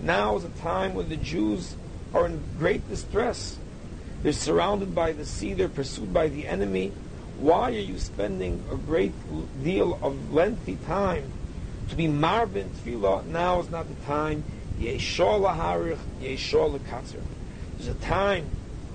now 0.02 0.35
is 0.35 0.44
a 0.44 0.49
time 0.49 0.95
when 0.95 1.07
the 1.10 1.15
Jews 1.15 1.76
are 2.14 2.26
in 2.26 2.44
great 2.57 2.88
distress. 2.90 3.57
They're 4.22 4.34
surrounded 4.34 4.95
by 4.95 5.14
the 5.14 5.26
sea, 5.26 5.53
they're 5.53 5.69
pursued 5.69 6.14
by 6.14 6.27
the 6.27 6.48
enemy. 6.48 6.91
Why 7.40 7.72
are 7.72 7.80
you 7.80 7.99
spending 7.99 8.64
a 8.72 8.76
great 8.76 9.14
deal 9.64 9.99
of 10.02 10.34
lengthy 10.34 10.77
time 10.85 11.31
to 11.90 11.95
be 11.95 12.07
marvin 12.07 12.69
tefillah? 12.69 13.26
Now 13.26 13.60
is 13.60 13.69
not 13.69 13.88
the 13.88 14.06
time. 14.06 14.44
Yeshua 14.80 15.40
laharich, 15.40 15.98
yeshua 16.22 16.77
lekatzer. 16.77 17.22
There's 17.77 17.90
a 17.90 17.99
time 17.99 18.45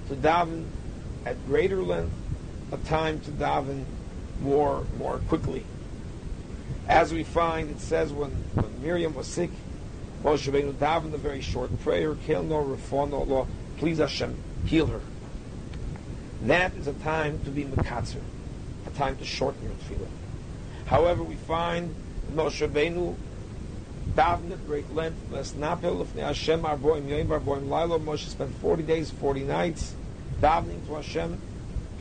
to 0.09 0.15
daven 0.15 0.67
at 1.27 1.45
greater 1.47 1.83
length, 1.83 2.13
a 2.73 2.77
time 2.79 3.21
to 3.21 3.31
daven 3.31 3.85
more 4.41 4.85
more 4.99 5.19
quickly. 5.29 5.65
As 6.89 7.13
we 7.13 7.23
find, 7.23 7.71
it 7.71 7.81
says 7.81 8.13
when, 8.13 8.31
when 8.55 8.83
Miriam 8.83 9.15
was 9.15 9.27
sick, 9.27 9.51
Moshe 10.25 10.51
Rabbeinu 10.51 10.73
davened 10.73 11.13
a 11.13 11.19
very 11.19 11.43
short 11.43 11.79
prayer, 11.81 12.15
Kel 12.27 12.43
no 12.43 12.65
no 12.91 13.23
law, 13.23 13.47
please 13.77 13.99
Hashem, 13.99 14.37
heal 14.65 14.87
her. 14.87 15.01
That 16.43 16.75
is 16.77 16.87
a 16.87 16.95
time 16.95 17.41
to 17.45 17.51
be 17.51 17.65
mekatzer, 17.65 18.23
a 18.87 18.91
time 18.91 19.17
to 19.19 19.25
shorten 19.25 19.63
your 19.63 19.73
tefillah. 19.73 20.09
However, 20.87 21.23
we 21.23 21.35
find 21.35 21.95
Moshe 22.33 22.67
Rabbeinu 22.67 23.15
davened 24.15 24.53
at 24.53 24.67
great 24.67 24.93
length, 24.95 25.19
Les 25.31 25.53
Napel 25.53 26.01
of 26.01 26.13
Hashem 26.15 26.63
Arboim 26.63 27.07
Yoim 27.07 27.27
Arboim 27.27 27.69
Lailo. 27.69 28.01
Moshe 28.01 28.29
spent 28.29 28.55
40 28.57 28.83
days, 28.85 29.11
40 29.11 29.43
nights 29.43 29.95
davening 30.41 30.87
to 30.87 30.95
Hashem. 30.95 31.39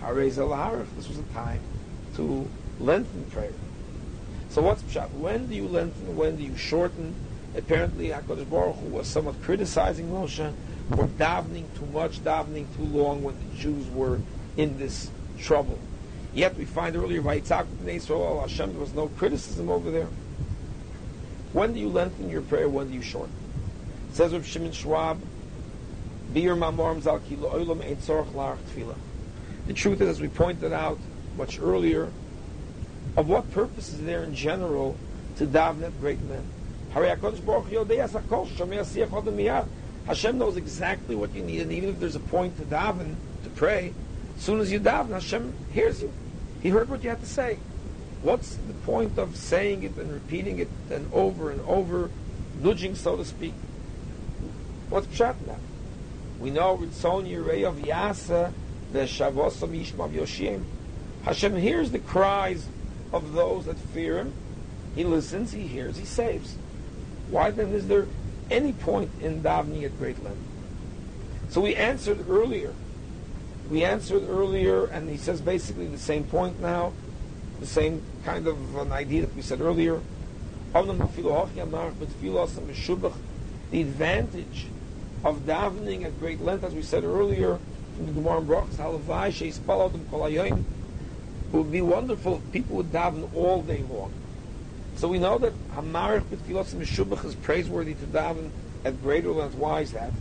Harez 0.02 0.38
El 0.38 0.86
This 0.96 1.10
was 1.10 1.18
a 1.18 1.24
time 1.34 1.60
to 2.18 2.48
lengthen 2.80 3.24
prayer. 3.32 3.54
So 4.50 4.62
what's 4.62 4.84
pshat? 4.84 5.12
When 5.12 5.48
do 5.48 5.56
you 5.56 5.68
lengthen? 5.68 6.18
When 6.18 6.36
do 6.36 6.44
you 6.44 6.58
shorten? 6.58 7.16
Apparently, 7.56 8.10
HaKadosh 8.10 8.50
Baruch 8.50 8.76
Hu 8.76 8.88
was 8.88 9.08
somewhat 9.08 9.42
criticizing 9.42 10.10
Moshe 10.10 10.54
for 10.90 11.08
davening 11.08 11.66
too 11.78 11.86
much, 11.88 12.24
davening 12.24 12.66
too 12.76 12.84
long 12.84 13.24
when 13.24 13.36
the 13.38 13.56
Jews 13.58 13.88
were 13.90 14.20
in 14.58 14.78
this 14.78 15.10
trouble. 15.40 15.80
Yet 16.34 16.56
we 16.56 16.66
find 16.66 16.96
earlier 16.96 17.22
by 17.22 17.40
Yitzhak 17.40 17.66
Israel, 17.88 18.42
Hashem, 18.42 18.72
there 18.72 18.80
was 18.80 18.94
no 18.94 19.08
criticism 19.08 19.70
over 19.70 19.90
there. 19.90 20.08
When 21.54 21.74
do 21.74 21.80
you 21.80 21.90
lengthen 21.90 22.30
your 22.30 22.42
prayer? 22.42 22.70
When 22.70 22.90
do 22.90 22.94
you 22.94 23.02
shorten? 23.02 23.34
It 24.10 24.16
says 24.16 24.34
of 24.34 24.46
Shimon 24.46 24.72
Schwab, 24.72 25.20
The 26.34 26.42
truth 29.74 30.02
is, 30.02 30.10
as 30.10 30.22
we 30.22 30.28
pointed 30.28 30.74
out 30.74 31.00
much 31.38 31.60
earlier, 31.60 32.12
of 33.16 33.28
what 33.28 33.52
purpose 33.52 33.94
is 33.94 34.04
there 34.04 34.24
in 34.24 34.34
general 34.36 34.98
to 35.38 35.46
daven 35.46 35.84
at 35.84 36.00
great 36.00 36.22
men? 36.22 36.44
Hashem 40.08 40.38
knows 40.38 40.58
exactly 40.58 41.16
what 41.16 41.34
you 41.36 41.44
need, 41.44 41.62
and 41.62 41.72
even 41.72 41.90
if 41.90 42.00
there's 42.00 42.16
a 42.16 42.20
point 42.20 42.58
to 42.58 42.64
daven, 42.64 43.16
to 43.44 43.50
pray, 43.50 43.94
as 44.36 44.42
soon 44.42 44.60
as 44.60 44.72
you 44.72 44.80
daven, 44.80 45.10
Hashem 45.10 45.54
hears 45.72 46.02
you. 46.02 46.12
He 46.62 46.70
heard 46.70 46.90
what 46.90 47.04
you 47.04 47.10
had 47.10 47.20
to 47.20 47.26
say. 47.26 47.60
What's 48.22 48.56
the 48.56 48.74
point 48.74 49.18
of 49.18 49.36
saying 49.36 49.84
it 49.84 49.96
and 49.98 50.12
repeating 50.12 50.60
it 50.60 50.70
and 50.90 51.12
over 51.14 51.52
and 51.52 51.62
over, 51.62 52.10
nudging, 52.62 52.96
so 52.96 53.16
to 53.16 53.26
speak? 53.26 53.54
What's 54.90 55.08
pshat 55.08 55.36
now? 55.46 55.58
We 56.40 56.50
know 56.52 56.78
Ritzon 56.78 57.30
Yirei 57.30 57.68
of 57.68 57.76
Yasa, 57.78 58.54
the 58.92 59.00
Shavosam 59.00 59.70
Yishmav 59.70 60.14
Yoshim. 60.14 60.64
Hashem 61.28 61.58
hears 61.58 61.92
the 61.92 62.00
cries 62.00 62.66
of 63.12 63.34
those 63.34 63.66
that 63.66 63.78
fear 63.78 64.20
Him. 64.20 64.34
He 64.96 65.04
listens, 65.04 65.52
He 65.52 65.68
hears, 65.68 65.98
He 65.98 66.06
saves. 66.06 66.56
Why 67.30 67.52
then 67.52 67.74
is 67.74 67.90
there 67.90 68.06
any 68.50 68.72
point 68.72 69.12
in 69.22 69.44
davening 69.44 69.84
at 69.84 70.00
great 70.00 70.24
length? 70.24 70.40
So 71.50 71.60
we 71.60 71.76
answered 71.76 72.30
earlier. 72.30 72.74
We 73.70 73.84
answered 73.84 74.24
earlier, 74.30 74.86
and 74.86 75.10
he 75.10 75.18
says 75.18 75.42
basically 75.42 75.88
the 75.88 75.98
same 75.98 76.24
point 76.24 76.62
now, 76.62 76.94
the 77.60 77.68
same 77.68 78.02
kind 78.24 78.48
of 78.48 78.78
an 78.78 78.94
idea 78.94 79.20
that 79.22 79.36
we 79.36 79.42
said 79.42 79.60
earlier. 79.60 80.00
The 80.74 80.80
advantage 83.82 84.68
of 85.26 85.46
davening 85.46 86.06
at 86.06 86.18
great 86.22 86.40
length, 86.40 86.64
as 86.64 86.74
we 86.74 86.82
said 86.82 87.04
earlier, 87.04 87.60
from 87.98 88.06
the 88.06 88.14
Gemara 88.14 88.38
and 88.38 88.48
Brachas, 88.48 88.78
would 91.52 91.72
be 91.72 91.82
wonderful 91.82 92.36
if 92.36 92.52
people 92.52 92.78
would 92.78 92.92
daven 92.92 93.30
all 93.36 93.62
day 93.62 93.84
long. 93.90 94.12
So 94.96 95.08
we 95.08 95.20
know 95.20 95.38
that 95.38 95.54
Hamarich 95.76 96.24
B'tfilos 96.24 96.74
Meshubach 96.74 97.24
is 97.24 97.36
praiseworthy 97.36 97.94
to 97.94 98.06
daven 98.06 98.50
at 98.84 99.02
greater 99.02 99.30
length. 99.32 99.56
Why 99.56 99.82
is 99.82 99.92
that? 99.94 100.12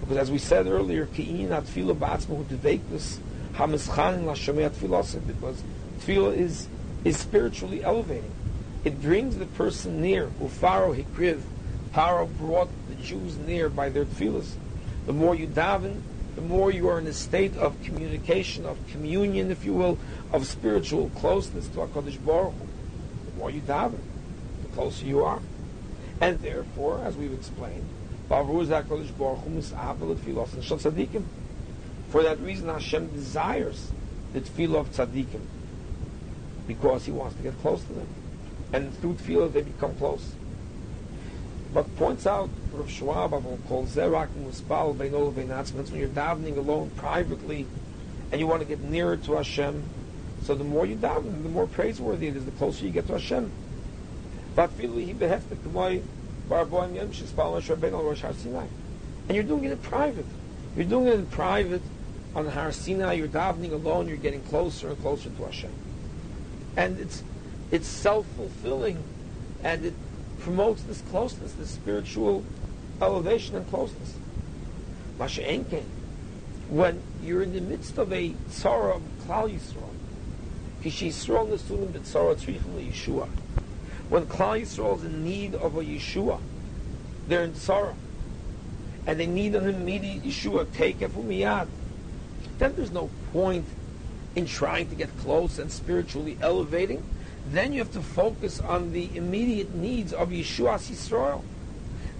Because 0.00 0.16
as 0.16 0.30
we 0.30 0.38
said 0.38 0.66
earlier, 0.66 1.06
Ki'in 1.06 1.48
Atfilo 1.48 1.94
Ba'atzma 1.96 2.36
Hu 2.36 2.44
Deveknus 2.44 3.18
Hamischanin 3.54 4.24
Lashomei 4.24 4.68
Tfilah 4.70 5.26
because 5.26 5.62
tefillah 6.00 6.36
is 6.36 6.68
is 7.04 7.16
spiritually 7.16 7.82
elevating. 7.82 8.30
It 8.84 9.00
brings 9.00 9.36
the 9.36 9.46
person 9.46 10.00
near. 10.00 10.26
Ufaro 10.40 11.04
Hikriv, 11.04 11.40
Paro 11.94 12.28
brought 12.38 12.68
the 12.88 12.94
Jews 12.96 13.36
near 13.38 13.68
by 13.68 13.88
their 13.88 14.04
tefillahs. 14.04 14.52
The 15.06 15.12
more 15.12 15.34
you 15.34 15.46
daven, 15.46 16.00
the 16.40 16.46
more 16.46 16.70
you 16.70 16.88
are 16.88 16.98
in 16.98 17.06
a 17.06 17.12
state 17.12 17.54
of 17.58 17.80
communication, 17.82 18.64
of 18.64 18.78
communion, 18.88 19.50
if 19.50 19.62
you 19.62 19.74
will, 19.74 19.98
of 20.32 20.46
spiritual 20.46 21.10
closeness 21.10 21.68
to 21.68 21.80
HaKadosh 21.80 22.24
Baruch 22.24 22.54
Hu. 22.54 22.66
The 23.30 23.36
more 23.36 23.50
you 23.50 23.60
daven, 23.60 23.98
the 24.62 24.68
closer 24.68 25.04
you 25.04 25.22
are. 25.22 25.42
And 26.18 26.38
therefore, 26.40 27.02
as 27.04 27.14
we've 27.16 27.34
explained, 27.34 27.86
for 28.28 28.44
that 32.22 32.40
reason 32.40 32.68
Hashem 32.68 33.08
desires 33.08 33.92
the 34.32 34.40
tefillah 34.40 34.80
of 34.80 34.90
tzaddikim 34.92 35.42
because 36.66 37.04
he 37.04 37.12
wants 37.12 37.36
to 37.36 37.42
get 37.42 37.60
close 37.60 37.82
to 37.84 37.92
them. 37.92 38.06
And 38.72 38.96
through 39.00 39.14
tefillah 39.14 39.52
they 39.52 39.62
become 39.62 39.94
close. 39.96 40.34
But 41.72 41.94
points 41.96 42.26
out 42.26 42.50
Rav 42.72 42.90
Schwab 42.90 43.30
called 43.68 43.86
Zerak 43.86 44.28
Muspal 44.38 44.96
Beinol 44.96 45.32
Beinatzmans 45.32 45.90
when 45.90 46.00
you're 46.00 46.08
davening 46.08 46.56
alone 46.56 46.90
privately 46.96 47.66
and 48.32 48.40
you 48.40 48.46
want 48.46 48.62
to 48.62 48.68
get 48.68 48.80
nearer 48.80 49.16
to 49.16 49.34
Hashem. 49.34 49.82
So 50.42 50.54
the 50.54 50.64
more 50.64 50.86
you 50.86 50.96
daven, 50.96 51.42
the 51.42 51.48
more 51.48 51.66
praiseworthy 51.66 52.28
it 52.28 52.36
is, 52.36 52.44
the 52.44 52.50
closer 52.52 52.84
you 52.84 52.90
get 52.90 53.06
to 53.08 53.12
Hashem. 53.14 53.50
And 54.56 54.70
you're 59.36 59.44
doing 59.44 59.64
it 59.64 59.72
in 59.72 59.78
private. 59.78 60.26
You're 60.76 60.86
doing 60.86 61.06
it 61.06 61.14
in 61.14 61.26
private 61.26 61.82
on 62.34 62.48
Har 62.48 62.72
Sinai. 62.72 63.12
You're 63.14 63.28
davening 63.28 63.72
alone. 63.72 64.08
You're 64.08 64.16
getting 64.16 64.42
closer 64.42 64.88
and 64.88 65.00
closer 65.00 65.30
to 65.30 65.44
Hashem. 65.44 65.72
And 66.76 66.98
it's 66.98 67.22
it's 67.70 67.86
self 67.86 68.26
fulfilling, 68.36 69.02
and 69.62 69.86
it 69.86 69.94
promotes 70.40 70.82
this 70.82 71.00
closeness, 71.02 71.52
this 71.52 71.70
spiritual 71.70 72.44
elevation 73.00 73.56
and 73.56 73.68
closeness. 73.68 74.16
Masha'enken, 75.18 75.84
when 76.68 77.02
you're 77.22 77.42
in 77.42 77.52
the 77.52 77.60
midst 77.60 77.98
of 77.98 78.12
a 78.12 78.30
tzara 78.50 78.96
of 78.96 79.02
Klal 79.26 79.50
Yisrael, 79.50 79.94
Kishi 80.82 81.08
Yisrael 81.08 81.48
Nesulim 81.48 81.88
b'tzara 81.88 82.34
tzrichim 82.36 82.90
Yeshua. 82.90 83.28
When 84.08 84.26
Klal 84.26 84.60
Yisrael 84.62 84.96
is 84.98 85.04
in 85.04 85.24
need 85.24 85.54
of 85.54 85.76
a 85.76 85.82
Yeshua, 85.82 86.40
they're 87.28 87.44
in 87.44 87.52
tzara, 87.52 87.94
and 89.06 89.20
they 89.20 89.26
need 89.26 89.54
an 89.54 89.68
immediate 89.68 90.22
Yeshua, 90.22 90.72
take 90.72 90.98
miyad. 90.98 91.68
Then 92.58 92.74
there's 92.76 92.92
no 92.92 93.10
point 93.32 93.64
in 94.34 94.46
trying 94.46 94.88
to 94.88 94.94
get 94.94 95.16
close 95.18 95.58
and 95.58 95.70
spiritually 95.70 96.38
elevating 96.40 97.02
then 97.50 97.72
you 97.72 97.80
have 97.80 97.92
to 97.92 98.00
focus 98.00 98.60
on 98.60 98.92
the 98.92 99.14
immediate 99.16 99.74
needs 99.74 100.12
of 100.12 100.30
Yeshua 100.30 100.78
Yisrael. 100.78 101.42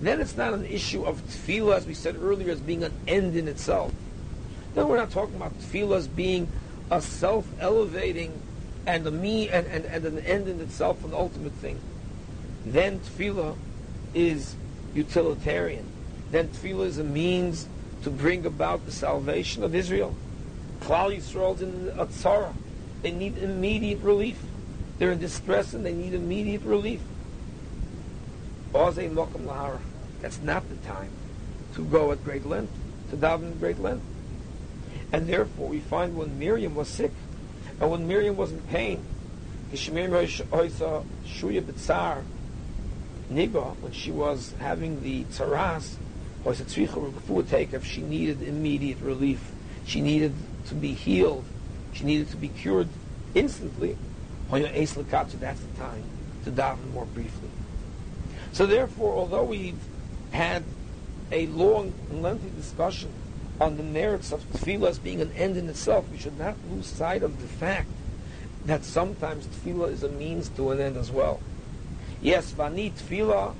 Then 0.01 0.20
it's 0.20 0.36
not 0.36 0.55
an 0.55 0.65
issue 0.65 1.05
of 1.05 1.23
tefillah, 1.27 1.77
as 1.77 1.86
we 1.86 1.94
said 1.94 2.16
earlier, 2.20 2.51
as 2.51 2.61
being 2.61 2.82
an 2.82 2.93
end 3.07 3.36
in 3.36 3.47
itself. 3.47 3.93
Then 4.74 4.89
we're 4.89 4.97
not 4.97 5.11
talking 5.11 5.36
about 5.36 5.59
tefillah 5.61 5.98
as 5.98 6.09
being 6.09 6.48
a 6.90 7.01
self-elevating 7.01 8.40
and 8.86 9.07
a 9.07 9.11
me 9.11 9.48
and, 9.48 9.66
and, 9.66 9.85
and 9.85 10.05
an 10.05 10.19
end 10.20 10.48
in 10.48 10.61
itself, 10.61 11.05
an 11.05 11.12
ultimate 11.12 11.52
thing. 11.52 11.78
Then 12.65 13.01
tefillah 13.01 13.57
is 14.15 14.57
utilitarian. 14.94 15.86
Then 16.31 16.48
tefillah 16.48 16.86
is 16.86 16.98
a 16.98 17.05
means 17.05 17.69
to 18.02 18.11
bring 18.11 18.47
about 18.47 18.86
the 18.86 18.93
salvation 18.93 19.62
of 19.62 19.74
Israel. 19.74 20.15
Klal 20.81 21.15
Yisrael's 21.15 21.61
in 21.61 21.93
a 21.97 22.07
tzara. 22.07 22.52
They 23.02 23.11
need 23.11 23.39
immediate 23.39 24.01
relief. 24.01 24.39
They're 25.01 25.12
in 25.12 25.18
distress 25.18 25.72
and 25.72 25.85
they 25.85 25.94
need 25.94 26.12
immediate 26.12 26.62
relief. 26.62 27.01
That's 28.74 28.98
not 30.43 30.68
the 30.68 30.77
time 30.86 31.10
to 31.74 31.85
go 31.86 32.12
at 32.12 32.22
great 32.22 32.44
length, 32.44 32.74
to 33.09 33.16
daven 33.16 33.52
at 33.52 33.59
great 33.59 33.78
length. 33.78 34.05
And 35.10 35.27
therefore, 35.27 35.68
we 35.68 35.81
find 35.81 36.18
when 36.18 36.39
Miriam 36.39 36.74
was 36.74 36.89
sick, 36.89 37.12
and 37.81 37.90
when 37.90 38.06
Miriam 38.06 38.36
was 38.36 38.52
in 38.52 38.60
pain, 38.60 39.02
when 39.70 39.78
she 43.93 44.10
was 44.10 44.52
having 44.59 45.02
the 45.02 45.24
tzaras, 45.24 45.97
if 46.44 47.85
she 47.86 48.02
needed 48.02 48.43
immediate 48.43 49.01
relief, 49.01 49.51
she 49.86 50.02
needed 50.02 50.35
to 50.66 50.74
be 50.74 50.93
healed, 50.93 51.47
she 51.94 52.05
needed 52.05 52.28
to 52.32 52.36
be 52.36 52.48
cured 52.48 52.89
instantly, 53.35 53.97
when 54.51 54.62
you're 54.62 54.70
Ace 54.72 54.93
that's 54.93 55.32
the 55.32 55.39
time 55.78 56.02
to 56.44 56.51
daven 56.51 56.93
more 56.93 57.06
briefly. 57.06 57.48
So 58.52 58.66
therefore, 58.66 59.14
although 59.14 59.44
we've 59.44 59.78
had 60.32 60.64
a 61.31 61.47
long 61.47 61.93
and 62.10 62.22
lengthy 62.22 62.51
discussion 62.56 63.10
on 63.60 63.77
the 63.77 63.82
merits 63.82 64.32
of 64.32 64.43
tefillah 64.52 64.89
as 64.89 64.98
being 64.98 65.20
an 65.20 65.31
end 65.32 65.56
in 65.56 65.68
itself, 65.68 66.09
we 66.10 66.18
should 66.18 66.39
not 66.39 66.56
lose 66.70 66.86
sight 66.86 67.22
of 67.22 67.40
the 67.40 67.47
fact 67.47 67.89
that 68.64 68.85
sometimes 68.85 69.47
tefillah 69.47 69.93
is 69.93 70.02
a 70.02 70.09
means 70.09 70.48
to 70.51 70.70
an 70.70 70.81
end 70.81 70.97
as 70.97 71.10
well. 71.10 71.40
Yes, 72.20 72.52
vani 72.52 72.93
tefillah, 72.93 73.55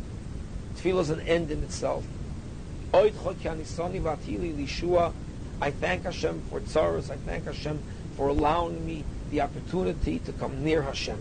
tefillah 0.77 1.01
is 1.01 1.11
an 1.11 1.21
end 1.21 1.51
in 1.51 1.63
itself. 1.63 2.05
I 2.93 3.11
thank 5.71 6.03
Hashem 6.03 6.43
for 6.51 6.61
tzaras. 6.61 7.11
I 7.11 7.17
thank 7.17 7.45
Hashem 7.45 7.79
for 8.17 8.29
allowing 8.29 8.85
me 8.85 9.05
the 9.31 9.41
opportunity 9.41 10.19
to 10.21 10.33
come 10.33 10.65
near 10.65 10.83
Hashem. 10.83 11.19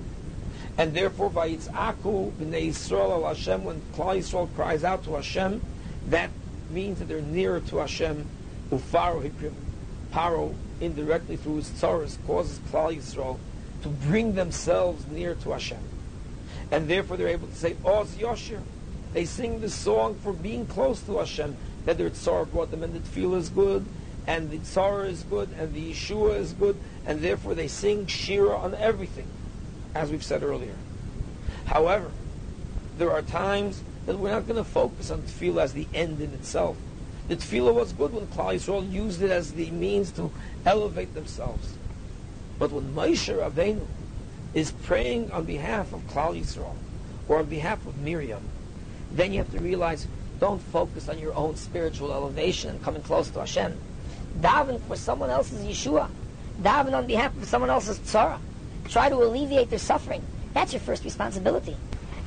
And 0.78 0.94
therefore, 0.94 1.30
by 1.30 1.50
Vayitz'aku 1.50 2.32
b'nei 2.32 2.70
Yisrael 2.70 3.12
al 3.12 3.26
Hashem, 3.26 3.64
when 3.64 3.82
Klal 3.94 4.18
Yisrael 4.18 4.54
cries 4.56 4.84
out 4.84 5.04
to 5.06 5.16
Hashem, 5.16 5.62
that 6.08 6.30
means 6.70 7.00
that 7.00 7.08
they're 7.08 7.22
nearer 7.22 7.60
to 7.60 7.78
Hashem. 7.78 8.26
Ufaro 8.72 9.30
hikriv, 9.30 9.54
Paro, 10.14 10.54
indirectly 10.80 11.36
through 11.36 11.58
his 11.58 11.70
tzaras, 11.70 12.18
causes 12.26 12.60
Klal 12.72 12.96
Yisrael 12.96 13.38
to 13.84 13.90
bring 13.90 14.36
themselves 14.36 15.06
near 15.08 15.36
to 15.36 15.52
Hashem. 15.52 15.80
And 16.72 16.88
therefore 16.88 17.18
they're 17.18 17.28
able 17.28 17.48
to 17.48 17.56
say, 17.56 17.76
Oz 17.84 18.16
Yoshir. 18.16 18.62
They 19.14 19.26
sing 19.26 19.60
the 19.60 19.70
song 19.70 20.16
for 20.24 20.34
being 20.34 20.66
close 20.68 21.02
to 21.04 21.18
Hashem, 21.18 21.58
that 21.86 21.98
their 21.98 22.10
tzar 22.12 22.46
brought 22.46 22.72
them, 22.72 22.84
and 22.84 22.94
the 22.94 23.00
tefillah 23.00 23.38
is 23.38 23.50
good, 23.50 23.86
and 24.28 24.52
the 24.52 24.58
tzara 24.60 25.08
is 25.08 25.24
good, 25.24 25.50
and 25.58 25.74
the 25.74 25.92
Yeshua 25.92 26.38
is 26.38 26.54
good, 26.54 26.78
and 27.06 27.22
therefore 27.22 27.56
they 27.56 27.68
sing 27.68 28.06
Shira 28.06 28.56
on 28.56 28.76
everything, 28.76 29.28
as 29.96 30.12
we've 30.12 30.24
said 30.24 30.44
earlier. 30.44 30.76
However, 31.66 32.12
there 32.98 33.12
are 33.12 33.22
times 33.22 33.84
that 34.06 34.18
we're 34.18 34.32
not 34.32 34.48
going 34.48 34.58
to 34.58 34.64
focus 34.64 35.12
on 35.12 35.22
tefillah 35.22 35.64
as 35.64 35.74
the 35.74 35.88
end 35.94 36.20
in 36.22 36.34
itself. 36.34 36.78
The 37.28 37.36
tefillah 37.36 37.74
was 37.74 37.94
good 37.94 38.14
when 38.14 38.28
Klal 38.28 38.56
Yisrael 38.56 38.92
used 38.92 39.22
it 39.22 39.32
as 39.32 39.54
the 39.54 39.70
means 39.72 40.12
to 40.14 40.32
elevate 40.66 41.14
themselves. 41.14 41.76
But 42.58 42.72
when 42.72 42.94
Moshe 42.94 43.34
Rabbeinu 43.34 43.86
is 44.54 44.72
praying 44.72 45.32
on 45.32 45.46
behalf 45.46 45.94
of 45.94 46.02
Klal 46.08 46.40
Yisrael, 46.40 46.76
or 47.28 47.40
on 47.40 47.46
behalf 47.46 47.86
of 47.86 47.98
Miriam, 48.00 48.44
then 49.12 49.32
you 49.32 49.38
have 49.38 49.52
to 49.52 49.60
realize, 49.60 50.08
don't 50.40 50.62
focus 50.62 51.08
on 51.08 51.20
your 51.20 51.36
own 51.36 51.56
spiritual 51.56 52.12
elevation 52.12 52.72
and 52.72 52.84
coming 52.84 53.04
close 53.04 53.30
to 53.30 53.40
Hashem. 53.40 53.78
Daven 54.40 54.82
for 54.88 54.96
someone 54.96 55.30
else's 55.30 55.66
Yeshua 55.66 56.10
daven 56.62 56.94
on 56.94 57.08
behalf 57.08 57.36
of 57.38 57.46
someone 57.46 57.70
else's 57.70 58.00
tzara. 58.00 58.40
Try 58.88 59.10
to 59.10 59.16
alleviate 59.16 59.70
their 59.70 59.80
suffering. 59.80 60.24
That's 60.54 60.74
your 60.74 60.80
first 60.82 61.04
responsibility. 61.04 61.76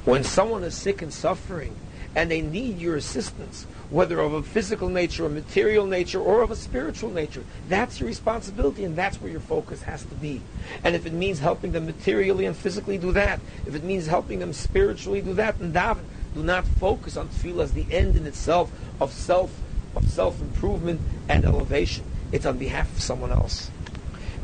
When 0.04 0.24
someone 0.24 0.64
is 0.64 0.74
sick 0.74 1.02
and 1.02 1.12
suffering, 1.12 1.76
and 2.14 2.30
they 2.30 2.42
need 2.42 2.78
your 2.78 2.96
assistance, 2.96 3.64
whether 3.88 4.20
of 4.20 4.34
a 4.34 4.42
physical 4.42 4.88
nature, 4.90 5.24
a 5.24 5.30
material 5.30 5.86
nature, 5.86 6.20
or 6.20 6.42
of 6.42 6.50
a 6.50 6.56
spiritual 6.56 7.10
nature. 7.10 7.42
That's 7.68 8.00
your 8.00 8.06
responsibility, 8.06 8.84
and 8.84 8.94
that's 8.94 9.20
where 9.20 9.30
your 9.30 9.40
focus 9.40 9.82
has 9.82 10.04
to 10.04 10.14
be. 10.16 10.42
And 10.84 10.94
if 10.94 11.06
it 11.06 11.14
means 11.14 11.38
helping 11.38 11.72
them 11.72 11.86
materially 11.86 12.44
and 12.44 12.54
physically, 12.54 12.98
do 12.98 13.12
that. 13.12 13.40
If 13.66 13.74
it 13.74 13.82
means 13.82 14.06
helping 14.06 14.40
them 14.40 14.52
spiritually, 14.52 15.22
do 15.22 15.32
that. 15.34 15.58
And 15.58 15.74
daven. 15.74 16.04
Do 16.34 16.42
not 16.42 16.66
focus 16.66 17.16
on 17.16 17.28
tefillah 17.28 17.64
as 17.64 17.72
the 17.72 17.86
end 17.90 18.16
in 18.16 18.26
itself 18.26 18.70
of 19.00 19.12
self 19.12 19.50
of 19.94 20.08
self 20.08 20.40
improvement 20.40 21.00
and 21.28 21.44
elevation. 21.44 22.04
It's 22.32 22.46
on 22.46 22.58
behalf 22.58 22.90
of 22.94 23.02
someone 23.02 23.30
else. 23.30 23.70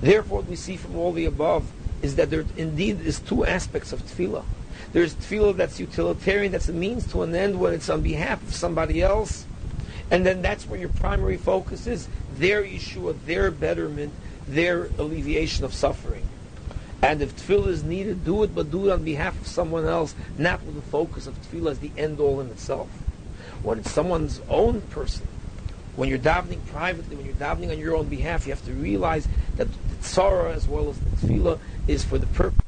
Therefore, 0.01 0.39
what 0.41 0.49
we 0.49 0.57
see 0.57 0.77
from 0.77 0.97
all 0.97 1.13
the 1.13 1.25
above 1.25 1.71
is 2.03 2.17
that 2.17 2.31
there 2.31 2.45
indeed 2.57 3.01
is 3.01 3.19
two 3.19 3.45
aspects 3.45 3.93
of 3.93 4.03
tefillah. 4.03 4.45
There's 4.93 5.15
tefillah 5.15 5.57
that's 5.57 5.81
utilitarian, 5.81 6.53
that's 6.53 6.69
a 6.69 6.73
means 6.73 7.11
to 7.13 7.23
an 7.23 7.35
end 7.35 7.59
when 7.59 7.75
it's 7.75 7.91
on 7.91 8.03
behalf 8.03 8.43
of 8.43 8.55
somebody 8.55 9.03
else. 9.03 9.45
And 10.11 10.25
then 10.25 10.41
that's 10.41 10.67
where 10.67 10.79
your 10.79 10.89
primary 10.89 11.37
focus 11.37 11.87
is 11.87 12.09
their 12.37 12.63
Yeshua, 12.63 13.17
their 13.27 13.51
betterment, 13.51 14.13
their 14.47 14.87
alleviation 14.99 15.65
of 15.65 15.75
suffering. 15.75 16.25
And 17.03 17.21
if 17.21 17.37
tefillah 17.37 17.69
is 17.69 17.85
needed, 17.85 18.25
do 18.25 18.43
it, 18.43 18.55
but 18.55 18.71
do 18.71 18.89
it 18.89 18.93
on 18.93 19.05
behalf 19.05 19.41
of 19.41 19.47
someone 19.47 19.87
else, 19.87 20.15
not 20.37 20.63
with 20.65 20.75
the 20.75 20.83
focus 20.83 21.27
of 21.27 21.41
tefillah 21.43 21.73
as 21.73 21.79
the 21.81 21.93
end 21.97 22.21
all 22.21 22.41
in 22.41 22.49
itself. 22.49 22.89
When 23.63 23.81
it's 23.81 23.91
someone's 23.91 24.41
own 24.49 24.81
person, 24.83 25.27
When 25.99 26.09
you're 26.09 26.21
davening 26.21 26.65
privately, 26.67 27.17
when 27.17 27.27
you're 27.27 27.35
davening 27.35 27.73
on 27.73 27.79
your 27.81 27.97
own 27.97 28.07
behalf, 28.07 28.47
you 28.47 28.53
have 28.53 28.65
to 28.67 28.73
realize 28.73 29.27
that 29.57 29.67
the 29.67 29.97
tzara 29.97 30.55
as 30.55 30.69
well 30.69 30.91
as 30.91 31.01
the 31.01 31.11
tefillah 31.27 31.59
is 31.89 32.05
for 32.05 32.19
the 32.19 32.27
purpose 32.29 32.68